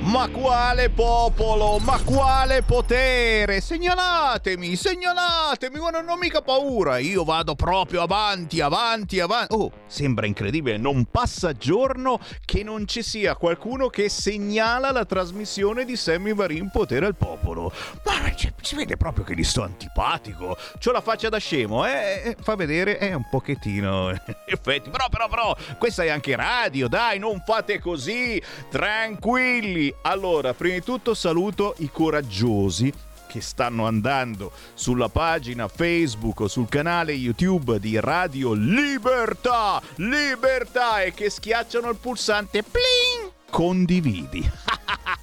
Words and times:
Ma 0.00 0.28
quale 0.28 0.90
popolo? 0.90 1.78
Ma 1.78 2.00
quale 2.02 2.62
potere? 2.62 3.60
Segnalatemi, 3.60 4.74
segnalatemi, 4.74 5.78
ma 5.78 5.90
non 5.90 6.08
ho 6.08 6.16
mica 6.16 6.40
paura. 6.40 6.98
Io 6.98 7.24
vado 7.24 7.54
proprio 7.54 8.02
avanti, 8.02 8.60
avanti, 8.60 9.20
avanti. 9.20 9.54
Oh, 9.54 9.70
sembra 9.86 10.26
incredibile, 10.26 10.78
non 10.78 11.06
passa 11.10 11.52
giorno 11.52 12.20
che 12.44 12.62
non 12.62 12.86
ci 12.86 13.02
sia 13.02 13.34
qualcuno 13.36 13.88
che 13.88 14.08
segnala 14.08 14.92
la 14.92 15.04
trasmissione 15.04 15.84
di 15.84 15.96
Sammy 15.96 16.32
Varin 16.32 16.70
Potere 16.70 17.04
al 17.04 17.16
Popolo. 17.16 17.72
Ma 18.04 18.18
si 18.60 18.74
vede 18.74 18.96
proprio 18.96 19.24
che 19.24 19.34
gli 19.34 19.44
sto 19.44 19.62
antipatico. 19.62 20.56
C'ho 20.78 20.92
la 20.92 21.00
faccia 21.00 21.28
da 21.28 21.38
scemo, 21.38 21.86
eh? 21.86 22.22
eh 22.24 22.36
fa 22.40 22.54
vedere, 22.54 22.98
è 22.98 23.10
eh, 23.10 23.14
un 23.14 23.26
pochettino. 23.28 24.10
Effetti, 24.46 24.90
però, 24.90 25.08
però, 25.08 25.28
però, 25.28 25.56
questa 25.78 26.04
è 26.04 26.08
anche 26.08 26.36
radio, 26.36 26.88
dai, 26.88 27.18
non 27.18 27.42
fate 27.44 27.78
così. 27.78 28.40
Tranquilli 28.70 29.87
allora, 30.02 30.54
prima 30.54 30.74
di 30.74 30.82
tutto 30.82 31.14
saluto 31.14 31.74
i 31.78 31.90
coraggiosi 31.90 32.92
che 33.28 33.40
stanno 33.40 33.86
andando 33.86 34.50
sulla 34.74 35.08
pagina 35.08 35.68
Facebook 35.68 36.40
o 36.40 36.48
sul 36.48 36.68
canale 36.68 37.12
YouTube 37.12 37.78
di 37.78 38.00
Radio 38.00 38.54
Libertà, 38.54 39.80
Libertà 39.96 41.02
e 41.02 41.12
che 41.12 41.30
schiacciano 41.30 41.90
il 41.90 41.96
pulsante 41.96 42.62
pling 42.62 43.17
condividi. 43.50 44.50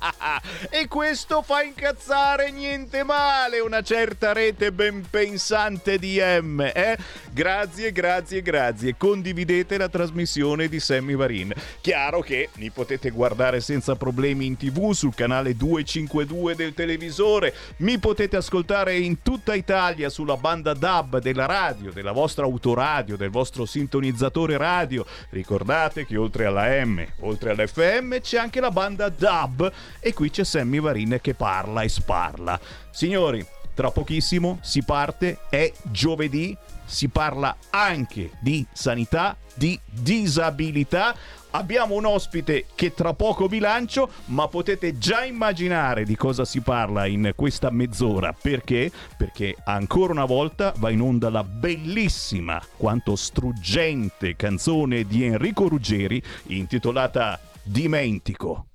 e 0.70 0.88
questo 0.88 1.41
fa 1.41 1.61
incazzare 1.61 2.52
niente 2.52 3.03
male 3.03 3.59
una 3.59 3.81
certa 3.81 4.33
rete 4.33 4.71
ben 4.71 5.05
pensante 5.09 5.97
di 5.97 6.20
M, 6.20 6.61
eh? 6.61 6.97
Grazie, 7.31 7.91
grazie, 7.91 8.41
grazie. 8.41 8.95
Condividete 8.97 9.77
la 9.77 9.89
trasmissione 9.89 10.67
di 10.67 10.80
Sammy 10.80 11.16
Varin. 11.16 11.53
Chiaro 11.81 12.21
che 12.21 12.50
mi 12.55 12.69
potete 12.69 13.09
guardare 13.09 13.61
senza 13.61 13.95
problemi 13.95 14.45
in 14.45 14.57
tv 14.57 14.91
sul 14.91 15.16
canale 15.16 15.55
252 15.55 16.55
del 16.55 16.73
televisore, 16.73 17.53
mi 17.78 17.97
potete 18.00 18.38
ascoltare 18.38 18.97
in 18.97 19.22
tutta 19.22 19.53
Italia 19.53 20.09
sulla 20.09 20.38
banda 20.38 20.73
DAB 20.73 21.19
della 21.19 21.45
radio, 21.45 21.91
della 21.91 22.11
vostra 22.11 22.45
autoradio, 22.45 23.17
del 23.17 23.30
vostro 23.30 23.66
sintonizzatore 23.66 24.57
radio. 24.57 25.05
Ricordate 25.30 26.05
che 26.05 26.17
oltre 26.17 26.45
alla 26.45 26.83
M, 26.83 27.05
oltre 27.19 27.52
all'FM 27.52 28.14
c'è 28.21 28.38
anche 28.38 28.59
la 28.59 28.71
banda 28.71 29.09
DAB 29.09 29.71
e 29.99 30.13
qui 30.13 30.30
c'è 30.30 30.44
Sammy 30.44 30.80
Varin 30.80 31.19
che 31.21 31.33
parla 31.33 31.81
e 31.81 31.89
sparla. 31.89 32.59
Signori, 32.91 33.45
tra 33.75 33.91
pochissimo 33.91 34.59
si 34.61 34.83
parte, 34.83 35.39
è 35.49 35.72
giovedì, 35.83 36.57
si 36.85 37.09
parla 37.09 37.55
anche 37.72 38.31
di 38.39 38.66
sanità, 38.72 39.35
di 39.53 39.77
disabilità. 39.85 41.13
Abbiamo 41.52 41.95
un 41.95 42.05
ospite 42.05 42.67
che 42.73 42.94
tra 42.94 43.13
poco 43.13 43.47
vi 43.47 43.59
lancio, 43.59 44.09
ma 44.25 44.47
potete 44.47 44.97
già 44.97 45.25
immaginare 45.25 46.05
di 46.05 46.16
cosa 46.16 46.45
si 46.45 46.61
parla 46.61 47.05
in 47.05 47.33
questa 47.35 47.69
mezz'ora. 47.69 48.33
Perché? 48.33 48.91
Perché 49.17 49.55
ancora 49.66 50.13
una 50.13 50.25
volta 50.25 50.73
va 50.77 50.89
in 50.89 51.02
onda 51.02 51.29
la 51.29 51.44
bellissima 51.44 52.61
quanto 52.77 53.16
struggente 53.17 54.38
canzone 54.38 55.03
di 55.03 55.23
Enrico 55.23 55.67
Ruggeri 55.67 56.22
intitolata 56.47 57.39
Dimentico. 57.67 58.67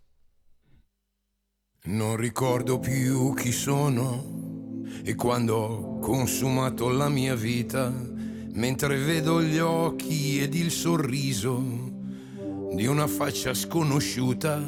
Non 1.84 2.16
ricordo 2.16 2.80
più 2.80 3.32
chi 3.34 3.52
sono 3.52 4.82
e 5.04 5.14
quando 5.14 5.54
ho 5.54 5.98
consumato 6.00 6.88
la 6.88 7.08
mia 7.08 7.36
vita, 7.36 7.88
mentre 7.88 8.98
vedo 8.98 9.40
gli 9.44 9.58
occhi 9.58 10.40
ed 10.40 10.54
il 10.54 10.72
sorriso 10.72 11.62
di 12.72 12.84
una 12.86 13.06
faccia 13.06 13.54
sconosciuta, 13.54 14.60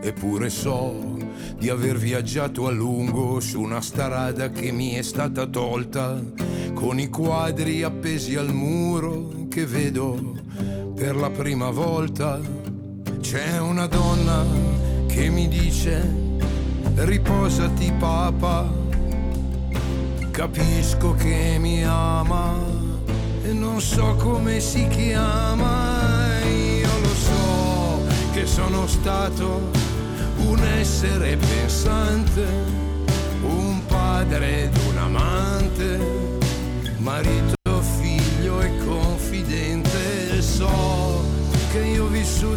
eppure 0.00 0.50
so 0.50 1.18
di 1.58 1.68
aver 1.68 1.98
viaggiato 1.98 2.68
a 2.68 2.70
lungo 2.70 3.40
su 3.40 3.60
una 3.60 3.80
strada 3.80 4.50
che 4.50 4.70
mi 4.70 4.92
è 4.92 5.02
stata 5.02 5.46
tolta, 5.46 6.22
con 6.74 7.00
i 7.00 7.08
quadri 7.08 7.82
appesi 7.82 8.36
al 8.36 8.54
muro 8.54 9.48
che 9.48 9.66
vedo 9.66 10.92
per 10.94 11.16
la 11.16 11.30
prima 11.30 11.70
volta. 11.70 12.73
C'è 13.24 13.58
una 13.58 13.86
donna 13.86 14.44
che 15.06 15.30
mi 15.30 15.48
dice 15.48 16.08
riposati 16.96 17.90
papa, 17.98 18.70
capisco 20.30 21.14
che 21.14 21.56
mi 21.58 21.82
ama 21.84 22.54
e 23.42 23.52
non 23.54 23.80
so 23.80 24.14
come 24.16 24.60
si 24.60 24.86
chiama, 24.88 26.38
io 26.44 26.98
lo 27.00 27.14
so 27.14 28.06
che 28.34 28.44
sono 28.44 28.86
stato 28.86 29.70
un 30.44 30.62
essere 30.78 31.38
pensante, 31.38 32.46
un 33.40 33.84
padre 33.86 34.64
ed 34.64 34.76
un 34.86 34.98
amante, 34.98 35.98
marito, 36.98 37.53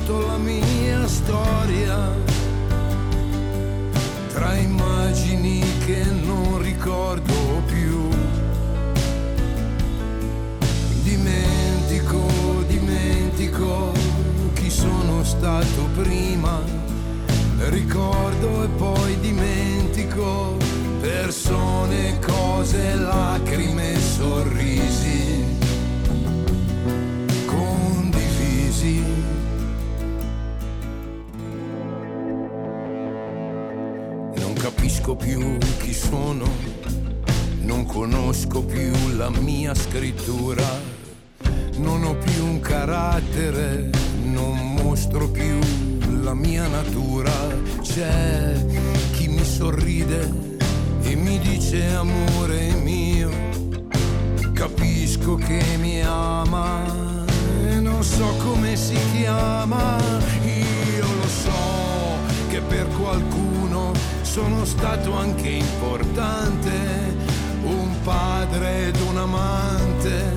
vissuto 0.07 0.25
la 0.25 0.38
mia 0.38 1.06
storia 1.07 2.13
tra 4.34 4.56
immagini 4.56 5.62
che 5.85 6.03
non 6.23 6.62
ricordo 6.62 7.62
più. 7.66 8.07
Dimentico, 11.03 12.25
dimentico 12.68 13.91
chi 14.53 14.69
sono 14.69 15.23
stato 15.23 15.88
prima, 15.95 16.62
ricordo 17.69 18.63
e 18.63 18.68
poi 18.78 19.19
dimentico 19.19 20.56
persone, 21.01 22.19
cose, 22.19 22.95
lacrime, 22.95 24.00
sorrisi 24.00 25.56
condivisi. 27.45 29.17
Capisco 34.78 35.16
più 35.16 35.58
chi 35.80 35.92
sono, 35.92 36.46
non 37.62 37.88
conosco 37.88 38.64
più 38.64 38.92
la 39.16 39.32
mia 39.32 39.74
scrittura, 39.74 40.64
non 41.78 42.04
ho 42.04 42.16
più 42.16 42.46
un 42.46 42.60
carattere, 42.60 43.90
non 44.24 44.76
mostro 44.76 45.30
più 45.30 45.58
la 46.22 46.36
mia 46.36 46.68
natura, 46.68 47.32
c'è 47.82 48.54
chi 49.14 49.28
mi 49.30 49.44
sorride 49.44 50.32
e 51.02 51.16
mi 51.16 51.40
dice 51.40 51.84
amore 51.96 52.72
mio, 52.76 53.32
capisco 54.54 55.36
che 55.38 55.64
mi 55.80 56.02
ama 56.04 56.86
e 57.66 57.80
non 57.80 58.04
so 58.04 58.28
come 58.46 58.76
si 58.76 58.96
chiama, 59.16 59.98
io 60.46 61.06
lo 61.20 61.28
so 61.28 62.16
che 62.50 62.62
per 62.62 62.88
qualcuno 62.90 63.47
sono 64.28 64.66
stato 64.66 65.14
anche 65.14 65.48
importante, 65.48 66.72
un 67.64 67.96
padre 68.04 68.88
ed 68.88 69.00
un 69.08 69.18
amante, 69.18 70.34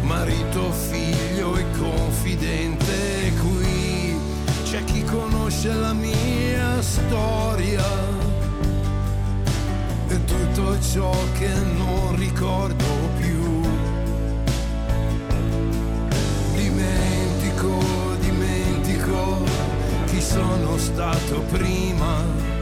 marito, 0.00 0.72
figlio 0.72 1.56
e 1.56 1.64
confidente. 1.78 3.32
Qui 3.40 4.16
c'è 4.64 4.82
chi 4.84 5.04
conosce 5.04 5.72
la 5.74 5.92
mia 5.92 6.80
storia 6.80 7.84
e 10.08 10.24
tutto 10.24 10.80
ciò 10.80 11.14
che 11.38 11.52
non 11.76 12.16
ricordo 12.16 12.84
più. 13.18 13.60
Dimentico, 16.54 17.78
dimentico 18.20 19.44
chi 20.06 20.20
sono 20.20 20.76
stato 20.78 21.40
prima 21.50 22.61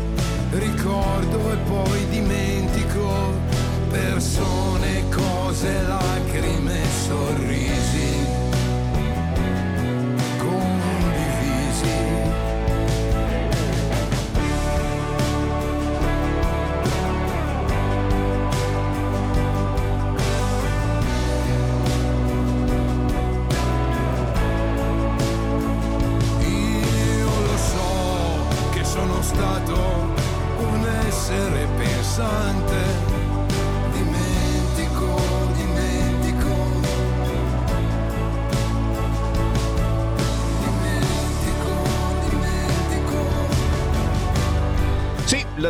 ricordo 0.51 1.53
e 1.53 1.57
poi 1.69 2.09
dimentico 2.09 3.35
persone, 3.91 5.05
cose, 5.09 5.83
lacrime, 5.83 6.81
sorrisi 7.07 7.80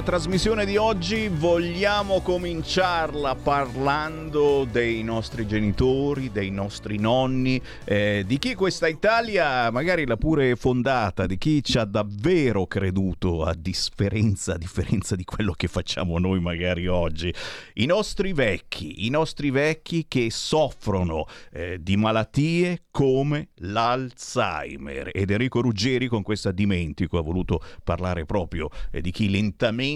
la 0.00 0.06
trasmissione 0.06 0.64
di 0.64 0.78
oggi 0.78 1.28
vogliamo 1.28 2.22
cominciarla 2.22 3.34
parlando 3.34 4.64
dei 4.64 5.02
nostri 5.02 5.46
genitori, 5.46 6.32
dei 6.32 6.50
nostri 6.50 6.96
nonni, 6.96 7.60
eh, 7.84 8.24
di 8.26 8.38
chi 8.38 8.54
questa 8.54 8.88
Italia 8.88 9.70
magari 9.70 10.06
l'ha 10.06 10.16
pure 10.16 10.56
fondata, 10.56 11.26
di 11.26 11.36
chi 11.36 11.62
ci 11.62 11.76
ha 11.76 11.84
davvero 11.84 12.66
creduto 12.66 13.44
a 13.44 13.54
differenza, 13.54 14.54
a 14.54 14.56
differenza 14.56 15.16
di 15.16 15.24
quello 15.24 15.52
che 15.52 15.68
facciamo 15.68 16.18
noi 16.18 16.40
magari 16.40 16.86
oggi. 16.86 17.34
I 17.74 17.84
nostri 17.84 18.32
vecchi, 18.32 19.04
i 19.04 19.10
nostri 19.10 19.50
vecchi 19.50 20.06
che 20.08 20.28
soffrono 20.30 21.26
eh, 21.52 21.76
di 21.78 21.98
malattie 21.98 22.84
come 22.90 23.48
l'Alzheimer. 23.56 25.10
Ed 25.12 25.30
Enrico 25.30 25.60
Ruggeri 25.60 26.08
con 26.08 26.22
questa 26.22 26.52
dimentico 26.52 27.18
ha 27.18 27.22
voluto 27.22 27.62
parlare 27.84 28.24
proprio 28.24 28.70
eh, 28.90 29.02
di 29.02 29.10
chi 29.10 29.28
lentamente 29.28 29.88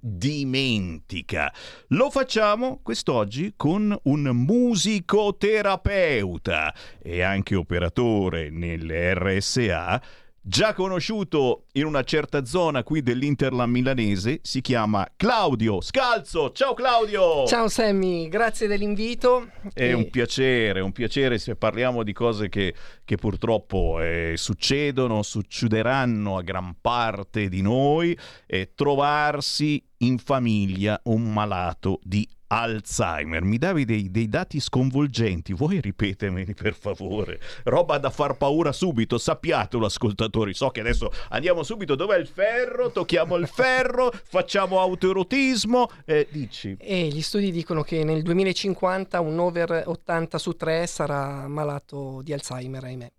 dimentica. 0.00 1.52
Lo 1.88 2.10
facciamo 2.10 2.80
quest'oggi 2.82 3.52
con 3.56 3.96
un 4.04 4.22
musicoterapeuta 4.22 6.74
e 7.00 7.22
anche 7.22 7.54
operatore 7.54 8.50
nelle 8.50 9.14
RSA 9.14 10.02
già 10.48 10.74
conosciuto 10.74 11.64
in 11.72 11.86
una 11.86 12.04
certa 12.04 12.44
zona 12.44 12.84
qui 12.84 13.02
dell'Interland 13.02 13.68
milanese, 13.68 14.38
si 14.42 14.60
chiama 14.60 15.04
Claudio 15.16 15.80
Scalzo. 15.80 16.52
Ciao 16.52 16.72
Claudio! 16.72 17.44
Ciao 17.46 17.66
Sammy, 17.66 18.28
grazie 18.28 18.68
dell'invito. 18.68 19.48
È 19.72 19.82
e... 19.82 19.92
un 19.92 20.08
piacere, 20.08 20.78
un 20.78 20.92
piacere 20.92 21.38
se 21.38 21.56
parliamo 21.56 22.04
di 22.04 22.12
cose 22.12 22.48
che, 22.48 22.74
che 23.04 23.16
purtroppo 23.16 24.00
eh, 24.00 24.34
succedono, 24.36 25.24
succederanno 25.24 26.36
a 26.36 26.42
gran 26.42 26.76
parte 26.80 27.48
di 27.48 27.60
noi, 27.60 28.16
eh, 28.46 28.70
trovarsi 28.76 29.84
in 29.98 30.18
famiglia 30.18 31.00
un 31.06 31.32
malato 31.32 31.98
di 32.04 32.26
Alzheimer. 32.48 33.42
Mi 33.42 33.58
davi 33.58 33.84
dei, 33.84 34.10
dei, 34.10 34.28
dati 34.28 34.60
sconvolgenti, 34.60 35.52
vuoi 35.52 35.80
ripetermeli 35.80 36.54
per 36.54 36.74
favore? 36.74 37.40
Roba 37.64 37.98
da 37.98 38.10
far 38.10 38.36
paura 38.36 38.72
subito, 38.72 39.18
sappiatelo 39.18 39.86
ascoltatori, 39.86 40.54
so 40.54 40.70
che 40.70 40.80
adesso 40.80 41.10
andiamo 41.30 41.62
subito, 41.62 41.94
dov'è 41.94 42.18
il 42.18 42.26
ferro? 42.26 42.90
Tocchiamo 42.90 43.36
il 43.36 43.48
ferro, 43.48 44.12
facciamo 44.24 44.80
autoerotismo, 44.80 45.88
eh, 46.04 46.26
dici. 46.30 46.76
E 46.78 47.08
gli 47.08 47.22
studi 47.22 47.50
dicono 47.50 47.82
che 47.82 48.04
nel 48.04 48.22
2050 48.22 49.20
un 49.20 49.38
over 49.38 49.84
80 49.86 50.38
su 50.38 50.52
3 50.52 50.86
sarà 50.86 51.48
malato 51.48 52.20
di 52.22 52.32
Alzheimer, 52.32 52.84
ahimè 52.84 53.10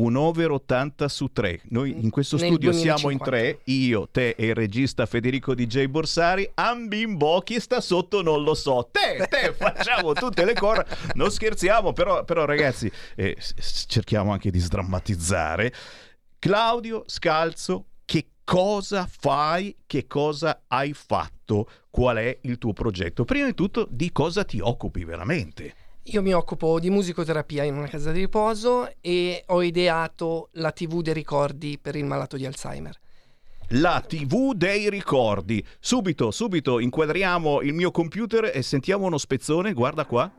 un 0.00 0.16
over 0.16 0.50
80 0.52 1.08
su 1.08 1.30
3. 1.32 1.62
Noi 1.70 2.02
in 2.02 2.10
questo 2.10 2.36
studio 2.36 2.70
2050. 2.70 2.96
siamo 2.96 3.12
in 3.12 3.18
tre, 3.18 3.60
io, 3.64 4.08
te 4.10 4.30
e 4.30 4.46
il 4.46 4.54
regista 4.54 5.06
Federico 5.06 5.54
DJ 5.54 5.86
Borsari, 5.86 6.50
ambimbo, 6.54 7.40
chi 7.40 7.60
sta 7.60 7.80
sotto 7.80 8.22
non 8.22 8.42
lo 8.42 8.54
so. 8.54 8.90
Te, 8.90 9.26
te, 9.28 9.52
facciamo 9.56 10.12
tutte 10.12 10.44
le 10.44 10.54
cose, 10.54 10.86
non 11.14 11.30
scherziamo, 11.30 11.92
però, 11.92 12.24
però 12.24 12.44
ragazzi, 12.44 12.90
eh, 13.14 13.36
cerchiamo 13.86 14.32
anche 14.32 14.50
di 14.50 14.58
sdrammatizzare. 14.58 15.72
Claudio 16.38 17.04
Scalzo, 17.06 17.86
che 18.04 18.28
cosa 18.44 19.06
fai, 19.06 19.76
che 19.86 20.06
cosa 20.06 20.62
hai 20.68 20.94
fatto, 20.94 21.68
qual 21.90 22.16
è 22.16 22.38
il 22.42 22.56
tuo 22.58 22.72
progetto? 22.72 23.24
Prima 23.24 23.46
di 23.46 23.54
tutto, 23.54 23.86
di 23.90 24.10
cosa 24.12 24.44
ti 24.44 24.60
occupi 24.60 25.04
veramente? 25.04 25.74
Io 26.04 26.22
mi 26.22 26.32
occupo 26.32 26.80
di 26.80 26.88
musicoterapia 26.88 27.62
in 27.62 27.76
una 27.76 27.86
casa 27.86 28.10
di 28.10 28.20
riposo 28.20 28.90
e 29.02 29.44
ho 29.46 29.62
ideato 29.62 30.48
la 30.52 30.72
TV 30.72 31.02
dei 31.02 31.12
ricordi 31.12 31.78
per 31.80 31.94
il 31.94 32.06
malato 32.06 32.36
di 32.38 32.46
Alzheimer. 32.46 32.98
La 33.74 34.02
TV 34.04 34.54
dei 34.54 34.88
ricordi. 34.88 35.64
Subito, 35.78 36.30
subito 36.30 36.80
inquadriamo 36.80 37.60
il 37.60 37.74
mio 37.74 37.90
computer 37.90 38.50
e 38.52 38.62
sentiamo 38.62 39.04
uno 39.04 39.18
spezzone, 39.18 39.74
guarda 39.74 40.06
qua. 40.06 40.32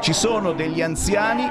Ci 0.00 0.12
sono 0.12 0.52
degli 0.52 0.80
anziani 0.80 1.44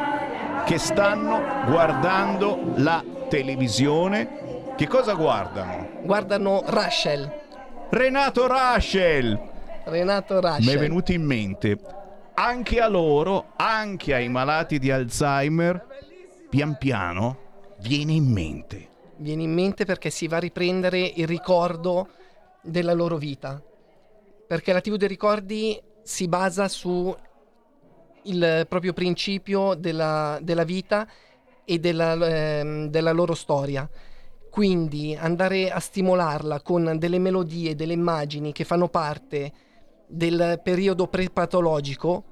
che 0.66 0.78
stanno 0.78 1.66
guardando 1.66 2.74
la 2.78 3.04
televisione. 3.30 4.74
Che 4.78 4.88
cosa 4.88 5.14
guardano? 5.14 5.90
Guardano 6.02 6.64
Rachel. 6.66 7.44
Renato 7.90 8.48
Rachel! 8.48 9.54
Renato 9.86 10.40
Rascia. 10.40 10.70
Mi 10.70 10.76
è 10.76 10.80
venuto 10.80 11.12
in 11.12 11.24
mente, 11.24 11.78
anche 12.34 12.80
a 12.80 12.88
loro, 12.88 13.54
anche 13.56 14.14
ai 14.14 14.30
malati 14.30 14.80
di 14.80 14.90
Alzheimer, 14.90 15.86
pian 16.50 16.78
piano 16.78 17.38
viene 17.80 18.14
in 18.14 18.26
mente. 18.26 18.88
Viene 19.18 19.44
in 19.44 19.54
mente 19.54 19.86
perché 19.86 20.10
si 20.10 20.28
va 20.28 20.38
a 20.38 20.40
riprendere 20.40 21.00
il 21.00 21.28
ricordo 21.28 22.10
della 22.62 22.94
loro 22.94 23.18
vita. 23.18 23.62
Perché 24.48 24.74
la 24.74 24.82
TV 24.82 24.96
dei 24.96 25.08
ricordi 25.08 25.80
si 26.02 26.28
basa 26.28 26.68
su 26.68 27.16
il 28.24 28.66
proprio 28.68 28.94
principio 28.94 29.76
della, 29.76 30.40
della 30.42 30.64
vita 30.64 31.08
e 31.64 31.80
della, 31.80 32.14
eh, 32.14 32.88
della 32.90 33.12
loro 33.12 33.36
storia. 33.36 33.88
Quindi 34.50 35.16
andare 35.16 35.70
a 35.70 35.80
stimolarla 35.80 36.62
con 36.62 36.96
delle 36.98 37.20
melodie, 37.20 37.76
delle 37.76 37.94
immagini 37.94 38.52
che 38.52 38.64
fanno 38.64 38.88
parte 38.88 39.52
del 40.07 40.60
periodo 40.63 41.07
prepatologico 41.07 42.24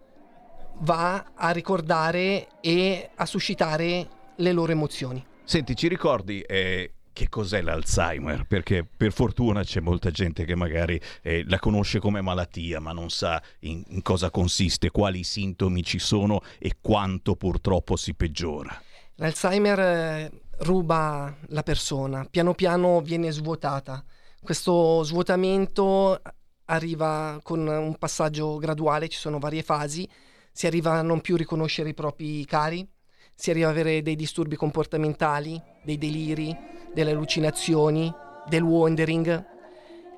va 0.80 1.32
a 1.36 1.52
ricordare 1.52 2.48
e 2.62 3.10
a 3.14 3.26
suscitare 3.26 4.08
le 4.36 4.52
loro 4.52 4.72
emozioni. 4.72 5.26
Senti, 5.44 5.76
ci 5.76 5.88
ricordi 5.88 6.42
eh, 6.42 6.94
che 7.14 7.30
cos'è 7.30 7.62
l'Alzheimer? 7.62 8.46
Perché 8.46 8.86
per 8.86 9.12
fortuna 9.12 9.64
c'è 9.64 9.80
molta 9.80 10.10
gente 10.10 10.46
che 10.46 10.56
magari 10.56 11.00
eh, 11.22 11.44
la 11.48 11.60
conosce 11.60 12.00
come 12.00 12.22
malattia, 12.22 12.80
ma 12.80 12.92
non 12.92 13.10
sa 13.10 13.42
in, 13.60 13.84
in 13.90 14.02
cosa 14.02 14.32
consiste, 14.32 14.90
quali 14.90 15.24
sintomi 15.24 15.84
ci 15.84 16.00
sono 16.00 16.42
e 16.58 16.78
quanto 16.82 17.36
purtroppo 17.36 17.96
si 17.96 18.14
peggiora. 18.16 18.82
L'Alzheimer 19.16 19.80
eh, 19.80 20.32
ruba 20.60 21.36
la 21.50 21.64
persona, 21.64 22.26
piano 22.30 22.54
piano 22.54 23.02
viene 23.02 23.32
svuotata. 23.32 24.04
Questo 24.42 25.04
svuotamento 25.04 26.20
arriva 26.66 27.40
con 27.44 27.66
un 27.68 27.96
passaggio 27.98 28.58
graduale, 28.58 29.08
ci 29.10 29.18
sono 29.18 29.40
varie 29.40 29.64
fasi, 29.64 30.08
si 30.52 30.68
arriva 30.68 30.94
a 30.94 31.02
non 31.02 31.22
più 31.22 31.36
riconoscere 31.36 31.90
i 31.90 31.94
propri 31.94 32.46
cari, 32.46 32.88
si 33.36 33.50
arriva 33.50 33.70
ad 33.70 33.78
avere 33.78 34.02
dei 34.02 34.16
disturbi 34.16 34.56
comportamentali, 34.56 35.62
dei 35.84 35.98
deliri, 35.98 36.56
delle 36.94 37.12
allucinazioni, 37.12 38.14
del 38.48 38.62
wandering 38.62 39.52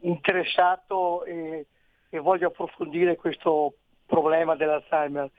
interessato 0.00 1.24
e, 1.24 1.66
e, 2.08 2.18
voglio 2.18 2.48
approfondire 2.48 3.16
questo 3.16 3.74
problema 4.06 4.56
dell'Alzheimer 4.56 5.30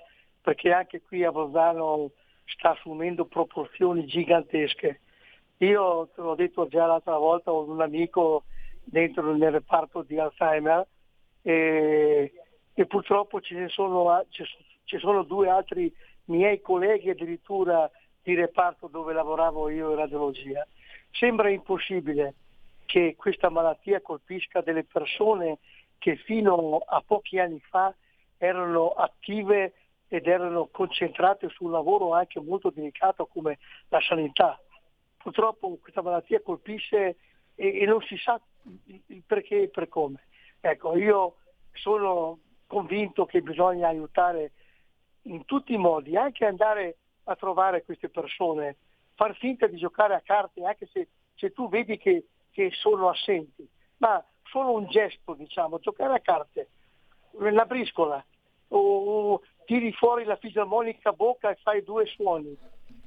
perché 0.42 0.72
anche 0.72 1.02
qui 1.02 1.24
a 1.24 1.32
Bolzano 1.32 2.12
sta 2.46 2.72
assumendo 2.72 3.26
proporzioni 3.26 4.06
gigantesche. 4.06 5.02
Io, 5.58 6.10
te 6.16 6.22
l'ho 6.22 6.36
detto 6.36 6.68
già 6.68 6.88
l'altra 6.88 7.18
volta, 7.18 7.52
ho 7.52 7.70
un 7.70 7.82
amico 7.82 8.46
dentro 8.84 9.36
nel 9.36 9.52
reparto 9.52 10.02
di 10.02 10.18
Alzheimer 10.18 10.86
e, 11.44 12.34
e 12.74 12.86
purtroppo 12.88 13.40
ci 13.42 13.56
sono, 13.70 14.26
ci 14.30 14.98
sono 14.98 15.24
due 15.24 15.50
altri 15.50 15.94
miei 16.32 16.62
colleghi 16.62 17.10
addirittura 17.10 17.90
di 18.24 18.34
reparto 18.34 18.88
dove 18.88 19.14
lavoravo 19.14 19.70
io 19.70 19.92
in 19.92 19.98
radiologia. 19.98 20.66
Sembra 21.12 21.50
impossibile 21.50 22.34
che 22.86 23.16
questa 23.18 23.50
malattia 23.50 24.02
colpisca 24.02 24.62
delle 24.62 24.84
persone 24.84 25.60
che 25.98 26.16
fino 26.16 26.78
a 26.78 27.04
pochi 27.06 27.40
anni 27.40 27.60
fa 27.60 27.94
erano 28.38 28.90
attive 28.90 29.74
ed 30.08 30.28
erano 30.28 30.68
concentrate 30.72 31.48
su 31.50 31.66
un 31.66 31.72
lavoro 31.72 32.14
anche 32.14 32.40
molto 32.40 32.70
delicato 32.70 33.28
come 33.28 33.60
la 33.90 34.02
sanità. 34.02 34.60
Purtroppo 35.18 35.78
questa 35.80 36.02
malattia 36.02 36.42
colpisce 36.42 37.18
e, 37.56 37.80
e 37.80 37.86
non 37.86 38.02
si 38.02 38.18
sa 38.18 38.40
il 38.86 39.24
perché 39.26 39.64
e 39.64 39.70
per 39.70 39.88
come. 39.88 40.24
Ecco, 40.60 40.98
io 40.98 41.36
sono 41.74 42.40
convinto 42.68 43.26
che 43.26 43.42
bisogna 43.42 43.88
aiutare 43.88 44.52
in 45.24 45.46
tutti 45.46 45.74
i 45.74 45.78
modi, 45.78 46.16
anche 46.16 46.46
andare 46.46 46.98
a 47.26 47.36
trovare 47.36 47.84
queste 47.84 48.10
persone, 48.10 48.78
far 49.16 49.36
finta 49.36 49.68
di 49.68 49.78
giocare 49.78 50.16
a 50.16 50.22
carte 50.22 50.64
anche 50.64 50.88
se, 50.92 51.08
se 51.36 51.52
tu 51.52 51.70
vedi 51.70 51.98
che, 51.98 52.26
che, 52.52 52.72
sono 52.72 53.10
assenti, 53.10 53.68
ma 53.98 54.24
solo 54.44 54.74
un 54.74 54.88
gesto, 54.88 55.34
diciamo, 55.34 55.80
giocare 55.80 56.14
a 56.16 56.20
carte, 56.20 56.70
la 57.38 57.66
briscola, 57.66 58.24
o, 58.70 58.78
o 59.34 59.42
tiri 59.66 59.92
fuori 59.94 60.24
la 60.24 60.38
fisarmonica 60.38 61.10
a 61.10 61.14
bocca 61.14 61.52
e 61.52 61.58
fai 61.62 61.84
due 61.84 62.06
suoni, 62.06 62.58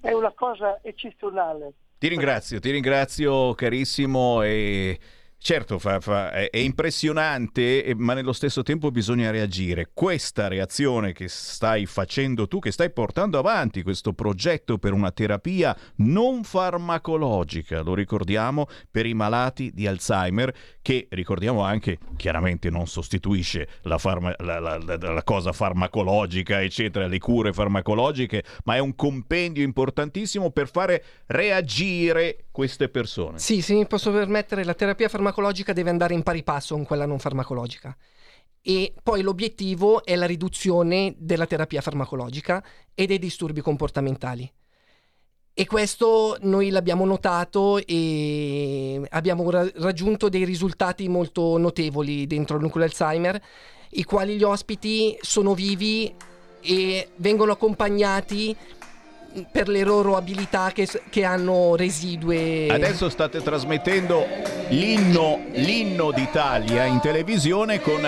è 0.01 0.13
una 0.13 0.33
cosa 0.33 0.81
eccezionale. 0.83 1.73
Ti 1.99 2.09
ringrazio, 2.09 2.61
ti 2.61 2.71
ringrazio 2.71 3.55
carissimo 3.55 4.43
e 4.43 4.99
Certo, 5.47 5.79
fa, 5.79 6.01
fa, 6.01 6.33
è, 6.33 6.49
è, 6.49 6.57
impressionante, 6.57 7.93
ma 7.99 8.15
nello 8.15 8.33
stesso 8.33 8.63
tempo 8.63 8.91
bisogna 8.91 9.31
reagire. 9.31 9.91
Questa 9.93 10.49
reazione 10.49 11.13
che 11.13 11.29
stai 11.29 11.85
facendo 11.85 12.49
tu, 12.49 12.61
che 12.61 12.73
stai 12.73 12.91
portando 12.91 13.39
avanti 13.39 13.83
questo 13.83 14.15
progetto 14.15 14.79
per 14.79 14.95
una 14.95 15.11
terapia 15.11 15.77
non 15.97 16.45
farmacologica, 16.45 17.83
lo 17.83 17.93
ricordiamo, 17.93 18.69
per 18.91 19.05
i 19.05 19.13
malati 19.13 19.71
di 19.75 19.87
Alzheimer, 19.87 20.51
che 20.81 21.09
ricordiamo 21.11 21.61
anche, 21.61 21.99
chiaramente 22.17 22.71
non 22.71 22.87
sostituisce 22.87 23.69
la, 23.83 23.99
farma, 23.99 24.35
la, 24.39 24.59
la, 24.59 24.79
la 24.79 25.23
cosa 25.25 25.53
farmacologica, 25.53 26.63
eccetera, 26.63 27.07
le 27.07 27.19
cure 27.19 27.53
farmacologiche, 27.53 28.45
ma 28.65 28.77
è 28.77 28.79
un 28.79 28.95
compendio 28.95 29.63
importantissimo 29.63 30.51
per 30.53 30.71
fare 30.71 31.05
reagire 31.27 32.47
queste 32.51 32.89
persone. 32.89 33.39
Sì, 33.39 33.61
se 33.61 33.75
mi 33.75 33.87
posso 33.87 34.11
permettere, 34.11 34.65
la 34.65 34.73
terapia 34.73 35.07
farmacologica 35.07 35.33
farmacologica 35.35 35.73
deve 35.73 35.91
andare 35.91 36.15
in 36.15 36.23
pari 36.23 36.45
passo 36.45 36.75
con 36.77 36.85
quella 36.85 37.07
non 37.07 37.19
farmacologica. 37.19 37.97
E 38.63 38.95
poi 39.03 39.21
l'obiettivo 39.23 40.05
è 40.05 40.15
la 40.15 40.27
riduzione 40.27 41.15
della 41.19 41.47
terapia 41.47 41.81
farmacologica 41.81 42.65
e 42.95 43.07
dei 43.07 43.19
disturbi 43.19 43.61
comportamentali. 43.61 44.51
E 45.57 45.67
questo 45.67 46.37
noi 46.41 46.71
l'abbiamo 46.71 47.05
notato 47.05 47.79
e 47.85 49.01
abbiamo 49.11 49.51
ra- 49.51 49.71
raggiunto 49.75 50.29
dei 50.29 50.45
risultati 50.45 51.09
molto 51.09 51.59
notevoli 51.59 52.27
dentro 52.27 52.57
il 52.57 52.63
nucleo 52.63 52.85
Alzheimer, 52.85 53.41
i 53.91 54.05
quali 54.05 54.37
gli 54.37 54.43
ospiti 54.43 55.17
sono 55.21 55.55
vivi 55.55 56.13
e 56.61 57.09
vengono 57.17 57.53
accompagnati 57.53 58.57
per 59.51 59.69
le 59.69 59.83
loro 59.83 60.17
abilità 60.17 60.71
che, 60.73 60.89
che 61.11 61.25
hanno 61.25 61.75
residue. 61.77 62.69
Adesso 62.69 63.09
state 63.09 63.43
trasmettendo 63.43 64.27
l'inno, 64.69 65.45
l'inno 65.53 66.13
d'Italia 66.13 66.85
in 66.85 67.01
televisione 67.01 67.81
con, 67.81 68.01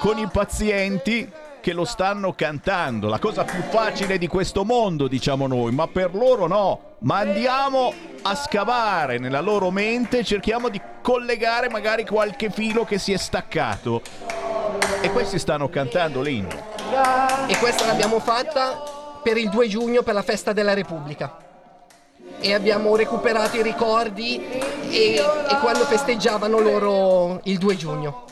con 0.00 0.18
i 0.18 0.28
pazienti 0.30 1.30
che 1.60 1.72
lo 1.72 1.84
stanno 1.84 2.32
cantando, 2.32 3.08
la 3.08 3.18
cosa 3.18 3.44
più 3.44 3.60
facile 3.62 4.16
di 4.16 4.26
questo 4.26 4.64
mondo, 4.64 5.08
diciamo 5.08 5.46
noi, 5.46 5.72
ma 5.72 5.86
per 5.86 6.14
loro 6.14 6.46
no. 6.46 6.80
Ma 7.00 7.18
andiamo 7.18 7.92
a 8.22 8.34
scavare 8.34 9.18
nella 9.18 9.40
loro 9.40 9.70
mente, 9.70 10.24
cerchiamo 10.24 10.68
di 10.68 10.80
collegare 11.02 11.68
magari 11.68 12.04
qualche 12.06 12.50
filo 12.50 12.84
che 12.84 12.98
si 12.98 13.12
è 13.12 13.16
staccato. 13.16 14.02
E 15.00 15.10
questi 15.10 15.38
stanno 15.38 15.68
cantando 15.68 16.22
l'inno. 16.22 16.76
E 17.46 17.56
questa 17.58 17.86
l'abbiamo 17.86 18.18
fatta 18.18 18.97
per 19.22 19.36
il 19.36 19.48
2 19.48 19.68
giugno 19.68 20.02
per 20.02 20.14
la 20.14 20.22
festa 20.22 20.52
della 20.52 20.74
Repubblica 20.74 21.46
e 22.40 22.54
abbiamo 22.54 22.94
recuperato 22.96 23.56
i 23.56 23.62
ricordi 23.62 24.40
e, 24.40 25.14
e, 25.14 25.58
quando 25.60 25.84
festeggiavano 25.84 26.60
loro 26.60 27.40
il 27.44 27.58
2 27.58 27.76
giugno. 27.76 28.24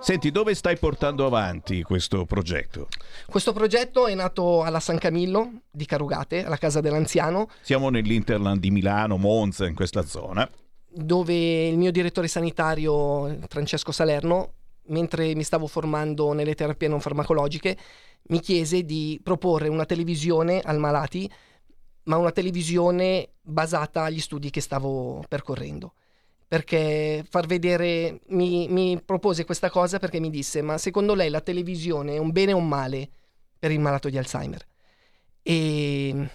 Senti, 0.00 0.30
dove 0.30 0.54
stai 0.54 0.78
portando 0.78 1.26
avanti 1.26 1.82
questo 1.82 2.24
progetto? 2.24 2.88
Questo 3.26 3.52
progetto 3.52 4.06
è 4.06 4.14
nato 4.14 4.62
alla 4.62 4.80
San 4.80 4.96
Camillo 4.96 5.62
di 5.70 5.84
Carugate, 5.86 6.44
alla 6.44 6.56
casa 6.56 6.80
dell'anziano. 6.80 7.48
Siamo 7.62 7.90
nell'Interland 7.90 8.60
di 8.60 8.70
Milano, 8.70 9.16
Monza, 9.16 9.66
in 9.66 9.74
questa 9.74 10.06
zona. 10.06 10.48
Dove 10.90 11.68
il 11.68 11.76
mio 11.76 11.90
direttore 11.90 12.28
sanitario, 12.28 13.38
Francesco 13.48 13.90
Salerno, 13.90 14.52
mentre 14.88 15.34
mi 15.34 15.42
stavo 15.42 15.66
formando 15.66 16.32
nelle 16.32 16.54
terapie 16.54 16.88
non 16.88 17.00
farmacologiche, 17.00 17.76
mi 18.28 18.40
chiese 18.40 18.84
di 18.84 19.20
proporre 19.22 19.68
una 19.68 19.84
televisione 19.84 20.60
al 20.60 20.78
malati, 20.78 21.30
ma 22.04 22.16
una 22.16 22.32
televisione 22.32 23.30
basata 23.40 24.04
agli 24.04 24.20
studi 24.20 24.50
che 24.50 24.60
stavo 24.60 25.24
percorrendo. 25.28 25.94
Perché 26.46 27.24
far 27.28 27.46
vedere, 27.46 28.20
mi, 28.28 28.68
mi 28.68 29.00
propose 29.02 29.44
questa 29.44 29.68
cosa 29.68 29.98
perché 29.98 30.18
mi 30.18 30.30
disse, 30.30 30.62
ma 30.62 30.78
secondo 30.78 31.14
lei 31.14 31.28
la 31.28 31.42
televisione 31.42 32.14
è 32.14 32.18
un 32.18 32.30
bene 32.30 32.52
o 32.52 32.56
un 32.56 32.68
male 32.68 33.10
per 33.58 33.70
il 33.70 33.80
malato 33.80 34.08
di 34.08 34.16
Alzheimer? 34.16 34.66
E 35.42 36.28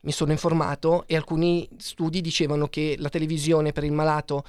mi 0.00 0.12
sono 0.12 0.32
informato 0.32 1.04
e 1.06 1.16
alcuni 1.16 1.68
studi 1.76 2.20
dicevano 2.20 2.68
che 2.68 2.96
la 2.98 3.08
televisione 3.08 3.72
per 3.72 3.84
il 3.84 3.92
malato 3.92 4.44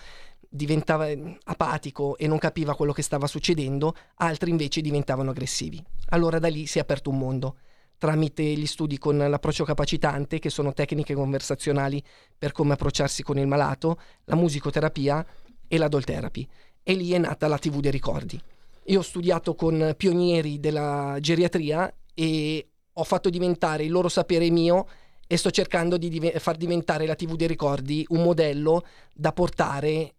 diventava 0.55 1.07
apatico 1.45 2.15
e 2.15 2.27
non 2.27 2.38
capiva 2.38 2.75
quello 2.75 2.93
che 2.93 3.01
stava 3.01 3.25
succedendo, 3.25 3.95
altri 4.17 4.51
invece 4.51 4.81
diventavano 4.81 5.31
aggressivi. 5.31 5.83
Allora 6.10 6.38
da 6.38 6.48
lì 6.48 6.67
si 6.67 6.77
è 6.77 6.81
aperto 6.81 7.10
un 7.10 7.17
mondo 7.17 7.57
tramite 7.98 8.43
gli 8.43 8.65
studi 8.65 8.98
con 8.98 9.17
l'approccio 9.17 9.63
capacitante, 9.63 10.38
che 10.38 10.50
sono 10.50 10.74
tecniche 10.74 11.13
conversazionali 11.13 12.03
per 12.38 12.51
come 12.51 12.74
approcciarsi 12.74 13.24
con 13.24 13.38
il 13.38 13.48
malato, 13.48 13.98
la 14.25 14.36
musicoterapia 14.36 15.25
e 15.67 15.77
la 15.77 15.88
doll 15.88 16.03
therapy. 16.03 16.45
E 16.83 16.93
lì 16.95 17.12
è 17.13 17.17
nata 17.17 17.48
la 17.48 17.57
TV 17.57 17.79
dei 17.79 17.91
ricordi. 17.91 18.39
Io 18.88 19.00
ho 19.00 19.03
studiato 19.03 19.55
con 19.55 19.93
pionieri 19.95 20.60
della 20.60 21.17
geriatria 21.22 21.91
e 22.13 22.67
ho 22.91 23.03
fatto 23.05 23.29
diventare 23.29 23.86
il 23.86 23.91
loro 23.91 24.10
sapere 24.10 24.50
mio 24.50 24.86
e 25.25 25.38
sto 25.38 25.50
cercando 25.50 25.98
di 25.98 26.10
div- 26.10 26.38
far 26.39 26.57
diventare 26.57 27.05
la 27.05 27.15
TV 27.15 27.36
dei 27.36 27.48
ricordi 27.48 28.05
un 28.10 28.22
modello 28.22 28.83
da 29.13 29.31
portare 29.31 30.15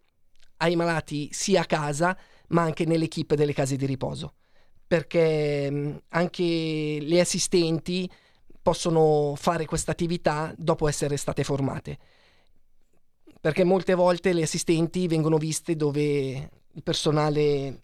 ai 0.57 0.75
malati 0.75 1.29
sia 1.31 1.61
a 1.61 1.65
casa 1.65 2.17
ma 2.49 2.61
anche 2.61 2.85
nell'equipe 2.85 3.35
delle 3.35 3.53
case 3.53 3.75
di 3.75 3.85
riposo 3.85 4.33
perché 4.87 6.01
anche 6.09 6.97
le 7.01 7.19
assistenti 7.19 8.09
possono 8.61 9.33
fare 9.35 9.65
questa 9.65 9.91
attività 9.91 10.53
dopo 10.57 10.87
essere 10.87 11.17
state 11.17 11.43
formate 11.43 11.97
perché 13.45 13.63
molte 13.63 13.93
volte 13.93 14.33
le 14.33 14.41
assistenti 14.41 15.07
vengono 15.07 15.37
viste 15.37 15.75
dove 15.75 16.49
il 16.71 16.81
personale 16.81 17.79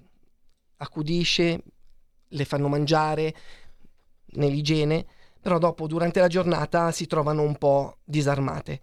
accudisce, 0.78 1.63
le 2.28 2.46
fanno 2.46 2.68
mangiare 2.68 3.36
nell'igiene, 4.34 5.06
però 5.40 5.60
dopo 5.60 5.86
durante 5.86 6.20
la 6.20 6.28
giornata 6.28 6.92
si 6.92 7.06
trovano 7.06 7.44
un 7.44 7.58
po' 7.58 7.98
disarmate. 8.04 8.82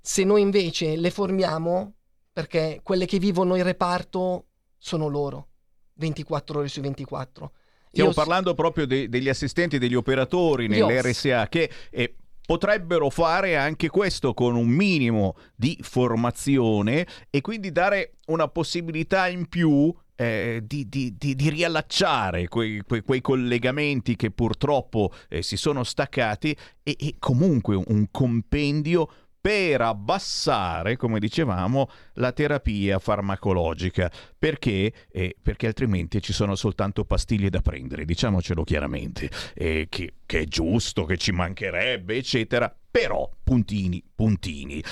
Se 0.00 0.22
noi 0.22 0.42
invece 0.42 0.96
le 0.96 1.10
formiamo 1.10 1.94
perché 2.34 2.80
quelle 2.82 3.06
che 3.06 3.18
vivono 3.18 3.56
il 3.56 3.62
reparto 3.62 4.46
sono 4.76 5.06
loro, 5.06 5.48
24 5.94 6.58
ore 6.58 6.68
su 6.68 6.80
24. 6.80 7.52
Stiamo 7.90 8.10
Io 8.10 8.14
parlando 8.14 8.54
proprio 8.54 8.86
de- 8.86 9.08
degli 9.08 9.28
assistenti, 9.28 9.78
degli 9.78 9.94
operatori 9.94 10.66
nell'RSA 10.66 11.48
che... 11.48 11.70
Eh, 11.90 12.16
potrebbero 12.46 13.08
fare 13.08 13.56
anche 13.56 13.88
questo 13.88 14.34
con 14.34 14.54
un 14.54 14.68
minimo 14.68 15.34
di 15.56 15.78
formazione 15.80 17.06
e 17.30 17.40
quindi 17.40 17.72
dare 17.72 18.16
una 18.26 18.48
possibilità 18.48 19.28
in 19.28 19.48
più 19.48 19.90
eh, 20.16 20.62
di, 20.62 20.88
di, 20.88 21.16
di, 21.16 21.34
di, 21.34 21.48
riallacciare 21.48 22.48
quei, 22.48 22.82
quei, 22.86 23.02
quei, 23.02 23.20
collegamenti 23.20 24.14
che 24.14 24.30
purtroppo 24.30 25.10
eh, 25.28 25.42
si 25.42 25.56
sono 25.56 25.82
staccati 25.82 26.56
e, 26.82 26.96
e 26.98 27.16
comunque 27.18 27.74
un 27.86 28.06
compendio 28.10 29.08
per 29.44 29.82
abbassare, 29.82 30.96
come 30.96 31.18
dicevamo, 31.18 31.90
la 32.14 32.32
terapia 32.32 32.98
farmacologica. 32.98 34.10
Perché? 34.38 34.90
Eh, 35.12 35.36
perché 35.42 35.66
altrimenti 35.66 36.22
ci 36.22 36.32
sono 36.32 36.54
soltanto 36.54 37.04
pastiglie 37.04 37.50
da 37.50 37.60
prendere, 37.60 38.06
diciamocelo 38.06 38.64
chiaramente, 38.64 39.28
eh, 39.52 39.88
che, 39.90 40.14
che 40.24 40.40
è 40.40 40.44
giusto, 40.44 41.04
che 41.04 41.18
ci 41.18 41.32
mancherebbe, 41.32 42.16
eccetera. 42.16 42.74
Però, 42.90 43.28
puntini, 43.44 44.02
puntini. 44.14 44.82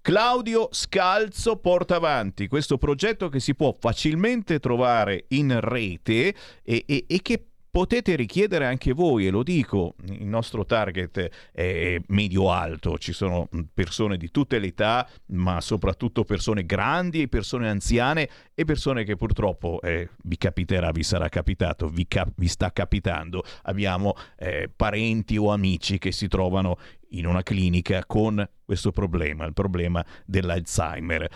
Claudio 0.00 0.70
Scalzo 0.72 1.56
porta 1.56 1.96
avanti 1.96 2.48
questo 2.48 2.78
progetto 2.78 3.28
che 3.28 3.40
si 3.40 3.54
può 3.54 3.76
facilmente 3.78 4.58
trovare 4.58 5.26
in 5.28 5.60
rete 5.60 6.34
e, 6.62 6.84
e, 6.86 7.04
e 7.06 7.20
che 7.20 7.47
potete 7.78 8.16
richiedere 8.16 8.66
anche 8.66 8.92
voi, 8.92 9.28
e 9.28 9.30
lo 9.30 9.44
dico, 9.44 9.94
il 10.06 10.26
nostro 10.26 10.64
target 10.64 11.30
è 11.52 11.96
medio-alto, 12.08 12.98
ci 12.98 13.12
sono 13.12 13.48
persone 13.72 14.16
di 14.16 14.32
tutte 14.32 14.58
le 14.58 14.66
età, 14.66 15.08
ma 15.26 15.60
soprattutto 15.60 16.24
persone 16.24 16.66
grandi 16.66 17.28
persone 17.28 17.68
anziane 17.68 18.28
e 18.52 18.64
persone 18.64 19.04
che 19.04 19.14
purtroppo 19.14 19.80
eh, 19.80 20.08
vi 20.24 20.36
capiterà, 20.36 20.90
vi 20.90 21.04
sarà 21.04 21.28
capitato, 21.28 21.88
vi, 21.88 22.08
cap- 22.08 22.32
vi 22.34 22.48
sta 22.48 22.72
capitando. 22.72 23.44
Abbiamo 23.62 24.14
eh, 24.36 24.68
parenti 24.74 25.36
o 25.36 25.52
amici 25.52 25.98
che 25.98 26.10
si 26.10 26.26
trovano 26.26 26.78
in 27.10 27.26
una 27.26 27.44
clinica 27.44 28.04
con 28.06 28.44
questo 28.64 28.90
problema, 28.90 29.44
il 29.44 29.52
problema 29.52 30.04
dell'Alzheimer. 30.26 31.28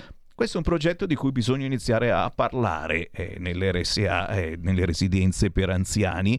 Questo 0.42 0.58
è 0.58 0.64
un 0.66 0.68
progetto 0.72 1.06
di 1.06 1.14
cui 1.14 1.30
bisogna 1.30 1.66
iniziare 1.66 2.10
a 2.10 2.28
parlare 2.34 3.10
eh, 3.12 3.36
nelle 3.38 3.70
RSA, 3.70 4.26
eh, 4.30 4.58
nelle 4.60 4.84
residenze 4.84 5.52
per 5.52 5.70
anziani 5.70 6.36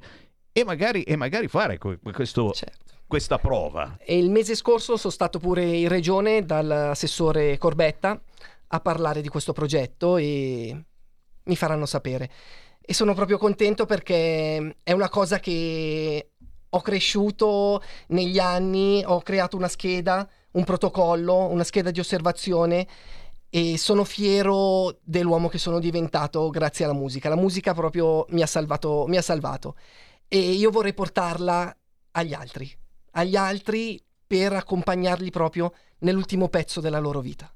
e 0.51 0.65
magari, 0.65 1.03
e 1.03 1.15
magari 1.15 1.47
fare 1.47 1.77
questo, 1.77 2.51
certo. 2.51 2.95
questa 3.07 3.37
prova. 3.37 3.95
E 4.03 4.17
il 4.17 4.29
mese 4.29 4.55
scorso 4.55 4.97
sono 4.97 5.13
stato 5.13 5.39
pure 5.39 5.63
in 5.63 5.87
regione 5.87 6.43
dall'assessore 6.43 7.57
Corbetta 7.57 8.21
a 8.67 8.79
parlare 8.81 9.21
di 9.21 9.29
questo 9.29 9.53
progetto 9.53 10.17
e 10.17 10.83
mi 11.41 11.55
faranno 11.55 11.85
sapere. 11.85 12.29
E 12.81 12.93
sono 12.93 13.13
proprio 13.13 13.37
contento 13.37 13.85
perché 13.85 14.79
è 14.83 14.91
una 14.91 15.07
cosa 15.07 15.39
che 15.39 16.31
ho 16.67 16.81
cresciuto 16.81 17.81
negli 18.07 18.37
anni, 18.37 19.01
ho 19.05 19.21
creato 19.21 19.55
una 19.55 19.69
scheda, 19.69 20.29
un 20.51 20.65
protocollo, 20.65 21.47
una 21.47 21.63
scheda 21.63 21.89
di 21.89 22.01
osservazione 22.01 22.85
e 23.55 23.77
sono 23.77 24.03
fiero 24.03 24.97
dell'uomo 25.03 25.47
che 25.47 25.59
sono 25.59 25.77
diventato 25.77 26.49
grazie 26.49 26.85
alla 26.85 26.95
musica. 26.95 27.29
La 27.29 27.35
musica 27.35 27.75
proprio 27.75 28.25
mi 28.29 28.41
ha 28.41 28.47
salvato, 28.47 29.05
mi 29.07 29.15
ha 29.15 29.21
salvato. 29.21 29.75
e 30.27 30.39
io 30.39 30.71
vorrei 30.71 30.95
portarla 30.95 31.77
agli 32.13 32.33
altri, 32.33 32.75
agli 33.11 33.35
altri 33.35 34.03
per 34.25 34.53
accompagnarli 34.53 35.29
proprio 35.29 35.71
nell'ultimo 35.99 36.49
pezzo 36.49 36.81
della 36.81 36.97
loro 36.97 37.19
vita. 37.19 37.53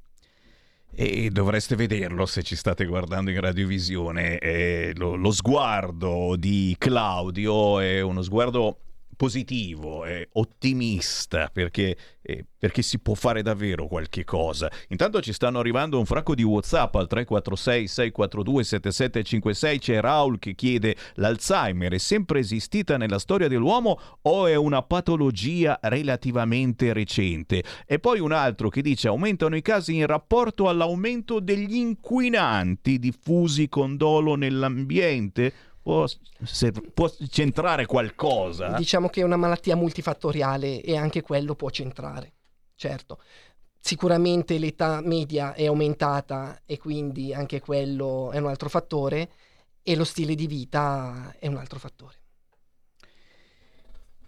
E 0.91 1.31
dovreste 1.31 1.75
vederlo 1.75 2.27
se 2.27 2.43
ci 2.43 2.55
state 2.55 2.85
guardando 2.85 3.31
in 3.31 3.41
radiovisione. 3.41 4.37
Eh, 4.37 4.93
lo, 4.97 5.15
lo 5.15 5.31
sguardo 5.31 6.35
di 6.37 6.75
Claudio 6.77 7.79
è 7.79 8.01
uno 8.01 8.21
sguardo 8.21 8.81
positivo, 9.17 10.05
eh, 10.05 10.29
ottimista, 10.33 11.49
perché, 11.51 11.97
eh, 12.21 12.45
perché, 12.57 12.83
si 12.83 12.99
può 12.99 13.15
fare 13.15 13.41
davvero 13.41 13.87
qualche 13.87 14.23
cosa. 14.23 14.71
Intanto 14.89 15.19
ci 15.21 15.33
stanno 15.33 15.59
arrivando 15.59 15.97
un 15.97 16.05
fracco 16.05 16.35
di 16.35 16.43
WhatsApp 16.43 16.95
al 16.95 17.07
346 17.07 17.87
642 17.87 18.63
7756. 18.63 19.79
C'è 19.79 19.99
Raul 19.99 20.39
che 20.39 20.53
chiede: 20.53 20.95
l'Alzheimer 21.15 21.93
è 21.93 21.97
sempre 21.97 22.39
esistita 22.39 22.95
nella 22.95 23.19
storia 23.19 23.47
dell'uomo 23.47 23.99
o 24.21 24.45
è 24.45 24.55
una 24.55 24.83
patologia 24.83 25.79
relativamente 25.81 26.93
recente? 26.93 27.63
E 27.85 27.99
poi 27.99 28.19
un 28.19 28.31
altro 28.31 28.69
che 28.69 28.83
dice: 28.83 29.07
aumentano 29.07 29.55
i 29.55 29.61
casi 29.63 29.95
in 29.95 30.05
rapporto 30.05 30.69
all'aumento 30.69 31.39
degli 31.39 31.75
inquinanti 31.75 32.99
diffusi 32.99 33.67
con 33.67 33.97
dolo 33.97 34.35
nell'ambiente? 34.35 35.53
Può, 35.87 36.05
se, 36.43 36.73
può 36.93 37.09
centrare 37.29 37.85
qualcosa. 37.85 38.75
Diciamo 38.75 39.07
che 39.07 39.21
è 39.21 39.23
una 39.23 39.37
malattia 39.37 39.77
multifattoriale 39.77 40.81
e 40.81 40.97
anche 40.97 41.21
quello 41.21 41.55
può 41.55 41.69
centrare, 41.69 42.33
certo. 42.75 43.19
Sicuramente 43.79 44.57
l'età 44.57 44.99
media 45.01 45.53
è 45.53 45.65
aumentata 45.65 46.59
e 46.65 46.77
quindi 46.77 47.33
anche 47.33 47.61
quello 47.61 48.31
è 48.31 48.37
un 48.37 48.47
altro 48.47 48.67
fattore 48.67 49.29
e 49.81 49.95
lo 49.95 50.03
stile 50.03 50.35
di 50.35 50.45
vita 50.45 51.33
è 51.39 51.47
un 51.47 51.55
altro 51.55 51.79
fattore. 51.79 52.15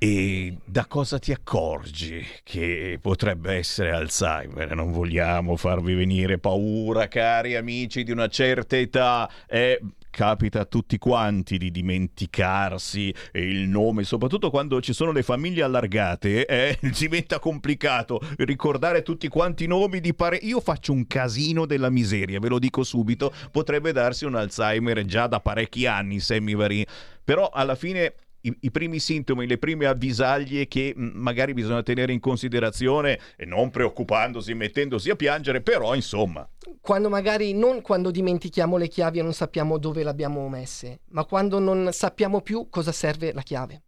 E 0.02 0.56
da 0.64 0.86
cosa 0.86 1.20
ti 1.20 1.34
accorgi 1.34 2.26
che 2.44 3.00
potrebbe 3.02 3.56
essere 3.56 3.92
Alzheimer? 3.92 4.74
Non 4.74 4.94
vogliamo 4.94 5.58
farvi 5.58 5.94
venire 5.94 6.38
paura, 6.38 7.10
cari 7.10 7.58
amici 7.58 8.04
di 8.04 8.12
una 8.12 8.30
certa 8.30 8.78
età. 8.78 9.30
Eh, 9.46 9.82
capita 10.10 10.62
a 10.62 10.66
tutti 10.66 10.98
quanti 10.98 11.58
di 11.58 11.72
dimenticarsi 11.72 13.14
il 13.34 13.68
nome, 13.68 14.04
soprattutto 14.04 14.50
quando 14.50 14.82
ci 14.82 14.94
sono 14.94 15.12
le 15.12 15.24
famiglie 15.24 15.64
allargate, 15.64 16.46
eh, 16.46 16.78
diventa 16.98 17.40
complicato 17.40 18.20
ricordare 18.38 19.02
tutti 19.02 19.28
quanti 19.28 19.66
i 19.66 19.68
nomi 19.68 20.00
di 20.00 20.14
pare. 20.14 20.38
Io 20.38 20.60
faccio 20.60 20.94
un 20.94 21.08
casino 21.08 21.66
della 21.66 21.90
miseria, 21.90 22.40
ve 22.40 22.50
lo 22.50 22.60
dico 22.60 22.84
subito, 22.84 23.34
potrebbe 23.52 23.92
darsi 23.92 24.26
un 24.26 24.36
Alzheimer 24.36 25.06
già 25.06 25.28
da 25.28 25.40
parecchi 25.40 25.86
anni, 25.86 26.20
Sammy 26.20 26.56
Varin. 26.56 26.86
Però 27.24 27.50
alla 27.50 27.76
fine 27.76 28.14
i, 28.42 28.56
i, 28.62 28.72
primi 28.72 29.00
sintomi, 29.00 29.46
le 29.46 29.58
prime 29.58 29.86
avvisaglie 29.86 30.68
che 30.68 30.94
mh, 30.96 31.12
magari 31.14 31.54
bisogna 31.54 31.84
tenere 31.84 32.14
in 32.14 32.20
considerazione 32.20 33.20
e 33.36 33.46
non 33.46 33.70
preoccupandosi, 33.70 34.54
mettendosi 34.54 35.10
a 35.10 35.16
piangere, 35.16 35.62
però 35.62 35.96
insomma. 35.96 36.48
Quando 36.80 37.10
magari 37.10 37.54
non 37.54 37.82
quando 37.82 38.12
dimentichiamo 38.12 38.78
le 38.78 38.88
chiavi 38.88 39.20
e 39.20 39.24
non 39.24 39.34
sappiamo 39.34 39.78
dove 39.78 40.04
le 40.04 40.10
abbiamo 40.10 40.48
messe, 40.48 41.02
ma 41.10 41.26
quando 41.26 41.60
non 41.60 41.90
sappiamo 41.92 42.42
più 42.42 42.68
cosa 42.70 42.92
serve 42.92 43.34
la 43.34 43.42
chiave. 43.42 43.84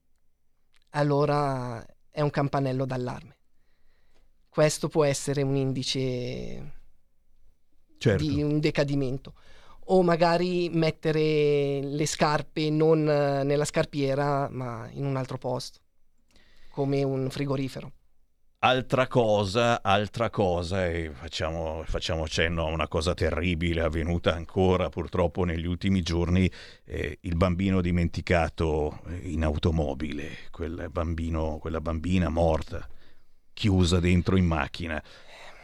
Allora 0.91 1.85
è 2.09 2.21
un 2.21 2.29
campanello 2.29 2.85
d'allarme. 2.85 3.37
Questo 4.49 4.89
può 4.89 5.05
essere 5.05 5.43
un 5.43 5.55
indice 5.55 6.73
certo. 7.97 8.23
di 8.23 8.41
un 8.41 8.59
decadimento 8.59 9.33
o 9.86 10.04
magari 10.04 10.70
mettere 10.70 11.82
le 11.82 12.06
scarpe 12.06 12.70
non 12.70 13.08
eh, 13.08 13.44
nella 13.44 13.65
scarpiera 13.65 14.50
ma 14.50 14.88
in 14.91 15.06
un 15.06 15.15
altro 15.15 15.38
posto, 15.38 15.80
come 16.72 17.04
un 17.04 17.30
frigorifero. 17.30 17.91
Altra 18.63 19.08
cosa, 19.08 19.82
altra 19.82 20.30
cosa, 20.30 20.86
e 20.86 21.10
facciamo, 21.12 21.82
facciamo, 21.84 22.28
cenno 22.28 22.67
a 22.67 22.72
una 22.72 22.88
cosa 22.88 23.15
terribile 23.15 23.82
avvenuta 23.82 24.36
ancora 24.36 24.88
purtroppo 24.88 25.46
negli 25.46 25.65
ultimi 25.65 26.04
giorni, 26.04 26.48
eh, 26.86 27.17
il 27.22 27.36
bambino 27.36 27.82
dimenticato 27.82 29.02
in 29.24 29.44
automobile, 29.44 30.38
quel 30.52 30.89
bambino, 30.91 31.58
quella 31.58 31.82
bambina 31.82 32.30
morta, 32.30 32.88
chiusa 33.52 34.00
dentro 34.00 34.36
in 34.38 34.46
macchina. 34.46 35.04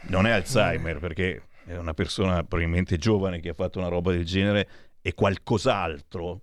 Non 0.08 0.26
è 0.26 0.32
Alzheimer 0.32 0.98
perché 0.98 1.42
una 1.76 1.94
persona 1.94 2.42
probabilmente 2.44 2.96
giovane 2.96 3.40
che 3.40 3.50
ha 3.50 3.54
fatto 3.54 3.78
una 3.78 3.88
roba 3.88 4.12
del 4.12 4.24
genere 4.24 4.68
è 5.00 5.14
qualcos'altro. 5.14 6.42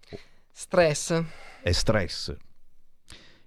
Stress. 0.52 1.24
È 1.62 1.72
stress. 1.72 2.36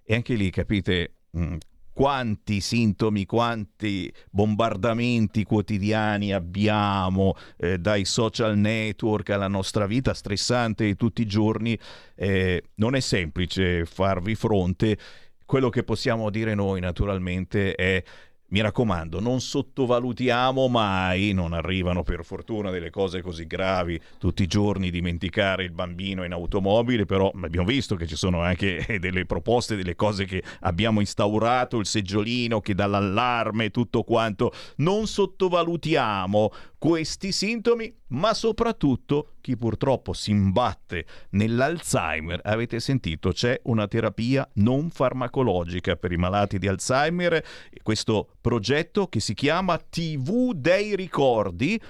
E 0.05 0.15
anche 0.15 0.35
lì 0.35 0.51
capite 0.51 1.15
mh, 1.31 1.43
mm, 1.43 1.57
quanti 1.93 2.61
sintomi, 2.61 3.27
quanti 3.27 4.13
bombardamenti 4.31 5.43
quotidiani 5.43 6.33
abbiamo 6.33 7.35
eh, 7.57 7.79
dai 7.79 8.05
social 8.05 8.57
network 8.57 9.31
alla 9.31 9.49
nostra 9.49 9.85
vita 9.87 10.15
stressante 10.15 10.85
di 10.85 10.95
tutti 10.95 11.23
i 11.23 11.27
giorni. 11.27 11.77
Eh, 12.15 12.63
non 12.77 12.95
è 12.95 13.01
semplice 13.01 13.85
farvi 13.85 14.37
fronte. 14.37 14.97
Quello 15.45 15.71
che 15.71 15.83
possiamo 15.83 16.31
dire 16.31 16.55
noi 16.55 16.79
naturalmente 16.79 17.75
è 17.75 18.03
mi 18.51 18.61
raccomando, 18.61 19.21
non 19.21 19.41
sottovalutiamo 19.41 20.69
mai, 20.69 21.33
non 21.33 21.53
arrivano 21.53 22.03
per 22.03 22.25
fortuna 22.25 22.71
delle 22.71 22.89
cose 22.89 23.21
così 23.21 23.47
gravi 23.47 24.01
tutti 24.17 24.43
i 24.43 24.47
giorni 24.47 24.91
dimenticare 24.91 25.65
il 25.65 25.73
bambino 25.73 26.25
in 26.25 26.33
automobile, 26.33 27.05
però 27.05 27.31
abbiamo 27.43 27.67
visto 27.67 27.95
che 27.95 28.07
ci 28.07 28.17
sono 28.17 28.41
anche 28.41 28.99
delle 29.01 29.27
proposte, 29.27 29.77
delle 29.77 29.95
cose 29.95 30.25
che 30.25 30.43
abbiamo 30.61 31.01
instaurato, 31.01 31.79
il 31.79 31.85
seggiolino 31.87 32.61
che 32.61 32.75
dà 32.75 32.87
l'allarme 32.87 33.71
tutto 33.71 34.03
quanto. 34.03 34.53
Non 34.77 35.07
sottovalutiamo 35.07 36.51
questi 36.79 37.33
sintomi, 37.33 37.93
ma 38.09 38.33
soprattutto 38.33 39.33
chi 39.41 39.57
purtroppo 39.57 40.13
si 40.13 40.31
imbatte 40.31 41.05
nell'Alzheimer. 41.31 42.41
Avete 42.45 42.79
sentito, 42.81 43.33
c'è 43.33 43.61
una 43.65 43.89
terapia 43.89 44.49
non 44.55 44.91
farmacologica 44.91 45.97
per 45.97 46.13
i 46.13 46.17
malati 46.17 46.59
di 46.59 46.69
Alzheimer, 46.69 47.45
questo 47.83 48.29
progetto 48.41 49.09
che 49.09 49.21
si 49.21 49.35
chiama 49.35 49.77
TV 49.79 50.53
dei 50.55 50.95
ricordi 50.95 51.81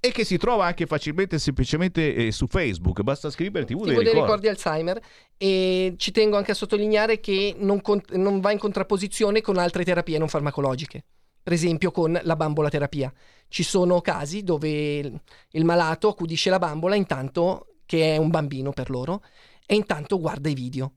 e 0.00 0.12
che 0.12 0.24
si 0.24 0.36
trova 0.36 0.66
anche 0.66 0.86
facilmente 0.86 1.36
e 1.36 1.38
semplicemente 1.40 2.14
eh, 2.14 2.30
su 2.30 2.46
Facebook. 2.46 3.02
Basta 3.02 3.30
scrivere 3.30 3.64
TV, 3.64 3.80
TV 3.80 3.86
dei, 3.86 3.98
ricordi. 3.98 4.20
ricordi 4.20 4.48
Alzheimer. 4.48 5.00
E 5.36 5.94
ci 5.96 6.12
tengo 6.12 6.36
anche 6.36 6.52
a 6.52 6.54
sottolineare 6.54 7.18
che 7.18 7.56
non, 7.58 7.80
con- 7.80 8.02
non 8.10 8.40
va 8.40 8.52
in 8.52 8.58
contrapposizione 8.58 9.40
con 9.40 9.56
altre 9.56 9.84
terapie 9.84 10.18
non 10.18 10.28
farmacologiche 10.28 11.04
per 11.48 11.56
esempio 11.56 11.90
con 11.90 12.20
la 12.24 12.36
bambola 12.36 12.68
terapia. 12.68 13.10
Ci 13.48 13.62
sono 13.62 14.02
casi 14.02 14.42
dove 14.42 14.98
il 14.98 15.64
malato 15.64 16.08
accudisce 16.08 16.50
la 16.50 16.58
bambola 16.58 16.94
intanto 16.94 17.76
che 17.86 18.12
è 18.12 18.18
un 18.18 18.28
bambino 18.28 18.70
per 18.72 18.90
loro 18.90 19.24
e 19.64 19.74
intanto 19.74 20.20
guarda 20.20 20.50
i 20.50 20.54
video 20.54 20.92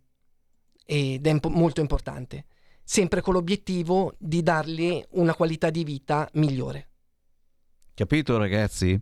ed 0.86 1.26
è 1.26 1.40
molto 1.48 1.80
importante, 1.80 2.48
sempre 2.84 3.22
con 3.22 3.36
l'obiettivo 3.36 4.16
di 4.18 4.44
dargli 4.44 5.02
una 5.12 5.34
qualità 5.36 5.70
di 5.70 5.86
vita 5.86 6.28
migliore. 6.34 6.90
Capito 7.94 8.38
ragazzi? 8.38 9.00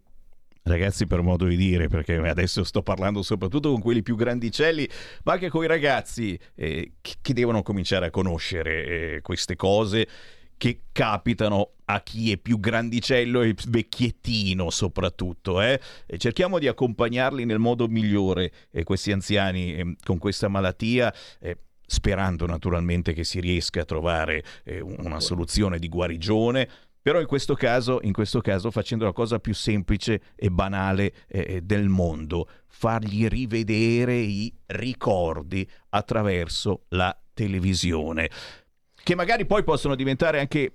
Ragazzi 0.62 1.08
per 1.08 1.24
modo 1.24 1.46
di 1.46 1.56
dire, 1.56 1.88
perché 1.88 2.16
adesso 2.18 2.64
sto 2.64 2.84
parlando 2.84 3.24
soprattutto 3.24 3.72
con 3.72 3.82
quelli 3.82 4.04
più 4.04 4.16
grandicelli, 4.16 4.88
ma 5.24 5.34
anche 5.34 5.50
con 5.50 5.64
i 5.64 5.68
ragazzi 5.68 6.40
eh, 6.54 6.92
che 7.02 7.34
devono 7.34 7.64
cominciare 7.64 8.06
a 8.06 8.12
conoscere 8.12 9.16
eh, 9.16 9.22
queste 9.22 9.56
cose 9.56 10.08
che 10.60 10.82
capitano 10.92 11.76
a 11.86 12.02
chi 12.02 12.34
è 12.34 12.38
più 12.38 12.60
grandicello 12.60 13.42
e 13.42 13.56
vecchiettino 13.68 14.70
soprattutto. 14.70 15.62
Eh? 15.62 15.80
cerchiamo 16.18 16.60
di 16.60 16.68
accompagnarli 16.68 17.46
nel 17.46 17.60
modo 17.60 17.88
migliore, 17.88 18.52
eh, 18.70 18.84
questi 18.84 19.14
anziani 19.14 19.74
eh, 19.74 19.96
con 20.04 20.20
questa 20.20 20.50
malattia 20.50 21.12
eh, 21.40 21.58
sperando 21.86 22.46
naturalmente 22.46 23.14
che 23.14 23.24
si 23.24 23.40
riesca 23.40 23.82
a 23.82 23.86
trovare 23.86 24.44
eh, 24.66 24.82
una 24.82 25.22
soluzione 25.22 25.80
di 25.80 25.88
guarigione. 25.88 26.68
Però 27.02 27.22
in 27.22 27.26
questo, 27.26 27.56
caso, 27.56 28.00
in 28.04 28.12
questo 28.12 28.42
caso, 28.42 28.70
facendo 28.70 29.06
la 29.06 29.14
cosa 29.14 29.40
più 29.40 29.54
semplice 29.54 30.22
e 30.36 30.52
banale 30.52 31.14
eh, 31.30 31.62
del 31.64 31.88
mondo, 31.88 32.50
fargli 32.68 33.26
rivedere 33.28 34.16
i 34.16 34.54
ricordi 34.66 35.68
attraverso 35.90 36.84
la 36.90 37.18
televisione 37.34 38.30
che 39.10 39.16
magari 39.16 39.48
poi 39.48 39.64
possono 39.64 39.96
diventare 39.96 40.40
anche 40.40 40.74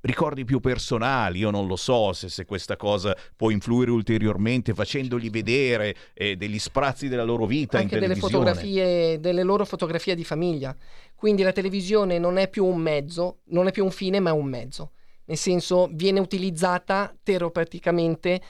ricordi 0.00 0.44
più 0.44 0.58
personali, 0.58 1.38
io 1.38 1.50
non 1.50 1.68
lo 1.68 1.76
so 1.76 2.12
se, 2.12 2.28
se, 2.28 2.44
questa 2.44 2.76
cosa 2.76 3.16
può 3.36 3.50
influire 3.50 3.92
ulteriormente 3.92 4.74
facendogli 4.74 5.30
vedere 5.30 5.94
eh, 6.14 6.34
degli 6.34 6.58
sprazzi 6.58 7.06
della 7.06 7.22
loro 7.22 7.46
vita 7.46 7.78
anche 7.78 8.00
delle 8.00 8.16
fotografie 8.16 9.20
delle 9.20 9.44
loro 9.44 9.64
fotografie 9.64 10.16
di 10.16 10.24
famiglia. 10.24 10.74
Quindi 11.14 11.44
la 11.44 11.52
televisione 11.52 12.18
non 12.18 12.36
è 12.36 12.48
più 12.48 12.64
un 12.64 12.80
mezzo 12.80 13.42
non 13.50 13.68
è 13.68 13.70
più 13.70 13.84
un 13.84 13.92
fine 13.92 14.18
ma 14.18 14.30
è 14.30 14.32
un 14.32 14.46
mezzo. 14.46 14.90
Nel 15.26 15.36
senso 15.36 15.88
viene 15.92 16.18
utilizzata 16.18 17.14
terapeuticamente 17.22 18.40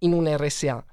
in 0.00 0.12
un 0.12 0.28
RSA 0.36 0.84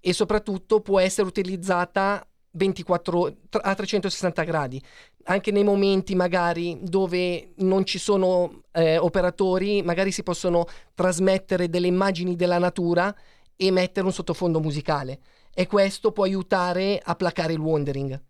e 0.00 0.14
soprattutto 0.14 0.80
può 0.80 0.98
essere 0.98 1.26
utilizzata 1.26 2.26
24 2.52 3.36
a 3.62 3.74
360 3.74 4.42
gradi 4.44 4.82
anche 5.24 5.50
nei 5.50 5.64
momenti 5.64 6.14
magari 6.14 6.78
dove 6.82 7.52
non 7.56 7.84
ci 7.84 7.98
sono 7.98 8.62
eh, 8.72 8.96
operatori, 8.96 9.82
magari 9.82 10.10
si 10.10 10.22
possono 10.22 10.66
trasmettere 10.94 11.68
delle 11.68 11.86
immagini 11.86 12.36
della 12.36 12.58
natura 12.58 13.14
e 13.56 13.70
mettere 13.70 14.06
un 14.06 14.12
sottofondo 14.12 14.60
musicale 14.60 15.20
e 15.54 15.66
questo 15.66 16.12
può 16.12 16.24
aiutare 16.24 17.00
a 17.02 17.14
placare 17.14 17.52
il 17.52 17.60
wandering. 17.60 18.20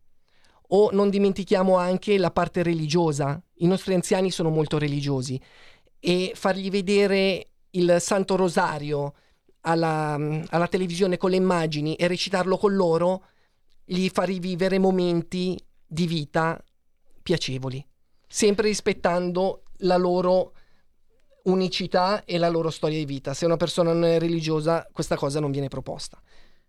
O 0.75 0.91
non 0.93 1.11
dimentichiamo 1.11 1.77
anche 1.77 2.19
la 2.19 2.31
parte 2.31 2.63
religiosa. 2.63 3.41
I 3.57 3.67
nostri 3.67 3.95
anziani 3.95 4.31
sono 4.31 4.49
molto 4.49 4.79
religiosi 4.79 5.41
e 6.01 6.33
fargli 6.35 6.71
vedere 6.71 7.49
il 7.71 7.97
Santo 8.01 8.37
Rosario 8.37 9.15
alla, 9.63 10.19
alla 10.49 10.69
televisione 10.69 11.19
con 11.19 11.31
le 11.31 11.37
immagini 11.37 11.95
e 11.95 12.09
recitarlo 12.09 12.57
con 12.57 12.75
loro 12.75 13.25
gli 13.85 14.09
fa 14.09 14.23
rivivere 14.23 14.79
momenti 14.79 15.59
di 15.87 16.07
vita 16.07 16.63
piacevoli, 17.23 17.85
sempre 18.27 18.69
rispettando 18.69 19.65
la 19.79 19.97
loro 19.97 20.55
unicità 21.45 22.25
e 22.25 22.39
la 22.39 22.49
loro 22.49 22.71
storia 22.71 22.99
di 22.99 23.05
vita. 23.05 23.35
Se 23.35 23.45
una 23.45 23.57
persona 23.57 23.93
non 23.93 24.05
è 24.05 24.19
religiosa, 24.19 24.87
questa 24.93 25.17
cosa 25.17 25.41
non 25.41 25.51
viene 25.51 25.69
proposta. 25.69 26.21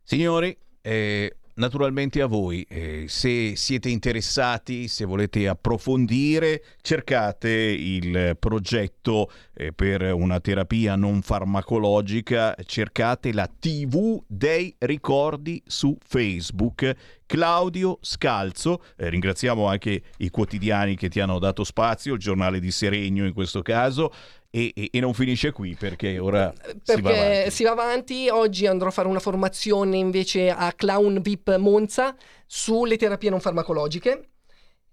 Signori, 0.01 0.57
eh, 0.81 1.37
naturalmente 1.55 2.21
a 2.21 2.25
voi. 2.25 2.65
Eh, 2.69 3.05
se 3.07 3.55
siete 3.55 3.89
interessati, 3.89 4.87
se 4.87 5.05
volete 5.05 5.47
approfondire, 5.47 6.63
cercate 6.81 7.49
il 7.49 8.35
progetto 8.39 9.31
eh, 9.53 9.73
per 9.73 10.13
una 10.13 10.39
terapia 10.39 10.95
non 10.95 11.21
farmacologica, 11.21 12.55
cercate 12.65 13.33
la 13.33 13.47
TV 13.47 14.21
dei 14.27 14.75
ricordi 14.79 15.61
su 15.65 15.97
Facebook. 16.03 16.95
Claudio 17.25 17.97
Scalzo, 18.01 18.83
eh, 18.95 19.09
ringraziamo 19.09 19.65
anche 19.65 20.03
i 20.17 20.29
quotidiani 20.29 20.95
che 20.95 21.09
ti 21.09 21.19
hanno 21.19 21.39
dato 21.39 21.63
spazio, 21.63 22.13
il 22.13 22.19
giornale 22.19 22.59
di 22.59 22.69
Seregno 22.69 23.25
in 23.25 23.33
questo 23.33 23.61
caso, 23.61 24.11
e, 24.55 24.71
e, 24.75 24.89
e, 24.91 24.99
non 24.99 25.15
finisce 25.15 25.51
qui 25.51 25.73
perché 25.73 26.19
ora 26.19 26.53
perché 26.53 26.83
si 26.83 27.01
va, 27.01 27.09
avanti. 27.09 27.51
si 27.51 27.63
va 27.63 27.71
avanti. 27.71 28.29
Oggi 28.29 28.67
andrò 28.67 28.89
a 28.89 28.91
fare 28.91 29.07
una 29.07 29.19
formazione 29.19 29.97
invece 29.97 30.51
a 30.51 30.71
Clown 30.73 31.21
VIP 31.23 31.55
Monza 31.55 32.15
sulle 32.45 32.95
terapie 32.97 33.31
non 33.31 33.39
farmacologiche 33.39 34.29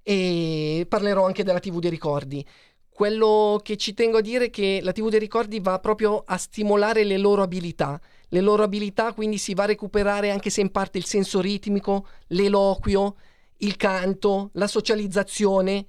e 0.03 0.87
parlerò 0.89 1.27
anche 1.27 1.45
della 1.45 1.61
TV 1.61 1.79
dei 1.79 1.91
ricordi. 1.91 2.43
Quello 2.89 3.61
che 3.63 3.77
ci 3.77 3.93
tengo 3.93 4.17
a 4.17 4.23
dire 4.23 4.47
è 4.47 4.51
che 4.51 4.81
la 4.83 4.93
TV 4.93 5.11
dei 5.11 5.19
ricordi 5.19 5.61
va 5.61 5.79
proprio 5.79 6.23
a 6.25 6.39
stimolare 6.39 7.05
le 7.05 7.19
loro 7.19 7.43
abilità. 7.43 8.01
Le 8.31 8.41
loro 8.41 8.63
abilità 8.63 9.13
quindi 9.13 9.37
si 9.37 9.53
va 9.53 9.65
a 9.65 9.67
recuperare 9.67 10.31
anche 10.31 10.49
se 10.49 10.63
in 10.63 10.71
parte 10.71 10.97
il 10.97 11.05
senso 11.05 11.39
ritmico, 11.39 12.07
l'eloquio, 12.29 13.17
il 13.59 13.77
canto, 13.77 14.49
la 14.55 14.67
socializzazione 14.67 15.85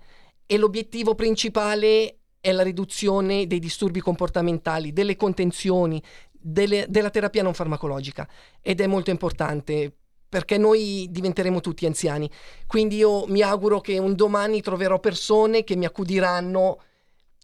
e 0.45 0.57
l'obiettivo 0.57 1.15
principale 1.15 2.17
è 2.41 2.51
la 2.51 2.63
riduzione 2.63 3.47
dei 3.47 3.59
disturbi 3.59 4.01
comportamentali, 4.01 4.91
delle 4.91 5.15
contenzioni, 5.15 6.01
delle, 6.31 6.85
della 6.89 7.11
terapia 7.11 7.43
non 7.43 7.53
farmacologica 7.53 8.27
ed 8.61 8.81
è 8.81 8.87
molto 8.87 9.11
importante 9.11 9.93
perché 10.27 10.57
noi 10.57 11.07
diventeremo 11.09 11.59
tutti 11.59 11.85
anziani. 11.85 12.29
Quindi 12.65 12.95
io 12.95 13.25
mi 13.27 13.41
auguro 13.41 13.81
che 13.81 13.99
un 13.99 14.15
domani 14.15 14.61
troverò 14.61 14.99
persone 14.99 15.63
che 15.63 15.75
mi 15.75 15.85
accudiranno 15.85 16.81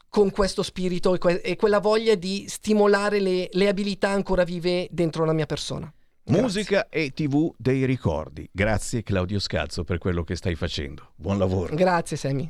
con 0.09 0.31
questo 0.31 0.63
spirito 0.63 1.13
e, 1.13 1.17
que- 1.17 1.41
e 1.41 1.55
quella 1.57 1.79
voglia 1.79 2.15
di 2.15 2.45
stimolare 2.47 3.19
le, 3.19 3.49
le, 3.51 3.67
abilità 3.67 4.09
ancora 4.09 4.45
vive 4.45 4.87
dentro 4.89 5.25
la 5.25 5.33
mia 5.33 5.45
persona. 5.45 5.93
Grazie. 6.23 6.41
Musica 6.41 6.89
e 6.89 7.11
TV 7.11 7.53
dei 7.57 7.85
ricordi. 7.85 8.49
Grazie 8.51 9.03
Claudio 9.03 9.39
Scalzo 9.39 9.83
per 9.83 9.97
quello 9.97 10.23
che 10.23 10.35
stai 10.35 10.55
facendo. 10.55 11.11
Buon 11.15 11.37
lavoro. 11.37 11.75
Grazie 11.75 12.15
Sammy. 12.15 12.49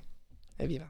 Evviva. 0.56 0.90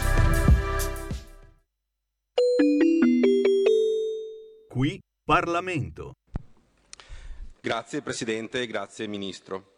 Qui 4.71 4.97
Parlamento. 5.25 6.13
Grazie 7.59 8.01
Presidente, 8.01 8.65
grazie 8.67 9.05
Ministro. 9.05 9.73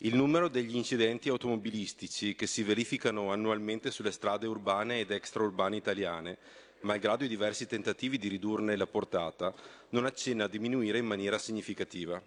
Il 0.00 0.16
numero 0.16 0.48
degli 0.48 0.76
incidenti 0.76 1.30
automobilistici 1.30 2.34
che 2.34 2.46
si 2.46 2.62
verificano 2.62 3.32
annualmente 3.32 3.90
sulle 3.90 4.12
strade 4.12 4.46
urbane 4.46 5.00
ed 5.00 5.12
extraurbane 5.12 5.76
italiane, 5.76 6.36
malgrado 6.82 7.24
i 7.24 7.28
diversi 7.28 7.66
tentativi 7.66 8.18
di 8.18 8.28
ridurne 8.28 8.76
la 8.76 8.86
portata, 8.86 9.54
non 9.88 10.04
accenna 10.04 10.44
a 10.44 10.48
diminuire 10.48 10.98
in 10.98 11.06
maniera 11.06 11.38
significativa. 11.38 12.22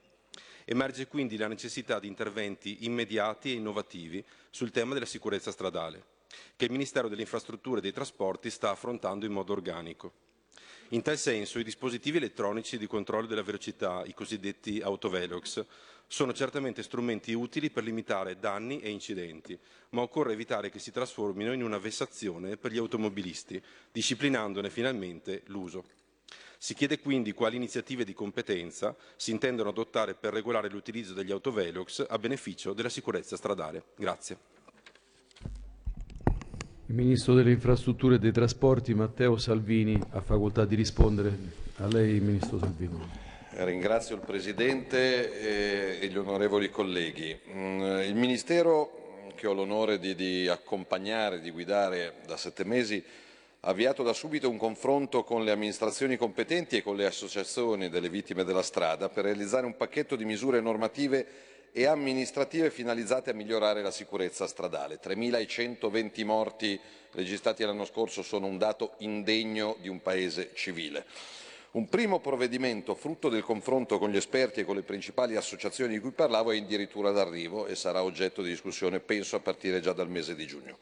Emerge 0.66 1.06
quindi 1.06 1.38
la 1.38 1.48
necessità 1.48 2.00
di 2.00 2.08
interventi 2.08 2.84
immediati 2.86 3.52
e 3.52 3.58
innovativi 3.58 4.26
sul 4.50 4.72
tema 4.72 4.96
della 4.96 5.06
sicurezza 5.06 5.52
stradale, 5.52 6.04
che 6.56 6.66
il 6.66 6.72
Ministero 6.72 7.10
delle 7.10 7.22
Infrastrutture 7.22 7.78
e 7.78 7.82
dei 7.84 7.94
Trasporti 7.94 8.50
sta 8.50 8.72
affrontando 8.72 9.28
in 9.28 9.34
modo 9.34 9.54
organico. 9.54 10.27
In 10.92 11.02
tal 11.02 11.18
senso 11.18 11.60
i 11.60 11.66
dispositivi 11.66 12.16
elettronici 12.16 12.78
di 12.78 12.88
controllo 12.88 13.28
della 13.28 13.44
velocità, 13.44 14.04
i 14.06 14.14
cosiddetti 14.14 14.80
autovelox, 14.80 15.66
sono 16.08 16.32
certamente 16.32 16.82
strumenti 16.82 17.34
utili 17.34 17.70
per 17.70 17.84
limitare 17.84 18.40
danni 18.40 18.80
e 18.80 18.90
incidenti, 18.90 19.60
ma 19.90 20.02
occorre 20.02 20.32
evitare 20.32 20.70
che 20.70 20.80
si 20.80 20.92
trasformino 20.92 21.52
in 21.52 21.62
una 21.62 21.78
vessazione 21.78 22.56
per 22.56 22.72
gli 22.72 22.78
automobilisti, 22.78 23.62
disciplinandone 23.92 24.70
finalmente 24.70 25.42
l'uso. 25.48 25.84
Si 26.58 26.74
chiede 26.74 27.00
quindi 27.00 27.34
quali 27.34 27.58
iniziative 27.58 28.06
di 28.06 28.14
competenza 28.14 28.96
si 29.18 29.32
intendono 29.32 29.70
adottare 29.70 30.16
per 30.16 30.32
regolare 30.32 30.70
l'utilizzo 30.70 31.14
degli 31.14 31.32
autovelox 31.32 32.06
a 32.08 32.18
beneficio 32.18 32.72
della 32.72 32.88
sicurezza 32.88 33.36
stradale. 33.36 33.84
Grazie. 33.98 34.57
Il 36.90 36.96
Ministro 36.96 37.34
delle 37.34 37.52
Infrastrutture 37.52 38.16
e 38.16 38.18
dei 38.18 38.32
Trasporti 38.32 38.94
Matteo 38.94 39.36
Salvini 39.36 40.00
ha 40.12 40.22
facoltà 40.22 40.64
di 40.64 40.76
rispondere. 40.76 41.38
A 41.80 41.88
lei, 41.88 42.22
Ministro 42.22 42.60
Salvini. 42.60 42.98
Ringrazio 43.56 44.16
il 44.16 44.22
Presidente 44.22 46.00
e 46.00 46.08
gli 46.08 46.16
onorevoli 46.16 46.70
colleghi. 46.70 47.38
Mm, 47.52 47.82
il 48.04 48.16
Ministero 48.16 49.34
che 49.36 49.48
ho 49.48 49.54
l'onore 49.54 50.00
di, 50.00 50.16
di 50.16 50.48
accompagnare, 50.48 51.42
di 51.42 51.52
guidare 51.52 52.22
da 52.26 52.38
sette 52.38 52.64
mesi, 52.64 53.04
ha 53.60 53.70
avviato 53.70 54.02
da 54.02 54.14
subito 54.14 54.50
un 54.50 54.58
confronto 54.58 55.26
con 55.26 55.44
le 55.44 55.52
amministrazioni 55.52 56.16
competenti 56.16 56.78
e 56.78 56.84
con 56.84 56.96
le 56.96 57.06
associazioni 57.06 57.90
delle 57.90 58.10
vittime 58.10 58.46
della 58.46 58.64
strada 58.64 59.10
per 59.10 59.26
realizzare 59.26 59.66
un 59.66 59.76
pacchetto 59.76 60.16
di 60.16 60.24
misure 60.24 60.62
normative 60.62 61.28
e 61.72 61.86
amministrative 61.86 62.72
finalizzate 62.72 63.32
a 63.32 63.34
migliorare 63.34 63.82
la 63.82 63.92
sicurezza 63.92 64.48
stradale. 64.48 65.00
3.120 65.02 66.26
morti 66.26 66.80
registrati 67.12 67.64
l'anno 67.64 67.86
scorso 67.86 68.22
sono 68.22 68.48
un 68.48 68.58
dato 68.58 68.94
indegno 69.00 69.76
di 69.80 69.88
un 69.88 70.02
Paese 70.02 70.52
civile. 70.54 71.06
Un 71.72 71.90
primo 71.90 72.20
provvedimento, 72.20 72.96
frutto 72.96 73.30
del 73.30 73.44
confronto 73.44 74.00
con 74.00 74.10
gli 74.10 74.16
esperti 74.16 74.62
e 74.62 74.66
con 74.66 74.76
le 74.76 74.84
principali 74.84 75.36
associazioni 75.36 75.94
di 75.94 76.00
cui 76.00 76.12
parlavo, 76.12 76.52
è 76.52 76.58
addirittura 76.58 77.12
d'arrivo 77.12 77.68
e 77.68 77.76
sarà 77.76 78.04
oggetto 78.04 78.42
di 78.42 78.50
discussione, 78.50 79.00
penso, 79.00 79.36
a 79.36 79.42
partire 79.42 79.80
già 79.80 79.94
dal 79.94 80.10
mese 80.10 80.34
di 80.34 80.48
giugno. 80.48 80.78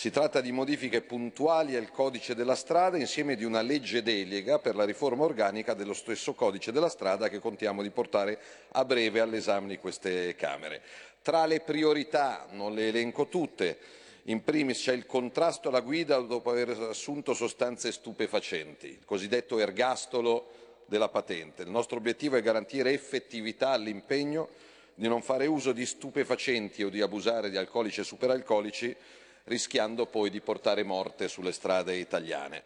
Si 0.00 0.10
tratta 0.10 0.40
di 0.40 0.50
modifiche 0.50 1.02
puntuali 1.02 1.76
al 1.76 1.90
codice 1.90 2.34
della 2.34 2.54
strada 2.54 2.96
insieme 2.96 3.36
di 3.36 3.44
una 3.44 3.60
legge 3.60 4.02
delega 4.02 4.58
per 4.58 4.74
la 4.74 4.84
riforma 4.86 5.24
organica 5.24 5.74
dello 5.74 5.92
stesso 5.92 6.32
codice 6.32 6.72
della 6.72 6.88
strada 6.88 7.28
che 7.28 7.38
contiamo 7.38 7.82
di 7.82 7.90
portare 7.90 8.38
a 8.70 8.86
breve 8.86 9.20
all'esame 9.20 9.68
di 9.68 9.76
queste 9.76 10.34
Camere. 10.36 10.80
Tra 11.20 11.44
le 11.44 11.60
priorità, 11.60 12.46
non 12.52 12.72
le 12.72 12.88
elenco 12.88 13.28
tutte, 13.28 13.76
in 14.22 14.42
primis 14.42 14.80
c'è 14.80 14.94
il 14.94 15.04
contrasto 15.04 15.68
alla 15.68 15.80
guida 15.80 16.18
dopo 16.20 16.48
aver 16.48 16.70
assunto 16.70 17.34
sostanze 17.34 17.92
stupefacenti, 17.92 18.86
il 18.86 19.04
cosiddetto 19.04 19.58
ergastolo 19.58 20.48
della 20.86 21.10
patente. 21.10 21.60
Il 21.60 21.68
nostro 21.68 21.98
obiettivo 21.98 22.36
è 22.36 22.40
garantire 22.40 22.94
effettività 22.94 23.68
all'impegno 23.68 24.48
di 24.94 25.08
non 25.08 25.20
fare 25.20 25.44
uso 25.44 25.72
di 25.72 25.84
stupefacenti 25.84 26.82
o 26.84 26.88
di 26.88 27.02
abusare 27.02 27.50
di 27.50 27.58
alcolici 27.58 28.00
e 28.00 28.04
superalcolici 28.04 28.96
rischiando 29.44 30.06
poi 30.06 30.30
di 30.30 30.40
portare 30.40 30.82
morte 30.82 31.28
sulle 31.28 31.52
strade 31.52 31.96
italiane. 31.96 32.62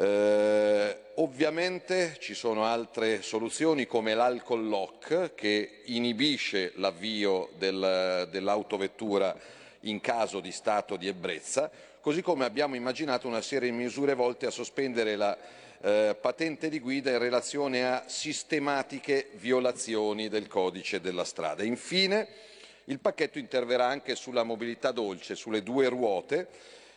Eh, 0.00 0.96
ovviamente 1.14 2.16
ci 2.20 2.34
sono 2.34 2.64
altre 2.64 3.20
soluzioni 3.22 3.86
come 3.86 4.14
l'alcol 4.14 4.68
lock 4.68 5.34
che 5.34 5.80
inibisce 5.86 6.72
l'avvio 6.76 7.50
del, 7.58 8.28
dell'autovettura 8.30 9.36
in 9.80 10.00
caso 10.00 10.38
di 10.38 10.52
stato 10.52 10.96
di 10.96 11.08
ebbrezza, 11.08 11.68
così 12.00 12.22
come 12.22 12.44
abbiamo 12.44 12.76
immaginato 12.76 13.26
una 13.26 13.40
serie 13.40 13.70
di 13.70 13.76
misure 13.76 14.14
volte 14.14 14.46
a 14.46 14.50
sospendere 14.50 15.16
la 15.16 15.36
eh, 15.80 16.16
patente 16.20 16.68
di 16.68 16.80
guida 16.80 17.10
in 17.10 17.18
relazione 17.18 17.84
a 17.84 18.04
sistematiche 18.06 19.30
violazioni 19.34 20.28
del 20.28 20.46
codice 20.46 21.00
della 21.00 21.24
strada. 21.24 21.62
Infine, 21.62 22.26
il 22.88 23.00
pacchetto 23.00 23.38
interverrà 23.38 23.86
anche 23.86 24.14
sulla 24.14 24.42
mobilità 24.42 24.92
dolce, 24.92 25.34
sulle 25.34 25.62
due 25.62 25.88
ruote, 25.88 26.48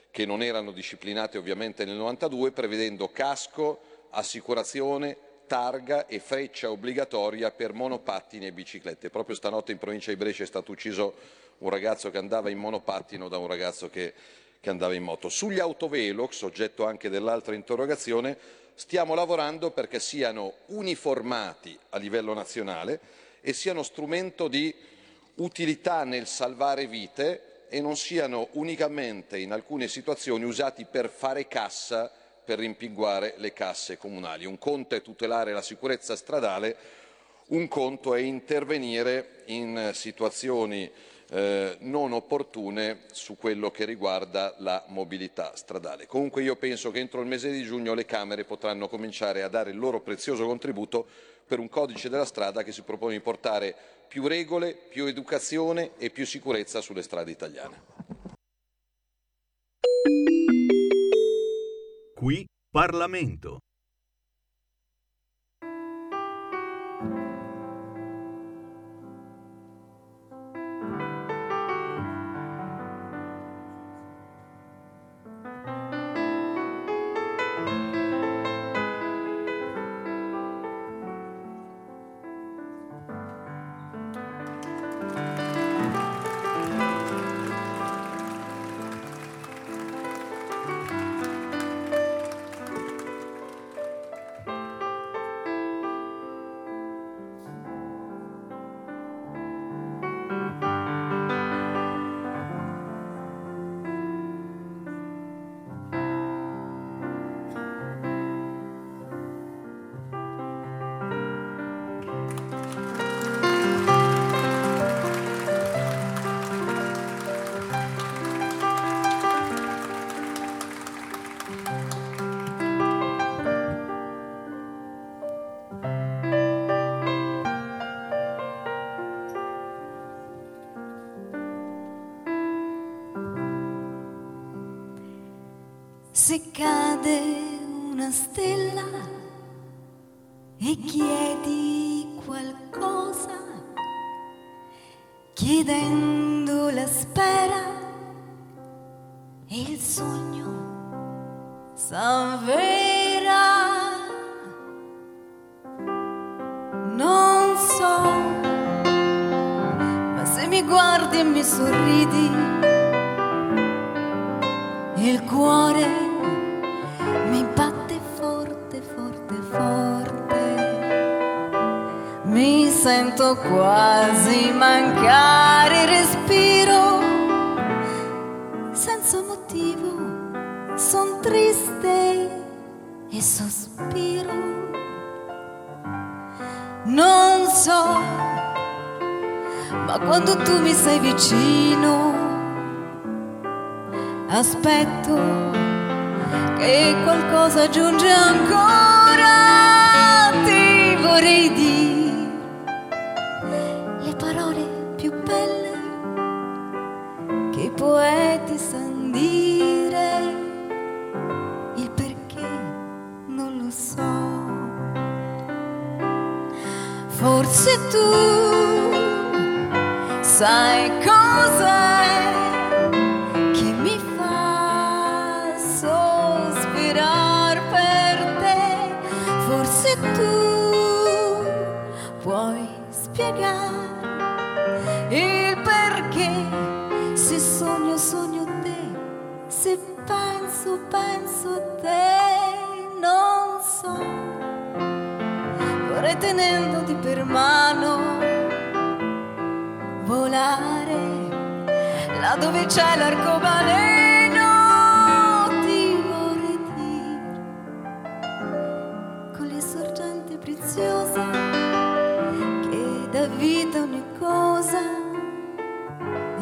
che 0.10 0.26
non 0.26 0.42
erano 0.42 0.72
disciplinate 0.72 1.38
ovviamente 1.38 1.86
nel 1.86 1.96
92, 1.96 2.52
prevedendo 2.52 3.10
casco, 3.10 4.08
assicurazione, 4.12 5.18
targa 5.48 6.08
e 6.08 6.20
freccia 6.20 6.72
obbligatoria 6.72 7.52
per 7.52 7.74
monopattini 7.74 8.46
e 8.48 8.54
biciclette. 8.54 9.10
Proprio 9.10 9.36
stanotte 9.36 9.74
in 9.74 9.78
provincia 9.78 10.12
di 10.12 10.18
Brescia 10.18 10.44
è 10.44 10.48
stato 10.48 10.72
ucciso 10.72 11.14
un 11.60 11.70
ragazzo 11.70 12.10
che 12.10 12.18
andava 12.18 12.50
in 12.50 12.58
monopattino 12.58 13.28
da 13.28 13.38
un 13.38 13.48
ragazzo 13.48 13.90
che, 13.90 14.14
che 14.62 14.70
andava 14.70 14.94
in 14.94 15.04
moto. 15.04 15.28
Sugli 15.28 15.60
autovelox, 15.60 16.42
oggetto 16.44 16.86
anche 16.86 17.10
dell'altra 17.10 17.54
interrogazione, 17.54 18.38
stiamo 18.76 19.14
lavorando 19.14 19.72
perché 19.72 20.00
siano 20.00 20.54
uniformati 20.68 21.78
a 21.90 21.98
livello 21.98 22.34
nazionale 22.34 23.00
e 23.42 23.52
siano 23.52 23.84
strumento 23.84 24.48
di 24.48 24.74
utilità 25.42 26.04
nel 26.04 26.28
salvare 26.28 26.88
vite 26.88 27.66
e 27.70 27.82
non 27.82 27.96
siano 27.96 28.50
unicamente 28.54 29.38
in 29.38 29.52
alcune 29.52 29.88
situazioni 29.88 30.44
usati 30.44 30.86
per 30.86 31.10
fare 31.10 31.48
cassa 31.48 32.12
per 32.44 32.60
rimpinguare 32.60 33.36
le 33.38 33.54
casse 33.54 33.98
comunali. 33.98 34.46
Un 34.46 34.58
conto 34.58 34.96
è 34.96 35.02
tutelare 35.02 35.54
la 35.54 35.62
sicurezza 35.62 36.16
stradale, 36.16 36.76
un 37.48 37.68
conto 37.68 38.14
è 38.14 38.20
intervenire 38.20 39.44
in 39.46 39.92
situazioni 39.94 40.90
eh, 41.30 41.78
non 41.80 42.12
opportune 42.12 43.04
su 43.12 43.38
quello 43.38 43.72
che 43.72 43.86
riguarda 43.86 44.54
la 44.58 44.84
mobilità 44.88 45.56
stradale. 45.56 46.08
Comunque 46.08 46.42
io 46.42 46.58
penso 46.58 46.92
che 46.92 47.00
entro 47.00 47.22
il 47.22 47.28
mese 47.28 47.52
di 47.52 47.64
giugno 47.64 47.94
le 47.94 48.06
Camere 48.06 48.44
potranno 48.44 48.90
cominciare 48.90 49.44
a 49.44 49.48
dare 49.48 49.72
il 49.72 49.78
loro 49.78 50.02
prezioso 50.02 50.46
contributo 50.46 51.08
per 51.48 51.60
un 51.60 51.70
codice 51.70 52.10
della 52.10 52.26
strada 52.26 52.64
che 52.64 52.72
si 52.74 52.82
propone 52.82 53.14
di 53.14 53.22
portare 53.22 53.76
più 54.12 54.28
regole, 54.28 54.74
più 54.74 55.06
educazione 55.06 55.96
e 55.98 56.10
più 56.10 56.26
sicurezza 56.26 56.82
sulle 56.82 57.02
strade 57.02 57.32
italiane. 57.32 57.82
Qui 62.14 62.46
Parlamento. 62.70 63.60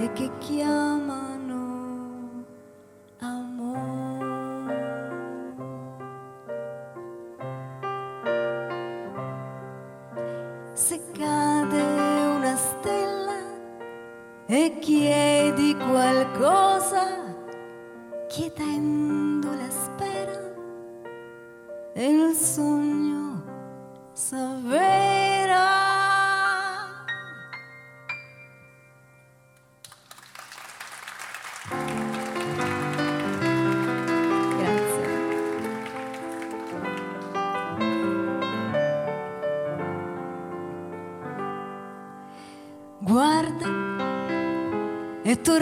E 0.01 0.13
che 0.13 0.29
chiamano 0.39 1.28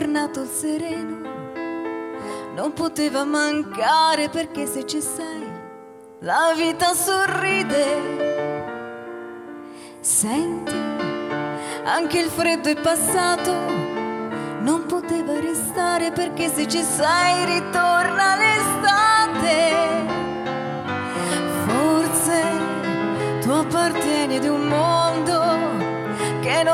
tornato 0.08 0.42
il 0.42 0.48
sereno, 0.48 1.18
non 2.56 2.72
poteva 2.72 3.26
mancare 3.26 4.30
perché 4.30 4.66
se 4.66 4.86
ci 4.86 5.02
sei, 5.02 5.46
la 6.20 6.54
vita 6.56 6.94
sorride. 6.94 8.16
Senti, 10.00 10.82
anche 11.84 12.20
il 12.20 12.30
freddo 12.30 12.70
è 12.70 12.80
passato, 12.80 13.52
non 14.62 14.86
poteva 14.88 15.38
restare 15.42 16.14
perché 16.14 16.48
se 16.48 16.70
ci 16.70 16.82
sei 16.82 17.44
ritorna 17.44 18.38
l'estate. 18.38 20.06
Forse 21.66 22.44
tu 23.42 23.50
appartieni 23.50 24.38
ad 24.38 24.46
un 24.46 24.68
mondo 24.68 25.07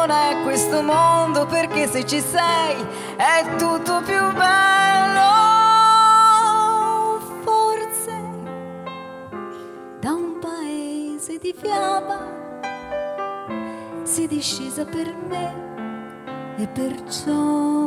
non 0.05 0.17
è 0.17 0.41
questo 0.43 0.81
mondo 0.81 1.45
perché 1.45 1.87
se 1.87 2.05
ci 2.05 2.19
sei 2.19 2.75
è 3.15 3.55
tutto 3.55 4.01
più 4.01 4.33
bello. 4.33 5.21
Forse 7.41 8.11
da 10.01 10.11
un 10.11 10.39
paese 10.41 11.37
di 11.37 11.55
fiaba 11.57 12.19
sei 14.03 14.27
discesa 14.27 14.83
per 14.83 15.15
me 15.29 16.55
e 16.57 16.67
perciò 16.67 17.82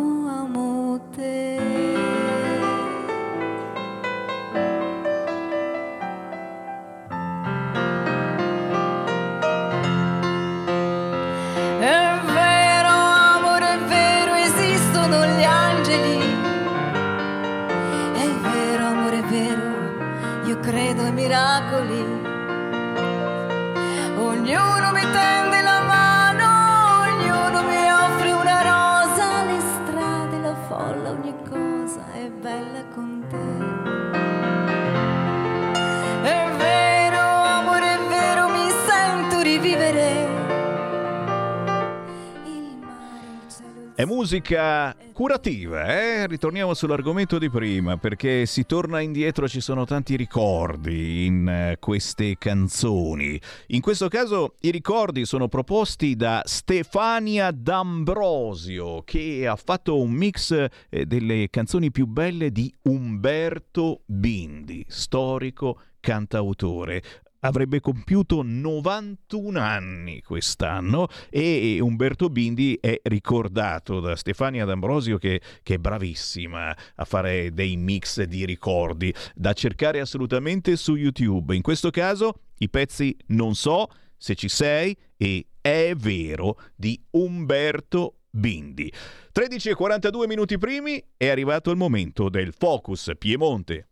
musica 44.27 44.93
curativa, 45.13 45.87
eh? 45.87 46.27
Ritorniamo 46.27 46.75
sull'argomento 46.75 47.39
di 47.39 47.49
prima 47.49 47.97
perché 47.97 48.45
si 48.45 48.67
torna 48.67 48.99
indietro, 48.99 49.47
ci 49.47 49.61
sono 49.61 49.85
tanti 49.85 50.17
ricordi 50.17 51.27
in 51.27 51.49
eh, 51.49 51.77
queste 51.79 52.37
canzoni. 52.37 53.41
In 53.69 53.81
questo 53.81 54.09
caso 54.09 54.55
i 54.63 54.73
ricordi 54.73 55.25
sono 55.27 55.47
proposti 55.47 56.17
da 56.17 56.43
Stefania 56.45 57.53
D'Ambrosio 57.53 59.03
che 59.05 59.47
ha 59.47 59.55
fatto 59.55 60.01
un 60.01 60.11
mix 60.11 60.51
eh, 60.89 61.07
delle 61.07 61.47
canzoni 61.49 61.93
più 61.93 62.07
belle 62.07 62.51
di 62.51 62.75
Umberto 62.83 64.01
Bindi, 64.07 64.85
storico 64.89 65.79
cantautore 66.01 67.01
avrebbe 67.41 67.81
compiuto 67.81 68.43
91 68.43 69.59
anni 69.59 70.23
quest'anno 70.23 71.09
e 71.31 71.79
Umberto 71.81 72.29
Bindi 72.29 72.79
è 72.81 73.01
ricordato 73.05 74.01
da 74.01 74.17
Stefania 74.17 74.65
D'Ambrosio 74.65 75.19
che, 75.19 75.41
che 75.63 75.75
è 75.75 75.79
bravissima 75.79 76.77
a 76.95 77.05
fare 77.05 77.53
dei 77.53 77.77
mix 77.77 78.23
di 78.23 78.45
ricordi 78.45 79.13
da 79.35 79.53
cercare 79.53 80.01
assolutamente 80.01 80.77
su 80.77 80.95
YouTube. 80.95 81.55
In 81.55 81.63
questo 81.63 81.91
caso 81.91 82.41
i 82.59 82.69
pezzi 82.69 83.17
Non 83.29 83.55
so 83.55 83.89
se 84.17 84.35
ci 84.35 84.49
sei 84.49 84.97
e 85.17 85.47
È 85.61 85.95
vero 85.97 86.59
di 86.77 87.01
Umberto 87.11 88.21
Bindi. 88.31 88.93
13 89.33 89.71
e 89.71 89.75
42 89.75 90.27
minuti 90.27 90.59
primi 90.59 91.03
è 91.17 91.29
arrivato 91.29 91.71
il 91.71 91.77
momento 91.77 92.29
del 92.29 92.53
Focus 92.57 93.11
Piemonte. 93.19 93.89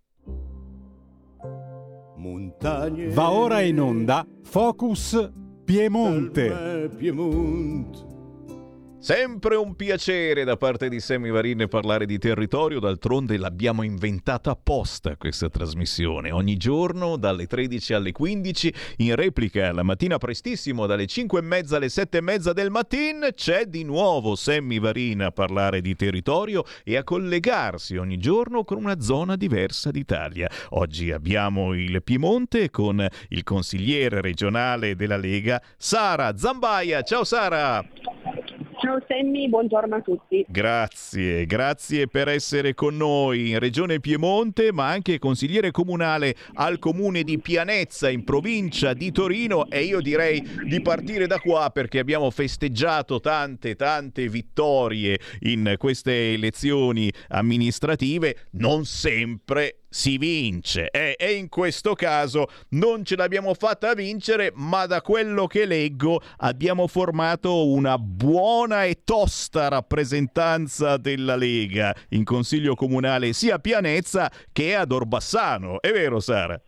Va 3.12 3.31
ora 3.31 3.61
in 3.61 3.81
onda 3.81 4.27
Focus 4.43 5.31
Piemonte. 5.64 6.49
Sempre 9.05 9.57
un 9.57 9.76
piacere 9.76 10.44
da 10.44 10.57
parte 10.57 10.88
di 10.88 10.98
Sammy 10.98 11.28
Varin 11.28 11.66
parlare 11.68 12.07
di 12.07 12.16
territorio, 12.16 12.80
d'altronde 12.80 13.36
l'abbiamo 13.36 13.82
inventata 13.82 14.52
apposta 14.52 15.18
questa 15.18 15.50
trasmissione. 15.50 16.30
Ogni 16.30 16.57
giorno 16.57 17.18
dalle 17.18 17.46
13 17.46 17.92
alle 17.92 18.12
15, 18.12 18.74
in 18.96 19.14
replica 19.14 19.72
la 19.72 19.82
mattina 19.82 20.16
prestissimo 20.16 20.86
dalle 20.86 21.05
5 21.05 21.38
e 21.38 21.42
mezza 21.42 21.76
alle 21.76 21.90
7 21.90 22.16
e 22.16 22.20
mezza 22.22 22.55
del 22.55 22.70
mattino, 22.70 23.28
c'è 23.28 23.66
di 23.66 23.84
nuovo 23.84 24.36
Sammy 24.36 24.80
Varin 24.80 25.20
a 25.20 25.32
parlare 25.32 25.82
di 25.82 25.94
territorio 25.94 26.64
e 26.82 26.96
a 26.96 27.05
collegarsi 27.05 27.98
ogni 27.98 28.16
giorno 28.16 28.64
con 28.64 28.78
una 28.78 29.02
zona 29.02 29.36
diversa 29.36 29.90
d'Italia. 29.90 30.48
Oggi 30.70 31.12
abbiamo 31.12 31.74
il 31.74 32.02
Piemonte 32.02 32.70
con 32.70 33.07
il 33.28 33.42
consigliere 33.42 34.22
regionale 34.22 34.96
della 34.96 35.18
Lega, 35.18 35.61
Sara 35.76 36.34
Zambaia. 36.38 37.02
Ciao 37.02 37.24
Sara! 37.24 37.86
Ciao 38.85 39.03
Sammy, 39.09 39.49
buongiorno 39.49 39.95
a 39.97 40.01
tutti. 40.03 40.45
Grazie, 40.47 41.47
grazie 41.47 42.07
per 42.07 42.28
essere 42.28 42.74
con 42.74 42.95
noi 42.99 43.53
in 43.53 43.59
Regione 43.59 43.99
Piemonte, 43.99 44.72
ma 44.72 44.91
anche 44.91 45.18
consigliere 45.18 45.70
comunale 45.70 46.35
al 46.53 46.78
comune 46.78 47.22
di 47.22 47.39
Pianezza 47.39 48.11
in 48.11 48.24
provincia 48.24 48.93
di 48.93 49.11
Torino 49.11 49.70
e 49.70 49.85
io 49.85 50.03
direi 50.03 50.47
di 50.66 50.82
partire 50.82 51.26
da 51.26 51.39
qua 51.39 51.70
perché 51.70 51.99
abbiamo 51.99 52.30
festeggiato 52.30 53.20
tante 53.20 53.74
tante 53.74 54.28
vittorie 54.28 55.18
in 55.41 55.76
queste 55.78 56.35
elezioni 56.35 57.11
amministrative, 57.28 58.49
non 58.51 58.85
sempre 58.85 59.84
si 59.95 60.18
vince. 60.18 60.90
E, 60.90 61.14
e, 61.16 61.34
in 61.34 61.49
questo 61.49 61.95
caso 61.95 62.49
non 62.70 63.05
ce 63.05 63.14
l'abbiamo 63.14 63.55
fatta 63.55 63.95
vincere 63.95 64.51
ma 64.57 64.86
da 64.86 65.01
quello 65.01 65.47
che 65.47 65.66
leggo 65.66 66.20
abbiamo 66.38 66.88
formato 66.88 67.68
una 67.68 67.97
buona 67.97 68.84
e 68.84 69.05
tosta 69.05 69.68
rappresentanza 69.68 70.97
della 70.97 71.36
Lega 71.36 71.95
in 72.09 72.24
consiglio 72.24 72.74
comunale 72.74 73.32
sia 73.32 73.55
a 73.55 73.59
Pianezza 73.61 74.28
che 74.53 74.74
ad 74.74 74.90
Orbassano. 74.90 75.80
È 75.80 75.92
vero 75.92 76.18
Sara? 76.18 76.61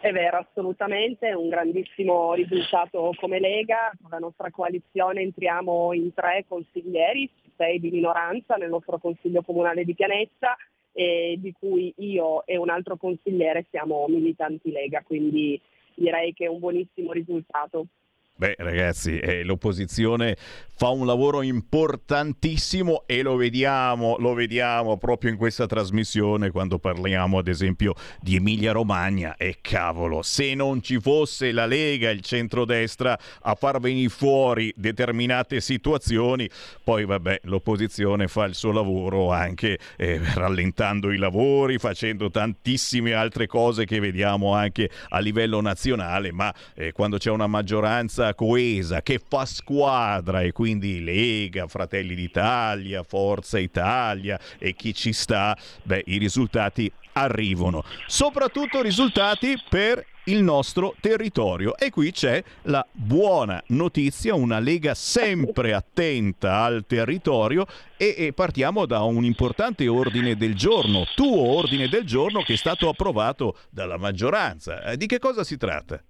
È 0.00 0.12
vero, 0.12 0.38
assolutamente, 0.38 1.32
un 1.32 1.48
grandissimo 1.48 2.34
risultato 2.34 3.14
come 3.18 3.40
Lega, 3.40 3.90
con 4.00 4.10
la 4.10 4.18
nostra 4.18 4.50
coalizione 4.50 5.22
entriamo 5.22 5.92
in 5.92 6.14
tre 6.14 6.44
consiglieri, 6.46 7.28
sei 7.56 7.80
di 7.80 7.90
minoranza 7.90 8.54
nel 8.54 8.68
nostro 8.68 8.98
consiglio 8.98 9.42
comunale 9.42 9.84
di 9.84 9.94
Pianezza, 9.94 10.56
e 10.92 11.36
di 11.38 11.52
cui 11.52 11.92
io 11.98 12.44
e 12.46 12.56
un 12.56 12.68
altro 12.68 12.96
consigliere 12.96 13.66
siamo 13.70 14.06
militanti 14.08 14.70
Lega, 14.70 15.02
quindi 15.02 15.60
direi 15.94 16.32
che 16.32 16.44
è 16.44 16.48
un 16.48 16.58
buonissimo 16.58 17.12
risultato. 17.12 17.86
Beh 18.34 18.54
ragazzi, 18.58 19.18
eh, 19.18 19.44
l'opposizione 19.44 20.36
fa 20.74 20.88
un 20.88 21.06
lavoro 21.06 21.42
importantissimo 21.42 23.04
e 23.06 23.22
lo 23.22 23.36
vediamo, 23.36 24.16
lo 24.18 24.34
vediamo 24.34 24.96
proprio 24.96 25.30
in 25.30 25.36
questa 25.36 25.66
trasmissione 25.66 26.50
quando 26.50 26.78
parliamo 26.78 27.38
ad 27.38 27.46
esempio 27.46 27.94
di 28.20 28.34
Emilia 28.34 28.72
Romagna 28.72 29.36
e 29.36 29.58
cavolo, 29.60 30.22
se 30.22 30.54
non 30.54 30.82
ci 30.82 30.98
fosse 30.98 31.52
la 31.52 31.66
Lega, 31.66 32.10
il 32.10 32.22
centrodestra 32.22 33.16
a 33.42 33.54
far 33.54 33.78
venire 33.78 34.08
fuori 34.08 34.72
determinate 34.74 35.60
situazioni, 35.60 36.48
poi 36.82 37.04
vabbè 37.04 37.42
l'opposizione 37.44 38.26
fa 38.26 38.46
il 38.46 38.54
suo 38.54 38.72
lavoro 38.72 39.30
anche 39.30 39.78
eh, 39.96 40.20
rallentando 40.34 41.12
i 41.12 41.18
lavori, 41.18 41.78
facendo 41.78 42.28
tantissime 42.28 43.12
altre 43.12 43.46
cose 43.46 43.84
che 43.84 44.00
vediamo 44.00 44.54
anche 44.54 44.90
a 45.10 45.20
livello 45.20 45.60
nazionale, 45.60 46.32
ma 46.32 46.52
eh, 46.74 46.90
quando 46.90 47.18
c'è 47.18 47.30
una 47.30 47.46
maggioranza 47.46 48.21
coesa 48.34 49.02
che 49.02 49.20
fa 49.24 49.44
squadra 49.44 50.42
e 50.42 50.50
quindi 50.52 50.70
quindi 50.72 51.04
Lega, 51.04 51.68
Fratelli 51.68 52.14
d'Italia, 52.14 53.02
Forza 53.02 53.58
Italia 53.58 54.38
e 54.58 54.74
chi 54.74 54.94
ci 54.94 55.12
sta, 55.12 55.56
beh, 55.82 56.04
i 56.06 56.18
risultati 56.18 56.90
arrivano. 57.12 57.84
Soprattutto 58.06 58.80
risultati 58.80 59.56
per 59.68 60.04
il 60.26 60.42
nostro 60.42 60.94
territorio. 61.00 61.76
E 61.76 61.90
qui 61.90 62.10
c'è 62.12 62.42
la 62.62 62.86
buona 62.90 63.62
notizia, 63.68 64.34
una 64.34 64.60
Lega 64.60 64.94
sempre 64.94 65.74
attenta 65.74 66.62
al 66.62 66.84
territorio 66.86 67.66
e, 67.96 68.14
e, 68.16 68.32
partiamo 68.32 68.86
da 68.86 69.02
un 69.02 69.24
importante 69.24 69.86
ordine 69.88 70.36
del 70.36 70.54
giorno, 70.54 71.06
tuo 71.14 71.56
ordine 71.56 71.88
del 71.88 72.04
giorno 72.04 72.42
che 72.42 72.54
è 72.54 72.56
stato 72.56 72.88
approvato 72.88 73.58
dalla 73.68 73.98
maggioranza. 73.98 74.82
Eh, 74.84 74.96
di 74.96 75.06
che 75.06 75.18
cosa 75.18 75.44
si 75.44 75.56
tratta? 75.56 76.02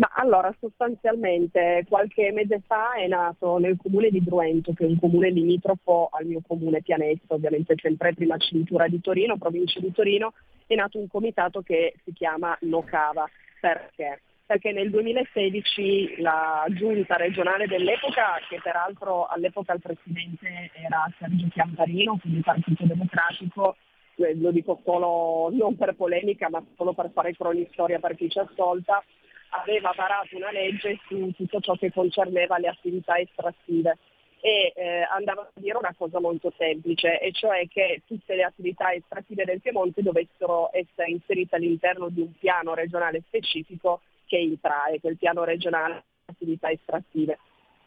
Ma 0.00 0.08
allora 0.14 0.50
sostanzialmente 0.58 1.84
qualche 1.86 2.32
mese 2.32 2.62
fa 2.66 2.94
è 2.94 3.06
nato 3.06 3.58
nel 3.58 3.76
comune 3.76 4.08
di 4.08 4.24
Druento, 4.24 4.72
che 4.72 4.84
è 4.84 4.88
un 4.88 4.98
comune 4.98 5.28
limitrofo 5.28 6.08
al 6.10 6.24
mio 6.24 6.40
comune 6.46 6.80
Pianezza, 6.80 7.34
ovviamente 7.34 7.74
sempre 7.76 8.14
prima 8.14 8.38
cintura 8.38 8.88
di 8.88 8.98
Torino, 9.02 9.36
provincia 9.36 9.78
di 9.78 9.92
Torino, 9.92 10.32
è 10.66 10.74
nato 10.74 10.98
un 10.98 11.06
comitato 11.06 11.60
che 11.60 11.96
si 12.02 12.14
chiama 12.14 12.56
Nocava. 12.62 13.28
Perché? 13.60 14.22
Perché 14.46 14.72
nel 14.72 14.88
2016 14.88 16.22
la 16.22 16.64
giunta 16.70 17.16
regionale 17.16 17.66
dell'epoca, 17.66 18.38
che 18.48 18.58
peraltro 18.62 19.26
all'epoca 19.26 19.74
il 19.74 19.82
presidente 19.82 20.70
era 20.82 21.12
Sergio 21.18 21.46
Chiamparino, 21.52 22.16
quindi 22.18 22.40
Partito 22.40 22.86
Democratico, 22.86 23.76
eh, 24.14 24.34
lo 24.36 24.50
dico 24.50 24.80
solo 24.82 25.50
non 25.52 25.76
per 25.76 25.94
polemica 25.94 26.48
ma 26.48 26.64
solo 26.74 26.94
per 26.94 27.10
fare 27.12 27.36
cronistoria 27.36 27.98
per 27.98 28.16
chi 28.16 28.30
ci 28.30 28.38
ascolta, 28.38 29.04
aveva 29.50 29.92
varato 29.96 30.36
una 30.36 30.50
legge 30.50 30.98
su 31.06 31.32
tutto 31.36 31.60
ciò 31.60 31.74
che 31.74 31.92
concerneva 31.92 32.58
le 32.58 32.68
attività 32.68 33.18
estrattive 33.18 33.98
e 34.40 34.72
eh, 34.74 35.06
andava 35.10 35.42
a 35.42 35.50
dire 35.54 35.76
una 35.76 35.94
cosa 35.96 36.18
molto 36.18 36.52
semplice, 36.56 37.20
e 37.20 37.30
cioè 37.32 37.68
che 37.68 38.02
tutte 38.06 38.34
le 38.34 38.42
attività 38.42 38.92
estrattive 38.92 39.44
del 39.44 39.60
Piemonte 39.60 40.02
dovessero 40.02 40.70
essere 40.72 41.10
inserite 41.10 41.56
all'interno 41.56 42.08
di 42.08 42.22
un 42.22 42.32
piano 42.38 42.74
regionale 42.74 43.22
specifico 43.26 44.00
che 44.24 44.38
è 44.38 44.40
il 44.40 44.58
TRAE, 44.60 45.00
che 45.00 45.08
è 45.08 45.10
il 45.10 45.18
piano 45.18 45.44
regionale 45.44 46.04
attività 46.24 46.70
estrattive. 46.70 47.38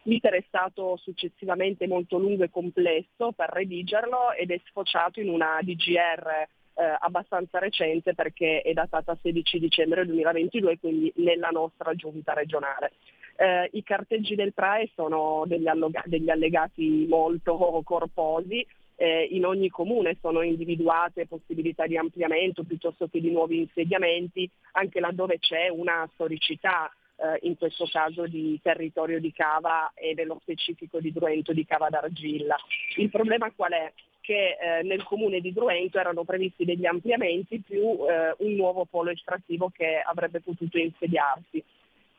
L'iter 0.03 0.33
è 0.33 0.43
stato 0.47 0.97
successivamente 0.97 1.87
molto 1.87 2.17
lungo 2.17 2.43
e 2.43 2.51
complesso 2.51 3.31
per 3.31 3.49
redigerlo 3.49 4.33
ed 4.33 4.51
è 4.51 4.59
sfociato 4.65 5.21
in 5.21 5.29
una 5.29 5.59
DGR 5.61 6.47
eh, 6.75 6.97
abbastanza 6.99 7.59
recente 7.59 8.13
perché 8.13 8.61
è 8.61 8.73
datata 8.73 9.17
16 9.21 9.59
dicembre 9.59 10.05
2022, 10.05 10.79
quindi 10.79 11.11
nella 11.17 11.49
nostra 11.49 11.93
giunta 11.93 12.33
regionale. 12.33 12.93
Eh, 13.35 13.69
I 13.73 13.83
carteggi 13.83 14.35
del 14.35 14.53
PRAE 14.53 14.89
sono 14.95 15.43
degli, 15.47 15.67
alloga- 15.67 16.03
degli 16.05 16.29
allegati 16.29 17.05
molto 17.07 17.81
corposi, 17.83 18.65
eh, 18.95 19.27
in 19.31 19.45
ogni 19.45 19.69
comune 19.69 20.17
sono 20.21 20.41
individuate 20.41 21.27
possibilità 21.27 21.87
di 21.87 21.97
ampliamento 21.97 22.63
piuttosto 22.63 23.07
che 23.07 23.19
di 23.19 23.31
nuovi 23.31 23.59
insediamenti, 23.59 24.49
anche 24.73 24.99
laddove 24.99 25.39
c'è 25.39 25.67
una 25.69 26.07
storicità 26.13 26.91
eh, 27.17 27.39
in 27.47 27.57
questo 27.57 27.85
caso 27.85 28.27
di 28.27 28.59
territorio 28.61 29.19
di 29.19 29.31
Cava 29.31 29.91
e 29.95 30.13
nello 30.13 30.37
specifico 30.41 30.99
di 30.99 31.11
Druento 31.11 31.53
di 31.53 31.65
Cava 31.65 31.89
d'Argilla. 31.89 32.55
Il 32.97 33.09
problema 33.09 33.51
qual 33.51 33.71
è? 33.71 33.91
Che 34.23 34.57
eh, 34.57 34.83
nel 34.83 35.03
comune 35.03 35.41
di 35.41 35.51
Druento 35.51 35.99
erano 35.99 36.23
previsti 36.23 36.63
degli 36.63 36.85
ampliamenti 36.85 37.59
più 37.59 37.81
eh, 38.07 38.33
un 38.37 38.53
nuovo 38.53 38.85
polo 38.85 39.09
estrattivo 39.09 39.69
che 39.69 39.99
avrebbe 39.99 40.39
potuto 40.39 40.77
insediarsi, 40.77 41.61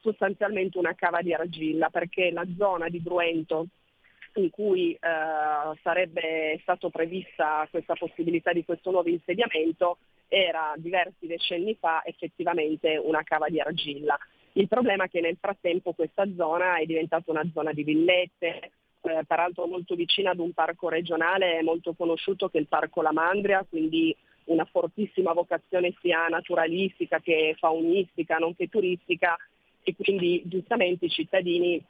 sostanzialmente 0.01 0.77
una 0.77 0.95
cava 0.95 1.23
di 1.23 1.33
argilla, 1.33 1.89
perché 1.89 2.31
la 2.31 2.47
zona 2.59 2.91
di 2.91 3.03
Druento 3.03 3.67
in 4.35 4.51
cui 4.51 4.93
eh, 4.93 4.99
sarebbe 5.83 6.59
stata 6.61 6.91
prevista 6.91 7.67
questa 7.71 7.95
possibilità 7.95 8.53
di 8.53 8.65
questo 8.67 8.91
nuovo 8.91 9.09
insediamento 9.09 9.97
era 10.29 10.75
diversi 10.77 11.27
decenni 11.27 11.75
fa 11.75 12.03
effettivamente 12.05 12.97
una 12.97 13.23
cava 13.23 13.49
di 13.49 13.61
argilla. 13.61 14.19
Il 14.53 14.69
problema 14.69 15.05
è 15.05 15.09
che 15.09 15.21
nel 15.21 15.39
frattempo 15.41 15.93
questa 15.93 16.27
zona 16.37 16.77
è 16.77 16.85
diventata 16.85 17.31
una 17.31 17.49
zona 17.53 17.73
di 17.73 17.83
villette, 17.83 18.73
eh, 19.05 19.25
peraltro 19.27 19.67
molto 19.67 19.95
vicina 19.95 20.31
ad 20.31 20.39
un 20.39 20.53
parco 20.53 20.89
regionale 20.89 21.63
molto 21.63 21.95
conosciuto 21.95 22.49
che 22.49 22.59
è 22.59 22.61
il 22.61 22.67
Parco 22.67 23.03
La 23.03 23.13
Mandria, 23.13 23.65
quindi 23.69 24.15
una 24.45 24.65
fortissima 24.65 25.33
vocazione 25.33 25.95
sia 26.01 26.27
naturalistica 26.29 27.21
che 27.21 27.55
faunistica, 27.59 28.37
nonché 28.37 28.69
turistica 28.69 29.37
e 29.83 29.95
quindi 29.95 30.43
giustamente 30.47 31.07
i 31.07 31.11
cittadini 31.11 31.83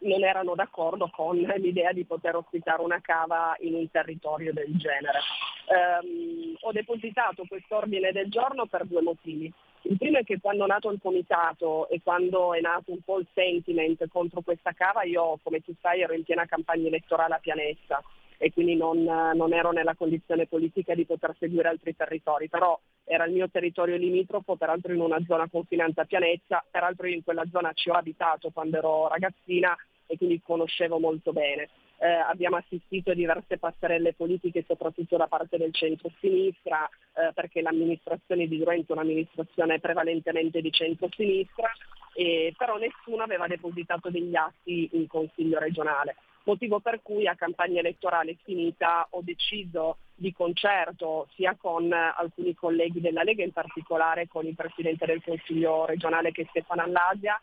non 0.00 0.22
erano 0.22 0.54
d'accordo 0.54 1.10
con 1.12 1.36
l'idea 1.36 1.92
di 1.92 2.04
poter 2.04 2.36
ospitare 2.36 2.82
una 2.82 3.00
cava 3.00 3.56
in 3.60 3.74
un 3.74 3.90
territorio 3.90 4.52
del 4.52 4.76
genere. 4.76 5.18
Um, 5.66 6.56
ho 6.60 6.72
depositato 6.72 7.44
quest'ordine 7.48 8.12
del 8.12 8.28
giorno 8.28 8.66
per 8.66 8.86
due 8.86 9.02
motivi. 9.02 9.52
Il 9.82 9.96
primo 9.96 10.18
è 10.18 10.24
che 10.24 10.40
quando 10.40 10.64
è 10.64 10.66
nato 10.66 10.90
il 10.90 10.98
comitato 11.00 11.88
e 11.88 12.00
quando 12.02 12.52
è 12.52 12.60
nato 12.60 12.92
un 12.92 13.00
po' 13.02 13.18
il 13.18 13.26
sentiment 13.32 14.06
contro 14.08 14.40
questa 14.42 14.72
cava, 14.72 15.04
io 15.04 15.38
come 15.42 15.60
tu 15.60 15.72
sai 15.80 16.00
ero 16.00 16.14
in 16.14 16.24
piena 16.24 16.46
campagna 16.46 16.88
elettorale 16.88 17.34
a 17.34 17.38
Pianessa 17.38 18.02
e 18.38 18.52
quindi 18.52 18.76
non, 18.76 19.02
non, 19.02 19.52
ero 19.52 19.72
nella 19.72 19.96
condizione 19.96 20.46
politica 20.46 20.94
di 20.94 21.04
poter 21.04 21.34
seguire 21.38 21.68
altri 21.68 21.94
territori, 21.96 22.48
però 22.48 22.78
era 23.04 23.24
il 23.24 23.32
mio 23.32 23.50
territorio 23.50 23.96
limitrofo, 23.96 24.56
peraltro 24.56 24.92
in 24.92 25.00
una 25.00 25.18
zona 25.26 25.48
confinante 25.48 26.00
a 26.00 26.04
Pianezza, 26.04 26.64
peraltro 26.70 27.08
io 27.08 27.16
in 27.16 27.24
quella 27.24 27.44
zona 27.50 27.72
ci 27.72 27.90
ho 27.90 27.94
abitato 27.94 28.50
quando 28.50 28.76
ero 28.76 29.08
ragazzina, 29.08 29.76
e 30.08 30.16
quindi 30.16 30.40
conoscevo 30.42 30.98
molto 30.98 31.32
bene. 31.32 31.68
Eh, 32.00 32.08
abbiamo 32.08 32.56
assistito 32.56 33.10
a 33.12 33.14
diverse 33.14 33.58
passerelle 33.58 34.14
politiche, 34.14 34.64
soprattutto 34.66 35.16
da 35.16 35.28
parte 35.28 35.56
del 35.56 35.72
centro-sinistra, 35.72 36.88
eh, 36.88 37.32
perché 37.32 37.60
l'amministrazione 37.60 38.48
di 38.48 38.58
Duento 38.58 38.92
è 38.92 38.96
un'amministrazione 38.96 39.78
prevalentemente 39.78 40.60
di 40.60 40.72
centro-sinistra, 40.72 41.70
e, 42.14 42.54
però 42.56 42.76
nessuno 42.78 43.22
aveva 43.22 43.46
depositato 43.46 44.10
degli 44.10 44.34
atti 44.34 44.88
in 44.92 45.06
Consiglio 45.06 45.58
regionale 45.58 46.16
motivo 46.48 46.80
per 46.80 47.00
cui 47.02 47.26
a 47.26 47.34
campagna 47.34 47.80
elettorale 47.80 48.36
finita 48.42 49.06
ho 49.10 49.20
deciso 49.22 49.98
di 50.14 50.32
concerto 50.32 51.28
sia 51.34 51.54
con 51.60 51.92
alcuni 51.92 52.54
colleghi 52.54 53.00
della 53.00 53.22
Lega, 53.22 53.44
in 53.44 53.52
particolare 53.52 54.26
con 54.26 54.46
il 54.46 54.54
Presidente 54.54 55.04
del 55.04 55.22
Consiglio 55.22 55.84
regionale 55.84 56.32
che 56.32 56.42
è 56.42 56.46
Stefano 56.48 56.82
Allasia, 56.82 57.40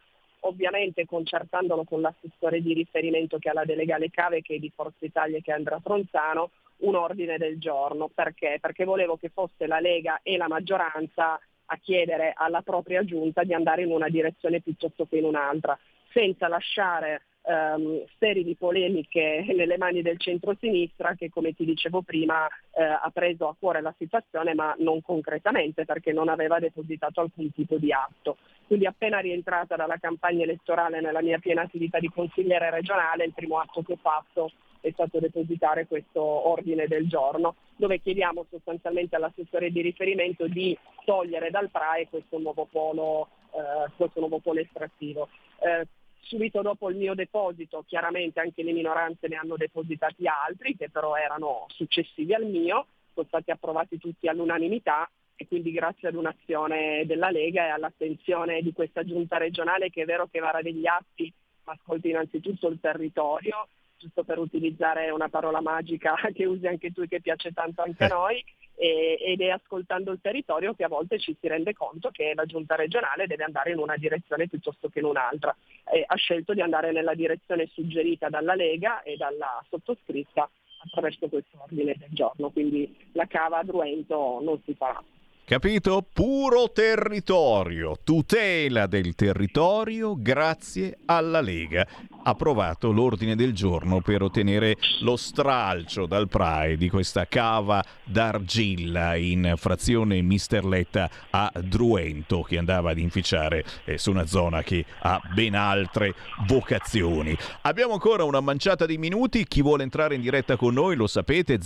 ovviamente 0.47 1.05
concertandolo 1.05 1.83
con 1.83 2.01
l'assessore 2.01 2.61
di 2.61 2.73
riferimento 2.73 3.37
che 3.37 3.49
ha 3.49 3.53
la 3.53 3.65
delega 3.65 3.95
alle 3.95 4.09
cave 4.09 4.41
che 4.41 4.55
è 4.55 4.59
di 4.59 4.71
Forza 4.73 5.05
Italia 5.05 5.39
che 5.41 5.51
è 5.51 5.55
Andrea 5.55 5.79
Tronzano, 5.83 6.51
un 6.77 6.95
ordine 6.95 7.37
del 7.37 7.59
giorno. 7.59 8.09
Perché? 8.13 8.57
Perché 8.59 8.85
volevo 8.85 9.17
che 9.17 9.29
fosse 9.29 9.67
la 9.67 9.79
Lega 9.79 10.19
e 10.23 10.37
la 10.37 10.47
maggioranza 10.47 11.39
a 11.67 11.77
chiedere 11.77 12.33
alla 12.35 12.61
propria 12.61 13.03
giunta 13.03 13.43
di 13.43 13.53
andare 13.53 13.83
in 13.83 13.91
una 13.91 14.09
direzione 14.09 14.61
piuttosto 14.61 15.07
che 15.07 15.17
in 15.17 15.25
un'altra, 15.25 15.77
senza 16.11 16.47
lasciare 16.47 17.23
ehm, 17.47 18.05
sterili 18.15 18.55
polemiche 18.55 19.45
nelle 19.55 19.77
mani 19.77 20.01
del 20.01 20.19
centro-sinistra 20.19 21.15
che 21.15 21.29
come 21.29 21.53
ti 21.53 21.65
dicevo 21.65 22.01
prima 22.01 22.47
eh, 22.47 22.83
ha 22.83 23.09
preso 23.13 23.47
a 23.47 23.55
cuore 23.57 23.81
la 23.81 23.93
situazione 23.97 24.53
ma 24.53 24.75
non 24.79 25.01
concretamente 25.01 25.85
perché 25.85 26.11
non 26.11 26.29
aveva 26.29 26.59
depositato 26.59 27.21
alcun 27.21 27.51
tipo 27.51 27.77
di 27.77 27.91
atto. 27.91 28.37
Quindi 28.67 28.87
appena 28.87 29.19
rientrata 29.19 29.75
dalla 29.75 29.97
campagna 29.97 30.43
elettorale 30.43 30.99
nella 30.99 31.21
mia 31.21 31.37
piena 31.37 31.61
attività 31.61 31.99
di 31.99 32.09
consigliere 32.09 32.69
regionale 32.71 33.25
il 33.25 33.33
primo 33.33 33.59
atto 33.59 33.83
che 33.83 33.93
ho 33.93 33.99
fatto 34.01 34.51
è 34.79 34.91
stato 34.91 35.19
depositare 35.19 35.87
questo 35.87 36.21
ordine 36.21 36.85
del 36.87 37.07
giorno, 37.07 37.55
dove 37.75 37.99
chiediamo 37.99 38.45
sostanzialmente 38.49 39.15
all'assessore 39.15 39.71
di 39.71 39.81
riferimento 39.81 40.47
di 40.47 40.77
togliere 41.05 41.49
dal 41.49 41.71
PRAE 41.71 42.07
questo 42.07 42.37
nuovo 42.37 42.67
polo, 42.69 43.29
eh, 43.51 43.91
questo 43.97 44.19
nuovo 44.19 44.39
polo 44.39 44.59
estrattivo. 44.59 45.27
Eh, 45.59 45.87
subito 46.25 46.61
dopo 46.61 46.89
il 46.89 46.97
mio 46.97 47.13
deposito, 47.13 47.83
chiaramente 47.87 48.39
anche 48.39 48.63
le 48.63 48.73
minoranze 48.73 49.27
ne 49.27 49.35
hanno 49.35 49.55
depositati 49.55 50.27
altri 50.27 50.75
che 50.75 50.89
però 50.89 51.15
erano 51.15 51.65
successivi 51.69 52.33
al 52.33 52.45
mio, 52.45 52.87
sono 53.13 53.27
stati 53.27 53.51
approvati 53.51 53.97
tutti 53.97 54.27
all'unanimità 54.27 55.09
e 55.35 55.47
quindi 55.47 55.71
grazie 55.71 56.07
ad 56.07 56.15
un'azione 56.15 57.05
della 57.05 57.29
Lega 57.29 57.65
e 57.65 57.69
all'attenzione 57.69 58.61
di 58.61 58.73
questa 58.73 59.03
giunta 59.03 59.37
regionale 59.37 59.89
che 59.89 60.01
è 60.01 60.05
vero 60.05 60.27
che 60.27 60.39
vara 60.39 60.61
degli 60.61 60.87
atti, 60.87 61.31
ma 61.65 61.73
ascolti 61.73 62.09
innanzitutto 62.09 62.67
il 62.67 62.79
territorio, 62.79 63.67
giusto 64.05 64.23
per 64.23 64.37
utilizzare 64.37 65.09
una 65.09 65.29
parola 65.29 65.61
magica 65.61 66.13
che 66.33 66.45
usi 66.45 66.67
anche 66.67 66.91
tu 66.91 67.01
e 67.01 67.07
che 67.07 67.21
piace 67.21 67.51
tanto 67.51 67.81
anche 67.81 68.03
a 68.03 68.07
noi, 68.07 68.43
e, 68.75 69.17
ed 69.19 69.41
è 69.41 69.49
ascoltando 69.49 70.11
il 70.11 70.19
territorio 70.21 70.73
che 70.73 70.83
a 70.83 70.87
volte 70.87 71.17
ci 71.17 71.35
si 71.39 71.47
rende 71.47 71.73
conto 71.73 72.09
che 72.11 72.33
la 72.35 72.45
giunta 72.45 72.75
regionale 72.75 73.25
deve 73.25 73.43
andare 73.43 73.71
in 73.71 73.79
una 73.79 73.97
direzione 73.97 74.47
piuttosto 74.47 74.89
che 74.89 74.99
in 74.99 75.05
un'altra. 75.05 75.55
E 75.91 76.03
ha 76.05 76.15
scelto 76.15 76.53
di 76.53 76.61
andare 76.61 76.91
nella 76.91 77.15
direzione 77.15 77.67
suggerita 77.73 78.29
dalla 78.29 78.55
Lega 78.55 79.01
e 79.01 79.15
dalla 79.15 79.63
sottoscritta 79.69 80.49
attraverso 80.85 81.27
questo 81.27 81.57
ordine 81.61 81.95
del 81.97 82.09
giorno, 82.11 82.51
quindi 82.51 82.95
la 83.13 83.25
cava 83.25 83.59
a 83.59 83.63
Druento 83.63 84.39
non 84.43 84.61
si 84.65 84.75
farà. 84.75 85.01
Capito? 85.47 86.03
Puro 86.11 86.71
territorio, 86.71 87.99
tutela 88.03 88.87
del 88.87 89.13
territorio 89.13 90.15
grazie 90.19 90.97
alla 91.05 91.39
Lega. 91.39 91.85
Approvato 92.23 92.91
l'ordine 92.91 93.35
del 93.35 93.53
giorno 93.53 94.01
per 94.01 94.23
ottenere 94.23 94.75
lo 95.01 95.15
stralcio 95.15 96.07
dal 96.07 96.27
PRAE 96.27 96.77
di 96.77 96.89
questa 96.89 97.27
cava 97.27 97.85
d'argilla 98.03 99.15
in 99.15 99.53
frazione 99.57 100.23
Misterletta 100.23 101.07
a 101.29 101.51
Druento 101.61 102.41
che 102.41 102.57
andava 102.57 102.89
ad 102.89 102.97
inficiare 102.97 103.63
eh, 103.83 103.99
su 103.99 104.09
una 104.09 104.25
zona 104.25 104.63
che 104.63 104.83
ha 105.01 105.21
ben 105.35 105.53
altre 105.53 106.15
vocazioni. 106.47 107.37
Abbiamo 107.61 107.93
ancora 107.93 108.23
una 108.23 108.39
manciata 108.39 108.87
di 108.87 108.97
minuti, 108.97 109.45
chi 109.45 109.61
vuole 109.61 109.83
entrare 109.83 110.15
in 110.15 110.21
diretta 110.21 110.55
con 110.55 110.73
noi 110.73 110.95
lo 110.95 111.05
sapete 111.05 111.61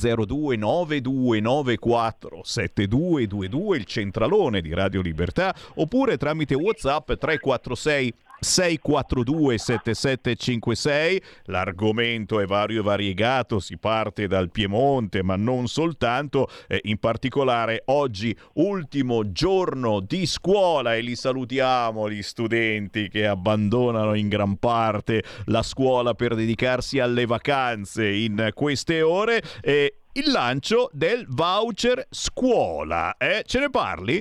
0292947222 3.69 3.75
il 3.75 3.85
centralone 3.85 4.61
di 4.61 4.73
Radio 4.73 5.01
Libertà, 5.01 5.53
oppure 5.75 6.17
tramite 6.17 6.55
WhatsApp 6.55 7.11
346 7.13 8.13
642 8.39 9.57
7756 9.57 11.21
l'argomento 11.45 12.39
è 12.39 12.45
vario 12.45 12.79
e 12.79 12.83
variegato 12.83 13.59
si 13.59 13.77
parte 13.77 14.27
dal 14.27 14.49
Piemonte 14.49 15.23
ma 15.23 15.35
non 15.35 15.67
soltanto 15.67 16.47
eh, 16.67 16.79
in 16.83 16.99
particolare 16.99 17.81
oggi 17.87 18.33
ultimo 18.53 19.33
giorno 19.33 19.99
di 19.99 20.25
scuola 20.25 20.95
e 20.95 21.01
li 21.01 21.17
salutiamo 21.17 22.09
gli 22.09 22.21
studenti 22.21 23.09
che 23.09 23.27
abbandonano 23.27 24.13
in 24.13 24.29
gran 24.29 24.55
parte 24.55 25.21
la 25.47 25.61
scuola 25.61 26.13
per 26.13 26.35
dedicarsi 26.35 26.99
alle 26.99 27.25
vacanze 27.25 28.07
in 28.07 28.51
queste 28.53 29.01
ore 29.01 29.41
e 29.61 29.98
il 30.13 30.31
lancio 30.31 30.89
del 30.91 31.25
voucher 31.27 32.05
scuola. 32.09 33.15
Eh? 33.17 33.43
Ce 33.45 33.59
ne 33.59 33.69
parli? 33.69 34.17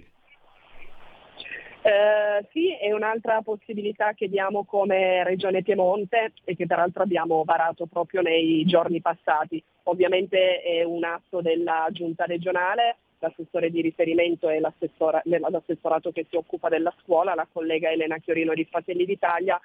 Eh, 1.81 2.47
sì, 2.53 2.77
è 2.77 2.93
un'altra 2.93 3.41
possibilità 3.41 4.13
che 4.13 4.29
diamo 4.29 4.65
come 4.65 5.25
Regione 5.25 5.63
Piemonte 5.63 6.33
e 6.45 6.55
che 6.55 6.67
peraltro 6.67 7.03
abbiamo 7.03 7.45
varato 7.45 7.87
proprio 7.87 8.21
nei 8.21 8.65
giorni 8.67 9.01
passati. 9.01 9.63
Ovviamente 9.85 10.61
è 10.61 10.83
un 10.83 11.05
atto 11.05 11.41
della 11.41 11.87
giunta 11.91 12.27
regionale, 12.27 12.97
l'assessore 13.21 13.71
di 13.71 13.81
riferimento 13.81 14.51
è 14.51 14.59
l'assessorato 14.59 16.13
che 16.13 16.27
si 16.29 16.37
occupa 16.37 16.69
della 16.69 16.93
scuola, 17.03 17.35
la 17.35 17.49
collega 17.51 17.91
Elena 17.91 18.19
Chiorino 18.19 18.53
di 18.53 18.67
Fratelli 18.67 19.07
d'Italia, 19.07 19.59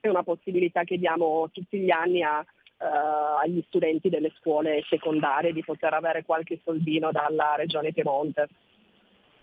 è 0.00 0.08
una 0.08 0.22
possibilità 0.22 0.84
che 0.84 0.98
diamo 0.98 1.48
tutti 1.52 1.78
gli 1.78 1.90
anni 1.90 2.22
a, 2.22 2.44
uh, 2.78 3.42
agli 3.42 3.62
studenti 3.68 4.08
delle 4.08 4.32
scuole 4.38 4.84
secondarie 4.88 5.52
di 5.52 5.62
poter 5.64 5.94
avere 5.94 6.24
qualche 6.24 6.60
soldino 6.64 7.10
dalla 7.10 7.54
Regione 7.56 7.92
Piemonte. 7.92 8.48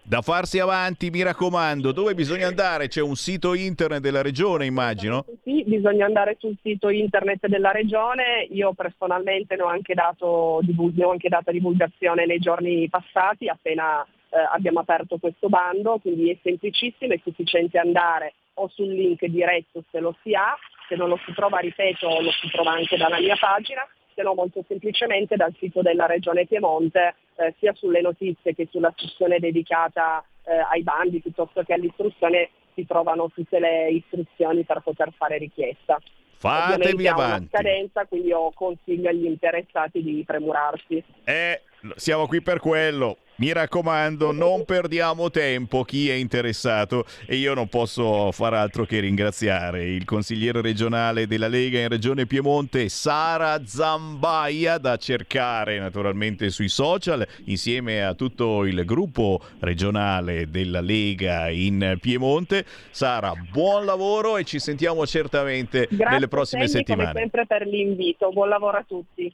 Da 0.05 0.21
farsi 0.21 0.59
avanti, 0.59 1.09
mi 1.09 1.23
raccomando, 1.23 1.93
dove 1.93 2.13
bisogna 2.13 2.47
andare? 2.47 2.89
C'è 2.89 2.99
un 2.99 3.15
sito 3.15 3.53
internet 3.53 4.01
della 4.01 4.21
regione, 4.21 4.65
immagino? 4.65 5.23
Sì, 5.43 5.63
bisogna 5.65 6.05
andare 6.05 6.35
sul 6.39 6.57
sito 6.61 6.89
internet 6.89 7.47
della 7.47 7.71
regione. 7.71 8.45
Io 8.49 8.73
personalmente 8.73 9.55
ne 9.55 9.61
ho 9.61 9.67
anche, 9.67 9.93
dato, 9.93 10.59
ne 10.61 11.03
ho 11.05 11.11
anche 11.11 11.29
data 11.29 11.51
divulgazione 11.51 12.25
nei 12.25 12.39
giorni 12.39 12.89
passati, 12.89 13.47
appena 13.47 14.03
eh, 14.03 14.37
abbiamo 14.51 14.81
aperto 14.81 15.19
questo 15.19 15.47
bando, 15.47 15.99
quindi 15.99 16.29
è 16.31 16.37
semplicissimo, 16.43 17.13
è 17.13 17.19
sufficiente 17.23 17.77
andare 17.77 18.33
o 18.55 18.67
sul 18.67 18.91
link 18.91 19.25
diretto 19.25 19.83
se 19.89 19.99
lo 19.99 20.15
si 20.21 20.33
ha, 20.33 20.55
se 20.87 20.95
non 20.95 21.09
lo 21.09 21.19
si 21.25 21.33
trova, 21.33 21.59
ripeto, 21.59 22.21
lo 22.21 22.31
si 22.31 22.49
trova 22.49 22.71
anche 22.71 22.97
dalla 22.97 23.19
mia 23.19 23.35
pagina, 23.35 23.87
se 24.13 24.21
no 24.21 24.33
molto 24.33 24.63
semplicemente 24.67 25.35
dal 25.35 25.53
sito 25.57 25.81
della 25.81 26.05
Regione 26.05 26.45
Piemonte, 26.45 27.15
eh, 27.35 27.53
sia 27.59 27.73
sulle 27.73 28.01
notizie 28.01 28.53
che 28.53 28.67
sulla 28.71 28.93
sezione 28.95 29.39
dedicata 29.39 30.23
eh, 30.45 30.53
ai 30.71 30.83
bandi 30.83 31.19
piuttosto 31.19 31.63
che 31.63 31.73
all'istruzione 31.73 32.49
si 32.73 32.85
trovano 32.85 33.29
tutte 33.29 33.59
le 33.59 33.89
istruzioni 33.89 34.63
per 34.63 34.81
poter 34.81 35.11
fare 35.15 35.37
richiesta. 35.37 35.99
Fatevi 36.37 37.07
avanti. 37.07 37.37
una 37.39 37.47
scadenza, 37.47 38.05
quindi 38.05 38.27
io 38.27 38.51
consiglio 38.53 39.09
agli 39.09 39.25
interessati 39.25 40.03
di 40.03 40.23
premurarsi. 40.25 41.01
Eh, 41.23 41.61
siamo 41.95 42.27
qui 42.27 42.41
per 42.41 42.59
quello. 42.59 43.17
Mi 43.35 43.51
raccomando, 43.51 44.31
non 44.31 44.63
perdiamo 44.63 45.31
tempo 45.31 45.83
chi 45.83 46.07
è 46.07 46.13
interessato 46.13 47.03
e 47.25 47.37
io 47.37 47.55
non 47.55 47.67
posso 47.67 48.31
far 48.31 48.53
altro 48.53 48.85
che 48.85 48.99
ringraziare 48.99 49.85
il 49.85 50.05
consigliere 50.05 50.61
regionale 50.61 51.25
della 51.25 51.47
Lega 51.47 51.79
in 51.79 51.87
Regione 51.87 52.27
Piemonte, 52.27 52.89
Sara 52.89 53.65
Zambaia, 53.65 54.77
da 54.77 54.97
cercare 54.97 55.79
naturalmente 55.79 56.51
sui 56.51 56.67
social 56.67 57.27
insieme 57.45 58.03
a 58.03 58.13
tutto 58.13 58.65
il 58.65 58.85
gruppo 58.85 59.41
regionale 59.61 60.47
della 60.51 60.81
Lega 60.81 61.49
in 61.49 61.97
Piemonte. 61.99 62.65
Sara, 62.91 63.33
buon 63.51 63.83
lavoro 63.83 64.37
e 64.37 64.43
ci 64.43 64.59
sentiamo 64.59 65.07
certamente 65.07 65.87
Grazie 65.89 66.13
nelle 66.13 66.27
prossime 66.27 66.67
Sandy, 66.67 66.85
settimane. 66.85 67.11
Come 67.13 67.19
sempre 67.19 67.45
per 67.47 67.65
l'invito, 67.65 68.29
buon 68.29 68.49
lavoro 68.49 68.77
a 68.77 68.85
tutti. 68.87 69.33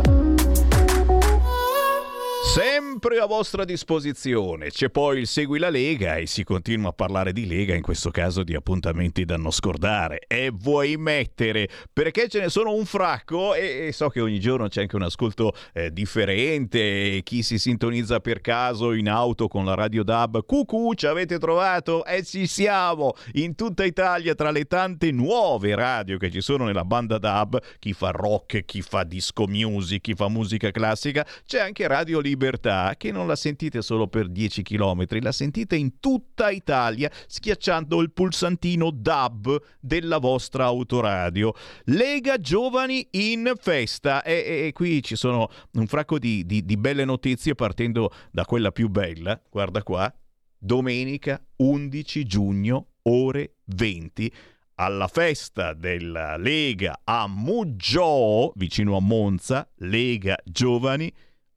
Sempre 2.43 3.19
a 3.19 3.27
vostra 3.27 3.63
disposizione. 3.63 4.71
C'è 4.71 4.89
poi 4.89 5.19
il 5.19 5.27
Segui 5.27 5.59
la 5.59 5.69
Lega 5.69 6.15
e 6.17 6.25
si 6.25 6.43
continua 6.43 6.89
a 6.89 6.91
parlare 6.91 7.31
di 7.33 7.45
Lega, 7.45 7.75
in 7.75 7.83
questo 7.83 8.09
caso 8.09 8.43
di 8.43 8.55
appuntamenti 8.55 9.23
da 9.25 9.37
non 9.37 9.51
scordare. 9.51 10.23
E 10.27 10.51
vuoi 10.51 10.97
mettere, 10.97 11.69
perché 11.93 12.27
ce 12.27 12.39
ne 12.39 12.49
sono 12.49 12.73
un 12.73 12.83
fracco 12.85 13.53
e, 13.53 13.87
e 13.87 13.91
so 13.93 14.09
che 14.09 14.19
ogni 14.19 14.39
giorno 14.39 14.67
c'è 14.67 14.81
anche 14.81 14.95
un 14.95 15.03
ascolto 15.03 15.53
eh, 15.71 15.91
differente, 15.91 17.21
chi 17.23 17.43
si 17.43 17.57
sintonizza 17.59 18.19
per 18.19 18.41
caso 18.41 18.91
in 18.91 19.07
auto 19.07 19.47
con 19.47 19.63
la 19.63 19.75
radio 19.75 20.03
DAB, 20.03 20.43
cucù, 20.43 20.93
ci 20.95 21.05
avete 21.05 21.37
trovato? 21.37 22.03
E 22.03 22.23
ci 22.23 22.47
siamo 22.47 23.13
in 23.33 23.55
tutta 23.55 23.85
Italia 23.85 24.33
tra 24.35 24.51
le 24.51 24.65
tante 24.65 25.11
nuove 25.11 25.75
radio 25.75 26.17
che 26.17 26.31
ci 26.31 26.41
sono 26.41 26.65
nella 26.65 26.85
banda 26.85 27.17
DAB, 27.17 27.59
chi 27.79 27.93
fa 27.93 28.09
rock, 28.09 28.65
chi 28.65 28.81
fa 28.81 29.03
disco 29.03 29.45
music, 29.47 30.01
chi 30.01 30.15
fa 30.15 30.27
musica 30.27 30.71
classica, 30.71 31.25
c'è 31.45 31.59
anche 31.59 31.87
Radio 31.87 32.19
Libertà 32.31 32.95
che 32.97 33.11
non 33.11 33.27
la 33.27 33.35
sentite 33.35 33.81
solo 33.81 34.07
per 34.07 34.29
10 34.29 34.63
km, 34.63 35.05
la 35.19 35.31
sentite 35.33 35.75
in 35.75 35.99
tutta 35.99 36.49
Italia 36.49 37.11
schiacciando 37.27 38.01
il 38.01 38.11
pulsantino 38.11 38.89
DAB 38.89 39.61
della 39.79 40.17
vostra 40.17 40.65
autoradio. 40.65 41.53
Lega 41.85 42.37
Giovani 42.37 43.05
in 43.11 43.51
festa 43.59 44.23
e, 44.23 44.33
e, 44.33 44.67
e 44.67 44.71
qui 44.71 45.03
ci 45.03 45.15
sono 45.15 45.49
un 45.73 45.87
fracco 45.87 46.17
di, 46.17 46.45
di, 46.45 46.63
di 46.63 46.77
belle 46.77 47.03
notizie 47.03 47.53
partendo 47.53 48.11
da 48.31 48.45
quella 48.45 48.71
più 48.71 48.87
bella, 48.87 49.39
guarda 49.49 49.83
qua, 49.83 50.11
domenica 50.57 51.43
11 51.57 52.23
giugno 52.23 52.87
ore 53.03 53.55
20 53.65 54.31
alla 54.75 55.07
festa 55.07 55.73
della 55.73 56.37
Lega 56.37 57.01
a 57.03 57.27
Muggio, 57.27 58.51
vicino 58.55 58.95
a 58.95 58.99
Monza, 58.99 59.69
Lega 59.75 60.37
Giovani, 60.43 61.13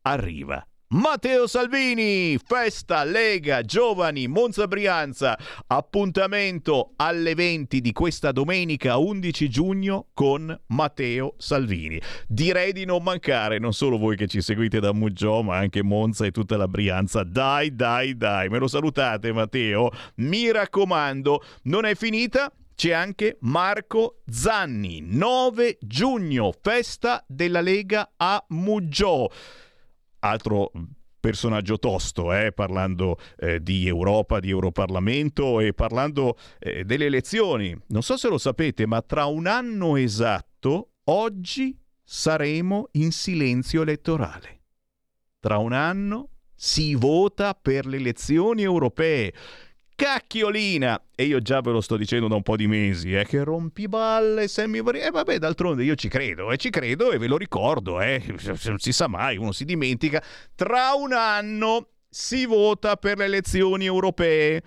arriva 0.07 0.65
Matteo 0.95 1.49
Salvini, 1.49 2.39
festa 2.39 3.03
Lega 3.03 3.63
Giovani 3.63 4.29
Monza 4.29 4.69
Brianza, 4.69 5.37
appuntamento 5.67 6.93
alle 6.97 7.35
20 7.35 7.81
di 7.81 7.91
questa 7.91 8.31
domenica 8.31 8.97
11 8.99 9.49
giugno 9.49 10.07
con 10.15 10.57
Matteo 10.69 11.35
Salvini. 11.39 12.01
Direi 12.29 12.73
di 12.73 12.85
non 12.85 13.03
mancare, 13.03 13.59
non 13.59 13.73
solo 13.73 13.99
voi 13.99 14.15
che 14.15 14.29
ci 14.29 14.41
seguite 14.41 14.79
da 14.79 14.93
Muggio, 14.93 15.43
ma 15.43 15.57
anche 15.57 15.83
Monza 15.83 16.27
e 16.27 16.31
tutta 16.31 16.57
la 16.57 16.69
Brianza. 16.69 17.25
Dai, 17.25 17.75
dai, 17.75 18.17
dai, 18.17 18.49
me 18.49 18.59
lo 18.59 18.69
salutate 18.69 19.33
Matteo. 19.33 19.91
Mi 20.17 20.53
raccomando, 20.53 21.43
non 21.63 21.87
è 21.87 21.97
finita, 21.97 22.53
c'è 22.77 22.93
anche 22.93 23.39
Marco 23.41 24.21
Zanni, 24.31 25.01
9 25.03 25.79
giugno, 25.81 26.53
festa 26.61 27.25
della 27.27 27.61
Lega 27.61 28.13
a 28.17 28.45
Muggio 28.51 29.29
altro 30.25 30.71
personaggio 31.21 31.79
tosto, 31.79 32.33
eh, 32.33 32.53
parlando 32.53 33.17
eh, 33.39 33.63
di 33.63 33.87
Europa, 33.87 34.41
di 34.41 34.51
Europarlamento 34.51 35.61
e 35.61 35.73
parlando 35.73 36.37
eh, 36.59 36.85
delle 36.85 37.07
elezioni. 37.07 37.75
Non 37.89 38.03
so 38.03 38.17
se 38.17 38.29
lo 38.29 38.39
sapete, 38.39 38.87
ma 38.87 39.01
tra 39.01 39.25
un 39.25 39.47
anno 39.47 39.97
esatto, 39.97 40.91
oggi 41.05 41.79
saremo 42.03 42.89
in 42.93 43.11
silenzio 43.11 43.83
elettorale. 43.83 44.61
Tra 45.41 45.59
un 45.59 45.73
anno 45.73 46.29
si 46.55 46.95
vota 46.95 47.55
per 47.55 47.87
le 47.87 47.97
elezioni 47.97 48.63
europee 48.63 49.33
cacchiolina 49.95 51.01
e 51.15 51.25
io 51.25 51.41
già 51.41 51.61
ve 51.61 51.71
lo 51.71 51.81
sto 51.81 51.97
dicendo 51.97 52.27
da 52.27 52.35
un 52.35 52.43
po' 52.43 52.57
di 52.57 52.67
mesi 52.67 53.15
eh, 53.15 53.25
che 53.25 53.45
rompi 53.45 53.87
balle 53.87 54.49
Sammy 54.49 54.79
e 54.79 54.99
eh, 54.99 55.11
vabbè 55.11 55.39
d'altronde 55.39 55.85
io 55.85 55.95
ci 55.95 56.09
credo 56.09 56.51
e 56.51 56.55
eh, 56.55 56.57
ci 56.57 56.71
credo 56.71 57.13
e 57.13 57.19
ve 57.19 57.29
lo 57.29 57.37
ricordo 57.37 58.01
eh. 58.01 58.23
non 58.67 58.79
si 58.79 58.93
sa 58.93 59.07
mai 59.07 59.37
uno 59.37 59.53
si 59.53 59.65
dimentica 59.65 60.23
tra 60.55 60.95
un 60.95 61.13
anno 61.13 61.89
si 62.09 62.45
vota 62.45 62.97
per 62.97 63.19
le 63.19 63.25
elezioni 63.25 63.85
europee 63.85 64.63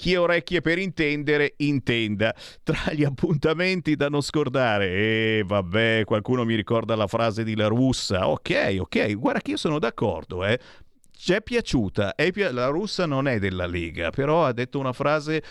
chi 0.00 0.14
ha 0.14 0.22
orecchie 0.22 0.62
per 0.62 0.78
intendere, 0.78 1.52
intenda. 1.58 2.34
Tra 2.62 2.90
gli 2.90 3.04
appuntamenti 3.04 3.96
da 3.96 4.08
non 4.08 4.22
scordare, 4.22 4.88
e 4.88 5.38
eh, 5.40 5.44
vabbè, 5.44 6.04
qualcuno 6.06 6.46
mi 6.46 6.54
ricorda 6.54 6.96
la 6.96 7.06
frase 7.06 7.44
di 7.44 7.54
La 7.54 7.66
Russa. 7.66 8.26
Ok, 8.26 8.76
ok, 8.78 9.14
guarda 9.16 9.40
che 9.42 9.50
io 9.50 9.56
sono 9.58 9.78
d'accordo, 9.78 10.42
eh 10.46 10.58
ci 11.20 11.34
è 11.34 11.42
piaciuta. 11.42 12.14
È 12.14 12.32
pi- 12.32 12.50
la 12.50 12.68
russa 12.68 13.04
non 13.04 13.28
è 13.28 13.38
della 13.38 13.66
Lega, 13.66 14.08
però 14.08 14.46
ha 14.46 14.52
detto 14.52 14.78
una 14.78 14.94
frase 14.94 15.42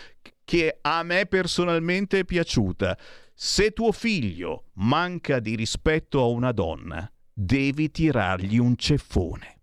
che 0.44 0.78
a 0.80 1.02
me 1.04 1.26
personalmente 1.26 2.18
è 2.18 2.24
piaciuta. 2.24 2.98
Se 3.32 3.70
tuo 3.70 3.92
figlio 3.92 4.70
manca 4.74 5.38
di 5.38 5.54
rispetto 5.54 6.20
a 6.20 6.26
una 6.26 6.50
donna, 6.50 7.10
devi 7.32 7.90
tirargli 7.90 8.58
un 8.58 8.76
ceffone. 8.76 9.60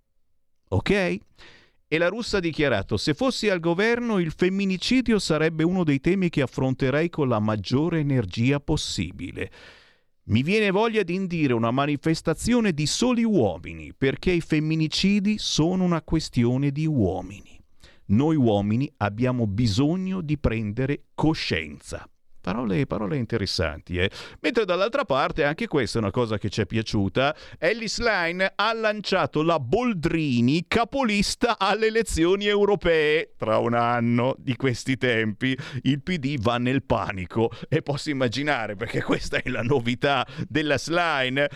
Ok? 0.69 0.89
E 1.89 1.97
la 1.97 2.07
russa 2.07 2.37
ha 2.37 2.41
dichiarato: 2.41 2.95
Se 2.95 3.13
fossi 3.13 3.49
al 3.49 3.59
governo, 3.59 4.19
il 4.19 4.31
femminicidio 4.31 5.19
sarebbe 5.19 5.63
uno 5.63 5.83
dei 5.83 5.99
temi 5.99 6.29
che 6.29 6.41
affronterei 6.41 7.09
con 7.09 7.27
la 7.27 7.39
maggiore 7.39 7.99
energia 7.99 8.61
possibile. 8.61 9.51
Mi 10.29 10.43
viene 10.43 10.71
voglia 10.71 11.03
di 11.03 11.15
indire 11.15 11.53
una 11.53 11.71
manifestazione 11.71 12.73
di 12.73 12.85
soli 12.85 13.23
uomini, 13.23 13.93
perché 13.93 14.31
i 14.31 14.41
femminicidi 14.41 15.37
sono 15.37 15.85
una 15.85 16.01
questione 16.01 16.71
di 16.71 16.85
uomini. 16.85 17.57
Noi 18.07 18.35
uomini 18.35 18.91
abbiamo 18.97 19.47
bisogno 19.47 20.19
di 20.19 20.37
prendere 20.37 21.05
coscienza. 21.13 22.09
Parole, 22.47 22.85
parole 22.85 23.17
interessanti, 23.17 23.97
eh? 23.97 24.09
Mentre 24.39 24.63
dall'altra 24.63 25.03
parte, 25.03 25.43
anche 25.43 25.67
questa 25.67 25.99
è 25.99 26.01
una 26.01 26.11
cosa 26.11 26.37
che 26.37 26.47
ci 26.47 26.61
è 26.61 26.65
piaciuta, 26.65 27.35
Ellis 27.59 27.99
Line 27.99 28.53
ha 28.55 28.71
lanciato 28.71 29.43
la 29.43 29.59
Boldrini 29.59 30.63
capolista 30.65 31.59
alle 31.59 31.87
elezioni 31.87 32.45
europee. 32.45 33.33
Tra 33.35 33.57
un 33.57 33.73
anno 33.73 34.33
di 34.37 34.55
questi 34.55 34.95
tempi 34.95 35.57
il 35.81 36.01
PD 36.01 36.39
va 36.39 36.57
nel 36.57 36.83
panico 36.83 37.51
e 37.67 37.81
posso 37.81 38.11
immaginare, 38.11 38.77
perché 38.77 39.03
questa 39.03 39.41
è 39.41 39.49
la 39.49 39.61
novità 39.61 40.25
della 40.47 40.77
Slime 40.77 41.49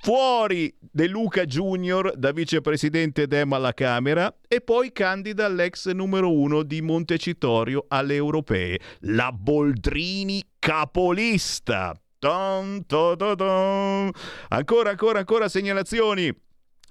Fuori 0.00 0.72
De 0.78 1.08
Luca 1.08 1.44
Junior 1.44 2.16
da 2.16 2.30
vicepresidente 2.32 3.26
Dem 3.26 3.52
alla 3.52 3.74
Camera 3.74 4.32
e 4.46 4.60
poi 4.60 4.92
candida 4.92 5.48
l'ex 5.48 5.90
numero 5.90 6.32
uno 6.32 6.62
di 6.62 6.80
Montecitorio 6.80 7.84
alle 7.88 8.14
europee, 8.14 8.78
la 9.00 9.32
Boldrini 9.32 10.42
capolista. 10.58 11.94
Dun, 12.18 12.82
dun, 12.86 13.16
dun, 13.16 14.10
ancora, 14.48 14.90
ancora, 14.90 15.18
ancora 15.18 15.48
segnalazioni. 15.48 16.46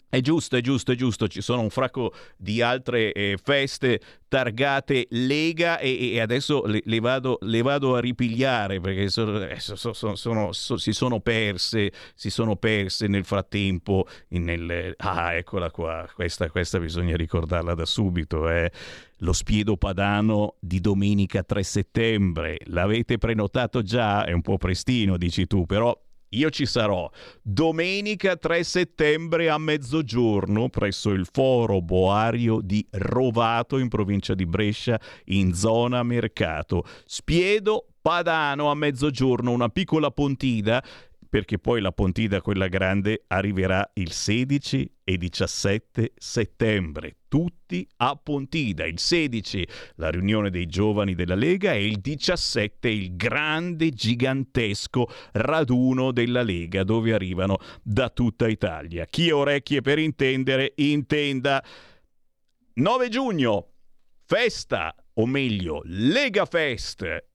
È 0.10 0.22
giusto, 0.22 0.56
è 0.56 0.62
giusto, 0.62 0.94
è 0.94 0.96
giusto, 0.96 1.28
ci 1.28 1.42
sono 1.42 1.62
un 1.62 1.70
fracco 1.70 2.14
di 2.38 2.62
altre 2.62 3.12
eh, 3.12 3.38
feste 3.44 4.00
targate 4.30 5.08
Lega 5.10 5.80
e, 5.80 6.14
e 6.14 6.22
adesso 6.22 6.64
le, 6.66 6.82
le, 6.86 7.00
vado, 7.02 7.38
le, 7.42 7.62
vado, 7.62 7.96
a 7.96 8.00
ripigliare 8.00 8.80
perché 8.80 9.10
sono, 9.10 9.44
eh, 9.44 9.60
sono, 9.60 10.16
sono, 10.16 10.52
si 10.54 10.94
sono 10.94 11.20
perse, 11.20 11.92
si 12.16 12.30
sono 12.30 12.56
perse 12.56 13.08
nel 13.08 13.26
frattempo. 13.26 14.08
Nel, 14.30 14.94
ah, 14.98 15.34
eccola 15.34 15.70
qua, 15.72 16.08
questa, 16.14 16.50
questa, 16.50 16.80
bisogna 16.80 17.18
ricordarla 17.18 17.74
da 17.74 17.86
subito. 17.86 18.50
Eh. 18.50 18.72
Lo 19.22 19.34
spiedo 19.34 19.76
padano 19.76 20.56
di 20.60 20.80
domenica 20.80 21.44
3 21.44 21.64
settembre, 21.64 22.60
l'avete 22.66 23.18
prenotato 23.18 23.82
già? 23.82 24.24
È 24.24 24.32
un 24.32 24.42
po' 24.42 24.58
prestino, 24.58 25.18
dici 25.18 25.48
tu, 25.48 25.66
però 25.66 25.98
io 26.30 26.50
ci 26.50 26.66
sarò 26.66 27.10
domenica 27.42 28.36
3 28.36 28.64
settembre 28.64 29.50
a 29.50 29.58
mezzogiorno 29.58 30.70
presso 30.70 31.12
il 31.12 31.28
Foro 31.32 31.82
Boario 31.82 32.60
di 32.62 32.86
Rovato 32.92 33.78
in 33.78 33.88
provincia 33.88 34.34
di 34.34 34.46
Brescia 34.46 35.00
in 35.26 35.54
zona 35.54 36.04
mercato. 36.04 36.84
Spiedo 37.06 37.88
Padano 38.02 38.72
a 38.72 38.76
mezzogiorno, 38.76 39.52
una 39.52 39.68
piccola 39.68 40.12
pontina 40.12 40.82
perché 41.30 41.60
poi 41.60 41.82
la 41.82 41.92
Pontida, 41.92 42.42
quella 42.42 42.68
grande, 42.68 43.24
arriverà 43.28 43.90
il 43.94 44.12
16 44.12 44.92
e 45.04 45.18
17 45.18 46.14
settembre. 46.16 47.18
Tutti 47.28 47.88
a 47.98 48.16
Pontida. 48.16 48.86
Il 48.86 49.00
16 49.00 49.68
la 49.96 50.10
riunione 50.10 50.50
dei 50.50 50.66
giovani 50.66 51.16
della 51.16 51.36
Lega 51.36 51.74
e 51.74 51.86
il 51.86 52.00
17 52.00 52.90
il 52.90 53.16
grande, 53.16 53.90
gigantesco 53.90 55.10
raduno 55.34 56.12
della 56.12 56.42
Lega 56.42 56.84
dove 56.84 57.14
arrivano 57.14 57.58
da 57.82 58.10
tutta 58.10 58.48
Italia. 58.48 59.06
Chi 59.06 59.30
ha 59.30 59.36
orecchie 59.36 59.82
per 59.82 60.00
intendere, 60.00 60.74
intenda. 60.76 61.64
9 62.74 63.10
giugno, 63.10 63.72
festa, 64.26 64.96
o 65.14 65.26
meglio, 65.26 65.82
Lega 65.86 66.46
Fest 66.46 67.26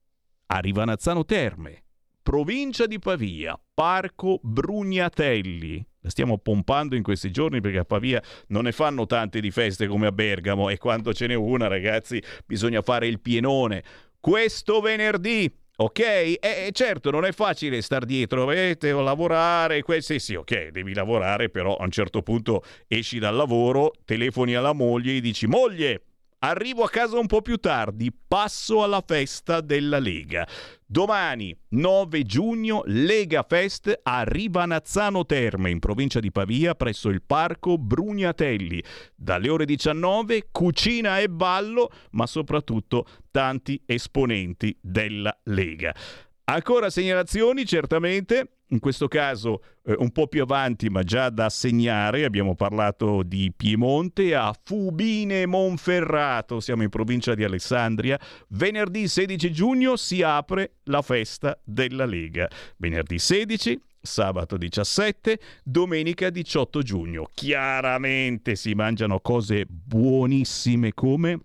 a 0.45 0.59
Rivanazzano 0.59 1.25
Terme 1.25 1.82
provincia 2.23 2.87
di 2.87 2.97
Pavia, 2.97 3.59
Parco 3.73 4.39
Brugnatelli. 4.41 5.85
La 5.99 6.09
stiamo 6.09 6.37
pompando 6.37 6.95
in 6.95 7.03
questi 7.03 7.31
giorni 7.31 7.61
perché 7.61 7.79
a 7.79 7.85
Pavia 7.85 8.21
non 8.47 8.63
ne 8.63 8.71
fanno 8.71 9.05
tante 9.05 9.39
di 9.39 9.51
feste 9.51 9.87
come 9.87 10.07
a 10.07 10.11
Bergamo 10.11 10.69
e 10.69 10.77
quando 10.77 11.13
ce 11.13 11.27
n'è 11.27 11.35
una, 11.35 11.67
ragazzi, 11.67 12.21
bisogna 12.45 12.81
fare 12.81 13.07
il 13.07 13.19
pienone. 13.19 13.83
Questo 14.19 14.79
venerdì 14.79 15.53
Ok? 15.75 15.99
E 15.99 16.39
eh, 16.39 16.69
certo, 16.71 17.09
non 17.09 17.25
è 17.25 17.31
facile 17.31 17.81
star 17.81 18.05
dietro, 18.05 18.51
eh, 18.51 18.75
devo 18.79 19.01
lavorare, 19.01 19.81
que- 19.81 20.01
sì, 20.01 20.19
sì, 20.19 20.35
ok, 20.35 20.67
devi 20.67 20.93
lavorare, 20.93 21.49
però 21.49 21.75
a 21.75 21.83
un 21.83 21.89
certo 21.89 22.21
punto 22.21 22.63
esci 22.87 23.17
dal 23.17 23.35
lavoro, 23.35 23.91
telefoni 24.05 24.53
alla 24.53 24.73
moglie 24.73 25.15
e 25.15 25.19
dici 25.19 25.47
"Moglie, 25.47 26.03
Arrivo 26.45 26.83
a 26.83 26.89
casa 26.89 27.17
un 27.17 27.25
po' 27.25 27.41
più 27.41 27.55
tardi, 27.55 28.11
passo 28.11 28.83
alla 28.83 29.01
festa 29.05 29.61
della 29.61 29.97
Lega. 29.97 30.45
Domani, 30.93 31.57
9 31.69 32.21
giugno, 32.21 32.83
Lega 32.85 33.41
Fest 33.41 34.01
a 34.03 34.21
Rivanazzano 34.21 35.25
Terme, 35.25 35.71
in 35.71 35.79
provincia 35.79 36.19
di 36.19 36.31
Pavia, 36.31 36.75
presso 36.75 37.09
il 37.09 37.23
parco 37.23 37.79
Brugnatelli. 37.79 38.79
Dalle 39.15 39.49
ore 39.49 39.65
19, 39.65 40.49
cucina 40.51 41.17
e 41.17 41.29
ballo, 41.29 41.89
ma 42.11 42.27
soprattutto 42.27 43.07
tanti 43.31 43.81
esponenti 43.87 44.77
della 44.79 45.35
Lega. 45.45 45.95
Ancora 46.43 46.91
segnalazioni, 46.91 47.65
certamente 47.65 48.57
in 48.73 48.79
questo 48.79 49.07
caso 49.07 49.61
eh, 49.85 49.95
un 49.99 50.11
po' 50.11 50.27
più 50.27 50.41
avanti, 50.41 50.89
ma 50.89 51.03
già 51.03 51.29
da 51.29 51.49
segnare, 51.49 52.25
abbiamo 52.25 52.55
parlato 52.55 53.21
di 53.23 53.53
Piemonte 53.55 54.35
a 54.35 54.53
Fubine 54.63 55.45
Monferrato, 55.45 56.59
siamo 56.59 56.81
in 56.83 56.89
provincia 56.89 57.35
di 57.35 57.43
Alessandria. 57.43 58.19
Venerdì 58.49 59.07
16 59.07 59.51
giugno 59.51 59.95
si 59.95 60.23
apre 60.23 60.77
la 60.85 61.01
festa 61.01 61.57
della 61.63 62.05
Lega. 62.05 62.49
Venerdì 62.77 63.19
16 63.19 63.79
sabato 64.01 64.57
17, 64.57 65.39
domenica 65.63 66.29
18 66.29 66.81
giugno. 66.81 67.29
Chiaramente 67.33 68.55
si 68.55 68.73
mangiano 68.73 69.19
cose 69.19 69.65
buonissime 69.65 70.93
come 70.93 71.39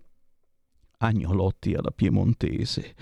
agnolotti 0.97 1.73
alla 1.73 1.91
piemontese, 1.91 2.95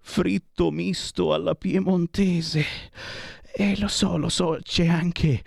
fritto 0.00 0.70
misto 0.70 1.32
alla 1.32 1.54
piemontese 1.54 2.64
eh, 3.54 3.78
lo 3.78 3.88
so, 3.88 4.16
lo 4.16 4.28
so, 4.28 4.58
c'è 4.62 4.86
anche 4.86 5.42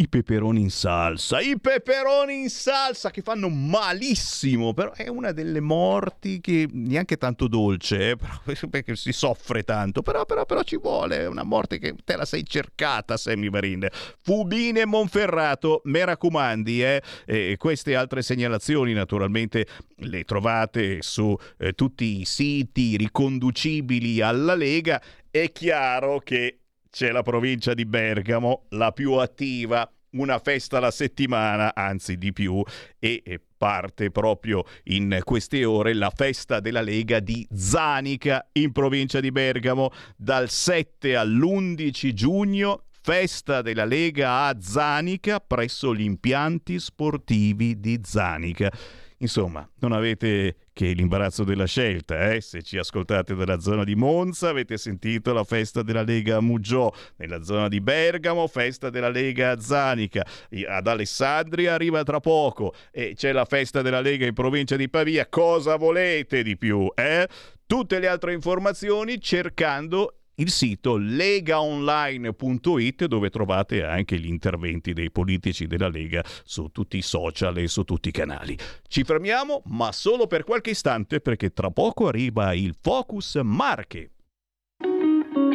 i 0.00 0.08
peperoni 0.08 0.62
in 0.62 0.70
salsa, 0.70 1.40
i 1.40 1.60
peperoni 1.60 2.40
in 2.40 2.48
salsa 2.48 3.10
che 3.10 3.20
fanno 3.20 3.50
malissimo, 3.50 4.72
però 4.72 4.92
è 4.92 5.08
una 5.08 5.30
delle 5.32 5.60
morti 5.60 6.40
che 6.40 6.66
neanche 6.72 7.18
tanto 7.18 7.48
dolce, 7.48 8.12
eh, 8.12 8.16
perché 8.70 8.96
si 8.96 9.12
soffre 9.12 9.62
tanto, 9.62 10.00
però, 10.00 10.24
però, 10.24 10.46
però 10.46 10.62
ci 10.62 10.78
vuole, 10.78 11.18
è 11.18 11.26
una 11.26 11.42
morte 11.42 11.78
che 11.78 11.94
te 12.02 12.16
la 12.16 12.24
sei 12.24 12.44
cercata, 12.46 13.18
Sammy 13.18 13.50
Varin. 13.50 13.86
Fubine 14.22 14.86
Monferrato, 14.86 15.82
mi 15.84 16.02
raccomandi, 16.02 16.82
eh? 16.82 17.02
e 17.26 17.56
queste 17.58 17.94
altre 17.94 18.22
segnalazioni 18.22 18.94
naturalmente 18.94 19.66
le 19.96 20.24
trovate 20.24 21.02
su 21.02 21.36
eh, 21.58 21.74
tutti 21.74 22.20
i 22.20 22.24
siti 22.24 22.96
riconducibili 22.96 24.22
alla 24.22 24.54
Lega, 24.54 25.00
è 25.30 25.52
chiaro 25.52 26.20
che 26.20 26.60
c'è 26.90 27.10
la 27.10 27.22
provincia 27.22 27.72
di 27.72 27.86
Bergamo, 27.86 28.66
la 28.70 28.92
più 28.92 29.12
attiva, 29.12 29.90
una 30.10 30.38
festa 30.40 30.78
alla 30.78 30.90
settimana, 30.90 31.74
anzi 31.74 32.16
di 32.16 32.32
più, 32.32 32.62
e 32.98 33.40
parte 33.56 34.10
proprio 34.10 34.64
in 34.84 35.20
queste 35.22 35.64
ore 35.64 35.94
la 35.94 36.10
festa 36.14 36.60
della 36.60 36.80
Lega 36.80 37.20
di 37.20 37.46
Zanica 37.52 38.48
in 38.52 38.72
provincia 38.72 39.20
di 39.20 39.30
Bergamo 39.30 39.90
dal 40.16 40.48
7 40.48 41.14
all'11 41.14 42.12
giugno. 42.12 42.84
Festa 43.02 43.62
della 43.62 43.86
Lega 43.86 44.46
a 44.46 44.60
Zanica 44.60 45.40
presso 45.40 45.94
gli 45.94 46.02
impianti 46.02 46.78
sportivi 46.78 47.80
di 47.80 48.00
Zanica. 48.02 48.70
Insomma, 49.18 49.66
non 49.80 49.92
avete 49.92 50.56
che 50.80 50.92
l'imbarazzo 50.92 51.44
della 51.44 51.66
scelta, 51.66 52.32
eh? 52.32 52.40
se 52.40 52.62
ci 52.62 52.78
ascoltate 52.78 53.34
dalla 53.34 53.60
zona 53.60 53.84
di 53.84 53.94
Monza 53.94 54.48
avete 54.48 54.78
sentito 54.78 55.34
la 55.34 55.44
festa 55.44 55.82
della 55.82 56.00
Lega 56.00 56.36
a 56.36 56.40
Mugiò, 56.40 56.90
nella 57.16 57.42
zona 57.42 57.68
di 57.68 57.82
Bergamo 57.82 58.46
festa 58.46 58.88
della 58.88 59.10
Lega 59.10 59.50
a 59.50 59.60
Zanica, 59.60 60.24
ad 60.66 60.86
Alessandria 60.86 61.74
arriva 61.74 62.02
tra 62.02 62.20
poco 62.20 62.72
e 62.90 63.12
c'è 63.14 63.30
la 63.32 63.44
festa 63.44 63.82
della 63.82 64.00
Lega 64.00 64.24
in 64.24 64.32
provincia 64.32 64.76
di 64.76 64.88
Pavia, 64.88 65.26
cosa 65.28 65.76
volete 65.76 66.42
di 66.42 66.56
più? 66.56 66.90
Eh? 66.94 67.28
Tutte 67.66 67.98
le 67.98 68.08
altre 68.08 68.32
informazioni 68.32 69.20
cercando 69.20 70.19
il 70.40 70.50
sito 70.50 70.96
legaonline.it 70.96 73.04
dove 73.06 73.30
trovate 73.30 73.84
anche 73.84 74.18
gli 74.18 74.26
interventi 74.26 74.92
dei 74.92 75.10
politici 75.10 75.66
della 75.66 75.88
Lega 75.88 76.22
su 76.44 76.68
tutti 76.72 76.96
i 76.96 77.02
social 77.02 77.56
e 77.58 77.68
su 77.68 77.84
tutti 77.84 78.08
i 78.08 78.12
canali. 78.12 78.58
Ci 78.86 79.04
fermiamo, 79.04 79.62
ma 79.66 79.92
solo 79.92 80.26
per 80.26 80.44
qualche 80.44 80.70
istante 80.70 81.20
perché 81.20 81.52
tra 81.52 81.70
poco 81.70 82.08
arriva 82.08 82.54
il 82.54 82.74
Focus 82.80 83.38
Marche. 83.42 84.12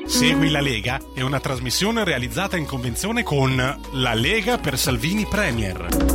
Segui 0.06 0.52
la 0.52 0.62
Lega 0.62 1.00
è 1.16 1.22
una 1.22 1.40
trasmissione 1.40 2.04
realizzata 2.04 2.58
in 2.58 2.66
convenzione 2.66 3.24
con 3.24 3.56
La 3.94 4.14
Lega 4.14 4.60
per 4.60 4.78
Salvini 4.78 5.26
Premier. 5.26 6.15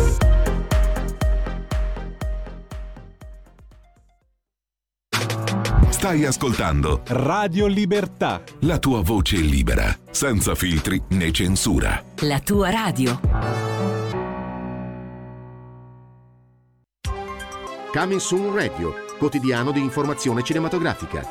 Stai 6.01 6.25
ascoltando 6.25 7.03
Radio 7.09 7.67
Libertà. 7.67 8.41
La 8.61 8.79
tua 8.79 9.01
voce 9.01 9.35
libera, 9.35 9.95
senza 10.09 10.55
filtri 10.55 10.99
né 11.09 11.31
censura. 11.31 12.03
La 12.21 12.39
tua 12.39 12.71
radio. 12.71 13.19
Coming 17.93 18.19
Soon 18.19 18.51
Radio, 18.55 18.95
quotidiano 19.19 19.71
di 19.71 19.79
informazione 19.79 20.41
cinematografica. 20.41 21.23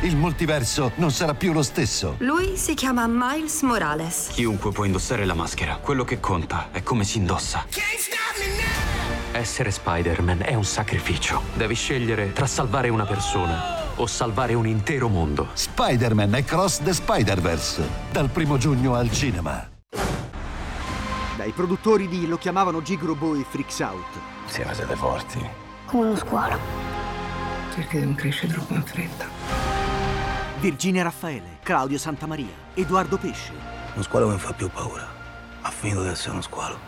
Il 0.00 0.16
multiverso 0.16 0.92
non 0.94 1.10
sarà 1.10 1.34
più 1.34 1.52
lo 1.52 1.62
stesso. 1.62 2.14
Lui 2.20 2.56
si 2.56 2.72
chiama 2.72 3.06
Miles 3.06 3.60
Morales. 3.60 4.28
Chiunque 4.32 4.72
può 4.72 4.84
indossare 4.84 5.26
la 5.26 5.34
maschera. 5.34 5.76
Quello 5.76 6.04
che 6.04 6.18
conta 6.18 6.70
è 6.72 6.82
come 6.82 7.04
si 7.04 7.18
indossa. 7.18 7.66
Essere 9.36 9.70
Spider-Man 9.70 10.40
è 10.40 10.54
un 10.54 10.64
sacrificio. 10.64 11.42
Devi 11.52 11.74
scegliere 11.74 12.32
tra 12.32 12.46
salvare 12.46 12.88
una 12.88 13.04
persona 13.04 13.92
o 13.96 14.06
salvare 14.06 14.54
un 14.54 14.66
intero 14.66 15.08
mondo. 15.08 15.48
Spider-Man 15.52 16.36
e 16.36 16.44
Cross 16.44 16.82
the 16.82 16.94
Spider-Verse. 16.94 17.86
Dal 18.10 18.30
primo 18.30 18.56
giugno 18.56 18.94
al 18.94 19.12
cinema. 19.12 19.68
Dai 21.36 21.50
produttori 21.50 22.08
di 22.08 22.26
Lo 22.26 22.38
chiamavano 22.38 22.80
Gigrobo 22.80 23.34
e 23.34 23.44
Freaks 23.46 23.78
Out. 23.80 24.06
Siamo 24.46 24.72
siete 24.72 24.96
forti. 24.96 25.46
Come 25.84 26.06
uno 26.06 26.16
squalo. 26.16 26.58
Perché 27.74 27.98
non 27.98 28.14
cresce 28.14 28.46
troppo 28.46 28.72
in 28.72 28.84
fretta. 28.84 29.26
Virginia 30.60 31.02
Raffaele, 31.02 31.58
Claudio 31.62 31.98
Santamaria, 31.98 32.54
Edoardo 32.72 33.18
Pesce. 33.18 33.52
Uno 33.92 34.02
squalo 34.02 34.28
mi 34.28 34.38
fa 34.38 34.54
più 34.54 34.70
paura. 34.70 35.06
Ha 35.60 35.70
finito 35.70 36.02
di 36.02 36.08
essere 36.08 36.30
uno 36.30 36.40
squalo. 36.40 36.78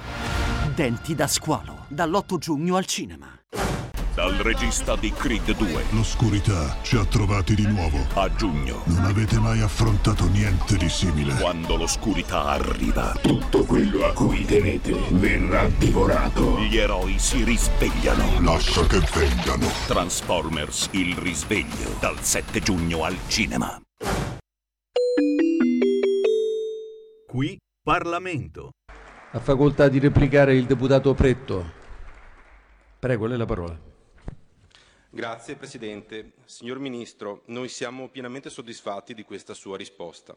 Denti 0.74 1.14
da 1.14 1.26
squalo, 1.26 1.77
dall'8 1.88 2.38
giugno 2.38 2.76
al 2.76 2.86
cinema. 2.86 3.38
Dal 4.14 4.34
regista 4.34 4.96
di 4.96 5.12
Creed 5.12 5.56
2. 5.56 5.84
L'oscurità 5.90 6.76
ci 6.82 6.96
ha 6.96 7.04
trovati 7.04 7.54
di 7.54 7.64
nuovo. 7.66 8.04
A 8.14 8.28
giugno. 8.34 8.82
Non 8.86 9.04
avete 9.04 9.38
mai 9.38 9.60
affrontato 9.60 10.26
niente 10.28 10.76
di 10.76 10.88
simile. 10.88 11.34
Quando 11.34 11.76
l'oscurità 11.76 12.46
arriva. 12.46 13.14
Tutto 13.22 13.64
quello 13.64 14.04
a 14.04 14.12
cui 14.12 14.44
tenete 14.44 14.92
verrà 15.12 15.68
divorato. 15.68 16.58
Gli 16.58 16.76
eroi 16.76 17.16
si 17.20 17.44
risvegliano. 17.44 18.40
Lascia 18.40 18.84
che 18.86 18.98
vengano. 19.14 19.68
Transformers, 19.86 20.88
il 20.92 21.14
risveglio. 21.16 21.94
Dal 22.00 22.20
7 22.20 22.58
giugno 22.58 23.04
al 23.04 23.16
cinema. 23.28 23.80
Qui 27.28 27.56
Parlamento. 27.84 28.72
Ha 29.30 29.40
facoltà 29.40 29.90
di 29.90 29.98
replicare 29.98 30.54
il 30.54 30.64
deputato 30.64 31.12
Pretto. 31.12 31.70
Prego, 32.98 33.26
lei 33.26 33.36
la 33.36 33.44
parola. 33.44 33.78
Grazie 35.10 35.56
Presidente. 35.56 36.32
Signor 36.46 36.78
Ministro, 36.78 37.42
noi 37.46 37.68
siamo 37.68 38.08
pienamente 38.08 38.48
soddisfatti 38.48 39.12
di 39.12 39.24
questa 39.24 39.52
sua 39.52 39.76
risposta. 39.76 40.34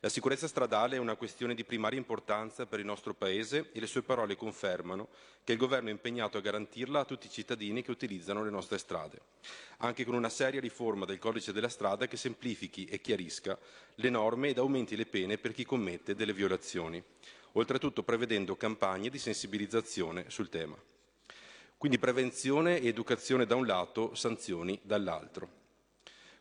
La 0.00 0.08
sicurezza 0.08 0.48
stradale 0.48 0.96
è 0.96 0.98
una 0.98 1.14
questione 1.14 1.54
di 1.54 1.62
primaria 1.62 1.98
importanza 1.98 2.66
per 2.66 2.80
il 2.80 2.84
nostro 2.84 3.14
Paese 3.14 3.70
e 3.72 3.78
le 3.78 3.86
sue 3.86 4.02
parole 4.02 4.34
confermano 4.34 5.06
che 5.44 5.52
il 5.52 5.58
Governo 5.58 5.88
è 5.88 5.92
impegnato 5.92 6.36
a 6.36 6.40
garantirla 6.40 6.98
a 6.98 7.04
tutti 7.04 7.28
i 7.28 7.30
cittadini 7.30 7.82
che 7.82 7.92
utilizzano 7.92 8.42
le 8.42 8.50
nostre 8.50 8.78
strade, 8.78 9.20
anche 9.78 10.04
con 10.04 10.14
una 10.14 10.30
seria 10.30 10.60
riforma 10.60 11.04
del 11.04 11.18
codice 11.20 11.52
della 11.52 11.68
strada 11.68 12.08
che 12.08 12.16
semplifichi 12.16 12.86
e 12.86 13.00
chiarisca 13.00 13.56
le 13.94 14.10
norme 14.10 14.48
ed 14.48 14.58
aumenti 14.58 14.96
le 14.96 15.06
pene 15.06 15.38
per 15.38 15.52
chi 15.52 15.64
commette 15.64 16.16
delle 16.16 16.32
violazioni. 16.32 17.00
Oltretutto 17.58 18.02
prevedendo 18.02 18.56
campagne 18.56 19.08
di 19.08 19.18
sensibilizzazione 19.18 20.26
sul 20.28 20.48
tema. 20.48 20.76
Quindi 21.76 21.98
prevenzione 21.98 22.80
e 22.80 22.88
educazione 22.88 23.46
da 23.46 23.54
un 23.54 23.66
lato, 23.66 24.14
sanzioni 24.14 24.78
dall'altro. 24.82 25.64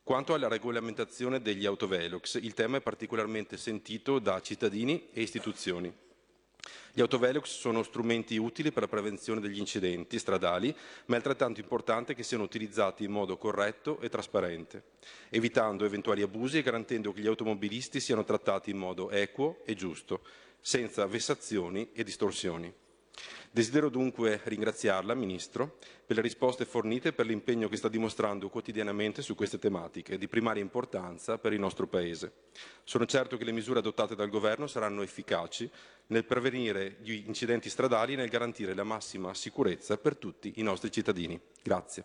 Quanto 0.03 0.33
alla 0.33 0.47
regolamentazione 0.47 1.41
degli 1.41 1.65
autovelox, 1.65 2.35
il 2.41 2.53
tema 2.53 2.77
è 2.77 2.81
particolarmente 2.81 3.57
sentito 3.57 4.19
da 4.19 4.39
cittadini 4.41 5.09
e 5.11 5.21
istituzioni. 5.21 5.91
Gli 6.93 7.01
autovelox 7.01 7.45
sono 7.47 7.83
strumenti 7.83 8.37
utili 8.37 8.71
per 8.71 8.83
la 8.83 8.87
prevenzione 8.87 9.41
degli 9.41 9.59
incidenti 9.59 10.17
stradali, 10.19 10.75
ma 11.05 11.15
è 11.15 11.17
altrettanto 11.17 11.59
importante 11.59 12.13
che 12.13 12.23
siano 12.23 12.43
utilizzati 12.43 13.03
in 13.03 13.11
modo 13.11 13.37
corretto 13.37 13.99
e 13.99 14.09
trasparente, 14.09 14.83
evitando 15.29 15.85
eventuali 15.85 16.21
abusi 16.21 16.59
e 16.59 16.61
garantendo 16.61 17.11
che 17.11 17.21
gli 17.21 17.27
automobilisti 17.27 17.99
siano 17.99 18.23
trattati 18.23 18.69
in 18.69 18.77
modo 18.77 19.09
equo 19.09 19.61
e 19.65 19.75
giusto, 19.75 20.21
senza 20.65 21.05
vessazioni 21.05 21.91
e 21.93 22.03
distorsioni. 22.03 22.73
Desidero 23.51 23.87
dunque 23.87 24.41
ringraziarla, 24.45 25.13
Ministro, 25.13 25.77
per 26.03 26.15
le 26.15 26.23
risposte 26.23 26.65
fornite 26.65 27.09
e 27.09 27.13
per 27.13 27.27
l'impegno 27.27 27.69
che 27.69 27.77
sta 27.77 27.87
dimostrando 27.87 28.49
quotidianamente 28.49 29.21
su 29.21 29.35
queste 29.35 29.59
tematiche 29.59 30.17
di 30.17 30.27
primaria 30.27 30.63
importanza 30.63 31.37
per 31.37 31.53
il 31.53 31.59
nostro 31.59 31.85
Paese. 31.85 32.33
Sono 32.83 33.05
certo 33.05 33.37
che 33.37 33.43
le 33.43 33.51
misure 33.51 33.77
adottate 33.77 34.15
dal 34.15 34.29
Governo 34.29 34.65
saranno 34.65 35.03
efficaci 35.03 35.69
nel 36.07 36.25
prevenire 36.25 36.97
gli 37.01 37.23
incidenti 37.27 37.69
stradali 37.69 38.13
e 38.13 38.15
nel 38.15 38.29
garantire 38.29 38.73
la 38.73 38.83
massima 38.83 39.35
sicurezza 39.35 39.99
per 39.99 40.17
tutti 40.17 40.53
i 40.55 40.63
nostri 40.63 40.91
cittadini. 40.91 41.39
Grazie. 41.61 42.03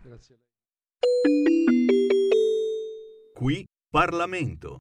Grazie. 0.00 0.38
Qui 3.34 3.66
Parlamento. 3.90 4.78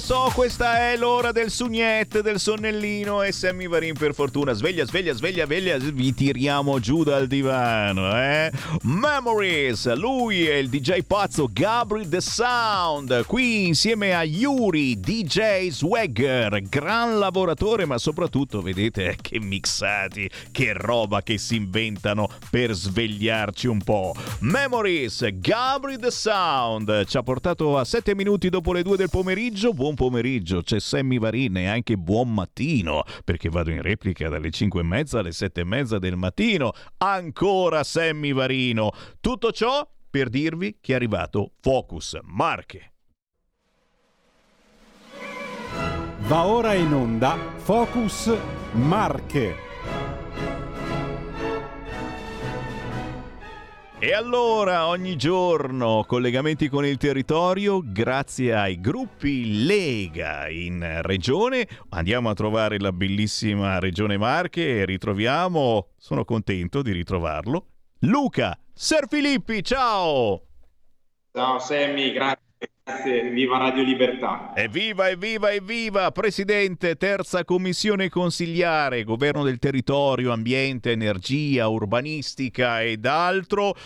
So, 0.00 0.30
questa 0.34 0.90
è 0.90 0.96
l'ora 0.96 1.32
del 1.32 1.50
sugnet, 1.50 2.20
del 2.20 2.38
sonnellino 2.38 3.22
e 3.22 3.32
Sammy 3.32 3.66
Varin 3.66 3.94
per 3.94 4.14
fortuna. 4.14 4.52
Sveglia, 4.52 4.84
sveglia, 4.84 5.12
sveglia, 5.14 5.44
sveglia, 5.44 5.76
vi 5.78 6.14
tiriamo 6.14 6.78
giù 6.78 7.04
dal 7.04 7.26
divano, 7.26 8.16
eh? 8.20 8.50
Memories, 8.82 9.94
lui 9.94 10.46
è 10.46 10.54
il 10.54 10.68
DJ 10.68 11.00
pazzo 11.06 11.48
Gabri 11.50 12.08
The 12.08 12.20
Sound, 12.20 13.24
qui 13.26 13.66
insieme 13.66 14.14
a 14.14 14.24
Yuri, 14.24 15.00
DJ 15.00 15.68
Swagger, 15.68 16.60
gran 16.68 17.18
lavoratore, 17.18 17.86
ma 17.86 17.98
soprattutto 17.98 18.60
vedete 18.60 19.16
che 19.20 19.40
mixati, 19.40 20.30
che 20.52 20.72
roba 20.74 21.22
che 21.22 21.38
si 21.38 21.56
inventano 21.56 22.28
per 22.50 22.72
svegliarci 22.72 23.66
un 23.66 23.82
po'. 23.82 24.14
Memories, 24.40 25.26
Gabri 25.34 25.98
The 25.98 26.10
Sound, 26.10 27.06
ci 27.06 27.16
ha 27.16 27.22
portato 27.22 27.78
a 27.78 27.84
7 27.84 28.14
minuti 28.14 28.48
dopo 28.48 28.72
le 28.72 28.82
2 28.82 28.96
del 28.96 29.10
pomeriggio. 29.10 29.72
Buon 29.72 29.87
pomeriggio, 29.94 30.62
c'è 30.62 30.80
Sammy 30.80 31.18
Varin 31.18 31.56
e 31.56 31.66
anche 31.66 31.96
buon 31.96 32.32
mattino, 32.32 33.02
perché 33.24 33.48
vado 33.48 33.70
in 33.70 33.82
replica 33.82 34.28
dalle 34.28 34.50
5 34.50 34.80
e 34.80 34.84
mezza 34.84 35.18
alle 35.20 35.32
7 35.32 35.60
e 35.60 35.64
mezza 35.64 35.98
del 35.98 36.16
mattino. 36.16 36.72
Ancora 36.98 37.84
Sammy 37.84 38.32
Varino. 38.32 38.90
Tutto 39.20 39.52
ciò 39.52 39.88
per 40.10 40.28
dirvi 40.28 40.78
che 40.80 40.92
è 40.92 40.96
arrivato 40.96 41.52
Focus 41.60 42.18
Marche. 42.22 42.92
Va 46.26 46.46
ora 46.46 46.74
in 46.74 46.92
onda 46.92 47.38
Focus 47.56 48.36
Marche. 48.72 49.67
E 54.00 54.12
allora 54.12 54.86
ogni 54.86 55.16
giorno 55.16 56.04
collegamenti 56.06 56.68
con 56.68 56.86
il 56.86 56.96
territorio 56.98 57.82
grazie 57.84 58.54
ai 58.54 58.80
gruppi 58.80 59.64
Lega 59.66 60.48
in 60.48 61.00
regione. 61.02 61.66
Andiamo 61.88 62.30
a 62.30 62.34
trovare 62.34 62.78
la 62.78 62.92
bellissima 62.92 63.80
regione 63.80 64.16
Marche 64.16 64.78
e 64.78 64.84
ritroviamo, 64.84 65.88
sono 65.96 66.24
contento 66.24 66.80
di 66.80 66.92
ritrovarlo, 66.92 67.66
Luca 68.02 68.56
Ser 68.72 69.08
Filippi, 69.08 69.64
ciao! 69.64 70.44
Ciao 71.32 71.58
Sammy, 71.58 72.12
grazie. 72.12 72.47
Grazie, 72.88 73.28
viva 73.28 73.58
Radio 73.58 73.82
Libertà. 73.82 74.52
Evviva, 74.54 75.10
evviva, 75.10 75.52
evviva! 75.52 76.10
Presidente, 76.10 76.96
terza 76.96 77.44
commissione 77.44 78.08
consigliare, 78.08 79.04
governo 79.04 79.44
del 79.44 79.58
territorio, 79.58 80.32
ambiente, 80.32 80.92
energia, 80.92 81.68
urbanistica 81.68 82.82
ed 82.82 83.04
altro. 83.04 83.76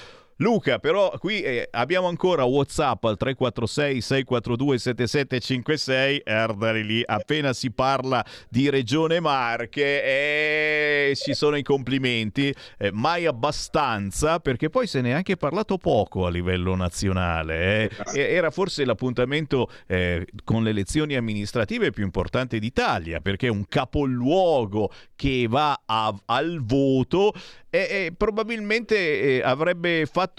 Luca, 0.42 0.80
però 0.80 1.14
qui 1.18 1.40
eh, 1.40 1.68
abbiamo 1.70 2.08
ancora 2.08 2.42
WhatsApp 2.42 3.04
al 3.04 3.16
346 3.16 4.00
642 4.00 4.78
7756, 4.78 6.22
erdali 6.24 6.84
lì, 6.84 7.02
appena 7.06 7.52
si 7.52 7.70
parla 7.70 8.24
di 8.48 8.68
Regione 8.68 9.20
Marche 9.20 10.02
eh, 10.02 11.12
ci 11.14 11.34
sono 11.34 11.54
i 11.54 11.62
complimenti, 11.62 12.52
eh, 12.76 12.90
mai 12.92 13.24
abbastanza 13.24 14.40
perché 14.40 14.68
poi 14.68 14.88
se 14.88 15.00
ne 15.00 15.10
è 15.10 15.12
anche 15.12 15.36
parlato 15.36 15.78
poco 15.78 16.26
a 16.26 16.30
livello 16.30 16.74
nazionale, 16.74 17.88
eh. 18.12 18.20
era 18.20 18.50
forse 18.50 18.84
l'appuntamento 18.84 19.70
eh, 19.86 20.26
con 20.42 20.64
le 20.64 20.70
elezioni 20.70 21.14
amministrative 21.14 21.92
più 21.92 22.02
importante 22.02 22.58
d'Italia 22.58 23.20
perché 23.20 23.46
è 23.46 23.50
un 23.50 23.64
capoluogo 23.68 24.90
che 25.14 25.46
va 25.48 25.82
a, 25.86 26.12
al 26.26 26.60
voto 26.64 27.32
e, 27.70 27.78
e 27.78 28.14
probabilmente 28.14 29.38
eh, 29.38 29.42
avrebbe 29.42 30.04
fatto 30.04 30.31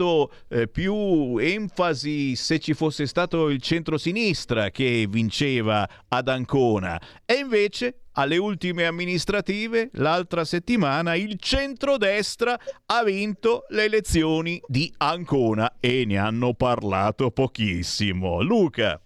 eh, 0.49 0.67
più 0.67 1.37
enfasi 1.37 2.35
se 2.35 2.59
ci 2.59 2.73
fosse 2.73 3.05
stato 3.05 3.49
il 3.49 3.61
centro-sinistra 3.61 4.69
che 4.69 5.05
vinceva 5.09 5.87
ad 6.07 6.27
Ancona. 6.27 6.99
E 7.25 7.35
invece 7.35 8.03
alle 8.13 8.37
ultime 8.37 8.85
amministrative 8.85 9.89
l'altra 9.93 10.45
settimana 10.45 11.15
il 11.15 11.39
centrodestra 11.39 12.59
ha 12.87 13.03
vinto 13.03 13.65
le 13.69 13.85
elezioni 13.85 14.61
di 14.67 14.93
Ancona 14.97 15.77
e 15.79 16.05
ne 16.05 16.17
hanno 16.17 16.53
parlato 16.53 17.31
pochissimo. 17.31 18.41
Luca. 18.41 18.99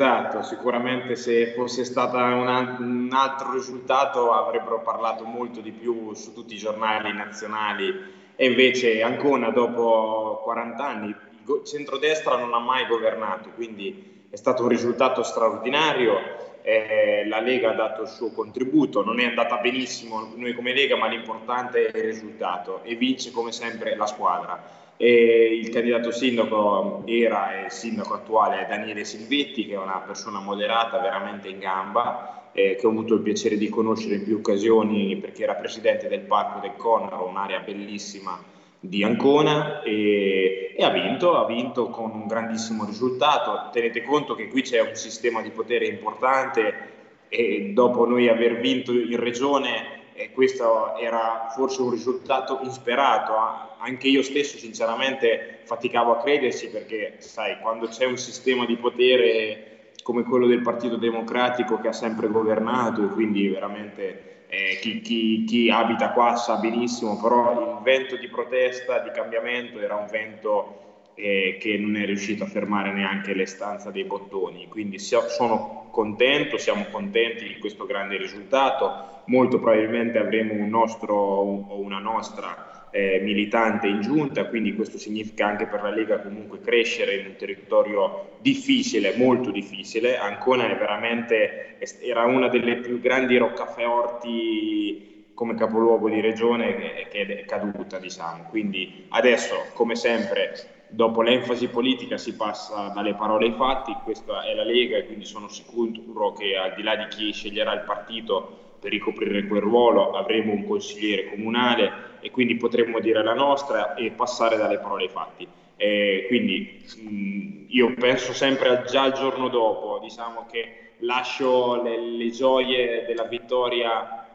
Esatto, 0.00 0.42
sicuramente 0.42 1.14
se 1.14 1.52
fosse 1.54 1.84
stato 1.84 2.16
un, 2.16 2.48
un, 2.78 3.10
altro 3.12 3.52
risultato 3.52 4.32
avrebbero 4.32 4.80
parlato 4.80 5.24
molto 5.24 5.60
di 5.60 5.72
più 5.72 6.14
su 6.14 6.32
tutti 6.32 6.54
i 6.54 6.58
giornali 6.58 7.12
nazionali 7.12 8.19
e 8.40 8.46
invece 8.46 9.02
Ancona 9.02 9.50
dopo 9.50 10.40
40 10.44 10.82
anni 10.82 11.08
il 11.08 11.62
centrodestra 11.62 12.38
non 12.38 12.54
ha 12.54 12.58
mai 12.58 12.86
governato, 12.86 13.50
quindi 13.50 14.28
è 14.30 14.36
stato 14.36 14.62
un 14.62 14.68
risultato 14.70 15.22
straordinario, 15.22 16.62
eh, 16.62 17.24
la 17.26 17.40
Lega 17.40 17.72
ha 17.72 17.74
dato 17.74 18.00
il 18.00 18.08
suo 18.08 18.30
contributo, 18.30 19.04
non 19.04 19.20
è 19.20 19.26
andata 19.26 19.58
benissimo 19.58 20.32
noi 20.36 20.54
come 20.54 20.72
Lega 20.72 20.96
ma 20.96 21.06
l'importante 21.06 21.88
è 21.88 21.98
il 21.98 22.04
risultato. 22.04 22.82
E 22.82 22.94
vince 22.94 23.30
come 23.30 23.52
sempre 23.52 23.94
la 23.94 24.06
squadra. 24.06 24.94
E 24.96 25.58
il 25.60 25.68
candidato 25.68 26.10
sindaco 26.10 27.02
era 27.04 27.66
e 27.66 27.68
sindaco 27.70 28.14
attuale 28.14 28.64
è 28.64 28.66
Daniele 28.66 29.04
Silvetti, 29.04 29.66
che 29.66 29.74
è 29.74 29.78
una 29.78 30.02
persona 30.06 30.40
moderata, 30.40 30.98
veramente 30.98 31.48
in 31.48 31.58
gamba, 31.58 32.39
eh, 32.52 32.76
che 32.76 32.86
ho 32.86 32.90
avuto 32.90 33.14
il 33.14 33.20
piacere 33.20 33.56
di 33.56 33.68
conoscere 33.68 34.16
in 34.16 34.24
più 34.24 34.36
occasioni 34.36 35.16
perché 35.16 35.42
era 35.42 35.54
presidente 35.54 36.08
del 36.08 36.20
Parco 36.20 36.60
del 36.60 36.74
Conaro, 36.76 37.28
un'area 37.28 37.60
bellissima 37.60 38.42
di 38.80 39.04
Ancona 39.04 39.82
e, 39.82 40.74
e, 40.76 40.82
ha 40.82 40.88
vinto, 40.88 41.36
ha 41.36 41.46
vinto 41.46 41.90
con 41.90 42.10
un 42.12 42.26
grandissimo 42.26 42.84
risultato. 42.84 43.68
Tenete 43.72 44.02
conto 44.02 44.34
che 44.34 44.48
qui 44.48 44.62
c'è 44.62 44.80
un 44.80 44.94
sistema 44.94 45.42
di 45.42 45.50
potere 45.50 45.86
importante 45.86 46.88
e 47.28 47.70
dopo 47.74 48.06
noi 48.06 48.28
aver 48.28 48.58
vinto 48.58 48.92
in 48.92 49.18
regione 49.18 49.98
e 50.14 50.32
questo 50.32 50.96
era 50.96 51.48
forse 51.54 51.82
un 51.82 51.90
risultato 51.90 52.58
insperato. 52.62 53.32
Anche 53.78 54.08
io 54.08 54.22
stesso 54.22 54.58
sinceramente 54.58 55.60
faticavo 55.64 56.12
a 56.12 56.18
credersi 56.18 56.68
perché 56.68 57.16
sai, 57.18 57.58
quando 57.60 57.86
c'è 57.86 58.06
un 58.06 58.18
sistema 58.18 58.64
di 58.66 58.76
potere 58.76 59.69
come 60.02 60.24
quello 60.24 60.46
del 60.46 60.62
Partito 60.62 60.96
Democratico 60.96 61.78
che 61.78 61.88
ha 61.88 61.92
sempre 61.92 62.28
governato 62.28 63.04
e 63.04 63.08
quindi 63.08 63.48
veramente 63.48 64.44
eh, 64.48 64.78
chi, 64.80 65.00
chi, 65.00 65.44
chi, 65.44 65.70
abita 65.70 66.10
qua 66.10 66.34
sa 66.36 66.56
benissimo, 66.56 67.20
però 67.20 67.76
il 67.76 67.82
vento 67.82 68.16
di 68.16 68.28
protesta, 68.28 68.98
di 68.98 69.10
cambiamento 69.12 69.78
era 69.78 69.94
un 69.94 70.06
vento 70.10 70.80
eh, 71.14 71.56
che 71.60 71.76
non 71.76 71.96
è 71.96 72.04
riuscito 72.04 72.44
a 72.44 72.48
fermare 72.48 72.92
neanche 72.92 73.34
le 73.34 73.46
stanze 73.46 73.92
dei 73.92 74.04
bottoni. 74.04 74.66
Quindi 74.68 74.98
sono 74.98 75.88
contento, 75.90 76.58
siamo 76.58 76.86
contenti 76.90 77.46
di 77.46 77.58
questo 77.58 77.86
grande 77.86 78.16
risultato. 78.16 79.22
Molto 79.26 79.60
probabilmente 79.60 80.18
avremo 80.18 80.54
un 80.54 80.68
nostro 80.68 81.14
o 81.14 81.80
una 81.80 82.00
nostra 82.00 82.69
eh, 82.90 83.20
militante 83.20 83.86
in 83.86 84.00
giunta, 84.00 84.46
quindi 84.46 84.74
questo 84.74 84.98
significa 84.98 85.46
anche 85.46 85.66
per 85.66 85.82
la 85.82 85.90
Lega 85.90 86.18
comunque 86.20 86.60
crescere 86.60 87.16
in 87.16 87.26
un 87.26 87.36
territorio 87.36 88.34
difficile, 88.38 89.14
molto 89.16 89.50
difficile. 89.50 90.16
Ancona 90.16 90.68
è 90.68 90.76
veramente 90.76 91.76
era 92.00 92.24
una 92.24 92.48
delle 92.48 92.76
più 92.76 93.00
grandi 93.00 93.36
roccaforti 93.36 95.08
come 95.32 95.54
capoluogo 95.54 96.10
di 96.10 96.20
regione 96.20 97.06
che, 97.08 97.26
è 97.26 97.44
caduta, 97.46 97.98
diciamo. 97.98 98.44
Quindi 98.48 99.06
adesso, 99.08 99.70
come 99.72 99.94
sempre, 99.94 100.52
dopo 100.86 101.22
l'enfasi 101.22 101.68
politica 101.68 102.18
si 102.18 102.34
passa 102.34 102.88
dalle 102.88 103.14
parole 103.14 103.46
ai 103.46 103.52
fatti, 103.52 103.96
questa 104.02 104.42
è 104.42 104.52
la 104.52 104.64
Lega 104.64 104.98
e 104.98 105.06
quindi 105.06 105.24
sono 105.24 105.48
sicuro 105.48 106.32
che 106.32 106.56
al 106.56 106.74
di 106.74 106.82
là 106.82 106.96
di 106.96 107.06
chi 107.08 107.32
sceglierà 107.32 107.72
il 107.72 107.82
partito 107.82 108.59
per 108.80 108.90
ricoprire 108.90 109.46
quel 109.46 109.60
ruolo 109.60 110.12
avremo 110.12 110.52
un 110.52 110.66
consigliere 110.66 111.28
comunale 111.28 112.08
e 112.20 112.30
quindi 112.30 112.56
potremo 112.56 112.98
dire 112.98 113.22
la 113.22 113.34
nostra 113.34 113.94
e 113.94 114.10
passare 114.10 114.56
dalle 114.56 114.78
parole 114.78 115.04
ai 115.04 115.10
fatti. 115.10 115.46
E 115.76 116.24
quindi 116.28 116.82
mh, 117.02 117.64
io 117.68 117.94
penso 117.94 118.32
sempre 118.32 118.84
già 118.88 119.02
al 119.02 119.12
giorno 119.12 119.48
dopo, 119.48 119.98
diciamo 120.02 120.46
che 120.50 120.92
lascio 120.98 121.82
le, 121.82 121.98
le 122.00 122.30
gioie 122.30 123.04
della 123.06 123.24
vittoria 123.24 124.26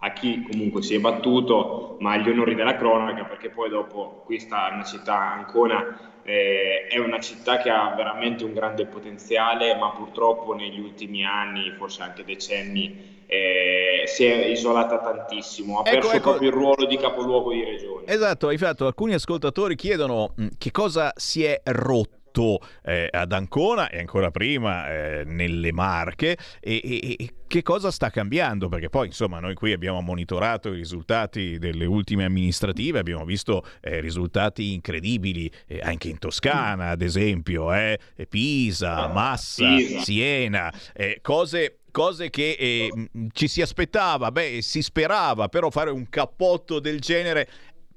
a 0.00 0.12
chi 0.12 0.42
comunque 0.48 0.82
si 0.82 0.94
è 0.94 1.00
battuto, 1.00 1.96
ma 2.00 2.12
agli 2.12 2.28
onori 2.28 2.54
della 2.54 2.76
cronaca, 2.76 3.24
perché 3.24 3.50
poi 3.50 3.68
dopo 3.68 4.22
questa 4.24 4.70
è 4.70 4.74
una 4.74 4.84
città, 4.84 5.18
Ancona, 5.32 6.20
eh, 6.22 6.86
è 6.86 6.98
una 6.98 7.18
città 7.18 7.58
che 7.58 7.70
ha 7.70 7.92
veramente 7.96 8.44
un 8.44 8.52
grande 8.52 8.86
potenziale, 8.86 9.74
ma 9.74 9.90
purtroppo 9.90 10.54
negli 10.54 10.78
ultimi 10.78 11.24
anni, 11.24 11.72
forse 11.76 12.02
anche 12.02 12.24
decenni, 12.24 13.17
eh, 13.30 14.04
si 14.06 14.24
è 14.24 14.46
isolata 14.46 14.98
tantissimo, 14.98 15.80
ha 15.80 15.82
ecco, 15.82 15.98
perso 16.00 16.12
ecco. 16.12 16.30
proprio 16.30 16.48
il 16.48 16.54
ruolo 16.54 16.86
di 16.86 16.96
capoluogo 16.96 17.52
di 17.52 17.62
regione. 17.62 18.06
Esatto, 18.06 18.48
hai 18.48 18.56
fatto, 18.56 18.86
alcuni 18.86 19.12
ascoltatori 19.12 19.76
chiedono 19.76 20.34
che 20.56 20.70
cosa 20.70 21.12
si 21.14 21.44
è 21.44 21.60
rotto 21.64 22.58
eh, 22.84 23.08
ad 23.10 23.32
Ancona 23.32 23.90
e 23.90 23.98
ancora 23.98 24.30
prima 24.30 24.88
eh, 24.90 25.24
nelle 25.26 25.72
Marche 25.72 26.38
e, 26.60 26.80
e, 26.82 27.16
e, 27.18 27.34
che 27.46 27.62
cosa 27.62 27.90
sta 27.90 28.08
cambiando? 28.08 28.68
Perché 28.68 28.88
poi 28.88 29.08
insomma 29.08 29.40
noi 29.40 29.54
qui 29.54 29.72
abbiamo 29.72 30.00
monitorato 30.00 30.72
i 30.72 30.76
risultati 30.76 31.58
delle 31.58 31.84
ultime 31.84 32.24
amministrative, 32.24 32.98
abbiamo 32.98 33.24
visto 33.24 33.62
eh, 33.80 34.00
risultati 34.00 34.72
incredibili 34.72 35.50
eh, 35.66 35.80
anche 35.82 36.08
in 36.08 36.18
Toscana 36.18 36.90
ad 36.90 37.02
esempio, 37.02 37.74
eh, 37.74 37.98
Pisa, 38.28 39.08
Massa, 39.08 39.76
Pisa. 39.76 40.00
Siena, 40.00 40.72
eh, 40.94 41.18
cose 41.20 41.80
cose 41.98 42.30
che 42.30 42.54
eh, 42.56 43.08
ci 43.32 43.48
si 43.48 43.60
aspettava, 43.60 44.30
beh, 44.30 44.62
si 44.62 44.82
sperava, 44.82 45.48
però 45.48 45.68
fare 45.68 45.90
un 45.90 46.08
cappotto 46.08 46.78
del 46.78 47.00
genere 47.00 47.48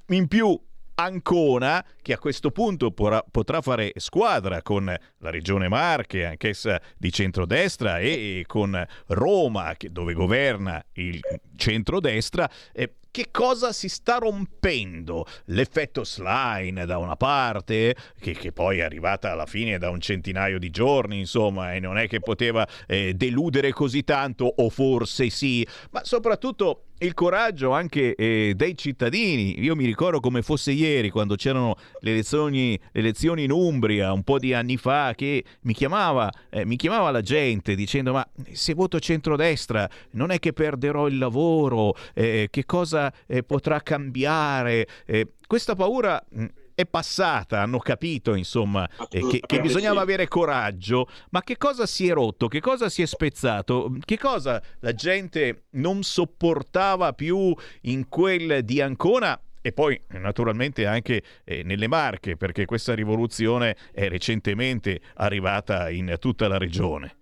in 0.08 0.28
più 0.28 0.60
Ancona, 0.96 1.86
che 2.02 2.14
a 2.14 2.18
questo 2.18 2.50
punto 2.50 2.90
porrà, 2.90 3.24
potrà 3.30 3.62
fare 3.62 3.92
squadra 3.98 4.64
con 4.64 4.86
la 4.86 5.30
Regione 5.30 5.68
Marche, 5.68 6.26
anch'essa 6.26 6.82
di 6.98 7.12
centrodestra, 7.12 8.00
e 8.00 8.44
con 8.48 8.84
Roma, 9.08 9.76
dove 9.78 10.14
governa 10.14 10.84
il 10.94 11.20
centrodestra, 11.56 12.50
eh, 12.74 12.96
che 13.12 13.28
cosa 13.30 13.74
si 13.74 13.90
sta 13.90 14.18
rompendo? 14.18 15.26
L'effetto 15.46 16.04
slime 16.06 16.86
da 16.86 16.98
una 16.98 17.18
parte, 17.18 17.96
che, 18.20 18.32
che, 18.32 18.52
poi 18.54 18.80
è 18.80 18.84
arrivata 18.84 19.32
alla 19.32 19.46
fine 19.46 19.78
da 19.78 19.90
un 19.90 20.00
centinaio 20.00 20.58
di 20.58 20.70
giorni, 20.70 21.20
insomma, 21.20 21.74
e 21.74 21.80
non 21.80 21.98
è 21.98 22.08
che 22.08 22.22
poteva 22.22 22.68
eh, 22.88 23.14
deludere 23.14 23.72
così 23.74 24.04
tanto, 24.04 24.46
o 24.46 24.70
forse 24.70 25.30
sì, 25.30 25.68
ma 25.92 26.04
soprattutto 26.06 26.86
il 27.02 27.14
coraggio 27.14 27.72
anche 27.72 28.16
eh, 28.16 28.54
dei 28.56 28.78
cittadini. 28.78 29.60
Io 29.62 29.76
mi 29.76 29.86
ricordo 29.86 30.20
come 30.20 30.42
fosse 30.42 30.72
ieri 30.72 31.10
quando 31.10 31.36
c'erano 31.36 31.76
le 32.00 32.12
elezioni, 32.12 32.80
le 32.92 33.00
elezioni 33.00 33.44
in 33.44 33.52
Umbria 33.52 34.12
un 34.12 34.24
po' 34.24 34.40
di 34.40 34.54
anni 34.54 34.78
fa 34.78 35.14
che 35.16 35.44
mi 35.62 35.74
chiamava, 35.74 36.32
eh, 36.50 36.66
mi 36.66 36.76
chiamava 36.76 37.12
la 37.12 37.22
gente 37.22 37.76
dicendo 37.76 38.14
ma 38.14 38.28
se 38.52 38.74
voto 38.74 39.00
centrodestra 39.00 39.90
non 40.12 40.32
è 40.32 40.40
che 40.40 40.54
perderò 40.54 41.08
il 41.08 41.18
lavoro, 41.18 41.96
eh, 42.14 42.48
che 42.52 42.66
cosa 42.66 43.12
eh, 43.28 43.44
potrà 43.44 43.82
cambiare? 43.82 44.88
Eh, 45.06 45.28
questa 45.48 45.76
paura 45.76 46.24
mm, 46.36 46.46
è 46.76 46.86
passata, 46.86 47.62
hanno 47.62 47.80
capito 47.80 48.36
insomma 48.36 48.88
eh, 49.10 49.28
che, 49.28 49.40
che, 49.46 49.62
bisognava 49.62 49.98
sì. 49.98 50.02
avere 50.02 50.28
coraggio, 50.28 51.08
ma 51.32 51.42
che 51.42 51.58
cosa 51.58 51.86
si 51.86 52.08
è 52.08 52.14
rotto, 52.14 52.48
che 52.48 52.60
cosa 52.60 52.90
si 52.90 53.02
è 53.02 53.06
spezzato, 53.06 53.96
che 54.04 54.18
cosa 54.18 54.62
la 54.80 54.94
gente 54.94 55.66
non 55.72 56.04
sopportava 56.04 57.14
più 57.14 57.56
in 57.82 58.08
quel 58.10 58.64
di 58.64 58.82
Ancona 58.82 59.40
e 59.62 59.72
poi 59.72 60.00
naturalmente 60.10 60.86
anche 60.88 61.22
eh, 61.44 61.64
nelle 61.64 61.88
Marche, 61.88 62.36
perché 62.36 62.66
questa 62.66 62.96
rivoluzione 62.96 63.76
è 63.94 64.10
recentemente 64.10 65.02
arrivata 65.16 65.90
in 65.90 66.16
tutta 66.20 66.48
la 66.48 66.58
regione. 66.58 67.18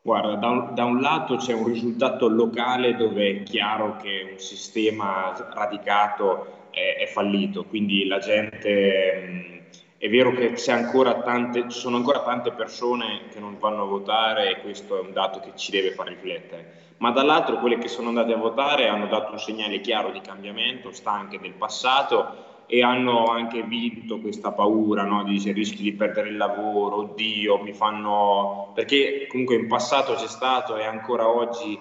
Guarda, 0.00 0.36
da 0.36 0.48
un, 0.48 0.74
da 0.74 0.84
un, 0.84 1.00
lato 1.00 1.36
c'è 1.36 1.52
un 1.52 1.66
risultato 1.66 2.28
locale 2.28 2.96
dove 2.96 3.28
è 3.28 3.42
chiaro 3.42 3.96
che 3.96 4.30
un 4.32 4.38
sistema 4.38 5.34
radicato 5.52 6.57
è, 6.78 7.02
è 7.02 7.06
fallito, 7.06 7.64
quindi 7.64 8.06
la 8.06 8.18
gente... 8.18 9.56
È 9.98 10.08
vero 10.08 10.30
che 10.30 10.54
ancora 10.70 11.22
tante, 11.22 11.64
ci 11.68 11.76
sono 11.76 11.96
ancora 11.96 12.22
tante 12.22 12.52
persone 12.52 13.22
che 13.32 13.40
non 13.40 13.58
vanno 13.58 13.82
a 13.82 13.86
votare 13.86 14.48
e 14.48 14.60
questo 14.60 14.96
è 14.96 15.00
un 15.00 15.12
dato 15.12 15.40
che 15.40 15.50
ci 15.56 15.72
deve 15.72 15.90
far 15.90 16.06
riflettere, 16.06 16.94
ma 16.98 17.10
dall'altro 17.10 17.58
quelle 17.58 17.78
che 17.78 17.88
sono 17.88 18.10
andate 18.10 18.32
a 18.32 18.36
votare 18.36 18.86
hanno 18.86 19.08
dato 19.08 19.32
un 19.32 19.40
segnale 19.40 19.80
chiaro 19.80 20.12
di 20.12 20.20
cambiamento, 20.20 20.92
stanche 20.92 21.40
del 21.40 21.54
passato 21.54 22.62
e 22.66 22.80
hanno 22.82 23.24
anche 23.24 23.62
vinto 23.62 24.20
questa 24.20 24.52
paura 24.52 25.02
no? 25.02 25.24
di 25.24 25.32
dice 25.32 25.50
rischio 25.50 25.82
di 25.82 25.94
perdere 25.94 26.28
il 26.28 26.36
lavoro, 26.36 26.98
oddio, 26.98 27.58
mi 27.60 27.72
fanno... 27.72 28.70
perché 28.74 29.26
comunque 29.26 29.56
in 29.56 29.66
passato 29.66 30.14
c'è 30.14 30.28
stato 30.28 30.76
e 30.76 30.84
ancora 30.84 31.28
oggi 31.28 31.76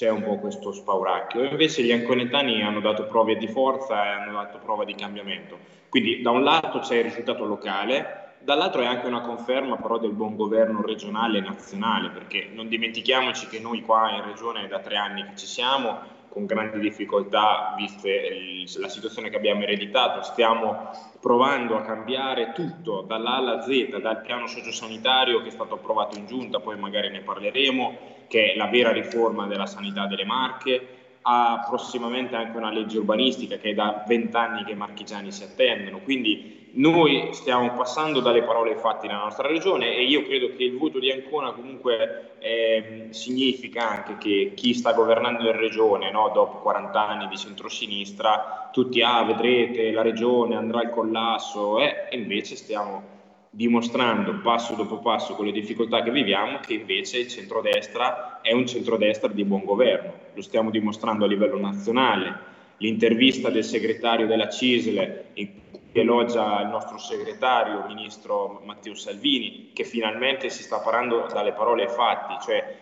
c'è 0.00 0.08
un 0.08 0.22
po' 0.22 0.38
questo 0.38 0.72
spauracchio. 0.72 1.44
Invece 1.44 1.82
gli 1.82 1.92
anconetani 1.92 2.62
hanno 2.62 2.80
dato 2.80 3.04
prove 3.04 3.36
di 3.36 3.48
forza 3.48 4.02
e 4.02 4.08
hanno 4.08 4.32
dato 4.32 4.56
prova 4.56 4.86
di 4.86 4.94
cambiamento. 4.94 5.58
Quindi 5.90 6.22
da 6.22 6.30
un 6.30 6.42
lato 6.42 6.78
c'è 6.78 6.96
il 6.96 7.04
risultato 7.04 7.44
locale, 7.44 8.36
dall'altro 8.38 8.80
è 8.80 8.86
anche 8.86 9.06
una 9.06 9.20
conferma 9.20 9.76
però 9.76 9.98
del 9.98 10.12
buon 10.12 10.36
governo 10.36 10.80
regionale 10.80 11.36
e 11.36 11.42
nazionale, 11.42 12.08
perché 12.08 12.48
non 12.50 12.68
dimentichiamoci 12.68 13.46
che 13.48 13.60
noi 13.60 13.82
qua 13.82 14.10
in 14.12 14.24
regione 14.24 14.68
da 14.68 14.78
tre 14.78 14.96
anni 14.96 15.22
che 15.22 15.36
ci 15.36 15.44
siamo, 15.44 15.98
con 16.30 16.46
grandi 16.46 16.78
difficoltà, 16.78 17.74
viste 17.76 18.64
la 18.78 18.88
situazione 18.88 19.28
che 19.28 19.36
abbiamo 19.36 19.64
ereditato, 19.64 20.22
stiamo 20.22 20.92
provando 21.20 21.76
a 21.76 21.82
cambiare 21.82 22.52
tutto 22.54 23.02
dall'A 23.02 23.34
alla 23.34 23.60
Z, 23.60 23.98
dal 23.98 24.22
piano 24.22 24.46
sociosanitario 24.46 25.42
che 25.42 25.48
è 25.48 25.52
stato 25.52 25.74
approvato 25.74 26.16
in 26.16 26.26
giunta, 26.26 26.58
poi 26.60 26.78
magari 26.78 27.10
ne 27.10 27.20
parleremo, 27.20 28.18
che 28.30 28.52
è 28.52 28.56
la 28.56 28.68
vera 28.68 28.92
riforma 28.92 29.48
della 29.48 29.66
sanità 29.66 30.06
delle 30.06 30.24
Marche, 30.24 30.86
ha 31.22 31.66
prossimamente 31.68 32.36
anche 32.36 32.56
una 32.56 32.70
legge 32.70 32.98
urbanistica 32.98 33.56
che 33.56 33.70
è 33.70 33.74
da 33.74 34.04
vent'anni 34.06 34.64
che 34.64 34.70
i 34.70 34.76
marchigiani 34.76 35.32
si 35.32 35.42
attendono. 35.42 35.98
Quindi 35.98 36.68
noi 36.74 37.30
stiamo 37.32 37.72
passando 37.72 38.20
dalle 38.20 38.44
parole 38.44 38.70
ai 38.70 38.78
fatti 38.78 39.08
nella 39.08 39.24
nostra 39.24 39.48
regione 39.48 39.96
e 39.96 40.04
io 40.04 40.22
credo 40.22 40.54
che 40.54 40.62
il 40.62 40.78
voto 40.78 41.00
di 41.00 41.10
Ancona 41.10 41.50
comunque 41.50 42.36
eh, 42.38 43.08
significa 43.10 43.90
anche 43.90 44.16
che 44.18 44.52
chi 44.54 44.74
sta 44.74 44.92
governando 44.92 45.48
in 45.48 45.56
regione, 45.56 46.12
no, 46.12 46.30
dopo 46.32 46.58
40 46.58 47.08
anni 47.08 47.26
di 47.26 47.36
centrosinistra, 47.36 48.70
tutti, 48.72 49.02
ah, 49.02 49.24
vedrete, 49.24 49.90
la 49.90 50.02
regione 50.02 50.54
andrà 50.54 50.78
al 50.78 50.90
collasso, 50.90 51.80
eh, 51.80 52.06
e 52.08 52.16
invece 52.16 52.54
stiamo 52.54 53.18
dimostrando 53.52 54.40
passo 54.40 54.74
dopo 54.74 54.98
passo 54.98 55.34
con 55.34 55.44
le 55.44 55.50
difficoltà 55.50 56.02
che 56.02 56.12
viviamo 56.12 56.58
che 56.58 56.74
invece 56.74 57.18
il 57.18 57.28
centrodestra 57.28 58.40
è 58.40 58.52
un 58.52 58.66
centrodestra 58.66 59.28
di 59.28 59.44
buon 59.44 59.64
governo. 59.64 60.12
Lo 60.34 60.42
stiamo 60.42 60.70
dimostrando 60.70 61.24
a 61.24 61.28
livello 61.28 61.58
nazionale. 61.58 62.48
L'intervista 62.76 63.50
del 63.50 63.64
segretario 63.64 64.26
della 64.26 64.48
CISL 64.48 65.24
in 65.34 65.48
cui 65.70 65.80
elogia 66.00 66.62
il 66.62 66.68
nostro 66.68 66.96
segretario, 66.96 67.80
il 67.80 67.94
ministro 67.94 68.62
Matteo 68.64 68.94
Salvini, 68.94 69.70
che 69.74 69.84
finalmente 69.84 70.48
si 70.48 70.62
sta 70.62 70.78
parlando 70.78 71.26
dalle 71.30 71.52
parole 71.52 71.82
ai 71.82 71.92
fatti, 71.92 72.42
cioè 72.42 72.76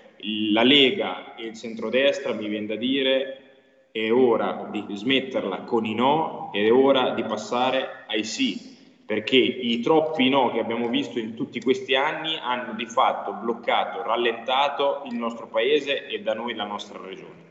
la 0.52 0.62
Lega 0.62 1.34
e 1.34 1.46
il 1.46 1.56
centrodestra, 1.56 2.34
mi 2.34 2.46
viene 2.46 2.66
da 2.66 2.76
dire, 2.76 3.42
è 3.90 4.12
ora 4.12 4.68
di 4.70 4.84
smetterla 4.88 5.62
con 5.62 5.86
i 5.86 5.94
no, 5.94 6.50
è 6.52 6.70
ora 6.70 7.10
di 7.10 7.24
passare 7.24 8.04
ai 8.06 8.22
sì 8.22 8.76
perché 9.08 9.36
i 9.36 9.80
troppi 9.80 10.28
no 10.28 10.52
che 10.52 10.60
abbiamo 10.60 10.86
visto 10.88 11.18
in 11.18 11.34
tutti 11.34 11.62
questi 11.62 11.94
anni 11.94 12.36
hanno 12.42 12.74
di 12.74 12.84
fatto 12.84 13.32
bloccato, 13.32 14.02
rallentato 14.02 15.04
il 15.06 15.14
nostro 15.14 15.46
paese 15.46 16.06
e 16.08 16.20
da 16.20 16.34
noi 16.34 16.54
la 16.54 16.66
nostra 16.66 17.00
regione. 17.02 17.46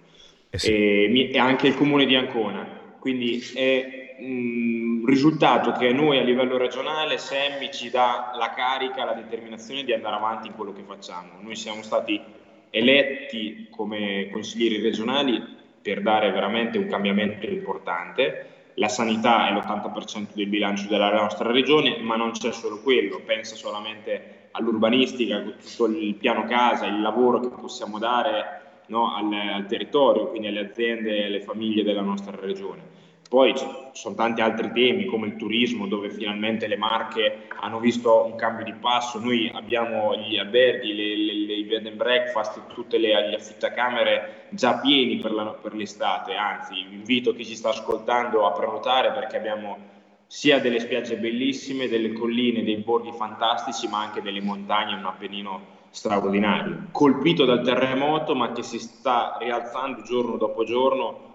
Eh 0.52 0.60
sì. 0.60 0.72
e, 0.72 1.32
e, 1.34 1.40
anche 1.40 1.66
il 1.66 1.74
comune 1.74 2.06
di 2.06 2.14
Ancona. 2.14 2.64
Quindi 3.00 3.42
è 3.56 4.18
un 4.20 5.04
risultato 5.08 5.72
che 5.72 5.88
a 5.88 5.94
noi 5.94 6.20
a 6.20 6.22
livello 6.22 6.58
regionale 6.58 7.18
SEMI 7.18 7.72
ci 7.72 7.90
dà 7.90 8.34
la 8.38 8.54
carica, 8.54 9.04
la 9.04 9.14
determinazione 9.14 9.84
di 9.84 9.94
andare 9.94 10.16
avanti 10.16 10.50
in 10.50 10.54
quello 10.54 10.74
che 10.74 10.84
facciamo. 10.86 11.40
Noi 11.42 11.56
siamo 11.56 11.82
stati 11.82 12.22
eletti 12.70 13.66
come 13.72 14.30
consiglieri 14.32 14.80
regionali 14.80 15.44
per 15.82 16.04
dare 16.04 16.30
veramente 16.30 16.78
un 16.78 16.86
cambiamento 16.86 17.48
importante 17.48 18.57
la 18.78 18.88
sanità 18.90 19.48
è 19.48 19.54
l'80% 19.54 20.34
del 20.34 20.48
bilancio 20.48 20.88
della 20.88 21.12
nostra 21.12 21.52
regione, 21.52 21.98
ma 22.00 22.16
non 22.16 22.32
c'è 22.32 22.52
solo 22.52 22.82
quello, 22.82 23.22
pensa 23.26 23.56
solamente 23.56 24.50
all'urbanistica, 24.52 25.42
tutto 25.42 25.88
il 25.88 26.16
piano 26.16 26.46
casa, 26.46 26.86
il 26.86 27.02
lavoro 27.02 27.40
che 27.40 27.50
possiamo 27.50 27.98
dare 27.98 28.82
no, 28.88 29.16
al, 29.16 29.32
al, 29.34 29.66
territorio, 29.66 30.28
quindi 30.28 30.48
alle 30.48 30.70
aziende 30.70 31.18
e 31.18 31.26
alle 31.26 31.42
famiglie 31.42 31.84
della 31.84 32.02
nostra 32.02 32.38
regione. 32.40 32.97
Poi 33.30 33.58
ci 33.58 33.66
sono 33.92 34.16
tanti 34.16 34.40
altri 34.40 34.72
temi 34.72 35.06
come 35.06 35.28
il 35.28 35.36
turismo 35.36 35.86
dove 35.86 36.10
finalmente 36.10 36.66
le 36.66 36.78
marche 36.78 37.48
hanno 37.60 37.80
visto 37.80 38.24
un 38.24 38.36
cambio 38.36 38.64
di 38.64 38.74
passo, 38.74 39.20
noi 39.20 39.52
abbiamo 39.54 40.16
gli 40.16 40.38
alberghi, 40.38 40.92
i 40.92 41.66
bed 41.66 41.88
and 41.88 41.98
breakfast, 41.98 42.68
tutte 42.74 42.98
le, 42.98 43.30
gli 43.30 43.34
affittacamere 43.34 44.46
già 44.52 44.80
pieni 44.80 45.18
per, 45.18 45.34
la, 45.34 45.46
per 45.48 45.74
l'estate, 45.74 46.36
anzi 46.36 46.80
invito 46.90 47.34
chi 47.34 47.46
ci 47.46 47.56
sta 47.56 47.70
ascoltando 47.70 48.46
a 48.46 48.52
prenotare 48.54 49.12
perché 49.12 49.36
abbiamo 49.36 49.78
sia 50.26 50.60
delle 50.60 50.80
spiagge 50.80 51.18
bellissime, 51.18 51.90
delle 51.90 52.14
colline, 52.14 52.64
dei 52.64 52.78
borghi 52.78 53.12
fantastici 53.12 53.90
ma 53.90 54.02
anche 54.02 54.22
delle 54.22 54.42
montagne, 54.42 54.96
un 54.96 55.06
appennino 55.06 55.76
straordinario, 55.90 56.88
colpito 56.92 57.44
dal 57.44 57.62
terremoto 57.62 58.36
ma 58.36 58.54
che 58.54 58.64
si 58.64 58.80
sta 58.80 59.36
rialzando 59.38 60.02
giorno 60.04 60.38
dopo 60.38 60.64
giorno 60.64 61.27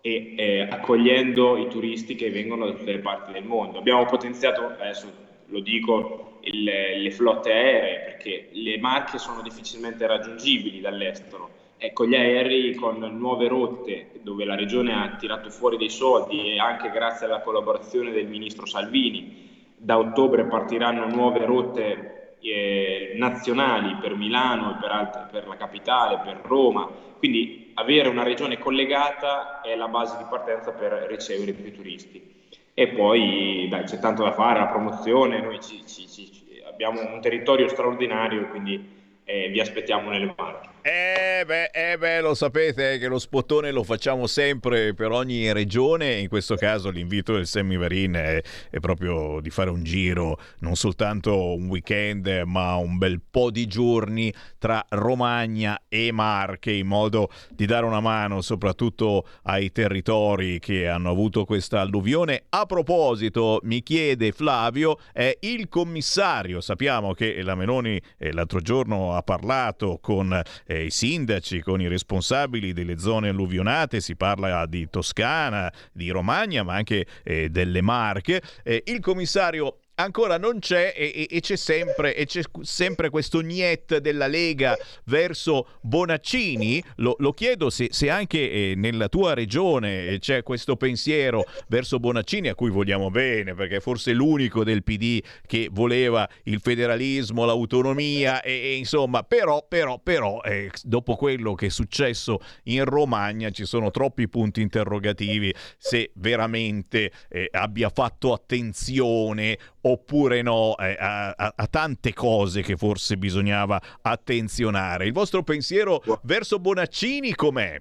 e 0.00 0.34
eh, 0.36 0.60
accogliendo 0.70 1.56
i 1.56 1.68
turisti 1.68 2.14
che 2.14 2.30
vengono 2.30 2.66
da 2.66 2.72
tutte 2.72 2.92
le 2.92 3.00
parti 3.00 3.32
del 3.32 3.44
mondo. 3.44 3.78
Abbiamo 3.78 4.04
potenziato, 4.06 4.64
adesso 4.64 5.12
lo 5.46 5.60
dico, 5.60 6.38
il, 6.42 6.64
le 6.64 7.10
flotte 7.10 7.52
aeree 7.52 7.98
perché 8.00 8.48
le 8.52 8.78
Marche 8.78 9.18
sono 9.18 9.42
difficilmente 9.42 10.06
raggiungibili 10.06 10.80
dall'estero. 10.80 11.58
Ecco, 11.76 12.06
gli 12.06 12.14
aerei 12.14 12.74
con 12.74 12.98
nuove 12.98 13.48
rotte 13.48 14.10
dove 14.22 14.44
la 14.44 14.54
regione 14.54 14.92
ha 14.92 15.16
tirato 15.16 15.48
fuori 15.50 15.78
dei 15.78 15.88
soldi 15.88 16.52
e 16.52 16.58
anche 16.58 16.90
grazie 16.90 17.26
alla 17.26 17.40
collaborazione 17.40 18.10
del 18.10 18.26
ministro 18.26 18.66
Salvini 18.66 19.48
da 19.82 19.96
ottobre 19.96 20.44
partiranno 20.44 21.06
nuove 21.06 21.46
rotte 21.46 22.36
eh, 22.40 23.12
nazionali 23.16 23.96
per 23.96 24.14
Milano 24.14 24.76
per, 24.78 24.90
altre, 24.90 25.28
per 25.30 25.46
la 25.46 25.56
capitale, 25.56 26.20
per 26.22 26.40
Roma, 26.42 26.86
quindi 27.18 27.69
avere 27.80 28.08
una 28.08 28.22
regione 28.22 28.58
collegata 28.58 29.60
è 29.62 29.74
la 29.74 29.88
base 29.88 30.16
di 30.18 30.24
partenza 30.28 30.72
per 30.72 31.06
ricevere 31.08 31.52
più 31.52 31.72
turisti. 31.72 32.38
E 32.74 32.88
poi 32.88 33.66
dai, 33.68 33.84
c'è 33.84 33.98
tanto 33.98 34.22
da 34.22 34.32
fare, 34.32 34.60
la 34.60 34.66
promozione, 34.66 35.40
noi 35.40 35.60
ci, 35.60 35.84
ci, 35.86 36.08
ci, 36.08 36.62
abbiamo 36.66 37.00
un 37.00 37.20
territorio 37.20 37.68
straordinario, 37.68 38.48
quindi 38.48 39.18
eh, 39.24 39.48
vi 39.48 39.60
aspettiamo 39.60 40.10
nelle 40.10 40.32
Marche. 40.36 40.68
Eh 40.92 41.44
beh, 41.44 41.70
eh 41.72 41.96
beh, 41.96 42.20
lo 42.20 42.34
sapete 42.34 42.98
che 42.98 43.06
lo 43.06 43.20
spottone 43.20 43.70
lo 43.70 43.84
facciamo 43.84 44.26
sempre 44.26 44.92
per 44.92 45.12
ogni 45.12 45.52
regione. 45.52 46.18
In 46.18 46.28
questo 46.28 46.56
caso 46.56 46.90
l'invito 46.90 47.34
del 47.34 47.46
Semivarin 47.46 48.14
è, 48.14 48.42
è 48.68 48.80
proprio 48.80 49.38
di 49.40 49.50
fare 49.50 49.70
un 49.70 49.84
giro, 49.84 50.36
non 50.58 50.74
soltanto 50.74 51.54
un 51.54 51.68
weekend, 51.68 52.26
ma 52.44 52.74
un 52.74 52.98
bel 52.98 53.20
po' 53.20 53.52
di 53.52 53.68
giorni 53.68 54.34
tra 54.58 54.84
Romagna 54.88 55.80
e 55.88 56.10
Marche, 56.10 56.72
in 56.72 56.88
modo 56.88 57.30
di 57.50 57.66
dare 57.66 57.86
una 57.86 58.00
mano 58.00 58.40
soprattutto 58.40 59.28
ai 59.44 59.70
territori 59.70 60.58
che 60.58 60.88
hanno 60.88 61.10
avuto 61.10 61.44
questa 61.44 61.82
alluvione. 61.82 62.46
A 62.48 62.66
proposito, 62.66 63.60
mi 63.62 63.84
chiede 63.84 64.32
Flavio, 64.32 64.98
è 65.12 65.38
il 65.42 65.68
commissario. 65.68 66.60
Sappiamo 66.60 67.12
che 67.14 67.40
la 67.42 67.54
Meloni 67.54 68.02
eh, 68.18 68.32
l'altro 68.32 68.58
giorno 68.60 69.14
ha 69.14 69.22
parlato 69.22 69.98
con 70.02 70.32
eh, 70.66 70.78
i 70.82 70.90
sindaci, 70.90 71.60
con 71.60 71.80
i 71.80 71.88
responsabili 71.88 72.72
delle 72.72 72.98
zone 72.98 73.28
alluvionate, 73.28 74.00
si 74.00 74.16
parla 74.16 74.66
di 74.66 74.88
Toscana, 74.88 75.72
di 75.92 76.10
Romagna, 76.10 76.62
ma 76.62 76.74
anche 76.74 77.06
eh, 77.22 77.48
delle 77.48 77.80
Marche. 77.80 78.42
Eh, 78.62 78.82
il 78.86 79.00
commissario 79.00 79.78
ancora 80.02 80.38
non 80.38 80.58
c'è 80.58 80.92
e, 80.96 81.26
e, 81.30 81.40
c'è, 81.40 81.56
sempre, 81.56 82.14
e 82.14 82.26
c'è 82.26 82.42
sempre 82.62 83.10
questo 83.10 83.40
niet 83.40 83.98
della 83.98 84.26
Lega 84.26 84.76
verso 85.04 85.78
Bonaccini. 85.80 86.82
Lo, 86.96 87.16
lo 87.18 87.32
chiedo 87.32 87.70
se, 87.70 87.88
se 87.90 88.10
anche 88.10 88.50
eh, 88.50 88.74
nella 88.76 89.08
tua 89.08 89.34
regione 89.34 90.06
eh, 90.06 90.18
c'è 90.18 90.42
questo 90.42 90.76
pensiero 90.76 91.44
verso 91.68 91.98
Bonaccini, 91.98 92.48
a 92.48 92.54
cui 92.54 92.70
vogliamo 92.70 93.10
bene, 93.10 93.54
perché 93.54 93.76
è 93.76 93.80
forse 93.80 94.12
l'unico 94.12 94.64
del 94.64 94.82
PD 94.82 95.22
che 95.46 95.68
voleva 95.70 96.28
il 96.44 96.60
federalismo, 96.60 97.44
l'autonomia, 97.44 98.42
e, 98.42 98.52
e 98.52 98.74
insomma, 98.76 99.22
però, 99.22 99.64
però, 99.68 99.98
però, 99.98 100.40
eh, 100.42 100.70
dopo 100.82 101.16
quello 101.16 101.54
che 101.54 101.66
è 101.66 101.70
successo 101.70 102.40
in 102.64 102.84
Romagna 102.84 103.50
ci 103.50 103.64
sono 103.64 103.90
troppi 103.90 104.28
punti 104.28 104.60
interrogativi 104.60 105.54
se 105.78 106.10
veramente 106.14 107.12
eh, 107.28 107.48
abbia 107.50 107.90
fatto 107.90 108.32
attenzione 108.32 109.58
oppure 109.90 110.42
no 110.42 110.76
eh, 110.76 110.96
a, 110.98 111.30
a, 111.30 111.52
a, 111.56 111.66
tante 111.66 112.12
cose 112.12 112.62
che 112.62 112.76
forse 112.76 113.16
bisognava 113.16 113.80
attenzionare. 114.02 115.06
Il 115.06 115.12
vostro 115.12 115.42
pensiero 115.42 116.02
verso 116.22 116.58
Bonaccini 116.58 117.34
com'è? 117.34 117.80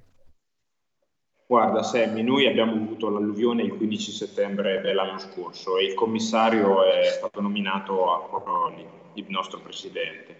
Guarda 1.48 1.82
Sammy, 1.82 2.22
noi 2.22 2.46
abbiamo 2.46 2.74
avuto 2.74 3.10
l'alluvione 3.10 3.64
il 3.64 3.76
15 3.76 4.12
settembre 4.12 4.82
dell'anno 4.82 5.18
scorso 5.18 5.80
e 5.80 5.86
il 5.86 5.94
commissario 5.96 6.84
è 6.84 7.06
stato 7.06 7.42
nominato 7.42 8.14
a 8.14 8.20
proprio 8.28 8.72
il 9.16 9.26
nostro 9.30 9.60
presidente. 9.60 10.38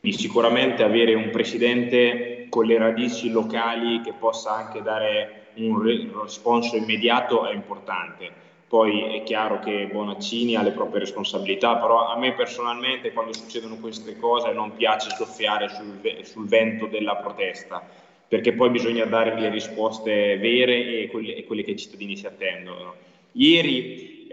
Quindi 0.00 0.18
sicuramente 0.18 0.82
avere 0.82 1.14
un 1.14 1.30
presidente 1.30 2.46
con 2.50 2.66
le 2.66 2.76
radici 2.76 3.30
locali 3.30 4.02
che 4.02 4.12
possa 4.12 4.54
anche 4.54 4.82
dare 4.82 5.48
un 5.54 5.80
responso 5.82 6.76
immediato 6.76 7.46
è 7.46 7.54
importante 7.54 8.48
poi 8.70 9.16
è 9.16 9.24
chiaro 9.24 9.58
che 9.58 9.88
Bonaccini 9.90 10.54
ha 10.54 10.62
le 10.62 10.70
proprie 10.70 11.00
responsabilità, 11.00 11.78
però 11.78 12.06
a 12.06 12.16
me 12.16 12.34
personalmente 12.34 13.12
quando 13.12 13.34
succedono 13.34 13.78
queste 13.78 14.16
cose 14.16 14.52
non 14.52 14.76
piace 14.76 15.10
soffiare 15.10 15.68
sul, 15.70 16.20
sul 16.22 16.46
vento 16.46 16.86
della 16.86 17.16
protesta, 17.16 17.84
perché 18.28 18.52
poi 18.52 18.70
bisogna 18.70 19.06
dare 19.06 19.34
le 19.34 19.48
risposte 19.48 20.36
vere 20.36 21.00
e 21.00 21.08
quelle, 21.10 21.34
e 21.34 21.44
quelle 21.44 21.64
che 21.64 21.72
i 21.72 21.76
cittadini 21.76 22.16
si 22.16 22.26
attendono. 22.26 22.94
Ieri 23.32 24.28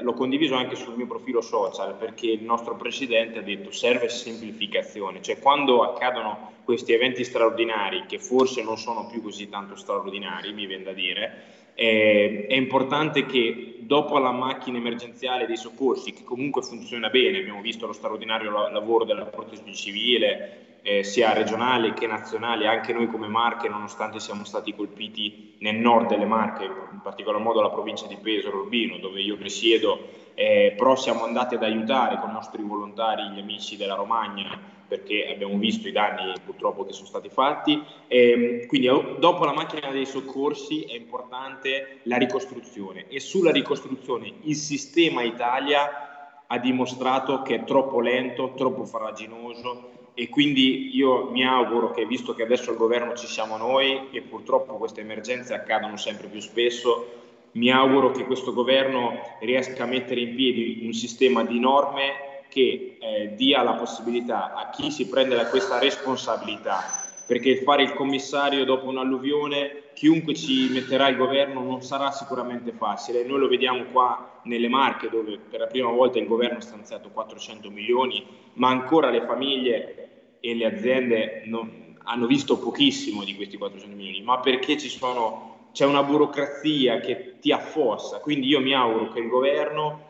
l'ho 0.00 0.14
condiviso 0.14 0.54
anche 0.54 0.76
sul 0.76 0.94
mio 0.94 1.08
profilo 1.08 1.40
social 1.40 1.96
perché 1.96 2.28
il 2.28 2.44
nostro 2.44 2.76
presidente 2.76 3.40
ha 3.40 3.42
detto 3.42 3.72
serve 3.72 4.08
semplificazione, 4.08 5.20
cioè 5.22 5.40
quando 5.40 5.82
accadono 5.82 6.52
questi 6.62 6.92
eventi 6.92 7.24
straordinari 7.24 8.04
che 8.06 8.20
forse 8.20 8.62
non 8.62 8.78
sono 8.78 9.06
più 9.06 9.20
così 9.22 9.48
tanto 9.48 9.74
straordinari, 9.74 10.52
mi 10.52 10.66
viene 10.66 10.84
da 10.84 10.92
dire, 10.92 11.64
eh, 11.78 12.46
è 12.48 12.54
importante 12.54 13.26
che 13.26 13.76
dopo 13.80 14.18
la 14.18 14.32
macchina 14.32 14.78
emergenziale 14.78 15.46
dei 15.46 15.58
soccorsi, 15.58 16.14
che 16.14 16.24
comunque 16.24 16.62
funziona 16.62 17.10
bene, 17.10 17.38
abbiamo 17.38 17.60
visto 17.60 17.86
lo 17.86 17.92
straordinario 17.92 18.50
lavoro 18.50 19.04
della 19.04 19.26
protezione 19.26 19.74
civile, 19.74 20.78
eh, 20.82 21.04
sia 21.04 21.34
regionale 21.34 21.92
che 21.92 22.06
nazionale, 22.06 22.66
anche 22.66 22.94
noi 22.94 23.08
come 23.08 23.28
Marche, 23.28 23.68
nonostante 23.68 24.20
siamo 24.20 24.44
stati 24.44 24.74
colpiti 24.74 25.56
nel 25.58 25.76
nord 25.76 26.08
delle 26.08 26.24
Marche, 26.24 26.64
in 26.64 27.00
particolar 27.02 27.40
modo 27.40 27.60
la 27.60 27.70
provincia 27.70 28.06
di 28.06 28.16
Pesaro, 28.16 28.62
Urbino, 28.62 28.96
dove 28.96 29.20
io 29.20 29.36
risiedo, 29.38 30.08
eh, 30.34 30.74
però 30.76 30.96
siamo 30.96 31.24
andati 31.24 31.56
ad 31.56 31.62
aiutare 31.62 32.18
con 32.18 32.30
i 32.30 32.32
nostri 32.32 32.62
volontari 32.62 33.28
gli 33.28 33.38
amici 33.38 33.76
della 33.76 33.94
Romagna 33.94 34.74
perché 34.86 35.28
abbiamo 35.30 35.56
visto 35.58 35.88
i 35.88 35.92
danni 35.92 36.32
purtroppo 36.44 36.84
che 36.84 36.92
sono 36.92 37.06
stati 37.06 37.28
fatti. 37.28 37.82
E, 38.06 38.30
ehm, 38.30 38.66
quindi 38.66 38.88
oh, 38.88 39.16
dopo 39.18 39.44
la 39.44 39.52
macchina 39.52 39.90
dei 39.90 40.06
soccorsi 40.06 40.82
è 40.82 40.94
importante 40.94 42.00
la 42.04 42.16
ricostruzione 42.16 43.06
e 43.08 43.20
sulla 43.20 43.50
ricostruzione 43.50 44.32
il 44.42 44.56
sistema 44.56 45.22
Italia 45.22 46.44
ha 46.46 46.58
dimostrato 46.58 47.42
che 47.42 47.56
è 47.56 47.64
troppo 47.64 48.00
lento, 48.00 48.54
troppo 48.54 48.84
farraginoso 48.84 49.90
e 50.14 50.28
quindi 50.28 50.96
io 50.96 51.30
mi 51.30 51.44
auguro 51.44 51.90
che 51.90 52.06
visto 52.06 52.34
che 52.34 52.42
adesso 52.42 52.70
al 52.70 52.76
governo 52.76 53.14
ci 53.14 53.26
siamo 53.26 53.56
noi 53.56 54.08
e 54.12 54.22
purtroppo 54.22 54.76
queste 54.76 55.02
emergenze 55.02 55.52
accadono 55.52 55.96
sempre 55.96 56.28
più 56.28 56.40
spesso, 56.40 57.24
mi 57.52 57.70
auguro 57.70 58.12
che 58.12 58.24
questo 58.24 58.52
governo 58.52 59.36
riesca 59.40 59.82
a 59.82 59.86
mettere 59.86 60.20
in 60.20 60.34
piedi 60.34 60.80
un 60.84 60.92
sistema 60.92 61.44
di 61.44 61.58
norme 61.58 62.25
che 62.48 62.98
eh, 63.00 63.34
dia 63.34 63.62
la 63.62 63.74
possibilità 63.74 64.54
a 64.54 64.70
chi 64.70 64.90
si 64.90 65.08
prende 65.08 65.36
questa 65.48 65.78
responsabilità, 65.78 66.82
perché 67.26 67.62
fare 67.62 67.82
il 67.82 67.92
commissario 67.94 68.64
dopo 68.64 68.88
un'alluvione, 68.88 69.90
chiunque 69.94 70.34
ci 70.34 70.68
metterà 70.70 71.08
il 71.08 71.16
governo 71.16 71.62
non 71.62 71.82
sarà 71.82 72.10
sicuramente 72.10 72.72
facile. 72.72 73.24
Noi 73.24 73.40
lo 73.40 73.48
vediamo 73.48 73.84
qua 73.92 74.40
nelle 74.44 74.68
Marche, 74.68 75.08
dove 75.08 75.38
per 75.38 75.60
la 75.60 75.66
prima 75.66 75.90
volta 75.90 76.18
il 76.18 76.26
governo 76.26 76.58
ha 76.58 76.62
stanziato 76.62 77.10
400 77.10 77.70
milioni, 77.70 78.24
ma 78.54 78.68
ancora 78.68 79.10
le 79.10 79.22
famiglie 79.22 80.38
e 80.40 80.54
le 80.54 80.66
aziende 80.66 81.42
non, 81.46 81.86
hanno 82.04 82.26
visto 82.26 82.58
pochissimo 82.58 83.24
di 83.24 83.34
questi 83.34 83.56
400 83.56 83.96
milioni, 83.96 84.22
ma 84.22 84.38
perché 84.38 84.78
sono, 84.78 85.68
c'è 85.72 85.84
una 85.84 86.02
burocrazia 86.02 87.00
che 87.00 87.34
ti 87.40 87.52
affossa. 87.52 88.20
Quindi 88.20 88.46
io 88.46 88.60
mi 88.60 88.74
auguro 88.74 89.12
che 89.12 89.20
il 89.20 89.28
governo 89.28 90.05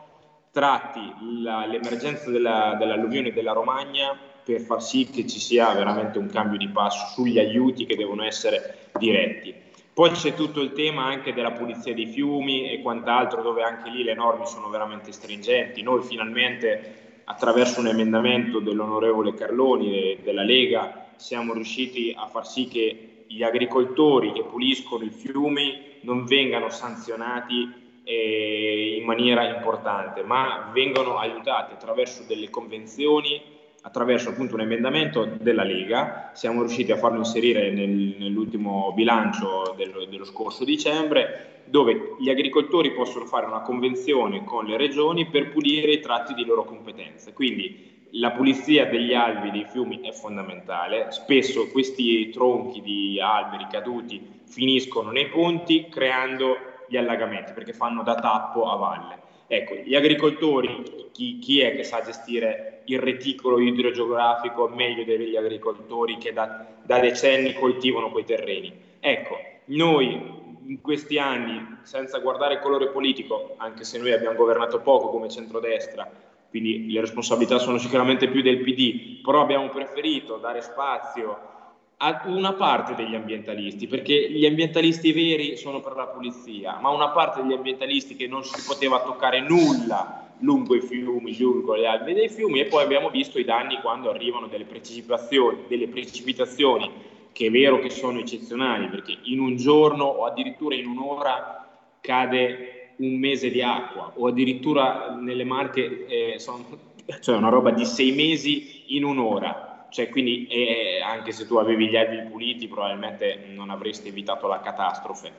tratti 0.57 1.13
la, 1.43 1.67
l'emergenza 1.67 2.31
della, 2.31 2.75
dell'alluvione 2.79 3.31
della 3.31 3.51
Romagna 3.51 4.17
per 4.43 4.61
far 4.61 4.81
sì 4.81 5.07
che 5.07 5.27
ci 5.27 5.37
sia 5.39 5.71
veramente 5.73 6.17
un 6.17 6.25
cambio 6.25 6.57
di 6.57 6.67
passo 6.69 7.13
sugli 7.13 7.37
aiuti 7.37 7.85
che 7.85 7.95
devono 7.95 8.23
essere 8.23 8.89
diretti. 8.97 9.53
Poi 9.93 10.09
c'è 10.11 10.33
tutto 10.33 10.61
il 10.61 10.71
tema 10.71 11.05
anche 11.05 11.33
della 11.33 11.51
pulizia 11.51 11.93
dei 11.93 12.07
fiumi 12.07 12.71
e 12.71 12.81
quant'altro, 12.81 13.43
dove 13.43 13.61
anche 13.61 13.91
lì 13.91 14.03
le 14.03 14.15
norme 14.15 14.47
sono 14.47 14.69
veramente 14.69 15.11
stringenti. 15.11 15.83
Noi 15.83 16.01
finalmente, 16.01 17.21
attraverso 17.25 17.79
un 17.79 17.87
emendamento 17.87 18.59
dell'onorevole 18.59 19.35
Carloni 19.35 19.93
e 19.93 20.19
della 20.23 20.43
Lega, 20.43 21.09
siamo 21.17 21.53
riusciti 21.53 22.15
a 22.17 22.25
far 22.25 22.47
sì 22.47 22.67
che 22.67 23.25
gli 23.27 23.43
agricoltori 23.43 24.31
che 24.31 24.43
puliscono 24.43 25.03
i 25.03 25.11
fiumi 25.11 25.99
non 26.01 26.25
vengano 26.25 26.69
sanzionati 26.69 27.85
in 28.13 29.03
maniera 29.03 29.43
importante, 29.53 30.23
ma 30.23 30.69
vengono 30.73 31.17
aiutati 31.17 31.73
attraverso 31.73 32.23
delle 32.25 32.49
convenzioni, 32.49 33.41
attraverso 33.81 34.29
appunto 34.29 34.55
un 34.55 34.61
emendamento 34.61 35.25
della 35.25 35.63
Lega. 35.63 36.31
Siamo 36.33 36.61
riusciti 36.61 36.91
a 36.91 36.97
farlo 36.97 37.17
inserire 37.17 37.69
nel, 37.71 38.15
nell'ultimo 38.17 38.93
bilancio 38.93 39.73
del, 39.75 40.07
dello 40.09 40.25
scorso 40.25 40.63
dicembre, 40.63 41.63
dove 41.65 42.15
gli 42.19 42.29
agricoltori 42.29 42.91
possono 42.91 43.25
fare 43.25 43.45
una 43.45 43.61
convenzione 43.61 44.45
con 44.45 44.65
le 44.65 44.77
regioni 44.77 45.25
per 45.27 45.49
pulire 45.49 45.91
i 45.91 45.99
tratti 45.99 46.33
di 46.33 46.45
loro 46.45 46.63
competenze. 46.63 47.33
Quindi 47.33 47.95
la 48.11 48.31
pulizia 48.31 48.85
degli 48.85 49.13
albi 49.13 49.51
dei 49.51 49.65
fiumi 49.69 49.99
è 49.99 50.13
fondamentale, 50.13 51.07
spesso 51.11 51.69
questi 51.69 52.29
tronchi 52.29 52.81
di 52.81 53.19
alberi 53.19 53.67
caduti 53.69 54.35
finiscono 54.45 55.11
nei 55.11 55.27
ponti 55.27 55.87
creando 55.89 56.55
gli 56.87 56.97
allagamenti 56.97 57.53
perché 57.53 57.73
fanno 57.73 58.03
da 58.03 58.15
tappo 58.15 58.69
a 58.69 58.75
valle. 58.75 59.25
Ecco, 59.47 59.75
gli 59.75 59.95
agricoltori, 59.95 61.09
chi, 61.11 61.39
chi, 61.39 61.61
è 61.61 61.75
che 61.75 61.83
sa 61.83 62.01
gestire 62.01 62.81
il 62.85 62.99
reticolo 62.99 63.59
idrogeografico 63.59 64.67
meglio 64.67 65.05
degli 65.05 65.37
agricoltori 65.37 66.17
che 66.17 66.33
da, 66.33 66.65
da 66.83 66.99
decenni 66.99 67.53
coltivano 67.53 68.11
quei 68.11 68.25
terreni? 68.25 68.73
Ecco, 68.99 69.37
noi 69.65 70.35
in 70.65 70.81
questi 70.81 71.17
anni, 71.17 71.77
senza 71.83 72.19
guardare 72.19 72.55
il 72.55 72.59
colore 72.59 72.89
politico, 72.89 73.55
anche 73.57 73.85
se 73.85 73.97
noi 73.97 74.11
abbiamo 74.11 74.35
governato 74.35 74.81
poco 74.81 75.09
come 75.09 75.29
centrodestra, 75.29 76.09
quindi 76.49 76.91
le 76.91 76.99
responsabilità 77.01 77.57
sono 77.57 77.77
sicuramente 77.77 78.27
più 78.27 78.41
del 78.41 78.59
PD, 78.59 79.21
però 79.21 79.41
abbiamo 79.41 79.69
preferito 79.69 80.35
dare 80.37 80.61
spazio 80.61 81.55
a 81.99 82.23
una 82.25 82.53
parte 82.53 82.93
degli 82.93 83.15
ambientalisti, 83.15 83.87
perché 83.87 84.29
gli 84.29 84.45
ambientalisti 84.45 85.11
veri 85.11 85.57
sono 85.57 85.79
per 85.79 85.95
la 85.95 86.05
pulizia, 86.05 86.77
ma 86.79 86.89
una 86.89 87.09
parte 87.09 87.41
degli 87.41 87.53
ambientalisti 87.53 88.15
che 88.15 88.27
non 88.27 88.43
si 88.43 88.63
poteva 88.67 89.01
toccare 89.01 89.39
nulla 89.39 90.29
lungo 90.39 90.75
i 90.75 90.81
fiumi, 90.81 91.35
lungo 91.39 91.73
le 91.73 91.87
alve 91.87 92.13
dei 92.13 92.29
fiumi 92.29 92.59
e 92.59 92.65
poi 92.65 92.83
abbiamo 92.83 93.09
visto 93.09 93.39
i 93.39 93.43
danni 93.43 93.79
quando 93.81 94.11
arrivano 94.11 94.45
delle 94.45 94.65
precipitazioni, 94.65 95.63
delle 95.67 95.87
precipitazioni 95.87 96.91
che 97.31 97.47
è 97.47 97.51
vero 97.51 97.79
che 97.79 97.89
sono 97.89 98.19
eccezionali, 98.19 98.87
perché 98.87 99.17
in 99.23 99.39
un 99.39 99.55
giorno 99.55 100.05
o 100.05 100.25
addirittura 100.25 100.75
in 100.75 100.85
un'ora 100.85 101.67
cade 101.99 102.91
un 102.97 103.15
mese 103.17 103.49
di 103.49 103.61
acqua 103.61 104.11
o 104.15 104.27
addirittura 104.27 105.15
nelle 105.19 105.43
Marche 105.43 106.05
eh, 106.05 106.39
sono, 106.39 106.63
cioè 107.21 107.37
una 107.37 107.49
roba 107.49 107.71
di 107.71 107.85
sei 107.85 108.11
mesi 108.11 108.95
in 108.95 109.03
un'ora 109.03 109.67
cioè, 109.89 110.09
quindi 110.09 110.47
eh, 110.47 111.01
anche 111.01 111.31
se 111.31 111.45
tu 111.45 111.55
avevi 111.55 111.87
gli 111.87 111.95
albi 111.95 112.29
puliti 112.29 112.67
probabilmente 112.67 113.45
non 113.47 113.69
avresti 113.69 114.09
evitato 114.09 114.47
la 114.47 114.59
catastrofe. 114.59 115.31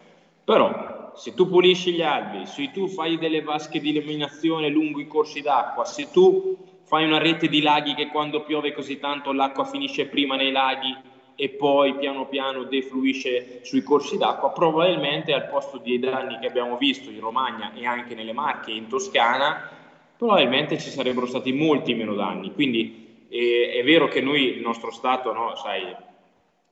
Però 0.44 1.12
se 1.14 1.34
tu 1.34 1.48
pulisci 1.48 1.92
gli 1.92 2.02
albi, 2.02 2.46
se 2.46 2.70
tu 2.70 2.88
fai 2.88 3.18
delle 3.18 3.42
vasche 3.42 3.80
di 3.80 3.90
illuminazione 3.90 4.68
lungo 4.68 5.00
i 5.00 5.06
corsi 5.06 5.42
d'acqua, 5.42 5.84
se 5.84 6.10
tu 6.10 6.56
fai 6.84 7.04
una 7.04 7.18
rete 7.18 7.48
di 7.48 7.60
laghi 7.60 7.94
che 7.94 8.08
quando 8.08 8.42
piove 8.42 8.72
così 8.72 8.98
tanto 8.98 9.32
l'acqua 9.32 9.64
finisce 9.64 10.06
prima 10.06 10.36
nei 10.36 10.50
laghi 10.50 10.96
e 11.34 11.50
poi 11.50 11.96
piano 11.96 12.26
piano 12.26 12.64
defluisce 12.64 13.60
sui 13.62 13.82
corsi 13.82 14.16
d'acqua, 14.16 14.50
probabilmente 14.50 15.32
al 15.32 15.48
posto 15.48 15.78
dei 15.78 15.98
danni 15.98 16.38
che 16.38 16.46
abbiamo 16.46 16.76
visto 16.78 17.10
in 17.10 17.20
Romagna 17.20 17.72
e 17.74 17.84
anche 17.84 18.14
nelle 18.14 18.32
Marche 18.32 18.70
e 18.70 18.76
in 18.76 18.88
Toscana, 18.88 19.68
probabilmente 20.16 20.78
ci 20.78 20.90
sarebbero 20.90 21.26
stati 21.26 21.52
molti 21.52 21.94
meno 21.94 22.14
danni. 22.14 22.52
Quindi 22.52 23.07
e, 23.28 23.72
è 23.74 23.84
vero 23.84 24.08
che 24.08 24.20
noi, 24.20 24.56
il 24.56 24.60
nostro 24.60 24.90
Stato, 24.90 25.32
no, 25.32 25.54
sai, 25.56 25.94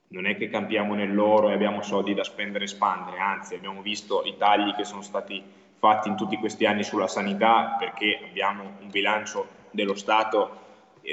non 0.08 0.26
è 0.26 0.36
che 0.36 0.48
campiamo 0.48 0.94
nell'oro 0.94 1.50
e 1.50 1.52
abbiamo 1.52 1.82
soldi 1.82 2.14
da 2.14 2.24
spendere 2.24 2.64
e 2.64 2.68
spandere, 2.68 3.18
anzi 3.18 3.54
abbiamo 3.54 3.82
visto 3.82 4.22
i 4.24 4.36
tagli 4.36 4.74
che 4.74 4.84
sono 4.84 5.02
stati 5.02 5.42
fatti 5.78 6.08
in 6.08 6.16
tutti 6.16 6.36
questi 6.36 6.64
anni 6.64 6.84
sulla 6.84 7.08
sanità 7.08 7.76
perché 7.78 8.20
abbiamo 8.24 8.76
un 8.80 8.90
bilancio 8.90 9.46
dello 9.70 9.94
Stato 9.94 10.64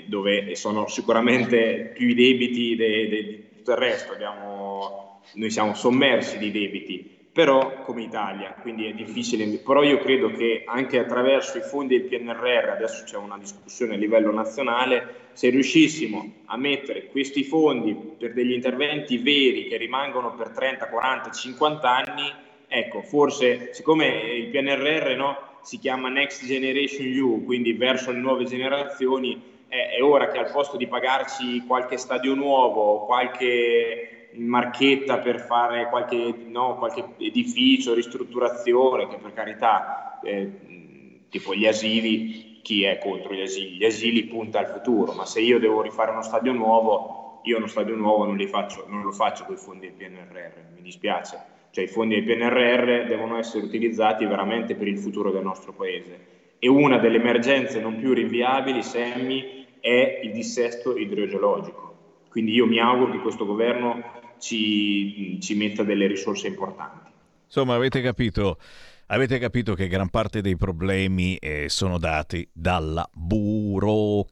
dove 0.06 0.56
sono 0.56 0.88
sicuramente 0.88 1.92
più 1.94 2.08
i 2.08 2.16
debiti 2.16 2.76
di 2.76 3.48
tutto 3.58 3.72
il 3.72 3.78
resto, 3.78 4.14
abbiamo, 4.14 5.22
noi 5.34 5.50
siamo 5.50 5.74
sommersi 5.74 6.38
di 6.38 6.52
debiti 6.52 7.13
però 7.34 7.82
come 7.82 8.04
Italia, 8.04 8.56
quindi 8.62 8.86
è 8.86 8.94
difficile, 8.94 9.48
però 9.58 9.82
io 9.82 9.98
credo 9.98 10.30
che 10.32 10.64
anche 10.68 11.00
attraverso 11.00 11.58
i 11.58 11.62
fondi 11.62 11.98
del 11.98 12.08
PNRR, 12.08 12.70
adesso 12.70 13.04
c'è 13.06 13.18
una 13.18 13.40
discussione 13.40 13.96
a 13.96 13.98
livello 13.98 14.32
nazionale, 14.32 15.22
se 15.34 15.50
riuscissimo 15.50 16.32
a 16.46 16.58
mettere 16.58 17.08
questi 17.08 17.44
fondi 17.44 17.96
per 18.20 18.34
degli 18.34 18.52
interventi 18.52 19.18
veri 19.18 19.68
che 19.68 19.78
rimangono 19.78 20.36
per 20.36 20.50
30, 20.50 20.88
40, 20.88 21.32
50 21.32 21.90
anni, 21.90 22.32
ecco, 22.68 23.02
forse 23.02 23.74
siccome 23.74 24.06
il 24.06 24.50
PNRR 24.50 25.16
no, 25.16 25.38
si 25.64 25.80
chiama 25.80 26.10
Next 26.10 26.46
Generation 26.46 27.08
EU, 27.08 27.46
quindi 27.46 27.74
verso 27.74 28.12
le 28.12 28.20
nuove 28.20 28.46
generazioni, 28.46 29.42
è, 29.68 29.96
è 29.98 30.04
ora 30.04 30.28
che 30.28 30.38
al 30.38 30.52
posto 30.52 30.78
di 30.78 30.86
pagarci 30.86 31.64
qualche 31.66 31.98
stadio 31.98 32.36
nuovo, 32.36 33.06
qualche 33.06 34.13
marchetta 34.38 35.20
per 35.20 35.40
fare 35.40 35.88
qualche, 35.90 36.34
no, 36.48 36.78
qualche 36.78 37.06
edificio, 37.18 37.94
ristrutturazione, 37.94 39.08
che 39.08 39.18
per 39.18 39.34
carità, 39.34 40.20
eh, 40.24 40.52
tipo 41.30 41.54
gli 41.54 41.66
asili, 41.66 42.60
chi 42.62 42.84
è 42.84 42.98
contro 42.98 43.34
gli 43.34 43.42
asili? 43.42 43.78
Gli 43.78 43.86
asili 43.86 44.26
punta 44.26 44.60
al 44.60 44.68
futuro, 44.68 45.14
ma 45.14 45.26
se 45.26 45.42
io 45.42 45.60
devo 45.60 45.82
rifare 45.82 46.12
uno 46.12 46.22
stadio 46.22 46.52
nuovo, 46.54 47.42
io 47.44 47.58
uno 47.58 47.68
stadio 47.68 47.96
nuovo 47.96 48.26
non, 48.26 48.40
faccio, 48.48 48.86
non 48.88 49.02
lo 49.04 49.12
faccio 49.12 49.44
con 49.46 49.56
i 49.56 49.58
fondi 49.58 49.88
del 49.88 49.96
PNRR, 49.96 50.76
mi 50.76 50.82
dispiace. 50.82 51.52
Cioè 51.72 51.84
i 51.84 51.88
fondi 51.88 52.16
del 52.16 52.24
PNRR 52.24 53.08
devono 53.08 53.38
essere 53.38 53.66
utilizzati 53.66 54.26
veramente 54.26 54.76
per 54.76 54.88
il 54.88 54.98
futuro 54.98 55.32
del 55.32 55.44
nostro 55.44 55.74
paese. 55.74 56.32
E 56.60 56.70
una 56.70 56.98
delle 57.00 57.18
emergenze 57.18 57.82
non 57.82 57.98
più 57.98 58.14
rinviabili, 58.14 58.82
Semmi, 58.84 59.66
è 59.80 60.22
il 60.24 60.32
dissesto 60.32 60.96
idrogeologico. 60.96 61.94
Quindi 62.30 62.54
io 62.54 62.66
mi 62.66 62.80
auguro 62.80 63.12
che 63.12 63.20
questo 63.20 63.46
governo 63.46 64.22
ci, 64.44 65.40
ci 65.42 65.56
metta 65.56 65.84
delle 65.84 66.06
risorse 66.06 66.48
importanti. 66.48 67.10
Insomma, 67.46 67.76
avete 67.76 68.02
capito 68.02 68.58
Avete 69.14 69.38
capito 69.38 69.76
che 69.76 69.88
gran 69.88 70.10
parte 70.10 70.42
dei 70.42 70.58
problemi 70.58 71.36
eh, 71.36 71.70
sono 71.70 72.00
dati 72.00 72.50
dalla 72.52 73.08
burocrazia, 73.14 74.26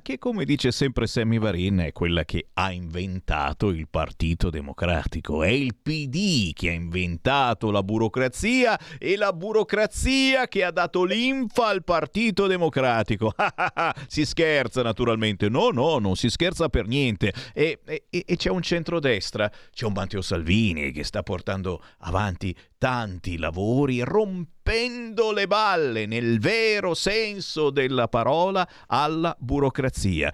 che 0.00 0.16
come 0.16 0.46
dice 0.46 0.72
sempre 0.72 1.06
Sammy 1.06 1.38
Varin 1.38 1.80
è 1.80 1.92
quella 1.92 2.24
che 2.24 2.46
ha 2.54 2.72
inventato 2.72 3.68
il 3.68 3.88
Partito 3.90 4.48
Democratico. 4.48 5.42
È 5.42 5.50
il 5.50 5.74
PD 5.74 6.54
che 6.54 6.70
ha 6.70 6.72
inventato 6.72 7.70
la 7.70 7.82
burocrazia 7.82 8.80
e 8.98 9.18
la 9.18 9.34
burocrazia 9.34 10.48
che 10.48 10.64
ha 10.64 10.70
dato 10.70 11.04
linfa 11.04 11.66
al 11.66 11.84
Partito 11.84 12.46
Democratico. 12.46 13.34
si 14.08 14.24
scherza 14.24 14.80
naturalmente, 14.80 15.50
no, 15.50 15.68
no, 15.68 15.98
non 15.98 16.16
si 16.16 16.30
scherza 16.30 16.70
per 16.70 16.86
niente. 16.86 17.34
E, 17.52 17.80
e, 17.84 18.04
e 18.08 18.36
c'è 18.36 18.48
un 18.48 18.62
centrodestra, 18.62 19.52
c'è 19.70 19.84
un 19.84 19.92
Matteo 19.92 20.22
Salvini 20.22 20.90
che 20.90 21.04
sta 21.04 21.22
portando 21.22 21.82
avanti 21.98 22.56
tanti 22.78 23.38
lavori 23.38 24.00
rompendo 24.02 25.32
le 25.32 25.46
balle 25.46 26.06
nel 26.06 26.38
vero 26.38 26.94
senso 26.94 27.70
della 27.70 28.08
parola 28.08 28.68
alla 28.86 29.34
burocrazia. 29.38 30.32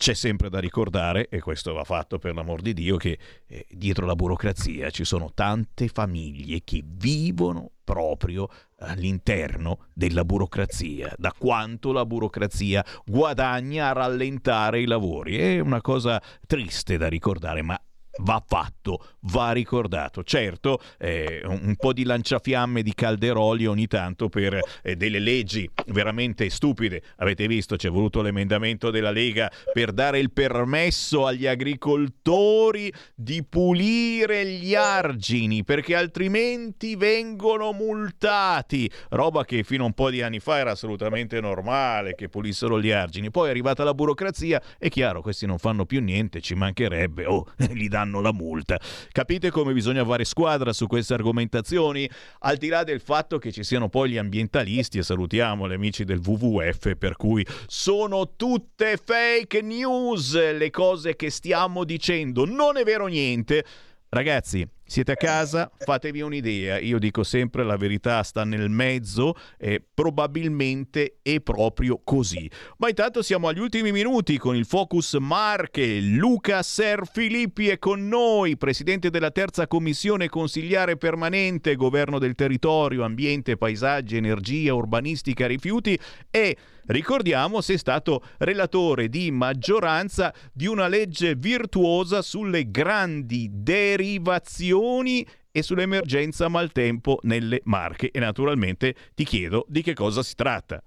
C'è 0.00 0.14
sempre 0.14 0.48
da 0.48 0.60
ricordare, 0.60 1.28
e 1.28 1.40
questo 1.40 1.74
va 1.74 1.84
fatto 1.84 2.18
per 2.18 2.34
l'amor 2.34 2.62
di 2.62 2.72
Dio, 2.72 2.96
che 2.96 3.18
eh, 3.46 3.66
dietro 3.68 4.06
la 4.06 4.14
burocrazia 4.14 4.88
ci 4.88 5.04
sono 5.04 5.30
tante 5.34 5.88
famiglie 5.88 6.62
che 6.64 6.82
vivono 6.82 7.72
proprio 7.84 8.48
all'interno 8.78 9.88
della 9.92 10.24
burocrazia, 10.24 11.12
da 11.18 11.34
quanto 11.36 11.92
la 11.92 12.06
burocrazia 12.06 12.82
guadagna 13.04 13.90
a 13.90 13.92
rallentare 13.92 14.80
i 14.80 14.86
lavori. 14.86 15.36
È 15.36 15.58
una 15.58 15.82
cosa 15.82 16.18
triste 16.46 16.96
da 16.96 17.06
ricordare, 17.06 17.60
ma 17.60 17.78
va 18.18 18.42
fatto, 18.46 19.04
va 19.20 19.52
ricordato. 19.52 20.22
Certo, 20.22 20.80
eh, 20.98 21.42
un 21.44 21.74
po' 21.76 21.92
di 21.92 22.04
lanciafiamme 22.04 22.82
di 22.82 22.94
Calderoli 22.94 23.66
ogni 23.66 23.86
tanto 23.86 24.28
per 24.28 24.58
eh, 24.82 24.96
delle 24.96 25.18
leggi 25.18 25.68
veramente 25.86 26.48
stupide. 26.50 27.02
Avete 27.16 27.46
visto, 27.46 27.76
c'è 27.76 27.88
voluto 27.88 28.22
l'emendamento 28.22 28.90
della 28.90 29.10
Lega 29.10 29.50
per 29.72 29.92
dare 29.92 30.18
il 30.18 30.32
permesso 30.32 31.26
agli 31.26 31.46
agricoltori 31.46 32.92
di 33.14 33.44
pulire 33.44 34.46
gli 34.46 34.74
argini, 34.74 35.64
perché 35.64 35.94
altrimenti 35.94 36.96
vengono 36.96 37.72
multati. 37.72 38.90
Roba 39.10 39.44
che 39.44 39.62
fino 39.62 39.84
a 39.84 39.86
un 39.86 39.92
po' 39.92 40.10
di 40.10 40.22
anni 40.22 40.40
fa 40.40 40.58
era 40.58 40.72
assolutamente 40.72 41.40
normale 41.40 42.14
che 42.14 42.28
pulissero 42.28 42.80
gli 42.80 42.90
argini. 42.90 43.30
Poi 43.30 43.48
è 43.48 43.50
arrivata 43.50 43.84
la 43.84 43.94
burocrazia, 43.94 44.60
è 44.78 44.88
chiaro, 44.88 45.22
questi 45.22 45.46
non 45.46 45.58
fanno 45.58 45.86
più 45.86 46.00
niente, 46.00 46.40
ci 46.40 46.54
mancherebbe, 46.54 47.26
oh, 47.26 47.46
li 47.72 47.88
danno 48.00 48.20
la 48.20 48.32
multa. 48.32 48.80
Capite 49.12 49.50
come 49.50 49.72
bisogna 49.72 50.04
fare 50.04 50.24
squadra 50.24 50.72
su 50.72 50.86
queste 50.86 51.14
argomentazioni? 51.14 52.08
Al 52.40 52.56
di 52.56 52.68
là 52.68 52.82
del 52.82 53.00
fatto 53.00 53.38
che 53.38 53.52
ci 53.52 53.62
siano 53.62 53.88
poi 53.88 54.10
gli 54.10 54.16
ambientalisti, 54.16 54.98
e 54.98 55.02
salutiamo 55.02 55.68
gli 55.68 55.72
amici 55.72 56.04
del 56.04 56.20
WWF, 56.24 56.96
per 56.96 57.16
cui 57.16 57.46
sono 57.66 58.34
tutte 58.36 58.98
fake 59.02 59.60
news 59.62 60.34
le 60.34 60.70
cose 60.70 61.16
che 61.16 61.30
stiamo 61.30 61.84
dicendo, 61.84 62.44
non 62.44 62.76
è 62.76 62.84
vero 62.84 63.06
niente. 63.06 63.64
Ragazzi, 64.08 64.66
siete 64.90 65.12
a 65.12 65.14
casa, 65.14 65.70
fatevi 65.78 66.20
un'idea. 66.20 66.80
Io 66.80 66.98
dico 66.98 67.22
sempre 67.22 67.62
la 67.62 67.76
verità 67.76 68.24
sta 68.24 68.42
nel 68.42 68.68
mezzo 68.70 69.36
e 69.56 69.80
probabilmente 69.94 71.18
è 71.22 71.38
proprio 71.40 72.00
così. 72.02 72.50
Ma 72.78 72.88
intanto 72.88 73.22
siamo 73.22 73.46
agli 73.46 73.60
ultimi 73.60 73.92
minuti 73.92 74.36
con 74.36 74.56
il 74.56 74.66
Focus 74.66 75.14
Marche. 75.20 76.00
Luca 76.00 76.64
Ser 76.64 77.06
Filippi 77.06 77.68
è 77.68 77.78
con 77.78 78.08
noi, 78.08 78.56
presidente 78.56 79.10
della 79.10 79.30
terza 79.30 79.68
commissione 79.68 80.28
consigliare 80.28 80.96
permanente, 80.96 81.76
governo 81.76 82.18
del 82.18 82.34
territorio, 82.34 83.04
ambiente, 83.04 83.56
paesaggi, 83.56 84.16
energia, 84.16 84.74
urbanistica, 84.74 85.46
rifiuti 85.46 85.96
e 86.32 86.56
Ricordiamo, 86.86 87.60
sei 87.60 87.78
stato 87.78 88.22
relatore 88.38 89.08
di 89.08 89.30
maggioranza 89.30 90.32
di 90.52 90.66
una 90.66 90.88
legge 90.88 91.34
virtuosa 91.34 92.22
sulle 92.22 92.70
grandi 92.70 93.48
derivazioni 93.50 95.26
e 95.52 95.62
sull'emergenza 95.62 96.48
maltempo 96.48 97.18
nelle 97.22 97.60
Marche 97.64 98.10
e 98.10 98.18
naturalmente 98.18 98.94
ti 99.14 99.24
chiedo 99.24 99.64
di 99.68 99.82
che 99.82 99.94
cosa 99.94 100.22
si 100.22 100.34
tratta. 100.34 100.82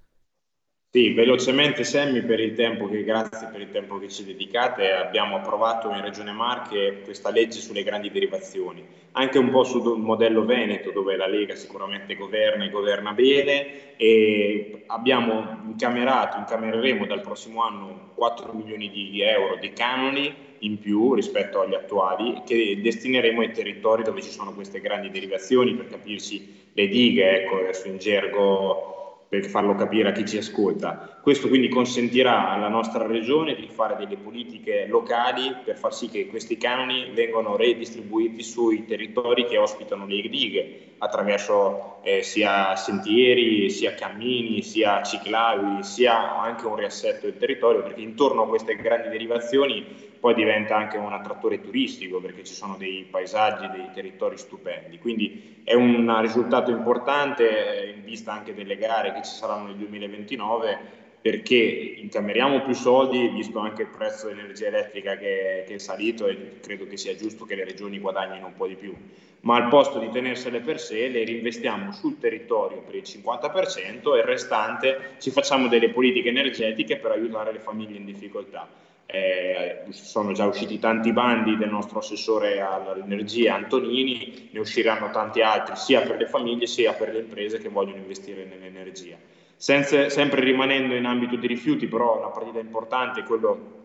Sì, 0.95 1.11
velocemente 1.13 1.83
Semmi, 1.83 2.21
per 2.21 2.39
il 2.39 2.53
tempo 2.53 2.87
che, 2.87 3.03
grazie 3.03 3.47
per 3.47 3.61
il 3.61 3.71
tempo 3.71 3.97
che 3.97 4.09
ci 4.09 4.23
dedicate, 4.25 4.91
abbiamo 4.91 5.37
approvato 5.37 5.89
in 5.89 6.01
Regione 6.01 6.31
Marche 6.33 7.01
questa 7.03 7.31
legge 7.31 7.59
sulle 7.61 7.81
grandi 7.81 8.11
derivazioni, 8.11 8.85
anche 9.13 9.39
un 9.39 9.49
po' 9.49 9.63
sul 9.63 9.97
modello 9.97 10.45
Veneto 10.45 10.91
dove 10.91 11.15
la 11.15 11.25
Lega 11.25 11.55
sicuramente 11.55 12.13
governa 12.13 12.65
e 12.65 12.69
governa 12.69 13.11
bene 13.13 13.95
e 13.97 14.83
abbiamo 14.85 15.61
incamerato, 15.65 16.37
incamereremo 16.37 17.07
dal 17.07 17.21
prossimo 17.21 17.63
anno 17.63 18.11
4 18.13 18.53
milioni 18.53 18.91
di 18.91 19.19
euro 19.21 19.55
di 19.55 19.73
canoni 19.73 20.31
in 20.59 20.77
più 20.77 21.15
rispetto 21.15 21.59
agli 21.61 21.73
attuali 21.73 22.43
che 22.45 22.77
destineremo 22.79 23.41
ai 23.41 23.51
territori 23.51 24.03
dove 24.03 24.21
ci 24.21 24.29
sono 24.29 24.53
queste 24.53 24.79
grandi 24.79 25.09
derivazioni, 25.09 25.73
per 25.73 25.87
capirci 25.89 26.67
le 26.71 26.87
dighe, 26.87 27.41
ecco 27.41 27.57
adesso 27.57 27.87
in 27.87 27.97
gergo 27.97 29.02
per 29.33 29.45
farlo 29.47 29.73
capire 29.73 30.09
a 30.09 30.11
chi 30.11 30.27
ci 30.27 30.37
ascolta. 30.37 31.17
Questo 31.19 31.47
quindi 31.47 31.67
consentirà 31.67 32.51
alla 32.51 32.67
nostra 32.67 33.07
regione 33.07 33.55
di 33.55 33.67
fare 33.67 33.95
delle 33.95 34.15
politiche 34.15 34.85
locali 34.85 35.55
per 35.65 35.75
far 35.75 35.91
sì 35.91 36.07
che 36.07 36.27
questi 36.27 36.55
canoni 36.55 37.09
vengano 37.15 37.55
redistribuiti 37.55 38.43
sui 38.43 38.85
territori 38.85 39.47
che 39.47 39.57
ospitano 39.57 40.05
le 40.05 40.21
dighe 40.29 40.93
attraverso 40.99 41.97
eh, 42.03 42.21
sia 42.21 42.75
sentieri, 42.75 43.71
sia 43.71 43.95
cammini, 43.95 44.61
sia 44.61 45.01
ciclabili, 45.01 45.81
sia 45.81 46.39
anche 46.39 46.67
un 46.67 46.75
riassetto 46.75 47.25
del 47.25 47.37
territorio 47.37 47.81
perché 47.81 48.01
intorno 48.01 48.43
a 48.43 48.47
queste 48.47 48.75
grandi 48.75 49.09
derivazioni 49.09 50.11
poi 50.23 50.35
diventa 50.35 50.77
anche 50.77 50.95
un 50.95 51.11
attrattore 51.11 51.59
turistico 51.59 52.21
perché 52.21 52.45
ci 52.45 52.53
sono 52.53 52.77
dei 52.77 53.05
paesaggi, 53.09 53.69
dei 53.69 53.91
territori 53.91 54.37
stupendi. 54.37 54.97
Quindi 54.97 55.37
è 55.65 55.73
un 55.73 56.17
risultato 56.21 56.71
importante 56.71 57.93
in 57.93 58.05
vista 58.05 58.31
anche 58.31 58.53
delle 58.53 58.77
gare 58.77 59.11
che 59.11 59.21
ci 59.21 59.33
saranno 59.33 59.65
nel 59.65 59.75
2029 59.75 60.79
perché 61.19 61.55
incameriamo 61.97 62.61
più 62.61 62.73
soldi, 62.73 63.27
visto 63.27 63.59
anche 63.59 63.81
il 63.81 63.89
prezzo 63.89 64.27
dell'energia 64.27 64.67
elettrica 64.67 65.17
che, 65.17 65.65
che, 65.67 65.75
è 65.75 65.77
salito 65.77 66.27
e 66.27 66.51
credo 66.61 66.87
che 66.87 66.95
sia 66.95 67.15
giusto 67.15 67.43
che 67.43 67.55
le 67.55 67.65
regioni 67.65 67.99
guadagnino 67.99 68.47
un 68.47 68.55
po' 68.55 68.67
di 68.67 68.75
più, 68.75 68.95
ma 69.41 69.57
al 69.57 69.67
posto 69.67 69.99
di 69.99 70.09
tenersele 70.09 70.61
per 70.61 70.79
sé 70.79 71.09
le 71.09 71.25
reinvestiamo 71.25 71.91
sul 71.91 72.17
territorio 72.17 72.79
per 72.79 72.95
il 72.95 73.03
50% 73.05 74.15
e 74.15 74.19
il 74.19 74.23
restante 74.23 75.15
ci 75.19 75.31
facciamo 75.31 75.67
delle 75.67 75.89
politiche 75.89 76.29
energetiche 76.29 76.95
per 76.95 77.11
aiutare 77.11 77.51
le 77.51 77.59
famiglie 77.59 77.97
in 77.97 78.05
difficoltà 78.05 78.69
eh, 79.05 79.83
sono 79.89 80.31
già 80.31 80.45
usciti 80.45 80.79
tanti 80.79 81.11
bandi 81.11 81.57
del 81.57 81.69
nostro 81.69 81.99
assessore 81.99 82.61
all'energia 82.61 83.55
Antonini, 83.55 84.49
ne 84.51 84.59
usciranno 84.59 85.11
tanti 85.11 85.41
altri 85.41 85.75
sia 85.75 86.01
per 86.01 86.17
le 86.17 86.27
famiglie 86.27 86.65
sia 86.65 86.93
per 86.93 87.11
le 87.11 87.19
imprese 87.19 87.59
che 87.59 87.69
vogliono 87.69 87.97
investire 87.97 88.45
nell'energia. 88.45 89.17
Senza, 89.55 90.09
sempre 90.09 90.41
rimanendo 90.41 90.95
in 90.95 91.05
ambito 91.05 91.35
di 91.35 91.47
rifiuti, 91.47 91.87
però 91.87 92.17
una 92.17 92.29
partita 92.29 92.59
importante 92.59 93.21
è 93.21 93.23
quello 93.23 93.81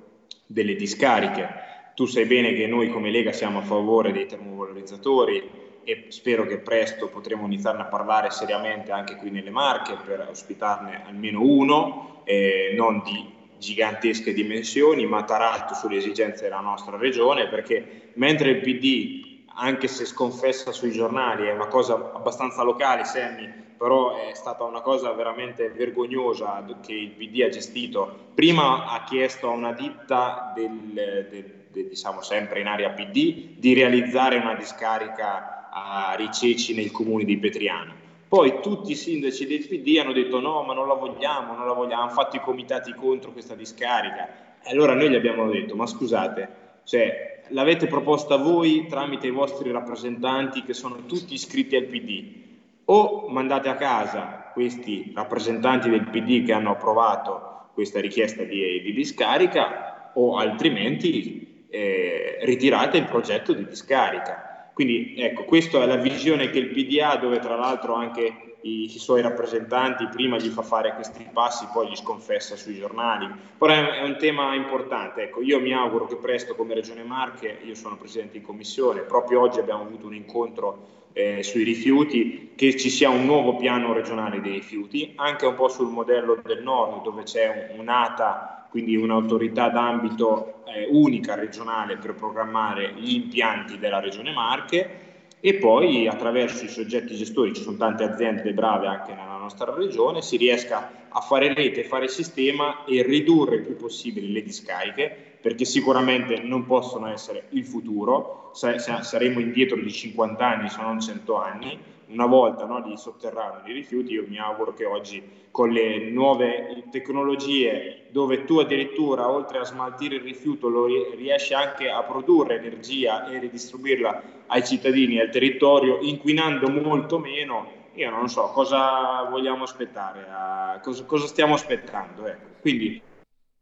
delle 0.47 0.74
discariche. 0.74 1.66
Tu 1.95 2.07
sai 2.07 2.24
bene 2.24 2.55
che 2.55 2.66
noi 2.66 2.89
come 2.90 3.11
Lega 3.11 3.32
siamo 3.32 3.59
a 3.59 3.62
favore 3.62 4.12
dei 4.12 4.27
termovalorizzatori 4.27 5.66
e 5.85 6.07
spero 6.09 6.47
che 6.47 6.59
presto 6.59 7.09
potremo 7.09 7.45
iniziare 7.45 7.78
a 7.78 7.85
parlare 7.85 8.31
seriamente 8.31 8.93
anche 8.93 9.16
qui 9.16 9.31
nelle 9.31 9.51
Marche 9.51 9.97
per 10.05 10.27
ospitarne 10.28 11.03
almeno 11.07 11.43
uno, 11.43 12.23
eh, 12.24 12.73
non 12.77 13.03
di 13.05 13.36
gigantesche 13.59 14.32
dimensioni, 14.32 15.06
ma 15.06 15.24
tarato 15.24 15.74
sulle 15.74 15.97
esigenze 15.97 16.44
della 16.44 16.60
nostra 16.60 16.97
regione, 16.97 17.48
perché 17.48 18.12
mentre 18.14 18.51
il 18.51 18.60
PD, 18.60 19.44
anche 19.55 19.89
se 19.89 20.05
sconfessa 20.05 20.72
sui 20.72 20.93
giornali, 20.93 21.47
è 21.47 21.52
una 21.52 21.66
cosa 21.66 21.94
abbastanza 22.14 22.62
locale, 22.62 23.05
Semmi, 23.05 23.66
però 23.76 24.16
è 24.16 24.35
stata 24.35 24.64
una 24.64 24.80
cosa 24.80 25.12
veramente 25.12 25.68
vergognosa 25.70 26.64
che 26.85 26.93
il 26.93 27.10
PD 27.10 27.43
ha 27.43 27.48
gestito. 27.48 28.30
Prima 28.35 28.86
ha 28.86 29.05
chiesto 29.05 29.48
a 29.48 29.52
una 29.52 29.72
ditta, 29.72 30.52
del, 30.55 31.26
del, 31.30 31.64
del, 31.70 31.89
diciamo 31.89 32.22
sempre 32.22 32.60
in 32.60 32.66
area 32.66 32.90
PD, 32.90 33.55
di 33.56 33.74
realizzare 33.74 34.36
una 34.36 34.55
discarica 34.55 35.70
a 35.70 36.14
Riceci 36.16 36.74
nel 36.74 36.90
comune 36.90 37.24
di 37.24 37.39
Petriano 37.39 38.06
poi 38.28 38.60
tutti 38.60 38.92
i 38.92 38.94
sindaci 38.94 39.46
del 39.46 39.66
PD 39.66 39.98
hanno 39.98 40.12
detto 40.12 40.38
no, 40.38 40.62
ma 40.62 40.74
non 40.74 40.86
la 40.86 40.94
vogliamo, 40.94 41.56
non 41.56 41.66
la 41.66 41.72
vogliamo, 41.72 42.02
hanno 42.02 42.10
fatto 42.10 42.36
i 42.36 42.40
comitati 42.40 42.92
contro 42.92 43.32
questa 43.32 43.55
discarica. 43.55 44.59
E 44.62 44.70
allora 44.70 44.92
noi 44.94 45.09
gli 45.09 45.14
abbiamo 45.14 45.48
detto, 45.48 45.74
ma 45.74 45.86
scusate, 45.86 46.48
cioè, 46.84 47.42
l'avete 47.48 47.86
proposta 47.86 48.36
voi 48.36 48.86
tramite 48.86 49.26
i 49.26 49.30
vostri 49.30 49.70
rappresentanti 49.70 50.62
che 50.62 50.74
sono 50.74 51.06
tutti 51.06 51.32
iscritti 51.32 51.74
al 51.76 51.84
PD, 51.84 52.46
o 52.84 53.28
mandate 53.28 53.70
a 53.70 53.76
casa 53.76 54.50
questi 54.52 55.12
rappresentanti 55.14 55.88
del 55.88 56.09
PD 56.09 56.44
che 56.44 56.52
hanno 56.52 56.72
approvato 56.72 57.68
questa 57.72 58.00
richiesta 58.00 58.42
di, 58.42 58.82
di 58.82 58.92
discarica, 58.92 60.10
o 60.14 60.36
altrimenti 60.36 61.66
eh, 61.70 62.38
ritirate 62.42 62.98
il 62.98 63.05
progetto 63.05 63.52
di 63.52 63.66
discarica. 63.66 64.47
Quindi 64.78 65.14
ecco, 65.16 65.42
questa 65.42 65.82
è 65.82 65.86
la 65.86 65.96
visione 65.96 66.50
che 66.50 66.60
il 66.60 66.68
PDA, 66.68 67.16
dove 67.16 67.40
tra 67.40 67.56
l'altro 67.56 67.94
anche 67.94 68.59
i, 68.60 68.84
i, 68.84 68.88
suoi 68.90 69.22
rappresentanti 69.22 70.06
prima 70.06 70.36
gli 70.36 70.50
fa 70.50 70.62
fare 70.62 70.94
questi 70.94 71.28
passi, 71.32 71.66
poi 71.72 71.88
gli 71.88 71.96
sconfessa 71.96 72.55
sui 72.55 72.76
giornali. 72.76 73.28
Però 73.59 73.72
è, 73.72 73.98
è 73.98 74.05
un 74.05 74.16
tema 74.18 74.55
importante. 74.55 75.22
Ecco, 75.22 75.42
io 75.42 75.59
mi 75.59 75.72
auguro 75.72 76.06
che 76.06 76.14
presto 76.14 76.55
come 76.55 76.74
Regione 76.74 77.02
Marche, 77.02 77.59
io 77.64 77.74
sono 77.74 77.96
presidente 77.96 78.36
in 78.36 78.44
commissione, 78.44 79.00
proprio 79.00 79.40
oggi 79.40 79.59
abbiamo 79.59 79.82
avuto 79.82 80.06
un 80.06 80.14
incontro 80.14 80.86
eh, 81.12 81.42
sui 81.42 81.64
rifiuti, 81.64 82.52
che 82.55 82.76
ci 82.76 82.88
sia 82.88 83.09
un 83.09 83.24
nuovo 83.24 83.56
piano 83.56 83.92
regionale 83.92 84.40
dei 84.40 84.52
rifiuti, 84.52 85.12
anche 85.16 85.44
un 85.44 85.56
po' 85.56 85.66
sul 85.66 85.88
modello 85.88 86.40
del 86.40 86.62
nord, 86.62 87.02
dove 87.02 87.24
c'è 87.24 87.72
un, 87.72 87.80
un'ATA 87.80 88.57
quindi 88.70 88.97
un'autorità 88.97 89.69
d'ambito 89.69 90.62
eh, 90.66 90.86
unica 90.90 91.35
regionale 91.35 91.97
per 91.97 92.15
programmare 92.15 92.93
gli 92.95 93.15
impianti 93.15 93.78
della 93.78 94.01
Regione 94.01 94.32
Marche 94.32 95.07
e 95.40 95.55
poi 95.55 96.09
attraverso 96.09 96.65
i 96.65 96.69
soggetti 96.69 97.15
gestori, 97.15 97.55
ci 97.55 97.62
sono 97.62 97.77
tante 97.77 98.05
aziende 98.05 98.53
brave 98.53 98.89
anche 98.89 99.15
nella 99.15 99.36
nostra 99.36 99.73
regione, 99.73 100.20
si 100.20 100.36
riesca 100.36 100.90
a 101.09 101.20
fare 101.20 101.55
rete, 101.55 101.85
fare 101.85 102.09
sistema 102.09 102.85
e 102.85 103.03
ridurre 103.03 103.57
il 103.57 103.62
più 103.62 103.77
possibile 103.77 104.27
le 104.28 104.43
discariche, 104.43 105.16
perché 105.40 105.65
sicuramente 105.65 106.40
non 106.43 106.66
possono 106.66 107.07
essere 107.07 107.45
il 107.51 107.65
futuro, 107.65 108.51
saremo 108.53 109.39
indietro 109.39 109.81
di 109.81 109.90
50 109.90 110.45
anni 110.45 110.69
se 110.69 110.82
non 110.82 111.01
100 111.01 111.36
anni, 111.36 111.78
una 112.09 112.26
volta 112.26 112.64
no, 112.64 112.80
di 112.80 112.97
sotterraneo 112.97 113.62
di 113.64 113.72
rifiuti, 113.72 114.12
io 114.12 114.24
mi 114.26 114.39
auguro 114.39 114.72
che 114.72 114.85
oggi 114.85 115.22
con 115.51 115.70
le 115.70 116.10
nuove 116.10 116.85
tecnologie 116.90 118.06
dove 118.10 118.44
tu 118.44 118.59
addirittura 118.59 119.28
oltre 119.28 119.59
a 119.59 119.64
smaltire 119.64 120.16
il 120.16 120.22
rifiuto 120.22 120.68
lo 120.68 120.86
riesci 120.86 121.55
anche 121.55 121.90
a 121.90 122.02
produrre 122.02 122.56
energia 122.56 123.28
e 123.28 123.39
ridistribuirla 123.39 124.22
ai 124.47 124.64
cittadini 124.64 125.16
e 125.16 125.22
al 125.22 125.30
territorio 125.30 125.98
inquinando 126.01 126.68
molto 126.70 127.18
meno, 127.18 127.76
io 127.94 128.10
non 128.10 128.28
so 128.28 128.51
cosa 128.52 129.24
vogliamo 129.24 129.64
aspettare, 129.64 130.20
uh, 130.20 130.80
cosa, 130.80 131.05
cosa, 131.05 131.26
stiamo 131.26 131.55
aspettando. 131.55 132.26
Ecco. 132.26 132.47
Quindi 132.60 133.02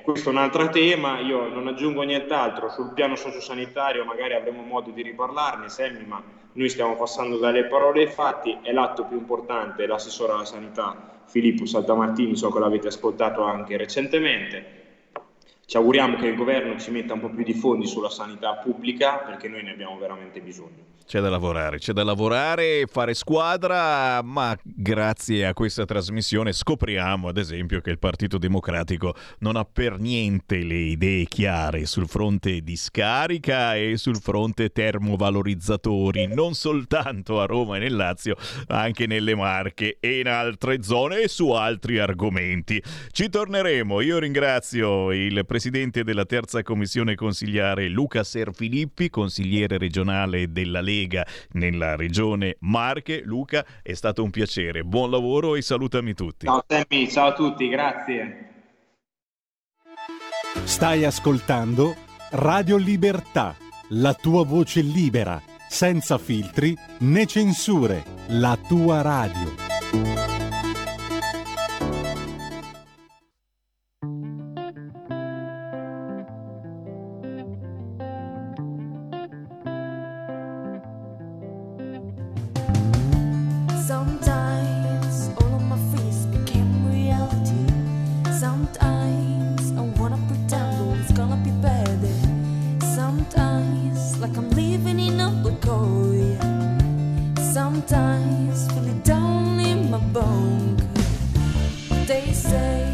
questo 0.02 0.28
è 0.28 0.32
un 0.32 0.38
altro 0.38 0.68
tema, 0.68 1.18
io 1.18 1.48
non 1.48 1.66
aggiungo 1.66 2.02
nient'altro, 2.02 2.68
sul 2.68 2.92
piano 2.92 3.16
sociosanitario 3.16 4.04
magari 4.04 4.34
avremo 4.34 4.62
modo 4.62 4.90
di 4.90 5.02
riparlarne, 5.02 5.68
Semmi, 5.68 6.04
ma 6.04 6.22
noi 6.56 6.68
stiamo 6.68 6.96
passando 6.96 7.38
dalle 7.38 7.66
parole 7.66 8.02
ai 8.02 8.06
fatti, 8.08 8.58
è 8.62 8.72
l'atto 8.72 9.04
più 9.04 9.18
importante, 9.18 9.86
l'assessore 9.86 10.32
alla 10.32 10.44
sanità 10.44 11.22
Filippo 11.26 11.66
Saltamartini, 11.66 12.36
so 12.36 12.50
che 12.50 12.58
l'avete 12.58 12.88
ascoltato 12.88 13.42
anche 13.42 13.76
recentemente, 13.76 14.75
ci 15.66 15.76
auguriamo 15.76 16.16
che 16.16 16.28
il 16.28 16.36
governo 16.36 16.78
ci 16.78 16.92
metta 16.92 17.14
un 17.14 17.20
po' 17.20 17.28
più 17.28 17.42
di 17.42 17.52
fondi 17.52 17.88
sulla 17.88 18.08
sanità 18.08 18.54
pubblica 18.54 19.16
perché 19.16 19.48
noi 19.48 19.64
ne 19.64 19.72
abbiamo 19.72 19.98
veramente 19.98 20.40
bisogno. 20.40 20.94
C'è 21.04 21.20
da 21.20 21.28
lavorare, 21.28 21.78
c'è 21.78 21.92
da 21.92 22.02
lavorare, 22.02 22.86
fare 22.90 23.14
squadra, 23.14 24.22
ma 24.22 24.56
grazie 24.62 25.46
a 25.46 25.54
questa 25.54 25.84
trasmissione 25.84 26.52
scopriamo 26.52 27.28
ad 27.28 27.36
esempio 27.36 27.80
che 27.80 27.90
il 27.90 27.98
Partito 27.98 28.38
Democratico 28.38 29.14
non 29.38 29.54
ha 29.54 29.64
per 29.64 30.00
niente 30.00 30.64
le 30.64 30.74
idee 30.74 31.26
chiare 31.26 31.86
sul 31.86 32.08
fronte 32.08 32.60
di 32.60 32.76
scarica 32.76 33.76
e 33.76 33.96
sul 33.98 34.20
fronte 34.20 34.70
termovalorizzatori, 34.70 36.26
non 36.26 36.54
soltanto 36.54 37.40
a 37.40 37.46
Roma 37.46 37.76
e 37.76 37.80
nel 37.80 37.94
Lazio, 37.94 38.36
ma 38.68 38.80
anche 38.80 39.06
nelle 39.06 39.36
Marche 39.36 39.98
e 40.00 40.18
in 40.18 40.26
altre 40.26 40.82
zone 40.82 41.22
e 41.22 41.28
su 41.28 41.50
altri 41.50 41.98
argomenti. 41.98 42.82
Ci 43.10 43.28
torneremo, 43.28 44.00
io 44.00 44.18
ringrazio 44.18 45.12
il 45.12 45.34
Presidente 45.46 45.55
della 46.02 46.24
Terza 46.24 46.62
Commissione 46.62 47.14
Consigliare 47.14 47.88
Luca 47.88 48.22
Serfilippi, 48.24 49.08
consigliere 49.08 49.78
regionale 49.78 50.50
della 50.52 50.80
Lega 50.80 50.94
Lega 51.06 51.26
nella 51.52 51.96
regione 51.96 52.56
Marche. 52.60 53.22
Luca, 53.24 53.64
è 53.82 53.94
stato 53.94 54.22
un 54.22 54.30
piacere. 54.30 54.82
Buon 54.82 55.10
lavoro 55.10 55.54
e 55.54 55.62
salutami 55.62 56.14
tutti. 56.14 56.46
Ciao 56.46 56.64
Sammy, 56.66 57.08
ciao 57.08 57.28
a 57.28 57.32
tutti, 57.32 57.68
grazie. 57.68 58.50
Stai 60.64 61.04
ascoltando 61.04 61.94
Radio 62.30 62.76
Libertà, 62.76 63.54
la 63.90 64.14
tua 64.14 64.44
voce 64.44 64.80
libera, 64.80 65.40
senza 65.68 66.18
filtri 66.18 66.76
né 67.00 67.26
censure, 67.26 68.02
la 68.28 68.58
tua 68.66 69.02
radio. 69.02 70.05
sometimes 97.76 98.72
feel 98.72 98.88
it 98.88 99.04
down 99.04 99.60
in 99.60 99.90
my 99.90 99.98
bone. 99.98 100.76
They 102.06 102.32
say. 102.32 102.85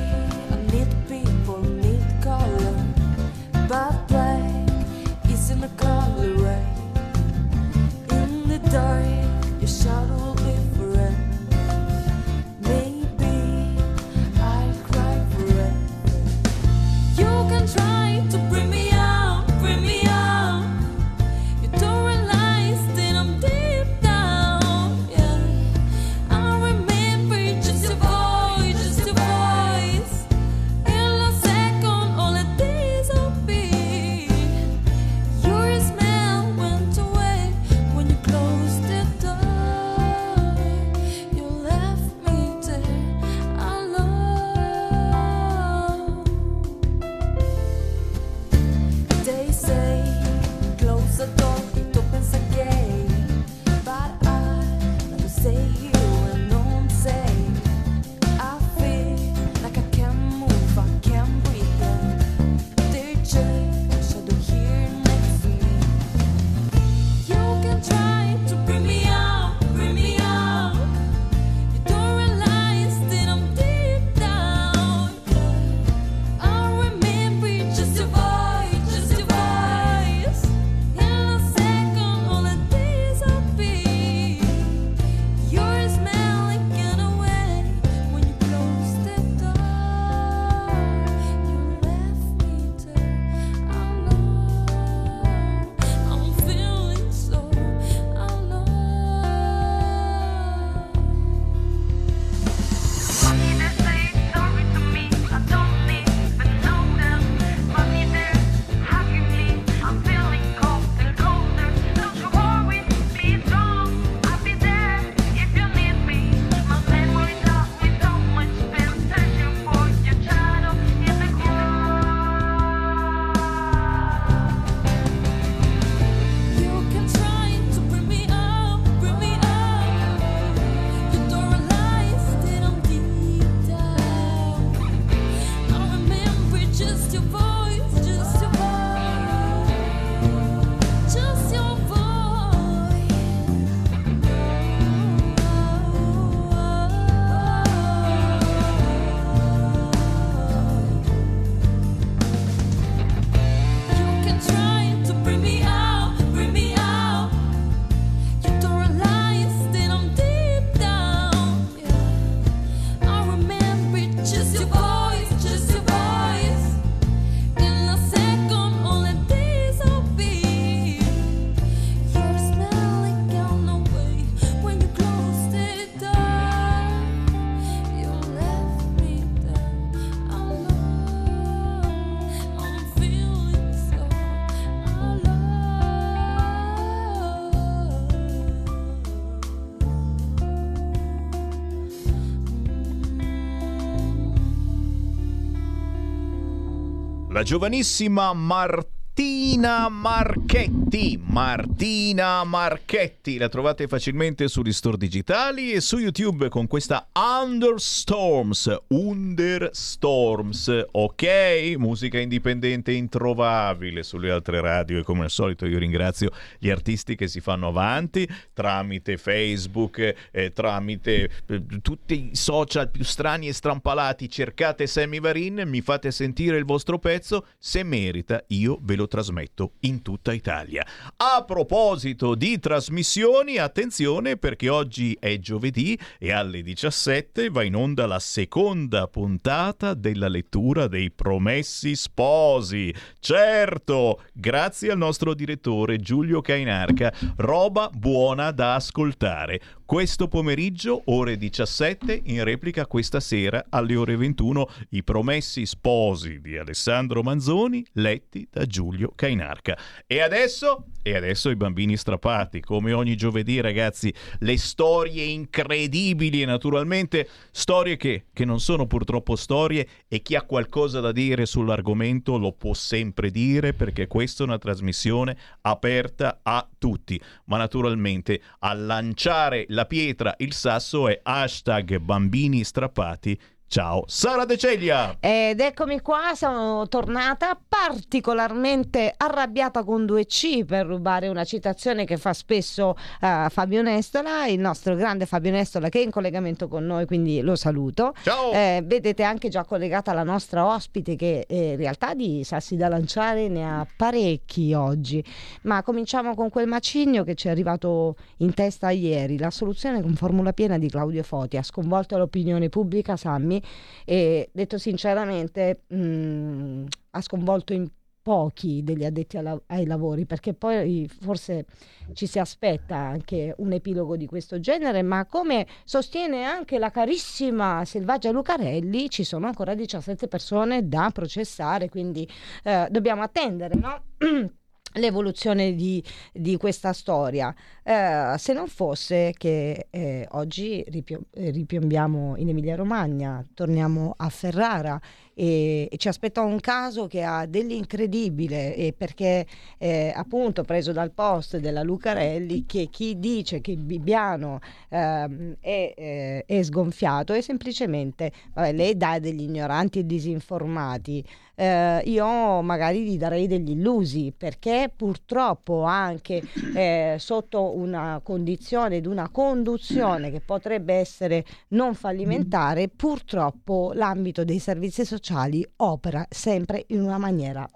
Giovanissima 197.43 198.32
Martina 198.32 199.89
Marchetti. 199.89 200.82
Martina 200.93 202.44
Marchetti. 202.44 203.39
La 203.39 203.48
trovate 203.48 203.86
facilmente 203.86 204.47
sugli 204.47 204.74
store 204.74 204.98
digitali 204.98 205.73
e 205.73 205.81
su 205.81 205.97
YouTube 205.97 206.51
con 206.51 206.66
questa 206.66 207.09
Understorms. 207.14 208.77
Understorms. 208.89 210.89
Ok? 210.90 211.77
Musica 211.78 212.19
indipendente 212.19 212.93
introvabile 212.93 214.02
sulle 214.02 214.31
altre 214.31 214.60
radio 214.60 214.98
e 214.98 215.02
come 215.02 215.24
al 215.24 215.31
solito 215.31 215.64
io 215.64 215.78
ringrazio 215.78 216.31
gli 216.59 216.69
artisti 216.69 217.14
che 217.14 217.27
si 217.27 217.40
fanno 217.40 217.69
avanti 217.69 218.28
tramite 218.52 219.16
Facebook, 219.16 220.14
eh, 220.31 220.52
tramite 220.52 221.31
eh, 221.47 221.62
tutti 221.81 222.32
i 222.32 222.36
social 222.36 222.90
più 222.90 223.05
strani 223.05 223.48
e 223.48 223.55
strampalati. 223.55 224.28
Cercate 224.28 224.86
Sammy 224.86 225.20
Varin, 225.20 225.62
mi 225.64 225.81
fate 225.81 226.10
sentire 226.10 226.59
il 226.59 226.66
vostro 226.66 226.98
pezzo. 226.98 227.47
Se 227.59 227.82
merita, 227.82 228.44
io 228.48 228.78
ve 228.82 228.97
lo 228.97 229.09
trasmetto 229.09 229.73
in 229.81 230.02
tutta 230.02 230.35
Italia. 230.35 230.82
A 231.17 231.45
proposito 231.45 232.35
di 232.35 232.59
trasmissioni, 232.59 233.59
attenzione 233.59 234.37
perché 234.37 234.69
oggi 234.69 235.17
è 235.19 235.39
giovedì 235.39 235.99
e 236.19 236.33
alle 236.33 236.63
17 236.63 237.51
va 237.51 237.63
in 237.63 237.77
onda 237.77 238.07
la 238.07 238.19
seconda 238.19 239.07
puntata 239.07 239.95
della 239.95 240.29
lettura 240.29 240.89
dei 240.89 241.11
Promessi 241.11 241.95
Sposi. 241.95 242.95
Certo, 243.21 244.23
grazie 244.33 244.91
al 244.91 244.99
nostro 244.99 245.35
direttore 245.35 245.99
Giulio 245.99 246.41
Cainarca, 246.41 247.13
roba 247.37 247.89
buona 247.93 248.51
da 248.51 248.75
ascoltare. 248.75 249.61
Questo 249.93 250.27
pomeriggio, 250.27 251.03
ore 251.07 251.37
17, 251.37 252.23
in 252.25 252.45
replica 252.45 252.87
questa 252.87 253.21
sera 253.21 253.67
alle 253.69 253.95
ore 253.95 254.17
21, 254.17 254.67
I 254.91 255.03
Promessi 255.03 255.67
Sposi 255.67 256.41
di 256.41 256.57
Alessandro 256.57 257.23
Manzoni, 257.23 257.85
letti 257.93 258.49
da 258.51 258.65
Giulio 258.65 259.13
Cainarca. 259.15 259.77
E 260.07 260.23
adesso, 260.23 260.72
e 261.03 261.16
adesso 261.16 261.51
i 261.51 261.57
bambini 261.57 261.97
strappati, 261.97 262.61
come 262.61 262.93
ogni 262.93 263.16
giovedì 263.16 263.61
ragazzi, 263.61 264.12
le 264.39 264.57
storie 264.57 265.24
incredibili 265.24 266.43
e 266.43 266.47
naturalmente 266.47 267.28
storie 267.51 267.97
che, 267.97 268.27
che 268.32 268.44
non 268.44 268.61
sono 268.61 268.86
purtroppo 268.86 269.35
storie 269.35 269.86
e 270.07 270.23
chi 270.23 270.36
ha 270.36 270.43
qualcosa 270.43 271.01
da 271.01 271.11
dire 271.11 271.44
sull'argomento 271.44 272.39
lo 272.39 272.53
può 272.53 272.73
sempre 272.73 273.31
dire 273.31 273.74
perché 273.74 274.07
questa 274.07 274.44
è 274.44 274.47
una 274.47 274.59
trasmissione 274.59 275.36
aperta 275.62 276.40
a 276.43 276.69
tutti, 276.78 277.20
ma 277.47 277.57
naturalmente 277.57 278.40
a 278.61 278.73
lanciare 278.73 279.65
la 279.69 279.86
pietra, 279.86 280.35
il 280.39 280.53
sasso 280.53 281.09
è 281.09 281.19
hashtag 281.23 281.99
bambini 281.99 282.62
strappati 282.62 283.39
Ciao, 283.73 284.05
Sara 284.07 284.44
De 284.44 284.59
Ceglia! 284.59 285.16
Ed 285.19 285.59
eccomi 285.59 286.03
qua, 286.03 286.32
sono 286.35 286.86
tornata 286.89 287.59
particolarmente 287.66 289.15
arrabbiata 289.16 289.82
con 289.82 290.05
2C 290.05 290.66
per 290.66 290.85
rubare 290.85 291.28
una 291.28 291.44
citazione 291.44 292.05
che 292.05 292.19
fa 292.19 292.35
spesso 292.35 292.94
eh, 293.19 293.47
Fabio 293.49 293.81
Nestola, 293.81 294.44
il 294.44 294.61
nostro 294.61 294.94
grande 294.94 295.24
Fabio 295.24 295.53
Nestola 295.53 295.89
che 295.89 296.01
è 296.01 296.03
in 296.03 296.11
collegamento 296.11 296.69
con 296.69 296.85
noi, 296.85 297.07
quindi 297.07 297.40
lo 297.40 297.57
saluto. 297.57 298.12
Ciao! 298.23 298.53
Eh, 298.53 298.82
vedete 298.85 299.23
anche 299.23 299.49
già 299.49 299.65
collegata 299.65 300.12
la 300.12 300.23
nostra 300.23 300.66
ospite 300.66 301.16
che 301.16 301.47
eh, 301.49 301.70
in 301.70 301.77
realtà 301.78 302.12
di 302.12 302.44
sassi 302.44 302.77
da 302.77 302.89
lanciare 302.89 303.49
ne 303.49 303.65
ha 303.65 303.86
parecchi 303.97 304.74
oggi, 304.74 305.24
ma 305.62 305.82
cominciamo 305.82 306.35
con 306.35 306.51
quel 306.51 306.66
macigno 306.66 307.24
che 307.24 307.35
ci 307.35 307.49
è 307.49 307.51
arrivato 307.51 308.16
in 308.40 308.53
testa 308.53 308.90
ieri, 308.90 309.39
la 309.39 309.49
soluzione 309.49 310.03
con 310.03 310.15
formula 310.15 310.53
piena 310.53 310.77
di 310.77 310.90
Claudio 310.90 311.23
Foti 311.23 311.57
ha 311.57 311.62
sconvolto 311.62 312.19
l'opinione 312.19 312.69
pubblica, 312.69 313.16
Sammy, 313.16 313.61
e 314.05 314.51
detto 314.53 314.79
sinceramente 314.79 315.83
mh, 315.89 316.85
ha 317.11 317.21
sconvolto 317.21 317.73
in 317.73 317.89
pochi 318.23 318.83
degli 318.85 319.05
addetti 319.05 319.37
alla- 319.37 319.61
ai 319.67 319.85
lavori 319.85 320.25
perché 320.27 320.55
poi 320.55 321.09
forse 321.09 321.67
ci 322.13 322.27
si 322.27 322.39
aspetta 322.39 322.97
anche 322.97 323.53
un 323.59 323.73
epilogo 323.73 324.17
di 324.17 324.27
questo 324.27 324.61
genere 324.61 325.03
ma 325.03 325.27
come 325.27 325.67
sostiene 325.85 326.45
anche 326.45 326.79
la 326.79 326.91
carissima 326.91 327.85
Selvaggia 327.85 328.31
Lucarelli 328.31 329.11
ci 329.11 329.25
sono 329.25 329.47
ancora 329.47 329.75
17 329.75 330.29
persone 330.29 330.89
da 330.89 331.11
processare 331.13 331.89
quindi 331.89 332.29
eh, 332.63 332.87
dobbiamo 332.91 333.23
attendere 333.23 333.75
no? 333.75 334.03
l'evoluzione 334.95 335.75
di, 335.75 336.03
di 336.33 336.57
questa 336.57 336.93
storia. 336.93 337.55
Eh, 337.83 338.35
se 338.37 338.53
non 338.53 338.69
fosse 338.69 339.33
che 339.37 339.87
eh, 339.91 340.27
oggi 340.33 340.85
ripio- 340.89 341.25
ripiombiamo 341.33 342.37
in 342.37 342.49
Emilia 342.49 342.77
Romagna, 342.77 343.45
torniamo 343.55 344.15
a 344.17 344.29
Ferrara 344.29 345.01
e, 345.35 345.89
e 345.91 345.97
ci 345.97 346.09
aspetta 346.09 346.43
un 346.43 346.61
caso 346.61 347.07
che 347.07 347.23
ha 347.23 347.47
dell'incredibile 347.47 348.95
perché 348.97 349.47
eh, 349.79 350.13
appunto 350.15 350.63
preso 350.63 350.93
dal 350.93 351.11
post 351.11 351.57
della 351.57 351.83
Lucarelli 351.83 352.67
che 352.67 352.89
chi 352.91 353.19
dice 353.19 353.61
che 353.61 353.77
Bibbiano 353.77 354.61
ehm, 354.91 355.57
è, 355.61 355.95
eh, 355.97 356.45
è 356.47 356.63
sgonfiato 356.63 357.33
è 357.33 357.41
semplicemente 357.41 358.31
vabbè, 358.53 358.73
lei 358.73 358.97
dà 358.97 359.19
degli 359.19 359.43
ignoranti 359.43 360.01
e 360.01 360.07
disinformati 360.07 361.25
eh, 361.55 362.03
io 362.07 362.62
magari 362.62 363.05
gli 363.05 363.16
darei 363.19 363.47
degli 363.47 363.70
illusi 363.70 364.33
perché 364.37 364.91
purtroppo 364.95 365.83
anche 365.83 366.43
eh, 366.74 367.16
sotto 367.19 367.77
una 367.77 368.20
condizione 368.23 369.01
di 369.01 369.07
una 369.07 369.29
conduzione 369.29 370.31
che 370.31 370.41
potrebbe 370.41 370.95
essere 370.95 371.45
non 371.69 371.95
fallimentare 371.95 372.89
purtroppo 372.89 373.93
l'ambito 373.95 374.45
dei 374.45 374.59
servizi 374.59 375.05
sociali 375.05 375.66
opera 375.77 376.27
sempre 376.29 376.85
in 376.89 377.03
una 377.03 377.19
maniera 377.19 377.69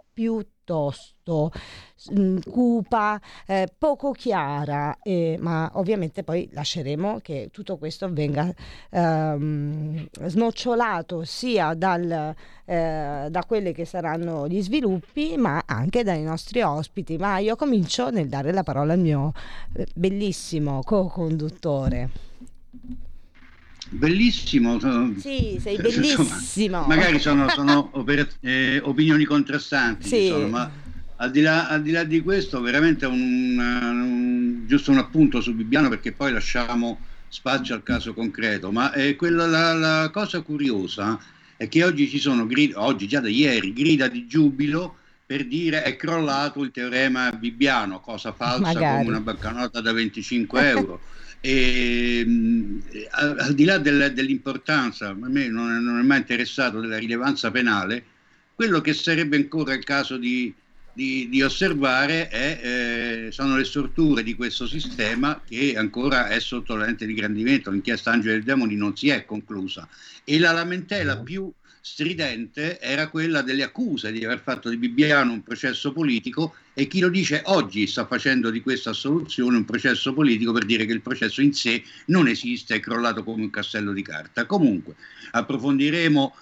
piuttosto 0.67 1.53
mm, 2.13 2.39
cupa, 2.51 3.21
eh, 3.47 3.69
poco 3.79 4.11
chiara, 4.11 4.99
eh, 5.03 5.37
ma 5.39 5.71
ovviamente 5.75 6.25
poi 6.25 6.49
lasceremo 6.53 7.21
che 7.23 7.51
tutto 7.53 7.77
questo 7.77 8.13
venga 8.13 8.53
ehm, 8.91 10.09
snocciolato 10.27 11.25
sia 11.25 11.75
dal, 11.75 12.35
eh, 12.65 13.27
da 13.31 13.45
quelli 13.47 13.73
che 13.73 13.85
saranno 13.85 14.49
gli 14.49 14.61
sviluppi, 14.61 15.37
ma 15.37 15.63
anche 15.65 16.03
dai 16.03 16.23
nostri 16.23 16.63
ospiti. 16.63 17.17
Ma 17.17 17.39
io 17.39 17.55
comincio 17.55 18.11
nel 18.11 18.29
dare 18.29 18.53
la 18.53 18.65
parola 18.65 18.93
al 18.95 18.99
mio 18.99 19.33
eh, 19.75 19.87
bellissimo 19.95 20.83
co-conduttore. 20.83 22.11
Bellissimo. 23.89 24.79
Sì, 25.19 25.59
sei 25.61 25.77
insomma, 25.77 26.35
bellissimo. 26.35 26.85
magari 26.87 27.19
sono, 27.21 27.49
sono 27.49 27.91
opera- 27.93 28.27
eh, 28.41 28.81
opinioni 28.83 29.25
contrastanti, 29.25 30.09
Sì. 30.09 30.27
insomma, 30.27 30.49
ma 30.49 30.71
al 31.19 31.31
di, 31.31 31.41
là, 31.41 31.69
al 31.69 31.83
di 31.83 31.93
là 31.93 32.05
di 32.05 32.21
questo, 32.21 32.61
veramente 32.61 33.07
un, 33.07 33.57
un- 33.59 34.65
giusto 34.67 34.91
un 34.91 34.99
appunto 34.99 35.41
su 35.41 35.55
Bibbiano 35.55 35.89
perché 35.89 36.13
poi 36.13 36.33
lasciamo 36.33 37.01
spazio 37.29 37.75
al 37.75 37.83
caso 37.83 38.13
concreto. 38.13 38.71
Ma 38.73 38.93
eh, 38.93 39.15
quella- 39.17 39.47
la, 39.47 39.73
la 39.73 40.11
cosa 40.13 40.41
curiosa 40.43 41.19
è 41.57 41.69
che 41.69 41.85
oggi 41.85 42.09
ci 42.09 42.19
sono, 42.19 42.47
grida, 42.47 42.83
oggi 42.83 43.07
già 43.07 43.21
da 43.21 43.29
ieri, 43.29 43.73
grida 43.73 44.09
di 44.09 44.27
giubilo 44.27 44.97
per 45.25 45.47
dire 45.47 45.83
è 45.83 45.97
crollato 45.97 46.63
il 46.63 46.71
teorema 46.71 47.33
Bibbiano, 47.33 48.01
cosa 48.01 48.33
falsa 48.33 48.61
Magari. 48.75 48.97
come 49.05 49.09
una 49.17 49.21
banconota 49.21 49.81
da 49.81 49.93
25 49.93 50.69
euro. 50.69 51.01
E, 51.41 52.25
mh, 52.27 52.79
al, 53.11 53.39
al 53.39 53.55
di 53.55 53.65
là 53.65 53.79
del- 53.79 54.13
dell'importanza, 54.13 55.09
a 55.11 55.15
me 55.15 55.49
non 55.49 55.71
è, 55.75 55.79
non 55.79 55.99
è 55.99 56.03
mai 56.03 56.19
interessato 56.19 56.81
della 56.81 56.99
rilevanza 56.99 57.51
penale, 57.51 58.05
quello 58.55 58.81
che 58.81 58.93
sarebbe 58.95 59.37
ancora 59.37 59.75
il 59.75 59.85
caso 59.85 60.17
di, 60.17 60.55
di- 60.91 61.29
di 61.29 61.43
osservare 61.43 62.29
è, 62.29 63.27
eh, 63.29 63.33
sono 63.33 63.57
le 63.57 63.65
strutture 63.65 64.23
di 64.23 64.35
questo 64.35 64.67
sistema 64.67 65.43
che 65.45 65.75
ancora 65.77 66.29
è 66.29 66.41
sotto 66.41 66.75
lente 66.77 67.05
di 67.07 67.13
ingrandimento. 67.13 67.71
L'inchiesta 67.71 68.11
Angeli 68.13 68.39
e 68.39 68.43
Demoni 68.43 68.75
non 68.77 68.97
si 68.97 69.09
è 69.11 69.25
conclusa 69.25 69.89
e 70.25 70.39
la 70.39 70.53
lamentela 70.53 71.19
più 71.21 71.53
stridente 71.89 72.81
era 72.81 73.07
quella 73.07 73.43
delle 73.43 73.63
accuse 73.63 74.11
di 74.11 74.25
aver 74.25 74.41
fatto 74.41 74.69
di 74.69 74.77
Bibbiano 74.77 75.31
un 75.31 75.45
processo 75.45 75.93
politico 75.93 76.57
e 76.75 76.89
chi 76.89 76.99
lo 76.99 77.09
dice 77.09 77.43
oggi 77.45 77.87
sta 77.87 78.07
facendo 78.07 78.51
di 78.51 78.61
questa 78.61 78.91
assoluzione 78.91 79.57
un 79.57 79.65
processo 79.65 80.13
politico 80.13 80.51
per 80.51 80.65
dire 80.65 80.85
che 80.85 80.93
il 80.93 81.01
processo 81.01 81.43
in 81.43 81.55
sé 81.55 81.85
non 82.07 82.27
esiste, 82.27 82.75
è 82.75 82.81
crollato 82.81 83.23
come 83.23 83.43
un 83.43 83.51
castello 83.51 83.93
di 83.93 84.03
carta. 84.03 84.47
Comunque 84.47 84.97
approfondiremo 85.31 86.35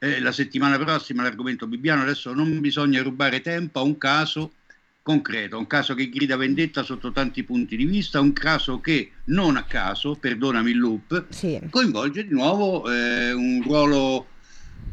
eh, 0.00 0.20
la 0.20 0.32
settimana 0.32 0.76
prossima 0.76 1.22
l'argomento 1.22 1.66
Bibbiano, 1.66 2.02
adesso 2.02 2.34
non 2.34 2.60
bisogna 2.60 3.00
rubare 3.00 3.40
tempo 3.40 3.78
a 3.78 3.82
un 3.82 3.96
caso 3.96 4.52
concreto, 5.00 5.56
un 5.56 5.66
caso 5.66 5.94
che 5.94 6.10
grida 6.10 6.36
vendetta 6.36 6.82
sotto 6.82 7.10
tanti 7.10 7.42
punti 7.42 7.74
di 7.74 7.86
vista, 7.86 8.20
un 8.20 8.34
caso 8.34 8.80
che 8.80 9.12
non 9.24 9.56
a 9.56 9.64
caso, 9.64 10.14
perdonami 10.14 10.70
il 10.70 10.78
loop, 10.78 11.24
coinvolge 11.70 12.26
di 12.26 12.34
nuovo 12.34 12.86
eh, 12.92 13.32
un 13.32 13.62
ruolo 13.62 14.26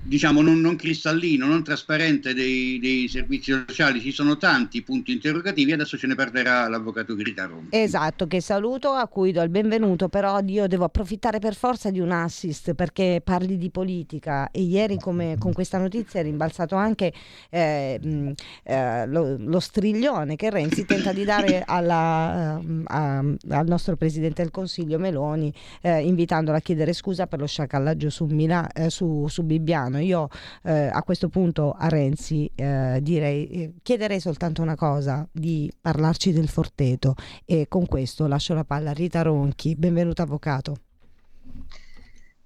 diciamo 0.08 0.42
non, 0.42 0.62
non 0.62 0.78
cristallino, 0.78 1.46
non 1.46 1.64
trasparente 1.64 2.34
dei, 2.34 2.80
dei 2.80 3.08
servizi 3.10 3.52
sociali, 3.52 4.00
ci 4.00 4.12
sono 4.12 4.38
tanti 4.38 4.82
punti 4.82 5.12
interrogativi, 5.12 5.74
adesso 5.74 5.98
ce 5.98 6.08
ne 6.08 6.16
parlerà 6.16 6.68
l'avvocato 6.70 7.14
Gritaron. 7.14 7.68
Esatto, 7.72 8.26
che 8.26 8.42
saluto, 8.42 8.92
a 8.92 9.08
cui 9.08 9.32
do 9.34 9.42
il 9.42 9.50
benvenuto, 9.50 10.08
però 10.08 10.40
io 10.46 10.68
devo 10.68 10.86
approfittare 10.86 11.40
per 11.40 11.56
forza 11.56 11.92
di 11.92 12.00
un 12.00 12.12
assist 12.12 12.74
perché 12.74 13.22
parli 13.24 13.58
di 13.58 13.70
politica 13.70 14.50
e 14.52 14.62
ieri 14.62 14.98
come, 14.98 15.36
con 15.38 15.52
questa 15.52 15.78
notizia 15.78 16.22
è 16.22 16.24
rimbalzato 16.24 16.76
anche 16.76 17.12
eh, 17.50 18.34
eh, 18.64 19.08
lo, 19.08 19.36
lo 19.38 19.60
striglione 19.60 20.36
che 20.38 20.50
Renzi 20.50 20.86
tenta 20.86 21.12
di 21.12 21.26
dare 21.26 21.64
alla, 21.68 22.60
ehm, 22.60 22.84
a- 22.86 23.18
al 23.18 23.68
nostro 23.68 23.98
Presidente 23.98 24.42
del 24.42 24.52
Consiglio 24.52 25.00
Meloni 25.00 25.54
eh, 25.82 26.02
invitandolo 26.06 26.56
a 26.56 26.62
chiedere 26.62 26.94
scusa 26.94 27.28
per 27.28 27.40
lo 27.40 27.48
sciacallaggio 27.48 28.10
su, 28.10 28.26
Mila- 28.26 28.72
eh, 28.72 28.90
su, 28.90 29.28
su 29.28 29.44
Bibbiano. 29.44 29.77
Io 29.86 30.28
eh, 30.64 30.90
a 30.92 31.04
questo 31.04 31.30
punto 31.30 31.76
a 31.78 31.88
Renzi 31.88 32.50
eh, 32.56 33.00
direi, 33.02 33.48
eh, 33.48 33.74
chiederei 33.84 34.20
soltanto 34.20 34.62
una 34.62 34.76
cosa, 34.76 35.28
di 35.32 35.72
parlarci 35.80 36.32
del 36.32 36.48
Forteto 36.48 37.16
e 37.46 37.68
con 37.68 37.86
questo 37.86 38.28
lascio 38.28 38.54
la 38.54 38.64
palla 38.64 38.90
a 38.90 38.94
Rita 38.94 39.22
Ronchi. 39.22 39.76
Benvenuto 39.76 40.22
avvocato. 40.24 40.78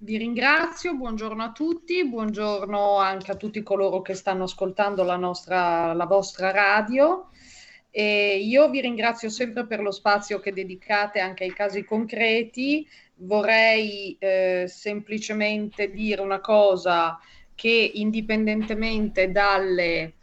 Vi 0.04 0.16
ringrazio, 0.16 0.94
buongiorno 0.94 1.44
a 1.44 1.52
tutti, 1.52 2.04
buongiorno 2.04 2.96
anche 2.98 3.30
a 3.30 3.36
tutti 3.36 3.62
coloro 3.62 4.02
che 4.02 4.14
stanno 4.14 4.44
ascoltando 4.44 5.04
la, 5.04 5.16
nostra, 5.16 5.92
la 5.92 6.06
vostra 6.06 6.50
radio. 6.50 7.28
E 7.88 8.38
io 8.38 8.68
vi 8.68 8.80
ringrazio 8.80 9.28
sempre 9.28 9.64
per 9.64 9.80
lo 9.80 9.92
spazio 9.92 10.40
che 10.40 10.52
dedicate 10.52 11.20
anche 11.20 11.44
ai 11.44 11.52
casi 11.52 11.84
concreti. 11.84 12.84
Vorrei 13.24 14.16
eh, 14.18 14.64
semplicemente 14.68 15.90
dire 15.90 16.20
una 16.20 16.40
cosa 16.40 17.18
che 17.54 17.90
indipendentemente 17.94 19.30
dalle 19.30 20.14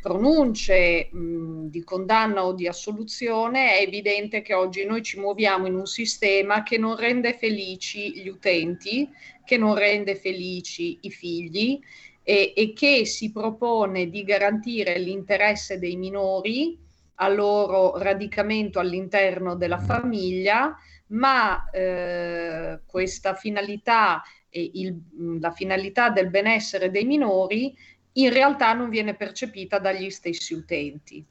pronunce 0.00 1.08
mh, 1.10 1.68
di 1.68 1.82
condanna 1.82 2.44
o 2.44 2.52
di 2.52 2.66
assoluzione, 2.66 3.78
è 3.78 3.82
evidente 3.82 4.42
che 4.42 4.52
oggi 4.52 4.84
noi 4.84 5.02
ci 5.02 5.18
muoviamo 5.18 5.66
in 5.66 5.74
un 5.74 5.86
sistema 5.86 6.62
che 6.62 6.76
non 6.76 6.96
rende 6.96 7.36
felici 7.38 8.12
gli 8.20 8.28
utenti, 8.28 9.08
che 9.44 9.56
non 9.56 9.74
rende 9.74 10.14
felici 10.16 10.98
i 11.02 11.10
figli 11.10 11.80
e, 12.22 12.52
e 12.54 12.72
che 12.74 13.06
si 13.06 13.32
propone 13.32 14.10
di 14.10 14.22
garantire 14.24 14.98
l'interesse 14.98 15.78
dei 15.78 15.96
minori 15.96 16.78
al 17.16 17.34
loro 17.34 17.96
radicamento 17.98 18.78
all'interno 18.78 19.54
della 19.54 19.78
famiglia, 19.78 20.76
ma 21.10 21.68
eh, 21.70 22.80
questa 22.86 23.34
finalità 23.34 24.22
e 24.48 24.70
il- 24.74 25.38
la 25.40 25.50
finalità 25.52 26.10
del 26.10 26.28
benessere 26.30 26.90
dei 26.90 27.04
minori 27.04 27.74
in 28.14 28.32
realtà 28.32 28.72
non 28.72 28.88
viene 28.90 29.14
percepita 29.14 29.78
dagli 29.78 30.10
stessi 30.10 30.54
utenti. 30.54 31.24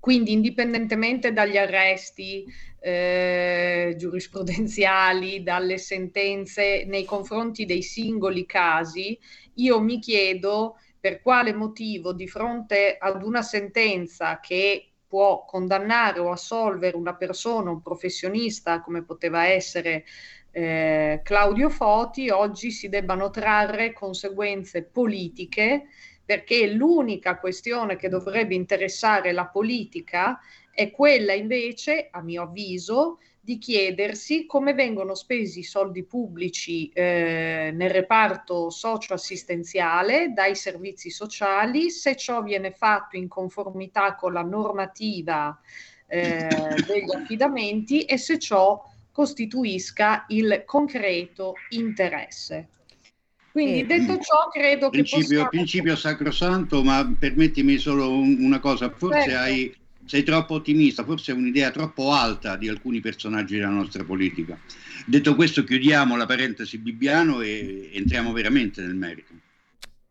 quindi 0.00 0.32
indipendentemente 0.32 1.32
dagli 1.32 1.56
arresti 1.58 2.44
eh, 2.80 3.94
giurisprudenziali, 3.98 5.42
dalle 5.42 5.78
sentenze 5.78 6.84
nei 6.86 7.04
confronti 7.04 7.64
dei 7.66 7.82
singoli 7.82 8.46
casi, 8.46 9.18
io 9.54 9.80
mi 9.80 9.98
chiedo 9.98 10.76
per 11.00 11.20
quale 11.20 11.52
motivo 11.54 12.12
di 12.14 12.26
fronte 12.28 12.96
ad 12.98 13.22
una 13.22 13.42
sentenza 13.42 14.40
che 14.40 14.93
può 15.14 15.44
condannare 15.44 16.18
o 16.18 16.32
assolvere 16.32 16.96
una 16.96 17.14
persona, 17.14 17.70
un 17.70 17.80
professionista 17.80 18.80
come 18.80 19.04
poteva 19.04 19.46
essere 19.46 20.04
eh, 20.50 21.20
Claudio 21.22 21.68
Foti, 21.68 22.30
oggi 22.30 22.72
si 22.72 22.88
debbano 22.88 23.30
trarre 23.30 23.92
conseguenze 23.92 24.82
politiche 24.82 25.84
perché 26.24 26.66
l'unica 26.66 27.38
questione 27.38 27.94
che 27.94 28.08
dovrebbe 28.08 28.56
interessare 28.56 29.30
la 29.30 29.46
politica 29.46 30.40
è 30.72 30.90
quella 30.90 31.32
invece, 31.32 32.08
a 32.10 32.20
mio 32.20 32.42
avviso, 32.42 33.20
di 33.44 33.58
chiedersi 33.58 34.46
come 34.46 34.72
vengono 34.72 35.14
spesi 35.14 35.58
i 35.58 35.64
soldi 35.64 36.02
pubblici 36.04 36.88
eh, 36.88 37.70
nel 37.74 37.90
reparto 37.90 38.70
socio-assistenziale 38.70 40.32
dai 40.32 40.56
servizi 40.56 41.10
sociali, 41.10 41.90
se 41.90 42.16
ciò 42.16 42.42
viene 42.42 42.70
fatto 42.70 43.18
in 43.18 43.28
conformità 43.28 44.14
con 44.14 44.32
la 44.32 44.40
normativa 44.42 45.60
eh, 46.06 46.38
degli 46.88 47.14
affidamenti 47.14 48.04
e 48.04 48.16
se 48.16 48.38
ciò 48.38 48.82
costituisca 49.12 50.24
il 50.28 50.62
concreto 50.64 51.54
interesse. 51.68 52.68
Quindi 53.52 53.80
Eh, 53.80 53.84
detto 53.84 54.18
ciò, 54.20 54.48
credo 54.50 54.88
che 54.88 55.02
Principio, 55.02 55.26
possiamo... 55.26 55.48
principio 55.50 55.96
sacrosanto, 55.96 56.82
ma 56.82 57.14
permettimi 57.16 57.76
solo 57.76 58.10
un- 58.10 58.38
una 58.40 58.58
cosa, 58.58 58.88
forse 58.90 59.20
Certo. 59.20 59.38
hai- 59.38 59.74
sei 60.06 60.22
troppo 60.22 60.54
ottimista, 60.54 61.04
forse 61.04 61.32
è 61.32 61.34
un'idea 61.34 61.70
troppo 61.70 62.12
alta 62.12 62.56
di 62.56 62.68
alcuni 62.68 63.00
personaggi 63.00 63.56
della 63.56 63.68
nostra 63.68 64.04
politica. 64.04 64.58
Detto 65.06 65.34
questo, 65.34 65.64
chiudiamo 65.64 66.16
la 66.16 66.26
parentesi 66.26 66.78
Bibbiano 66.78 67.40
e 67.40 67.90
entriamo 67.92 68.32
veramente 68.32 68.80
nel 68.80 68.94
merito. 68.94 69.32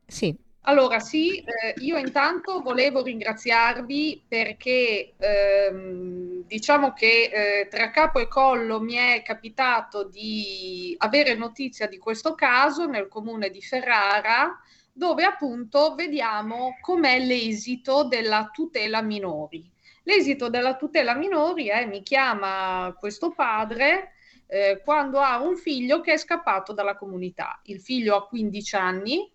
Sì. 0.06 0.36
Allora 0.66 1.00
sì, 1.02 1.40
eh, 1.40 1.74
io 1.80 1.98
intanto 1.98 2.62
volevo 2.62 3.04
ringraziarvi 3.04 4.24
perché 4.30 5.14
ehm, 5.18 6.46
diciamo 6.46 6.94
che 6.94 7.30
eh, 7.34 7.68
tra 7.68 7.92
capo 7.92 8.20
e 8.20 8.30
collo 8.30 8.80
mi 8.80 8.94
è 8.94 9.22
capitato 9.26 10.06
di 10.06 10.96
avere 11.00 11.36
notizia 11.36 11.88
di 11.88 11.98
questo 11.98 12.34
caso 12.34 12.86
nel 12.86 13.10
comune 13.10 13.50
di 13.50 13.62
Ferrara, 13.62 14.58
dove 14.94 15.26
appunto 15.26 15.96
vediamo 15.96 16.78
com'è 16.80 17.20
l'esito 17.20 18.06
della 18.06 18.50
tutela 18.54 19.02
minori. 19.02 19.70
L'esito 20.04 20.50
della 20.50 20.76
tutela 20.76 21.16
minori 21.16 21.68
è 21.68 21.86
mi 21.86 22.04
chiama 22.04 22.94
questo 23.00 23.32
padre 23.32 24.12
eh, 24.48 24.82
quando 24.84 25.20
ha 25.20 25.40
un 25.42 25.56
figlio 25.56 26.02
che 26.02 26.14
è 26.14 26.18
scappato 26.18 26.74
dalla 26.74 26.96
comunità. 26.96 27.62
Il 27.64 27.80
figlio 27.80 28.16
ha 28.16 28.28
15 28.28 28.76
anni, 28.76 29.32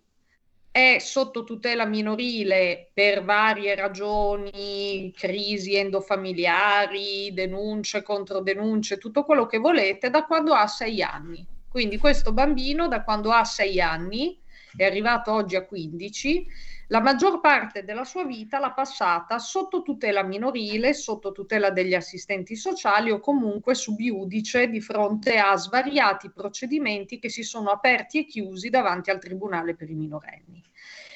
è 0.71 0.97
sotto 0.99 1.43
tutela 1.43 1.85
minorile 1.85 2.91
per 2.93 3.23
varie 3.23 3.73
ragioni, 3.73 5.11
crisi 5.15 5.75
endofamiliari, 5.75 7.33
denunce, 7.33 8.03
controdenunce, 8.03 8.97
tutto 8.97 9.23
quello 9.23 9.47
che 9.47 9.57
volete, 9.57 10.09
da 10.09 10.25
quando 10.25 10.53
ha 10.53 10.67
sei 10.67 11.01
anni. 11.01 11.45
Quindi 11.67 11.97
questo 11.97 12.31
bambino 12.31 12.87
da 12.87 13.03
quando 13.03 13.31
ha 13.31 13.43
sei 13.43 13.81
anni 13.81 14.39
è 14.75 14.85
arrivato 14.85 15.33
oggi 15.33 15.55
a 15.55 15.65
15, 15.65 16.47
la 16.91 17.01
maggior 17.01 17.39
parte 17.39 17.83
della 17.83 18.03
sua 18.03 18.23
vita 18.23 18.57
l'ha 18.57 18.71
passata 18.71 19.37
sotto 19.37 19.83
tutela 19.83 20.23
minorile, 20.23 20.93
sotto 20.95 21.31
tutela 21.31 21.69
degli 21.69 21.93
assistenti 21.93 22.55
sociali 22.55 23.11
o 23.11 23.19
comunque 23.19 23.75
subiudice 23.75 24.67
di 24.69 24.81
fronte 24.81 25.37
a 25.37 25.55
svariati 25.55 26.31
procedimenti 26.31 27.19
che 27.19 27.29
si 27.29 27.43
sono 27.43 27.69
aperti 27.69 28.19
e 28.19 28.25
chiusi 28.25 28.69
davanti 28.69 29.11
al 29.11 29.19
Tribunale 29.19 29.75
per 29.75 29.89
i 29.91 29.93
minorenni. 29.93 30.63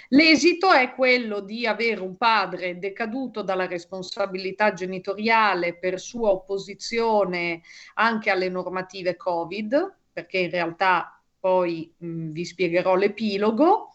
L'esito 0.09 0.71
è 0.71 0.93
quello 0.93 1.39
di 1.39 1.65
avere 1.65 2.01
un 2.01 2.17
padre 2.17 2.77
decaduto 2.77 3.41
dalla 3.41 3.65
responsabilità 3.65 4.73
genitoriale 4.73 5.75
per 5.75 5.99
sua 5.99 6.29
opposizione 6.29 7.63
anche 7.95 8.29
alle 8.29 8.49
normative 8.49 9.17
Covid, 9.17 9.95
perché 10.13 10.37
in 10.37 10.51
realtà 10.51 11.19
poi 11.39 11.91
mh, 11.97 12.29
vi 12.29 12.45
spiegherò 12.45 12.95
l'epilogo, 12.95 13.92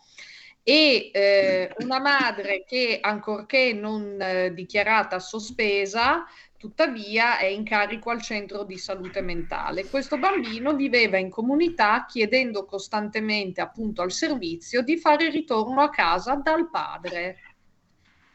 e 0.69 1.09
eh, 1.15 1.75
una 1.79 1.99
madre 1.99 2.63
che 2.67 2.99
ancorché 3.01 3.73
non 3.73 4.21
eh, 4.21 4.53
dichiarata 4.53 5.19
sospesa, 5.19 6.27
tuttavia 6.59 7.39
è 7.39 7.47
in 7.47 7.65
carico 7.65 8.11
al 8.11 8.21
centro 8.21 8.65
di 8.65 8.77
salute 8.77 9.23
mentale. 9.23 9.87
Questo 9.87 10.19
bambino 10.19 10.75
viveva 10.75 11.17
in 11.17 11.31
comunità 11.31 12.05
chiedendo 12.07 12.67
costantemente 12.67 13.63
appunto 13.63 14.03
al 14.03 14.13
servizio 14.13 14.83
di 14.83 14.99
fare 14.99 15.31
ritorno 15.31 15.81
a 15.81 15.89
casa 15.89 16.35
dal 16.35 16.69
padre. 16.69 17.39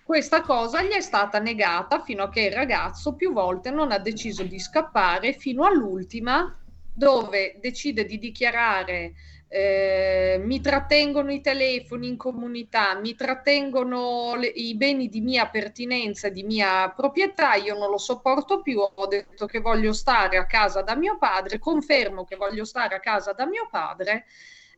Questa 0.04 0.42
cosa 0.42 0.82
gli 0.82 0.94
è 0.94 1.02
stata 1.02 1.38
negata 1.38 2.02
fino 2.02 2.24
a 2.24 2.30
che 2.30 2.46
il 2.46 2.54
ragazzo 2.54 3.14
più 3.14 3.32
volte 3.32 3.70
non 3.70 3.92
ha 3.92 4.00
deciso 4.00 4.42
di 4.42 4.58
scappare 4.58 5.34
fino 5.34 5.66
all'ultima 5.66 6.60
dove 6.96 7.60
decide 7.60 8.06
di 8.06 8.18
dichiarare 8.18 9.14
eh, 9.56 10.42
mi 10.44 10.62
trattengono 10.62 11.32
i 11.32 11.40
telefoni 11.40 12.08
in 12.08 12.18
comunità, 12.18 12.96
mi 13.00 13.14
trattengono 13.14 14.34
le- 14.34 14.48
i 14.48 14.76
beni 14.76 15.10
di 15.10 15.22
mia 15.22 15.48
pertinenza, 15.48 16.30
di 16.30 16.42
mia 16.42 16.90
proprietà, 16.90 17.54
io 17.54 17.78
non 17.78 17.92
lo 17.92 18.00
sopporto 18.00 18.64
più, 18.64 18.80
ho 18.80 19.06
detto 19.06 19.46
che 19.46 19.60
voglio 19.60 19.94
stare 19.94 20.38
a 20.38 20.48
casa 20.48 20.82
da 20.82 20.96
mio 20.96 21.20
padre, 21.20 21.60
confermo 21.60 22.24
che 22.24 22.36
voglio 22.36 22.66
stare 22.66 22.96
a 22.96 23.00
casa 23.00 23.34
da 23.34 23.46
mio 23.46 23.68
padre 23.70 24.26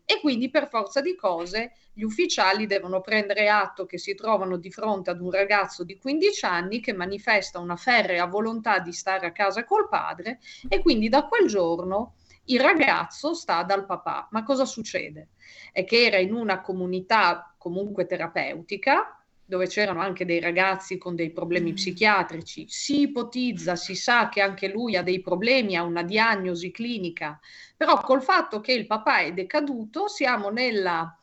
e 0.03 0.19
quindi 0.19 0.49
per 0.49 0.67
forza 0.67 0.99
di 0.99 1.15
cose 1.15 1.71
gli 1.93 2.03
ufficiali 2.03 2.67
devono 2.67 2.99
prendere 2.99 3.47
atto 3.47 3.85
che 3.85 3.97
si 3.97 4.13
trovano 4.13 4.57
di 4.57 4.71
fronte 4.71 5.09
ad 5.09 5.21
un 5.21 5.31
ragazzo 5.31 5.85
di 5.85 5.97
15 5.97 6.45
anni 6.45 6.81
che 6.81 6.91
manifesta 6.91 7.59
una 7.59 7.77
ferrea 7.77 8.25
volontà 8.25 8.79
di 8.79 8.91
stare 8.91 9.25
a 9.25 9.31
casa 9.31 9.63
col 9.63 9.87
padre 9.87 10.39
e 10.67 10.81
quindi 10.81 11.07
da 11.07 11.23
quel 11.23 11.47
giorno 11.47 12.15
il 12.45 12.59
ragazzo 12.59 13.33
sta 13.33 13.63
dal 13.63 13.85
papà. 13.85 14.27
Ma 14.31 14.43
cosa 14.43 14.65
succede? 14.65 15.29
È 15.71 15.83
che 15.83 16.05
era 16.05 16.17
in 16.17 16.33
una 16.33 16.61
comunità 16.61 17.53
comunque 17.57 18.05
terapeutica 18.05 19.19
dove 19.47 19.67
c'erano 19.67 20.01
anche 20.01 20.25
dei 20.25 20.39
ragazzi 20.39 20.97
con 20.97 21.15
dei 21.15 21.31
problemi 21.31 21.73
psichiatrici, 21.73 22.65
si 22.67 23.01
ipotizza, 23.01 23.75
si 23.75 23.93
sa 23.93 24.27
che 24.27 24.41
anche 24.41 24.67
lui 24.67 24.95
ha 24.95 25.03
dei 25.03 25.21
problemi, 25.21 25.75
ha 25.75 25.83
una 25.83 26.01
diagnosi 26.01 26.71
clinica, 26.71 27.39
però 27.77 28.01
col 28.01 28.23
fatto 28.23 28.59
che 28.59 28.73
il 28.73 28.87
papà 28.87 29.19
è 29.19 29.33
decaduto 29.33 30.07
siamo 30.07 30.49
nella 30.49 31.15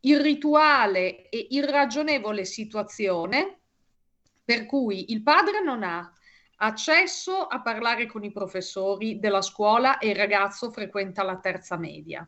irrituale 0.00 1.28
e 1.28 1.46
irragionevole 1.50 2.44
situazione 2.44 3.58
per 4.44 4.64
cui 4.64 5.12
il 5.12 5.22
padre 5.22 5.62
non 5.62 5.82
ha 5.82 6.10
accesso 6.60 7.46
a 7.46 7.60
parlare 7.60 8.06
con 8.06 8.24
i 8.24 8.32
professori 8.32 9.18
della 9.18 9.42
scuola 9.42 9.98
e 9.98 10.08
il 10.08 10.16
ragazzo 10.16 10.70
frequenta 10.70 11.22
la 11.22 11.36
terza 11.36 11.76
media. 11.76 12.26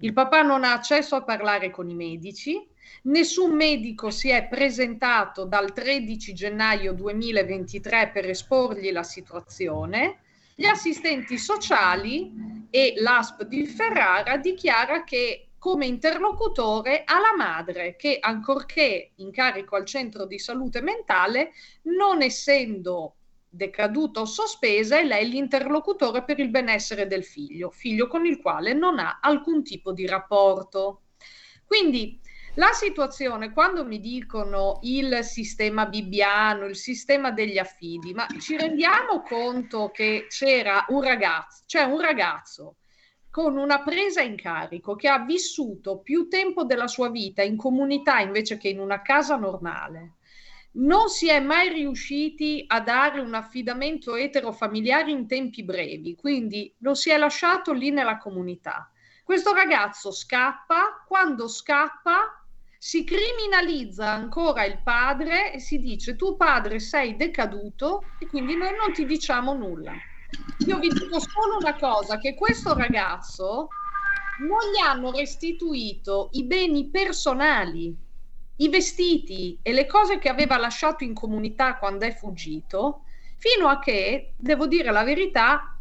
Il 0.00 0.12
papà 0.12 0.42
non 0.42 0.62
ha 0.62 0.72
accesso 0.72 1.16
a 1.16 1.22
parlare 1.22 1.70
con 1.70 1.88
i 1.88 1.94
medici, 1.94 2.64
nessun 3.04 3.56
medico 3.56 4.10
si 4.10 4.28
è 4.28 4.46
presentato 4.46 5.44
dal 5.44 5.72
13 5.72 6.34
gennaio 6.34 6.92
2023 6.92 8.10
per 8.12 8.28
esporgli 8.28 8.92
la 8.92 9.02
situazione. 9.02 10.20
Gli 10.54 10.66
assistenti 10.66 11.38
sociali 11.38 12.66
e 12.70 12.94
l'ASP 12.98 13.44
di 13.44 13.66
Ferrara 13.66 14.36
dichiara 14.36 15.02
che 15.04 15.48
come 15.58 15.86
interlocutore 15.86 17.02
ha 17.04 17.18
la 17.18 17.34
madre 17.36 17.96
che 17.96 18.18
ancorché 18.20 19.12
in 19.16 19.32
carico 19.32 19.76
al 19.76 19.84
centro 19.84 20.24
di 20.26 20.38
salute 20.38 20.80
mentale, 20.80 21.52
non 21.82 22.22
essendo 22.22 23.16
decaduta 23.56 24.20
o 24.20 24.24
sospesa, 24.24 24.98
è 24.98 25.04
lei 25.04 25.28
l'interlocutore 25.28 26.22
per 26.22 26.38
il 26.38 26.50
benessere 26.50 27.06
del 27.06 27.24
figlio, 27.24 27.70
figlio 27.70 28.06
con 28.06 28.26
il 28.26 28.40
quale 28.40 28.72
non 28.72 28.98
ha 28.98 29.18
alcun 29.20 29.64
tipo 29.64 29.92
di 29.92 30.06
rapporto. 30.06 31.02
Quindi 31.64 32.20
la 32.54 32.72
situazione, 32.72 33.52
quando 33.52 33.84
mi 33.84 34.00
dicono 34.00 34.78
il 34.82 35.18
sistema 35.24 35.86
bibbiano, 35.86 36.64
il 36.64 36.76
sistema 36.76 37.30
degli 37.30 37.58
affidi, 37.58 38.14
ma 38.14 38.26
ci 38.38 38.56
rendiamo 38.56 39.22
conto 39.22 39.90
che 39.90 40.26
c'era 40.28 40.86
un 40.88 41.02
ragazzo, 41.02 41.64
cioè 41.66 41.82
un 41.82 42.00
ragazzo 42.00 42.76
con 43.30 43.58
una 43.58 43.82
presa 43.82 44.22
in 44.22 44.34
carico 44.36 44.94
che 44.94 45.08
ha 45.08 45.18
vissuto 45.18 45.98
più 45.98 46.26
tempo 46.28 46.64
della 46.64 46.86
sua 46.86 47.10
vita 47.10 47.42
in 47.42 47.58
comunità 47.58 48.20
invece 48.20 48.56
che 48.56 48.70
in 48.70 48.80
una 48.80 49.02
casa 49.02 49.36
normale, 49.36 50.14
non 50.76 51.08
si 51.08 51.28
è 51.28 51.40
mai 51.40 51.68
riusciti 51.72 52.64
a 52.66 52.80
dare 52.80 53.20
un 53.20 53.34
affidamento 53.34 54.14
eterofamiliare 54.14 55.10
in 55.10 55.26
tempi 55.26 55.62
brevi, 55.62 56.16
quindi 56.16 56.74
lo 56.78 56.94
si 56.94 57.10
è 57.10 57.16
lasciato 57.16 57.72
lì 57.72 57.90
nella 57.90 58.18
comunità. 58.18 58.90
Questo 59.22 59.52
ragazzo 59.52 60.12
scappa, 60.12 61.04
quando 61.06 61.48
scappa 61.48 62.44
si 62.78 63.04
criminalizza 63.04 64.10
ancora 64.10 64.64
il 64.64 64.80
padre 64.82 65.54
e 65.54 65.60
si 65.60 65.80
dice 65.80 66.14
tu 66.14 66.36
padre 66.36 66.78
sei 66.78 67.16
decaduto 67.16 68.04
e 68.18 68.26
quindi 68.26 68.54
noi 68.54 68.76
non 68.76 68.92
ti 68.92 69.06
diciamo 69.06 69.54
nulla. 69.54 69.92
Io 70.66 70.78
vi 70.78 70.88
dico 70.88 71.18
solo 71.18 71.56
una 71.58 71.74
cosa, 71.76 72.18
che 72.18 72.34
questo 72.34 72.74
ragazzo 72.74 73.68
non 74.40 74.58
gli 74.70 74.80
hanno 74.80 75.10
restituito 75.10 76.28
i 76.32 76.44
beni 76.44 76.90
personali, 76.90 77.96
i 78.56 78.68
vestiti 78.68 79.58
e 79.62 79.72
le 79.72 79.86
cose 79.86 80.18
che 80.18 80.28
aveva 80.28 80.56
lasciato 80.56 81.04
in 81.04 81.14
comunità 81.14 81.76
quando 81.76 82.04
è 82.04 82.14
fuggito, 82.14 83.02
fino 83.36 83.68
a 83.68 83.78
che, 83.78 84.32
devo 84.36 84.66
dire 84.66 84.90
la 84.90 85.04
verità, 85.04 85.76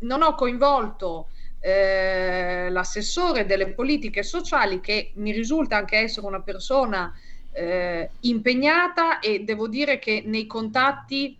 non 0.00 0.22
ho 0.22 0.34
coinvolto 0.34 1.28
eh, 1.60 2.68
l'assessore 2.70 3.46
delle 3.46 3.72
politiche 3.72 4.22
sociali, 4.22 4.80
che 4.80 5.12
mi 5.14 5.32
risulta 5.32 5.76
anche 5.76 5.98
essere 5.98 6.26
una 6.26 6.40
persona 6.40 7.12
eh, 7.52 8.10
impegnata 8.20 9.20
e 9.20 9.40
devo 9.40 9.68
dire 9.68 9.98
che 9.98 10.22
nei 10.26 10.46
contatti 10.46 11.38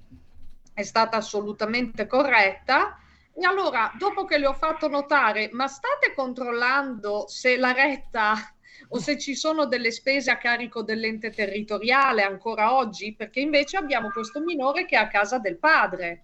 è 0.72 0.82
stata 0.82 1.16
assolutamente 1.16 2.06
corretta. 2.06 2.98
E 3.34 3.44
allora, 3.44 3.92
dopo 3.98 4.24
che 4.24 4.38
le 4.38 4.46
ho 4.46 4.54
fatto 4.54 4.88
notare, 4.88 5.50
ma 5.52 5.66
state 5.66 6.14
controllando 6.14 7.26
se 7.28 7.56
la 7.56 7.72
retta 7.72 8.54
o 8.88 8.98
se 8.98 9.18
ci 9.18 9.34
sono 9.34 9.66
delle 9.66 9.90
spese 9.90 10.30
a 10.30 10.38
carico 10.38 10.82
dell'ente 10.82 11.30
territoriale 11.30 12.22
ancora 12.22 12.74
oggi, 12.74 13.14
perché 13.14 13.40
invece 13.40 13.76
abbiamo 13.76 14.10
questo 14.10 14.40
minore 14.40 14.84
che 14.84 14.96
è 14.96 15.00
a 15.00 15.08
casa 15.08 15.38
del 15.38 15.58
padre. 15.58 16.22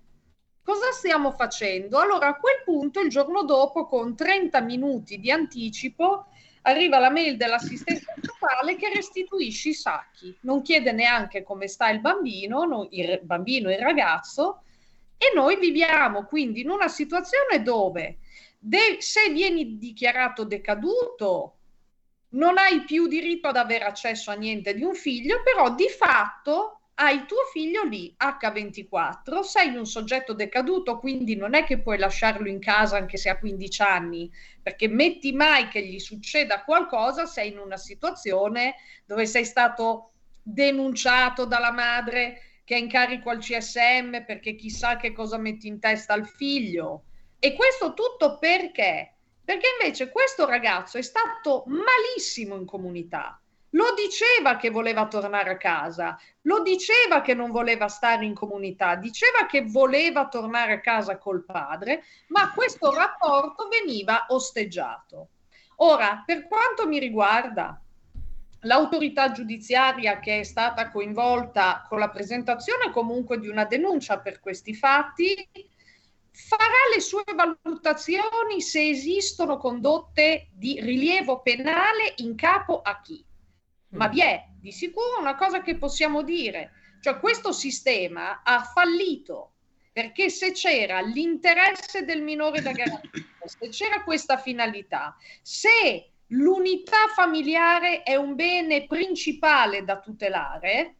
Cosa 0.62 0.92
stiamo 0.92 1.32
facendo? 1.32 1.98
Allora, 1.98 2.28
a 2.28 2.36
quel 2.36 2.62
punto, 2.64 3.00
il 3.00 3.08
giorno 3.08 3.42
dopo, 3.42 3.86
con 3.86 4.14
30 4.14 4.60
minuti 4.60 5.18
di 5.18 5.30
anticipo, 5.30 6.26
arriva 6.62 7.00
la 7.00 7.10
mail 7.10 7.36
dell'assistenza 7.36 8.14
sociale 8.20 8.76
che 8.76 8.92
restituisce 8.94 9.70
i 9.70 9.74
sacchi. 9.74 10.36
Non 10.42 10.62
chiede 10.62 10.92
neanche 10.92 11.42
come 11.42 11.66
sta 11.66 11.90
il 11.90 12.00
bambino, 12.00 12.64
no- 12.64 12.86
il 12.90 13.20
bambino 13.22 13.70
e 13.70 13.74
il 13.74 13.80
ragazzo, 13.80 14.62
e 15.16 15.32
noi 15.34 15.58
viviamo 15.58 16.24
quindi 16.24 16.60
in 16.60 16.70
una 16.70 16.88
situazione 16.88 17.62
dove 17.62 18.18
de- 18.58 18.98
se 19.00 19.30
vieni 19.30 19.78
dichiarato 19.78 20.44
decaduto, 20.44 21.56
non 22.32 22.58
hai 22.58 22.84
più 22.84 23.06
diritto 23.06 23.48
ad 23.48 23.56
avere 23.56 23.84
accesso 23.84 24.30
a 24.30 24.34
niente 24.34 24.74
di 24.74 24.82
un 24.82 24.94
figlio, 24.94 25.42
però 25.42 25.74
di 25.74 25.88
fatto 25.88 26.80
hai 26.94 27.24
tuo 27.26 27.44
figlio 27.52 27.84
lì, 27.84 28.14
H24, 28.16 29.40
sei 29.40 29.74
un 29.74 29.86
soggetto 29.86 30.34
decaduto, 30.34 30.98
quindi 30.98 31.34
non 31.36 31.54
è 31.54 31.64
che 31.64 31.80
puoi 31.80 31.98
lasciarlo 31.98 32.48
in 32.48 32.60
casa 32.60 32.96
anche 32.96 33.16
se 33.16 33.28
ha 33.28 33.38
15 33.38 33.82
anni, 33.82 34.30
perché 34.62 34.88
metti 34.88 35.32
mai 35.32 35.68
che 35.68 35.84
gli 35.84 35.98
succeda 35.98 36.62
qualcosa, 36.62 37.26
sei 37.26 37.50
in 37.50 37.58
una 37.58 37.76
situazione 37.76 38.76
dove 39.04 39.26
sei 39.26 39.44
stato 39.44 40.12
denunciato 40.42 41.44
dalla 41.44 41.72
madre 41.72 42.40
che 42.64 42.74
è 42.74 42.78
in 42.78 42.88
carico 42.88 43.30
al 43.30 43.38
CSM 43.38 44.24
perché 44.24 44.54
chissà 44.54 44.96
che 44.96 45.12
cosa 45.12 45.38
metti 45.38 45.66
in 45.66 45.80
testa 45.80 46.12
al 46.12 46.26
figlio. 46.26 47.04
E 47.38 47.54
questo 47.54 47.94
tutto 47.94 48.38
perché? 48.38 49.11
Perché 49.44 49.66
invece 49.80 50.10
questo 50.10 50.46
ragazzo 50.46 50.98
è 50.98 51.02
stato 51.02 51.64
malissimo 51.66 52.54
in 52.56 52.64
comunità. 52.64 53.40
Lo 53.74 53.94
diceva 53.94 54.56
che 54.56 54.68
voleva 54.68 55.08
tornare 55.08 55.50
a 55.50 55.56
casa, 55.56 56.18
lo 56.42 56.60
diceva 56.60 57.22
che 57.22 57.32
non 57.32 57.50
voleva 57.50 57.88
stare 57.88 58.24
in 58.26 58.34
comunità, 58.34 58.96
diceva 58.96 59.46
che 59.46 59.64
voleva 59.64 60.28
tornare 60.28 60.74
a 60.74 60.80
casa 60.80 61.16
col 61.16 61.44
padre, 61.44 62.04
ma 62.28 62.52
questo 62.52 62.92
rapporto 62.92 63.68
veniva 63.68 64.26
osteggiato. 64.28 65.28
Ora, 65.76 66.22
per 66.24 66.46
quanto 66.46 66.86
mi 66.86 66.98
riguarda, 66.98 67.80
l'autorità 68.60 69.32
giudiziaria 69.32 70.20
che 70.20 70.40
è 70.40 70.42
stata 70.42 70.90
coinvolta 70.90 71.84
con 71.88 71.98
la 71.98 72.10
presentazione 72.10 72.90
comunque 72.90 73.38
di 73.38 73.48
una 73.48 73.64
denuncia 73.64 74.18
per 74.18 74.38
questi 74.38 74.74
fatti 74.74 75.34
farà 76.32 76.88
le 76.94 77.00
sue 77.00 77.24
valutazioni 77.34 78.60
se 78.60 78.88
esistono 78.88 79.58
condotte 79.58 80.48
di 80.52 80.80
rilievo 80.80 81.42
penale 81.42 82.14
in 82.16 82.34
capo 82.34 82.80
a 82.80 83.00
chi. 83.00 83.24
Ma 83.90 84.08
vi 84.08 84.22
è 84.22 84.48
di 84.58 84.72
sicuro 84.72 85.18
una 85.20 85.36
cosa 85.36 85.62
che 85.62 85.76
possiamo 85.76 86.22
dire, 86.22 86.72
cioè 87.00 87.18
questo 87.18 87.52
sistema 87.52 88.42
ha 88.42 88.62
fallito 88.62 89.52
perché 89.92 90.30
se 90.30 90.52
c'era 90.52 91.00
l'interesse 91.00 92.04
del 92.04 92.22
minore 92.22 92.62
da 92.62 92.72
garantire, 92.72 93.26
se 93.44 93.68
c'era 93.68 94.02
questa 94.02 94.38
finalità, 94.38 95.14
se 95.42 96.12
l'unità 96.28 97.08
familiare 97.14 98.02
è 98.02 98.14
un 98.14 98.34
bene 98.34 98.86
principale 98.86 99.84
da 99.84 100.00
tutelare, 100.00 100.96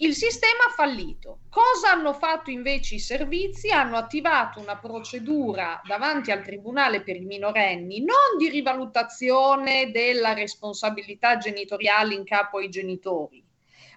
il 0.00 0.14
sistema 0.14 0.66
ha 0.68 0.72
fallito. 0.72 1.40
Cosa 1.50 1.90
hanno 1.90 2.12
fatto 2.12 2.50
invece 2.50 2.96
i 2.96 3.00
servizi? 3.00 3.70
Hanno 3.70 3.96
attivato 3.96 4.60
una 4.60 4.76
procedura 4.76 5.80
davanti 5.84 6.30
al 6.30 6.44
Tribunale 6.44 7.02
per 7.02 7.16
i 7.16 7.24
minorenni, 7.24 7.98
non 7.98 8.38
di 8.38 8.48
rivalutazione 8.48 9.90
della 9.90 10.34
responsabilità 10.34 11.38
genitoriale 11.38 12.14
in 12.14 12.22
capo 12.22 12.58
ai 12.58 12.68
genitori, 12.68 13.42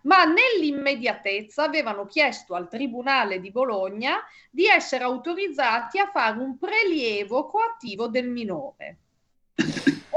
ma 0.04 0.24
nell'immediatezza 0.24 1.66
avevano 1.66 2.08
chiesto 2.08 2.56
al 2.56 2.68
Tribunale 2.68 3.40
di 3.40 3.52
Bologna 3.52 4.24
di 4.50 4.66
essere 4.66 5.04
autorizzati 5.04 6.00
a 6.00 6.10
fare 6.12 6.40
un 6.40 6.58
prelievo 6.58 7.46
coattivo 7.46 8.08
del 8.08 8.28
minore. 8.28 8.98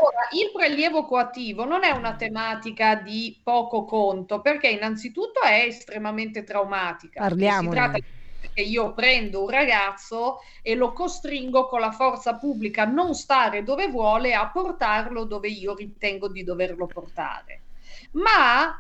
Ora, 0.05 0.28
il 0.32 0.51
prelievo 0.52 1.05
coattivo 1.06 1.64
non 1.64 1.82
è 1.82 1.90
una 1.90 2.14
tematica 2.14 2.97
di 2.97 3.40
poco 3.43 3.85
conto, 3.85 4.43
perché 4.43 4.68
innanzitutto 4.68 5.40
è 5.40 5.64
estremamente 5.66 6.44
traumatica. 6.44 7.20
Parliamone. 7.20 7.68
Si 7.68 7.74
tratta 7.74 7.98
di 7.98 8.05
che 8.52 8.60
io 8.60 8.93
prendo 8.93 9.43
un 9.43 9.48
ragazzo 9.48 10.40
e 10.60 10.74
lo 10.74 10.93
costringo 10.93 11.66
con 11.66 11.81
la 11.81 11.93
forza 11.93 12.36
pubblica 12.36 12.82
a 12.82 12.86
non 12.86 13.14
stare 13.14 13.62
dove 13.62 13.89
vuole, 13.89 14.35
a 14.35 14.51
portarlo 14.51 15.24
dove 15.24 15.48
io 15.48 15.74
ritengo 15.74 16.28
di 16.28 16.44
doverlo 16.44 16.86
portare. 16.86 17.62
Ma 18.12 18.78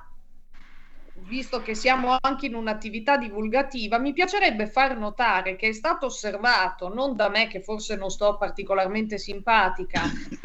visto 1.16 1.62
che 1.62 1.74
siamo 1.74 2.16
anche 2.20 2.46
in 2.46 2.54
un'attività 2.54 3.16
divulgativa, 3.16 3.98
mi 3.98 4.12
piacerebbe 4.12 4.66
far 4.66 4.98
notare 4.98 5.56
che 5.56 5.68
è 5.68 5.72
stato 5.72 6.06
osservato, 6.06 6.92
non 6.92 7.14
da 7.14 7.28
me 7.28 7.46
che 7.46 7.62
forse 7.62 7.96
non 7.96 8.10
sto 8.10 8.36
particolarmente 8.36 9.16
simpatica, 9.16 10.02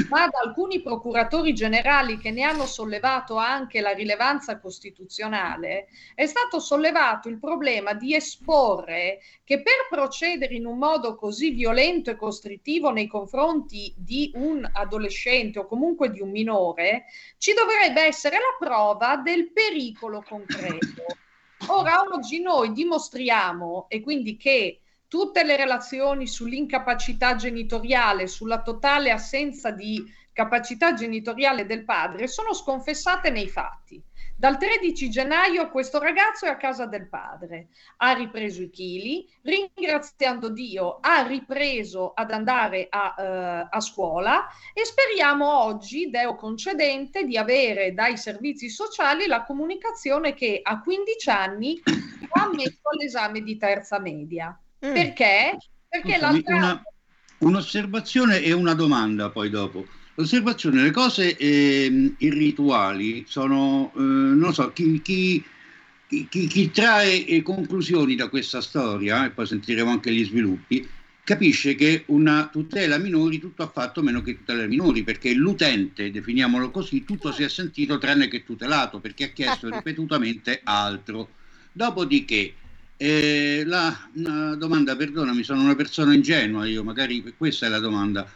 ma 0.09 0.27
da 0.27 0.39
alcuni 0.43 0.81
procuratori 0.81 1.53
generali 1.53 2.17
che 2.17 2.31
ne 2.31 2.43
hanno 2.43 2.65
sollevato 2.65 3.35
anche 3.37 3.79
la 3.79 3.91
rilevanza 3.91 4.59
costituzionale, 4.59 5.87
è 6.15 6.25
stato 6.25 6.59
sollevato 6.59 7.29
il 7.29 7.39
problema 7.39 7.93
di 7.93 8.15
esporre 8.15 9.19
che 9.43 9.61
per 9.61 9.87
procedere 9.89 10.55
in 10.55 10.65
un 10.65 10.77
modo 10.77 11.15
così 11.15 11.51
violento 11.51 12.09
e 12.09 12.15
costrittivo 12.15 12.91
nei 12.91 13.07
confronti 13.07 13.93
di 13.95 14.31
un 14.35 14.67
adolescente 14.73 15.59
o 15.59 15.65
comunque 15.65 16.09
di 16.11 16.21
un 16.21 16.31
minore, 16.31 17.05
ci 17.37 17.53
dovrebbe 17.53 18.01
essere 18.01 18.37
la 18.37 18.65
prova 18.65 19.17
del 19.17 19.51
pericolo 19.51 20.23
concreto. 20.27 21.03
Ora, 21.67 22.01
oggi 22.01 22.41
noi 22.41 22.71
dimostriamo, 22.71 23.85
e 23.89 24.01
quindi 24.01 24.37
che 24.37 24.79
tutte 25.09 25.43
le 25.43 25.57
relazioni 25.57 26.27
sull'incapacità 26.27 27.35
genitoriale, 27.35 28.27
sulla 28.27 28.61
totale 28.61 29.09
assenza 29.09 29.71
di 29.71 30.05
capacità 30.31 30.93
genitoriale 30.93 31.65
del 31.65 31.83
padre, 31.83 32.27
sono 32.27 32.53
sconfessate 32.53 33.31
nei 33.31 33.49
fatti. 33.49 34.01
Dal 34.37 34.57
13 34.57 35.09
gennaio 35.09 35.69
questo 35.69 35.99
ragazzo 35.99 36.45
è 36.45 36.49
a 36.49 36.55
casa 36.55 36.85
del 36.85 37.09
padre, 37.09 37.69
ha 37.97 38.13
ripreso 38.13 38.61
i 38.61 38.69
chili, 38.69 39.27
ringraziando 39.41 40.47
Dio 40.47 40.99
ha 41.01 41.27
ripreso 41.27 42.13
ad 42.13 42.31
andare 42.31 42.87
a, 42.89 43.15
eh, 43.17 43.67
a 43.69 43.79
scuola 43.81 44.47
e 44.73 44.85
speriamo 44.85 45.61
oggi, 45.61 46.09
Deo 46.09 46.35
concedente, 46.35 47.25
di 47.25 47.35
avere 47.35 47.93
dai 47.93 48.15
servizi 48.15 48.69
sociali 48.69 49.25
la 49.25 49.43
comunicazione 49.43 50.33
che 50.33 50.61
a 50.63 50.79
15 50.79 51.29
anni 51.29 51.81
ha 52.31 52.43
ammesso 52.43 52.79
all'esame 52.93 53.41
di 53.41 53.57
terza 53.57 53.99
media. 53.99 54.57
Perché? 54.79 55.57
Perché 55.87 56.17
Scusami, 56.17 56.43
l'altra... 56.43 56.55
una- 56.55 56.83
un'osservazione 57.39 58.41
e 58.41 58.51
una 58.51 58.73
domanda 58.73 59.29
poi 59.29 59.49
dopo. 59.49 59.87
L'osservazione, 60.15 60.81
le 60.83 60.91
cose 60.91 61.37
ehm, 61.37 62.15
irrituali 62.19 63.23
sono, 63.27 63.91
eh, 63.95 63.99
non 63.99 64.53
so, 64.53 64.71
chi, 64.73 65.01
chi- 65.01 65.43
chi- 66.07 66.27
chi- 66.47 66.71
trae 66.71 67.25
eh, 67.25 67.41
conclusioni 67.41 68.15
da 68.15 68.27
questa 68.27 68.59
storia, 68.61 69.25
e 69.25 69.29
poi 69.31 69.45
sentiremo 69.47 69.89
anche 69.89 70.11
gli 70.11 70.25
sviluppi, 70.25 70.85
capisce 71.23 71.75
che 71.75 72.03
una 72.07 72.49
tutela 72.51 72.97
minori 72.97 73.37
tutto 73.39 73.63
ha 73.63 73.67
fatto 73.69 74.01
meno 74.01 74.21
che 74.21 74.35
tutela 74.37 74.65
minori, 74.65 75.03
perché 75.03 75.33
l'utente, 75.33 76.11
definiamolo 76.11 76.71
così, 76.71 77.05
tutto 77.05 77.31
si 77.31 77.43
è 77.43 77.49
sentito 77.49 77.97
tranne 77.97 78.27
che 78.27 78.43
tutelato, 78.43 78.99
perché 78.99 79.25
ha 79.25 79.29
chiesto 79.29 79.69
ripetutamente 79.71 80.59
altro. 80.63 81.29
Dopodiché, 81.71 82.53
eh, 83.01 83.63
la 83.65 84.09
una 84.15 84.55
domanda, 84.55 84.93
perdonami, 84.93 85.41
sono 85.43 85.61
una 85.61 85.75
persona 85.75 86.13
ingenua 86.13 86.65
io, 86.67 86.83
magari 86.83 87.23
questa 87.37 87.65
è 87.65 87.69
la 87.69 87.79
domanda. 87.79 88.29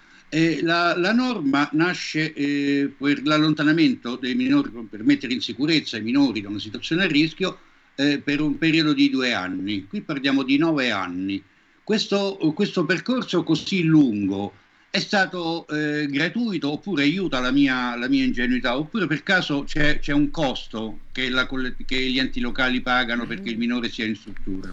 La, 0.61 0.97
la 0.97 1.11
norma 1.11 1.69
nasce 1.73 2.33
eh, 2.33 2.91
per 2.97 3.21
l'allontanamento 3.23 4.15
dei 4.15 4.33
minori, 4.33 4.71
per 4.89 5.03
mettere 5.03 5.33
in 5.33 5.41
sicurezza 5.41 5.97
i 5.97 6.01
minori 6.01 6.41
da 6.41 6.49
una 6.49 6.57
situazione 6.57 7.03
a 7.03 7.07
rischio 7.07 7.59
eh, 7.95 8.19
per 8.19 8.41
un 8.41 8.57
periodo 8.57 8.93
di 8.93 9.11
due 9.11 9.33
anni. 9.33 9.85
Qui 9.85 10.01
parliamo 10.01 10.41
di 10.41 10.57
nove 10.57 10.89
anni. 10.89 11.43
Questo, 11.83 12.37
questo 12.55 12.85
percorso 12.85 13.43
così 13.43 13.83
lungo 13.83 14.53
è 14.95 14.99
stato 14.99 15.65
eh, 15.69 16.05
gratuito 16.05 16.73
oppure 16.73 17.01
aiuta 17.01 17.39
la 17.39 17.49
mia, 17.49 17.97
la 17.97 18.07
mia 18.07 18.23
ingenuità 18.23 18.77
oppure 18.77 19.07
per 19.07 19.23
caso 19.23 19.63
c'è, 19.63 19.97
c'è 19.97 20.13
un 20.13 20.29
costo 20.29 20.99
che, 21.11 21.31
la, 21.31 21.47
che 21.47 21.95
gli 21.95 22.19
enti 22.19 22.39
locali 22.39 22.79
pagano 22.79 23.25
perché 23.25 23.49
il 23.49 23.57
minore 23.57 23.89
sia 23.89 24.05
in 24.05 24.15
struttura? 24.15 24.71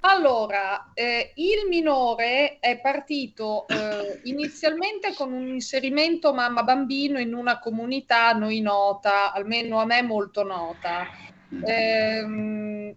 Allora, 0.00 0.92
eh, 0.94 1.32
il 1.34 1.68
minore 1.68 2.60
è 2.60 2.80
partito 2.80 3.68
eh, 3.68 4.20
inizialmente 4.24 5.12
con 5.12 5.34
un 5.34 5.48
inserimento 5.48 6.32
mamma-bambino 6.32 7.18
in 7.18 7.34
una 7.34 7.58
comunità 7.58 8.28
a 8.28 8.32
noi 8.32 8.62
nota, 8.62 9.34
almeno 9.34 9.80
a 9.80 9.84
me 9.84 10.00
molto 10.00 10.44
nota, 10.44 11.08
ehm, 11.62 12.94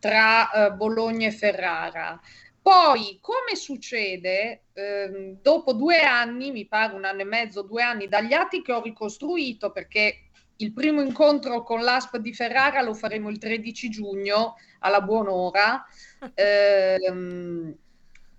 tra 0.00 0.50
eh, 0.50 0.72
Bologna 0.72 1.28
e 1.28 1.30
Ferrara. 1.30 2.20
Poi, 2.64 3.18
come 3.20 3.56
succede, 3.56 4.68
ehm, 4.72 5.36
dopo 5.42 5.74
due 5.74 6.00
anni, 6.00 6.50
mi 6.50 6.66
pare 6.66 6.94
un 6.94 7.04
anno 7.04 7.20
e 7.20 7.24
mezzo, 7.24 7.60
due 7.60 7.82
anni, 7.82 8.08
dagli 8.08 8.32
atti 8.32 8.62
che 8.62 8.72
ho 8.72 8.80
ricostruito, 8.80 9.70
perché 9.70 10.30
il 10.56 10.72
primo 10.72 11.02
incontro 11.02 11.62
con 11.62 11.82
l'ASP 11.82 12.16
di 12.16 12.32
Ferrara 12.32 12.80
lo 12.80 12.94
faremo 12.94 13.28
il 13.28 13.36
13 13.36 13.90
giugno 13.90 14.54
alla 14.78 15.02
buon'ora. 15.02 15.84
Ehm, 16.36 17.76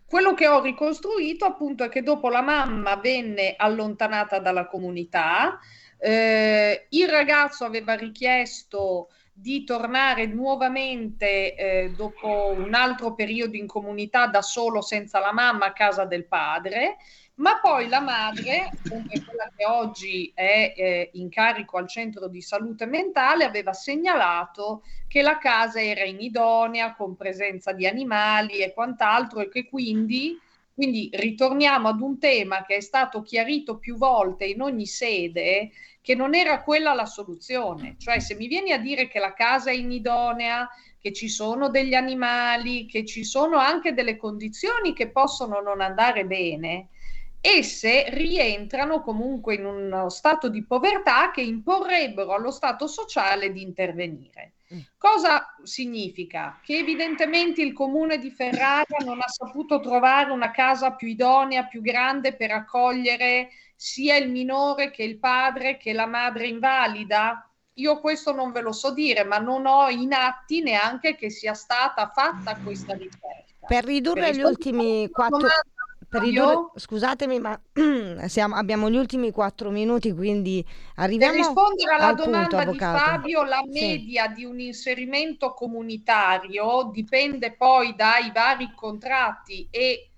quello 0.07 0.33
che 0.33 0.47
ho 0.47 0.59
ricostruito 0.59 1.45
appunto 1.45 1.83
è 1.83 1.89
che 1.89 2.01
dopo 2.01 2.29
la 2.29 2.41
mamma 2.41 2.95
venne 2.95 3.53
allontanata 3.55 4.39
dalla 4.39 4.65
comunità, 4.65 5.59
eh, 5.99 6.87
il 6.89 7.07
ragazzo 7.07 7.63
aveva 7.63 7.93
richiesto 7.93 9.09
di 9.37 9.65
tornare 9.65 10.27
nuovamente 10.27 11.55
eh, 11.55 11.89
dopo 11.93 12.53
un 12.55 12.73
altro 12.73 13.13
periodo 13.13 13.57
in 13.57 13.67
comunità 13.67 14.27
da 14.27 14.41
solo 14.41 14.81
senza 14.81 15.19
la 15.19 15.33
mamma 15.33 15.65
a 15.65 15.73
casa 15.73 16.05
del 16.05 16.25
padre, 16.25 16.95
ma 17.35 17.59
poi 17.59 17.89
la 17.89 17.99
madre, 17.99 18.77
come 18.87 19.21
quella 19.25 19.51
che 19.53 19.65
oggi 19.65 20.31
è 20.33 20.73
eh, 20.77 21.09
in 21.15 21.27
carico 21.27 21.75
al 21.75 21.89
centro 21.89 22.29
di 22.29 22.41
salute 22.41 22.85
mentale, 22.85 23.43
aveva 23.43 23.73
segnalato 23.73 24.83
che 25.05 25.21
la 25.21 25.37
casa 25.37 25.81
era 25.81 26.05
inidonea, 26.05 26.95
con 26.95 27.17
presenza 27.17 27.73
di 27.73 27.85
animali 27.85 28.59
e 28.59 28.71
quant'altro, 28.73 29.41
e 29.41 29.49
che 29.49 29.67
quindi, 29.67 30.39
quindi 30.73 31.09
ritorniamo 31.11 31.89
ad 31.89 31.99
un 31.99 32.17
tema 32.19 32.63
che 32.63 32.77
è 32.77 32.81
stato 32.81 33.21
chiarito 33.21 33.79
più 33.79 33.97
volte 33.97 34.45
in 34.45 34.61
ogni 34.61 34.85
sede, 34.85 35.71
che 36.05 36.13
non 36.13 36.35
era 36.35 36.61
quella 36.61 36.93
la 36.93 37.07
soluzione. 37.07 37.95
Cioè, 37.97 38.19
se 38.19 38.35
mi 38.35 38.45
vieni 38.45 38.71
a 38.71 38.77
dire 38.77 39.07
che 39.07 39.17
la 39.17 39.33
casa 39.33 39.71
è 39.71 39.73
inidonea, 39.73 40.69
che 40.99 41.11
ci 41.11 41.27
sono 41.27 41.67
degli 41.69 41.95
animali, 41.95 42.85
che 42.85 43.05
ci 43.05 43.23
sono 43.23 43.57
anche 43.57 43.95
delle 43.95 44.15
condizioni 44.15 44.93
che 44.93 45.09
possono 45.09 45.61
non 45.61 45.81
andare 45.81 46.27
bene, 46.27 46.89
esse 47.41 48.05
rientrano 48.09 49.01
comunque 49.01 49.55
in 49.55 49.65
uno 49.65 50.09
stato 50.09 50.47
di 50.47 50.63
povertà 50.63 51.31
che 51.31 51.41
imporrebbero 51.41 52.35
allo 52.35 52.51
Stato 52.51 52.85
sociale 52.85 53.51
di 53.51 53.63
intervenire. 53.63 54.53
Cosa 54.97 55.55
significa? 55.63 56.59
Che 56.63 56.77
evidentemente 56.77 57.61
il 57.61 57.73
comune 57.73 58.17
di 58.17 58.31
Ferrara 58.31 58.97
non 59.05 59.19
ha 59.19 59.27
saputo 59.27 59.79
trovare 59.79 60.31
una 60.31 60.51
casa 60.51 60.93
più 60.93 61.07
idonea, 61.07 61.65
più 61.65 61.81
grande 61.81 62.35
per 62.35 62.51
accogliere 62.51 63.49
sia 63.75 64.15
il 64.15 64.29
minore 64.29 64.91
che 64.91 65.03
il 65.03 65.17
padre 65.19 65.77
che 65.77 65.93
la 65.93 66.07
madre 66.07 66.47
invalida? 66.47 67.49
Io 67.77 67.99
questo 67.99 68.33
non 68.33 68.51
ve 68.53 68.61
lo 68.61 68.71
so 68.71 68.93
dire, 68.93 69.25
ma 69.25 69.37
non 69.37 69.65
ho 69.65 69.89
in 69.89 70.13
atti 70.13 70.61
neanche 70.61 71.15
che 71.15 71.29
sia 71.29 71.53
stata 71.53 72.07
fatta 72.07 72.57
questa 72.63 72.93
ricerca. 72.93 73.43
Per 73.67 73.83
ridurre 73.83 74.21
Per 74.21 74.35
gli 74.35 74.41
ultimi 74.41 75.09
quattro... 75.09 75.39
domanda, 75.39 75.63
Per 76.15 76.23
ridurre, 76.23 76.71
scusatemi, 76.75 77.39
ma 77.39 77.59
siamo- 78.27 78.55
abbiamo 78.55 78.89
gli 78.89 78.95
ultimi 78.97 79.31
quattro 79.31 79.69
minuti, 79.71 80.11
quindi 80.13 80.65
Per 81.17 81.31
arriviamo 81.31 81.33
rispondere 81.33 81.93
alla 81.95 82.09
al 82.09 82.15
punto, 82.19 82.55
domanda 82.55 82.63
di 82.65 82.79
avvocato. 82.79 82.97
Fabio, 82.99 83.43
la 83.43 83.61
Sì. 83.69 83.71
media 83.71 84.27
di 84.27 84.45
un 84.45 84.59
inserimento 84.59 85.53
comunitario 85.53 86.89
dipende 86.91 87.55
poi 87.55 87.95
dai 87.95 88.31
vari 88.31 88.71
contratti 88.73 89.67
e 89.71 90.11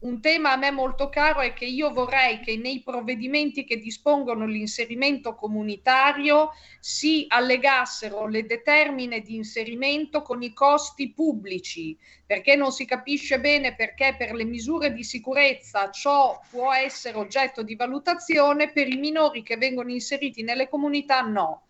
un 0.00 0.20
tema 0.20 0.52
a 0.52 0.56
me 0.56 0.70
molto 0.70 1.10
caro 1.10 1.40
è 1.40 1.52
che 1.52 1.66
io 1.66 1.90
vorrei 1.90 2.40
che 2.40 2.56
nei 2.56 2.82
provvedimenti 2.82 3.64
che 3.64 3.78
dispongono 3.78 4.46
l'inserimento 4.46 5.34
comunitario 5.34 6.52
si 6.78 7.26
allegassero 7.28 8.26
le 8.26 8.46
determine 8.46 9.20
di 9.20 9.34
inserimento 9.36 10.22
con 10.22 10.42
i 10.42 10.54
costi 10.54 11.10
pubblici, 11.10 11.96
perché 12.24 12.56
non 12.56 12.72
si 12.72 12.86
capisce 12.86 13.40
bene 13.40 13.74
perché 13.74 14.14
per 14.16 14.32
le 14.32 14.44
misure 14.44 14.92
di 14.92 15.04
sicurezza 15.04 15.90
ciò 15.90 16.40
può 16.48 16.72
essere 16.72 17.18
oggetto 17.18 17.62
di 17.62 17.74
valutazione, 17.74 18.72
per 18.72 18.88
i 18.88 18.96
minori 18.96 19.42
che 19.42 19.58
vengono 19.58 19.90
inseriti 19.90 20.42
nelle 20.42 20.68
comunità 20.68 21.20
no. 21.20 21.64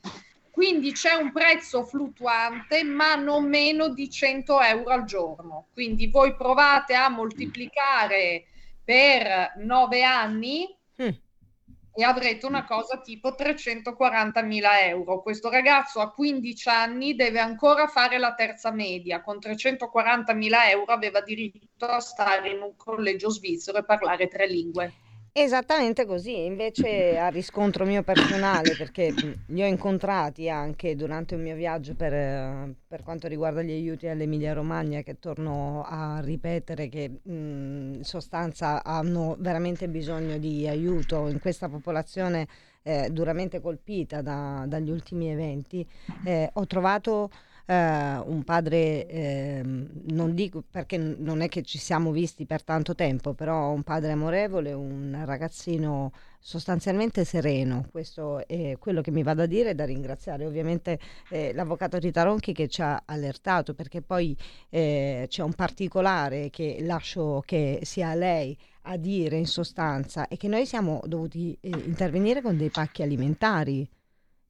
Quindi 0.60 0.92
c'è 0.92 1.14
un 1.14 1.32
prezzo 1.32 1.84
fluttuante, 1.84 2.84
ma 2.84 3.14
non 3.14 3.48
meno 3.48 3.88
di 3.88 4.10
100 4.10 4.60
euro 4.60 4.90
al 4.90 5.04
giorno. 5.04 5.68
Quindi 5.72 6.08
voi 6.08 6.36
provate 6.36 6.92
a 6.92 7.08
moltiplicare 7.08 8.44
per 8.84 9.54
9 9.56 10.02
anni 10.02 10.68
e 10.96 12.04
avrete 12.04 12.44
una 12.44 12.66
cosa 12.66 13.00
tipo 13.00 13.34
340 13.34 14.42
mila 14.42 14.84
euro. 14.84 15.22
Questo 15.22 15.48
ragazzo 15.48 16.00
a 16.00 16.12
15 16.12 16.68
anni 16.68 17.14
deve 17.14 17.38
ancora 17.38 17.86
fare 17.86 18.18
la 18.18 18.34
terza 18.34 18.70
media. 18.70 19.22
Con 19.22 19.40
340 19.40 20.34
mila 20.34 20.68
euro 20.68 20.92
aveva 20.92 21.22
diritto 21.22 21.86
a 21.86 22.00
stare 22.00 22.50
in 22.50 22.60
un 22.60 22.76
collegio 22.76 23.30
svizzero 23.30 23.78
e 23.78 23.84
parlare 23.84 24.28
tre 24.28 24.46
lingue. 24.46 24.92
Esattamente 25.32 26.06
così, 26.06 26.44
invece 26.44 27.16
a 27.16 27.28
riscontro 27.28 27.84
mio 27.86 28.02
personale, 28.02 28.74
perché 28.74 29.14
li 29.46 29.62
ho 29.62 29.66
incontrati 29.66 30.50
anche 30.50 30.96
durante 30.96 31.36
un 31.36 31.42
mio 31.42 31.54
viaggio 31.54 31.94
per, 31.94 32.74
per 32.88 33.04
quanto 33.04 33.28
riguarda 33.28 33.62
gli 33.62 33.70
aiuti 33.70 34.08
all'Emilia 34.08 34.54
Romagna, 34.54 35.02
che 35.02 35.20
torno 35.20 35.84
a 35.86 36.20
ripetere 36.20 36.88
che 36.88 37.20
in 37.22 38.00
sostanza 38.02 38.82
hanno 38.82 39.36
veramente 39.38 39.88
bisogno 39.88 40.36
di 40.36 40.66
aiuto 40.66 41.28
in 41.28 41.38
questa 41.38 41.68
popolazione 41.68 42.48
eh, 42.82 43.08
duramente 43.12 43.60
colpita 43.60 44.22
da- 44.22 44.64
dagli 44.66 44.90
ultimi 44.90 45.30
eventi. 45.30 45.86
Eh, 46.24 46.50
ho 46.52 46.66
trovato 46.66 47.30
un 47.74 48.42
padre, 48.44 49.06
ehm, 49.06 49.88
non 50.10 50.34
dico 50.34 50.62
perché 50.68 50.96
non 50.98 51.40
è 51.40 51.48
che 51.48 51.62
ci 51.62 51.78
siamo 51.78 52.10
visti 52.10 52.46
per 52.46 52.62
tanto 52.64 52.94
tempo, 52.94 53.34
però 53.34 53.70
un 53.70 53.82
padre 53.82 54.12
amorevole, 54.12 54.72
un 54.72 55.20
ragazzino 55.24 56.12
sostanzialmente 56.40 57.24
sereno. 57.24 57.86
Questo 57.90 58.46
è 58.46 58.76
quello 58.78 59.00
che 59.02 59.10
mi 59.10 59.22
va 59.22 59.34
da 59.34 59.46
dire 59.46 59.70
e 59.70 59.74
da 59.74 59.84
ringraziare 59.84 60.46
ovviamente 60.46 60.98
eh, 61.28 61.52
l'avvocato 61.54 61.98
Rita 61.98 62.22
Ronchi 62.22 62.52
che 62.52 62.66
ci 62.68 62.82
ha 62.82 63.02
allertato 63.06 63.74
perché 63.74 64.02
poi 64.02 64.36
eh, 64.70 65.26
c'è 65.28 65.42
un 65.42 65.52
particolare 65.54 66.50
che 66.50 66.78
lascio 66.80 67.42
che 67.44 67.80
sia 67.82 68.14
lei 68.14 68.56
a 68.84 68.96
dire 68.96 69.36
in 69.36 69.46
sostanza 69.46 70.26
e 70.28 70.36
che 70.36 70.48
noi 70.48 70.66
siamo 70.66 71.00
dovuti 71.04 71.56
eh, 71.60 71.68
intervenire 71.68 72.42
con 72.42 72.56
dei 72.56 72.70
pacchi 72.70 73.02
alimentari. 73.02 73.88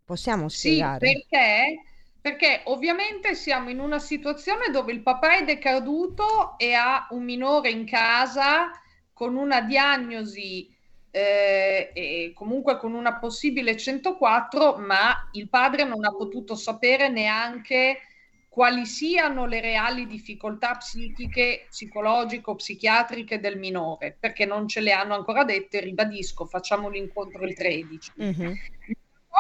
Possiamo 0.04 0.48
Sì, 0.52 0.88
spiegare? 0.88 0.98
perché? 0.98 1.80
Perché 2.20 2.62
ovviamente 2.64 3.34
siamo 3.34 3.70
in 3.70 3.80
una 3.80 3.98
situazione 3.98 4.70
dove 4.70 4.92
il 4.92 5.00
papà 5.00 5.38
è 5.38 5.44
decaduto 5.44 6.58
e 6.58 6.74
ha 6.74 7.06
un 7.10 7.24
minore 7.24 7.70
in 7.70 7.86
casa 7.86 8.70
con 9.12 9.36
una 9.36 9.62
diagnosi 9.62 10.68
eh, 11.10 11.90
e 11.92 12.32
comunque 12.34 12.76
con 12.78 12.94
una 12.94 13.18
possibile 13.18 13.76
104, 13.76 14.76
ma 14.76 15.28
il 15.32 15.48
padre 15.48 15.84
non 15.84 16.04
ha 16.04 16.10
potuto 16.10 16.54
sapere 16.54 17.08
neanche 17.08 18.00
quali 18.48 18.84
siano 18.84 19.46
le 19.46 19.60
reali 19.60 20.06
difficoltà 20.06 20.74
psichiche, 20.74 21.66
psicologico-psichiatriche 21.68 23.38
del 23.38 23.58
minore, 23.58 24.16
perché 24.18 24.44
non 24.44 24.66
ce 24.66 24.80
le 24.80 24.90
hanno 24.92 25.14
ancora 25.14 25.44
dette, 25.44 25.80
ribadisco, 25.80 26.46
facciamo 26.46 26.88
l'incontro 26.88 27.44
il 27.44 27.54
13. 27.54 28.12
La 28.16 28.79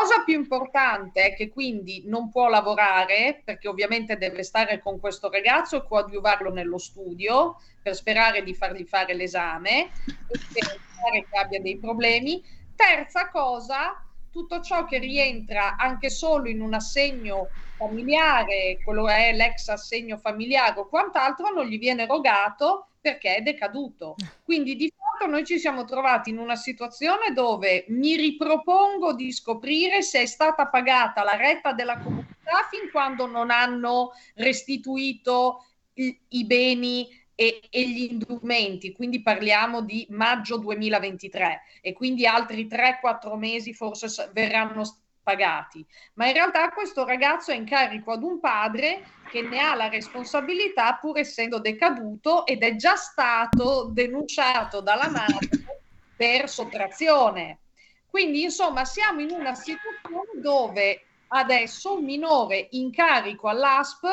cosa 0.00 0.22
più 0.24 0.34
importante 0.34 1.22
è 1.24 1.34
che 1.34 1.50
quindi 1.50 2.04
non 2.06 2.30
può 2.30 2.48
lavorare 2.48 3.42
perché 3.44 3.68
ovviamente 3.68 4.16
deve 4.16 4.42
stare 4.42 4.80
con 4.80 4.98
questo 4.98 5.28
ragazzo 5.30 5.76
e 5.76 5.86
coadiuvarlo 5.86 6.50
nello 6.50 6.78
studio 6.78 7.56
per 7.82 7.94
sperare 7.94 8.42
di 8.42 8.54
fargli 8.54 8.84
fare 8.84 9.12
l'esame 9.12 9.92
e 10.06 10.38
per 10.52 10.64
evitare 10.64 11.26
che 11.28 11.38
abbia 11.38 11.60
dei 11.60 11.78
problemi. 11.78 12.42
Terza 12.74 13.28
cosa, 13.28 14.02
tutto 14.30 14.62
ciò 14.62 14.86
che 14.86 14.96
rientra 14.96 15.76
anche 15.76 16.08
solo 16.08 16.48
in 16.48 16.62
un 16.62 16.72
assegno 16.72 17.50
familiare, 17.76 18.80
quello 18.82 19.06
è 19.06 19.34
l'ex 19.34 19.68
assegno 19.68 20.16
familiare 20.16 20.80
o 20.80 20.88
quant'altro, 20.88 21.50
non 21.50 21.66
gli 21.66 21.78
viene 21.78 22.04
erogato 22.04 22.89
perché 23.00 23.36
è 23.36 23.40
decaduto. 23.40 24.16
Quindi 24.44 24.76
di 24.76 24.92
fatto 24.94 25.30
noi 25.30 25.44
ci 25.44 25.58
siamo 25.58 25.84
trovati 25.84 26.30
in 26.30 26.38
una 26.38 26.56
situazione 26.56 27.32
dove 27.32 27.86
mi 27.88 28.16
ripropongo 28.16 29.14
di 29.14 29.32
scoprire 29.32 30.02
se 30.02 30.22
è 30.22 30.26
stata 30.26 30.66
pagata 30.66 31.22
la 31.22 31.36
retta 31.36 31.72
della 31.72 31.98
comunità 31.98 32.66
fin 32.70 32.90
quando 32.90 33.26
non 33.26 33.50
hanno 33.50 34.12
restituito 34.34 35.64
i, 35.94 36.18
i 36.28 36.44
beni 36.44 37.08
e, 37.34 37.60
e 37.70 37.88
gli 37.88 38.10
indumenti, 38.10 38.92
quindi 38.92 39.22
parliamo 39.22 39.80
di 39.80 40.06
maggio 40.10 40.58
2023 40.58 41.62
e 41.80 41.94
quindi 41.94 42.26
altri 42.26 42.66
3-4 42.66 43.34
mesi 43.36 43.72
forse 43.72 44.30
verranno 44.34 44.84
pagati. 45.22 45.84
Ma 46.14 46.26
in 46.26 46.34
realtà 46.34 46.68
questo 46.70 47.04
ragazzo 47.04 47.50
è 47.50 47.54
in 47.54 47.64
carico 47.64 48.12
ad 48.12 48.22
un 48.22 48.40
padre 48.40 49.04
che 49.30 49.42
ne 49.42 49.60
ha 49.60 49.74
la 49.74 49.88
responsabilità 49.88 50.96
pur 50.96 51.18
essendo 51.18 51.60
decaduto 51.60 52.44
ed 52.44 52.62
è 52.62 52.74
già 52.76 52.96
stato 52.96 53.88
denunciato 53.92 54.80
dalla 54.80 55.08
madre 55.08 55.82
per 56.16 56.48
sottrazione. 56.48 57.60
Quindi 58.08 58.42
insomma 58.42 58.84
siamo 58.84 59.20
in 59.20 59.30
una 59.30 59.54
situazione 59.54 60.40
dove 60.40 61.04
adesso 61.28 61.94
un 61.94 62.04
minore 62.04 62.66
in 62.72 62.90
carico 62.90 63.48
all'ASP 63.48 64.06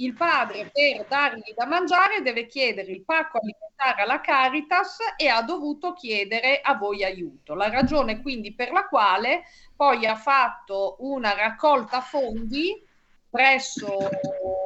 il 0.00 0.14
padre 0.14 0.70
per 0.72 1.06
dargli 1.06 1.52
da 1.54 1.66
mangiare 1.66 2.22
deve 2.22 2.46
chiedere 2.46 2.90
il 2.90 3.02
pacco 3.02 3.38
alimentare 3.38 4.02
alla 4.02 4.20
Caritas 4.20 4.98
e 5.16 5.28
ha 5.28 5.42
dovuto 5.42 5.92
chiedere 5.92 6.60
a 6.62 6.74
voi 6.74 7.04
aiuto. 7.04 7.54
La 7.54 7.68
ragione 7.68 8.20
quindi 8.22 8.54
per 8.54 8.72
la 8.72 8.86
quale 8.86 9.44
poi 9.76 10.06
ha 10.06 10.16
fatto 10.16 10.96
una 11.00 11.34
raccolta 11.34 12.00
fondi 12.00 12.82
presso 13.28 13.98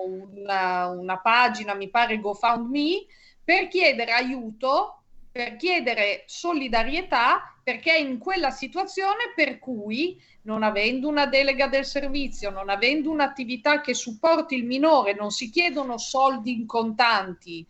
una, 0.05 0.87
una 0.89 1.19
pagina, 1.21 1.75
mi 1.75 1.91
pare 1.91 2.21
GoFundMe, 2.21 3.07
per 3.43 3.69
chiedere 3.69 4.13
aiuto, 4.13 5.03
per 5.31 5.57
chiedere 5.57 6.25
solidarietà, 6.27 7.57
perché 7.63 7.95
è 7.95 7.99
in 7.99 8.19
quella 8.19 8.51
situazione 8.51 9.33
per 9.35 9.59
cui 9.59 10.21
non 10.43 10.63
avendo 10.63 11.09
una 11.09 11.27
delega 11.27 11.67
del 11.67 11.85
servizio, 11.85 12.51
non 12.51 12.69
avendo 12.69 13.11
un'attività 13.11 13.81
che 13.81 13.95
supporti 13.95 14.55
il 14.55 14.65
minore, 14.65 15.15
non 15.15 15.31
si 15.31 15.51
chiedono 15.51 15.99
soldi 15.99 16.53
in 16.53 16.67
contanti, 16.67 17.67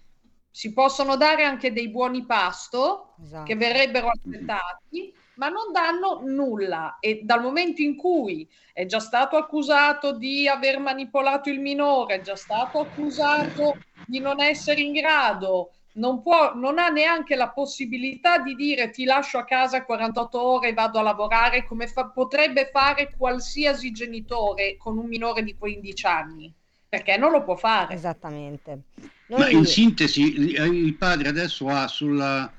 si 0.51 0.73
possono 0.73 1.17
dare 1.17 1.45
anche 1.45 1.73
dei 1.73 1.89
buoni 1.89 2.25
pasto 2.27 3.15
Esatto. 3.21 3.45
che 3.45 3.57
verrebbero 3.57 4.09
accettati, 4.09 5.15
ma 5.37 5.49
non 5.49 5.73
danno 5.73 6.21
nulla. 6.25 6.99
E 7.01 7.21
dal 7.23 7.43
momento 7.43 7.83
in 7.83 7.97
cui 7.97 8.49
è 8.73 8.87
già 8.87 9.01
stato 9.01 9.37
accusato 9.37 10.13
di 10.17 10.49
aver 10.49 10.79
manipolato 10.79 11.51
il 11.51 11.61
minore, 11.61 12.17
è 12.17 12.21
già 12.21 12.37
stato 12.37 12.81
accusato 12.81 13.79
di 14.07 14.21
non 14.21 14.41
essere 14.41 14.81
in 14.81 14.93
grado, 14.93 15.71
non, 15.95 16.23
può, 16.23 16.55
non 16.55 16.79
ha 16.79 16.89
neanche 16.89 17.37
la 17.37 17.51
possibilità 17.51 18.39
di 18.39 18.55
dire 18.55 18.91
ti 18.91 19.05
lascio 19.05 19.39
a 19.39 19.45
casa 19.45 19.85
48 19.85 20.41
ore 20.41 20.69
e 20.69 20.75
vado 20.75 20.99
a 20.99 21.03
lavorare 21.03 21.65
come 21.65 21.87
fa- 21.87 22.07
potrebbe 22.07 22.71
fare 22.73 23.15
qualsiasi 23.17 23.93
genitore 23.93 24.77
con 24.77 24.99
un 24.99 25.07
minore 25.07 25.43
di 25.43 25.57
15 25.57 26.07
anni, 26.07 26.53
perché 26.89 27.17
non 27.17 27.31
lo 27.31 27.45
può 27.45 27.55
fare. 27.55 27.95
Esattamente. 27.95 28.79
Ma 29.27 29.49
in 29.49 29.65
sintesi, 29.65 30.23
il 30.41 30.95
padre 30.95 31.29
adesso 31.29 31.69
ha 31.69 31.87
sulla, 31.87 32.51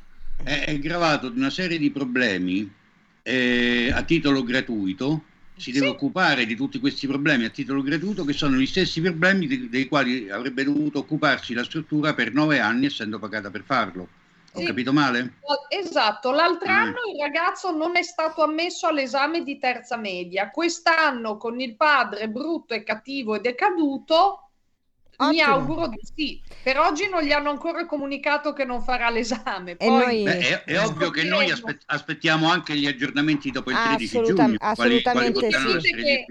è, 0.43 0.65
è 0.65 0.79
gravato 0.79 1.29
di 1.29 1.39
una 1.39 1.49
serie 1.49 1.77
di 1.77 1.91
problemi 1.91 2.69
eh, 3.23 3.91
a 3.93 4.03
titolo 4.03 4.43
gratuito. 4.43 5.23
Si 5.57 5.71
deve 5.71 5.87
occupare 5.87 6.45
di 6.45 6.55
tutti 6.55 6.79
questi 6.79 7.07
problemi 7.07 7.45
a 7.45 7.49
titolo 7.49 7.81
gratuito, 7.81 8.25
che 8.25 8.33
sono 8.33 8.57
gli 8.57 8.65
stessi 8.65 8.99
problemi 8.99 9.47
di- 9.47 9.69
dei 9.69 9.87
quali 9.87 10.29
avrebbe 10.29 10.65
dovuto 10.65 10.99
occuparsi 10.99 11.53
la 11.53 11.63
struttura 11.63 12.13
per 12.13 12.33
nove 12.33 12.59
anni, 12.59 12.87
essendo 12.87 13.19
pagata 13.19 13.49
per 13.49 13.63
farlo. 13.65 14.07
Ho 14.53 14.59
Sì. 14.59 14.65
capito 14.65 14.91
male? 14.91 15.33
Esatto, 15.69 16.31
l'altro 16.31 16.69
Mm. 16.69 16.75
anno 16.75 16.97
il 17.13 17.21
ragazzo 17.21 17.71
non 17.71 17.95
è 17.95 18.03
stato 18.03 18.43
ammesso 18.43 18.87
all'esame 18.87 19.43
di 19.43 19.57
terza 19.57 19.95
media. 19.95 20.49
Quest'anno 20.49 21.37
con 21.37 21.59
il 21.59 21.75
padre 21.75 22.27
brutto 22.27 22.73
e 22.73 22.83
cattivo 22.83 23.35
e 23.35 23.39
decaduto, 23.39 24.44
mi 25.19 25.25
Ottimo. 25.41 25.43
auguro 25.55 25.87
di 25.87 25.99
sì. 26.15 26.41
Per 26.63 26.77
oggi 26.79 27.07
non 27.09 27.21
gli 27.23 27.31
hanno 27.31 27.49
ancora 27.49 27.85
comunicato 27.85 28.53
che 28.53 28.65
non 28.65 28.81
farà 28.81 29.09
l'esame. 29.09 29.71
E 29.71 29.75
Poi 29.77 29.89
noi- 29.89 30.23
Beh, 30.23 30.39
è, 30.39 30.63
è 30.63 30.83
ovvio 30.85 31.09
che 31.09 31.23
noi 31.23 31.51
aspettiamo 31.85 32.49
anche 32.49 32.75
gli 32.75 32.87
aggiornamenti 32.87 33.51
dopo 33.51 33.71
il 33.71 33.77
13 33.77 34.17
Assoluta- 34.17 34.43
giugno. 34.45 34.57
quali- 34.57 34.75
quali 34.75 34.95
assolutamente 34.97 35.39
potranno 35.39 35.79
sì. 35.79 35.91
Che-. 35.93 36.25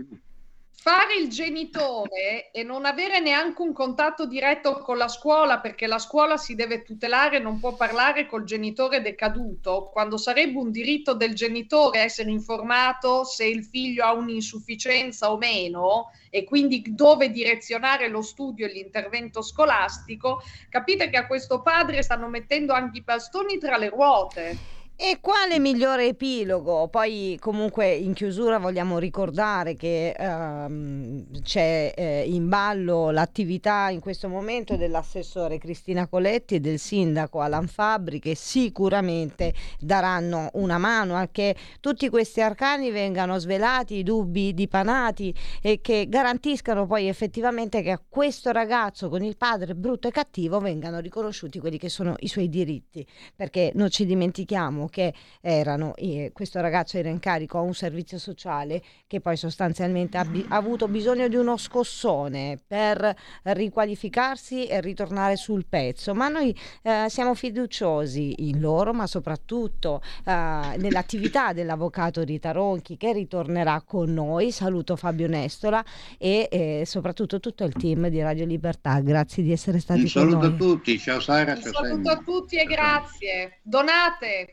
Fare 0.85 1.15
il 1.15 1.31
genitore 1.31 2.51
e 2.51 2.63
non 2.63 2.85
avere 2.85 3.19
neanche 3.19 3.63
un 3.63 3.73
contatto 3.73 4.27
diretto 4.27 4.81
con 4.81 4.99
la 4.99 5.09
scuola, 5.09 5.59
perché 5.59 5.87
la 5.87 5.99
scuola 5.99 6.37
si 6.37 6.55
deve 6.55 6.83
tutelare, 6.83 7.39
non 7.39 7.59
può 7.59 7.75
parlare 7.75 8.27
col 8.27 8.45
genitore 8.45 9.01
decaduto, 9.01 9.89
quando 9.91 10.19
sarebbe 10.19 10.59
un 10.59 10.71
diritto 10.71 11.15
del 11.15 11.35
genitore 11.35 12.01
essere 12.01 12.31
informato 12.31 13.25
se 13.25 13.47
il 13.47 13.65
figlio 13.65 14.05
ha 14.05 14.13
un'insufficienza 14.13 15.33
o 15.33 15.39
meno 15.39 16.11
e 16.29 16.45
quindi 16.45 16.83
dove 16.85 17.31
direzionare 17.31 18.09
lo 18.09 18.21
studio 18.21 18.67
e 18.67 18.73
l'intervento 18.73 19.41
scolastico, 19.41 20.43
capite 20.69 21.09
che 21.09 21.17
a 21.17 21.27
questo 21.27 21.63
padre 21.63 22.03
stanno 22.03 22.29
mettendo 22.29 22.75
anche 22.75 22.99
i 22.99 23.03
bastoni 23.03 23.57
tra 23.57 23.79
le 23.79 23.89
ruote. 23.89 24.59
E 24.97 25.19
quale 25.21 25.59
migliore 25.59 26.07
epilogo? 26.07 26.87
Poi 26.87 27.37
comunque 27.41 27.93
in 27.93 28.15
chiusura 28.15 28.59
vogliamo 28.59 28.99
ricordare 28.99 29.75
che 29.75 30.15
ehm, 30.17 31.43
c'è 31.43 31.93
eh, 31.97 32.23
in 32.29 32.49
ballo 32.49 33.11
l'attività 33.11 33.89
in 33.91 33.99
questo 33.99 34.29
momento 34.29 34.77
dell'assessore 34.77 35.59
Cristina 35.59 36.07
Coletti 36.07 36.55
e 36.55 36.61
del 36.61 36.79
sindaco 36.79 37.41
Alan 37.41 37.67
Fabri 37.67 38.21
che 38.21 38.37
sicuramente 38.37 39.53
daranno 39.81 40.51
una 40.53 40.79
mano 40.79 41.17
a 41.17 41.27
che 41.27 41.57
tutti 41.81 42.09
questi 42.09 42.41
arcani 42.41 42.93
vengano 42.93 43.37
svelati, 43.41 43.97
i 43.97 44.05
dubbi 44.05 44.55
dipanati 44.55 45.35
e 45.61 45.81
che 45.81 46.07
garantiscano 46.09 46.87
poi 46.87 47.09
effettivamente 47.09 47.83
che 47.83 47.91
a 47.91 48.01
questo 48.09 48.53
ragazzo 48.53 49.09
con 49.09 49.25
il 49.25 49.37
padre 49.37 49.75
brutto 49.75 50.07
e 50.07 50.13
cattivo 50.13 50.61
vengano 50.61 51.01
riconosciuti 51.01 51.59
quelli 51.59 51.79
che 51.79 51.89
sono 51.89 52.15
i 52.21 52.29
suoi 52.29 52.49
diritti 52.49 53.05
perché 53.35 53.73
non 53.75 53.91
ci 53.91 54.07
dimentichiamo 54.07 54.83
che 54.89 55.13
erano, 55.41 55.95
eh, 55.97 56.31
questo 56.33 56.61
ragazzo 56.61 56.97
era 56.99 57.09
in 57.09 57.21
carico 57.21 57.59
a 57.59 57.63
un 57.63 57.75
servizio 57.75 58.19
sociale 58.19 58.83
che 59.07 59.21
poi 59.21 59.37
sostanzialmente 59.37 60.17
ha, 60.19 60.25
bi- 60.25 60.45
ha 60.49 60.57
avuto 60.57 60.89
bisogno 60.89 61.29
di 61.29 61.37
uno 61.37 61.57
scossone 61.57 62.59
per 62.67 63.15
riqualificarsi 63.43 64.67
e 64.67 64.81
ritornare 64.81 65.37
sul 65.37 65.67
pezzo, 65.69 66.15
ma 66.15 66.29
noi 66.29 66.57
eh, 66.83 67.07
siamo 67.09 67.35
fiduciosi 67.35 68.49
in 68.49 68.61
loro, 68.61 68.93
ma 68.93 69.07
soprattutto 69.07 70.01
eh, 70.25 70.77
nell'attività 70.79 71.53
dell'avvocato 71.53 72.23
Rita 72.23 72.53
Ronchi 72.53 72.97
che 72.97 73.13
ritornerà 73.13 73.83
con 73.83 74.13
noi. 74.13 74.51
Saluto 74.51 74.97
Fabio 74.97 75.27
Nestola 75.29 75.85
e 76.19 76.49
eh, 76.51 76.83
soprattutto 76.87 77.41
tutto 77.41 77.65
il 77.65 77.73
team 77.73 78.09
di 78.09 78.21
Radio 78.21 78.47
Libertà. 78.47 79.01
Grazie 79.01 79.43
di 79.43 79.53
essere 79.53 79.79
stati 79.79 80.01
Un 80.03 80.11
con 80.11 80.23
saluto 80.23 80.47
a 80.47 80.49
noi. 80.49 80.59
tutti, 80.59 80.99
ciao 80.99 81.21
Sara, 81.21 81.53
Un 81.55 81.63
ciao 81.63 81.73
saluto 81.73 82.11
a 82.11 82.17
tutti 82.25 82.57
e 82.57 82.65
grazie. 82.65 83.59
Donate. 83.63 84.53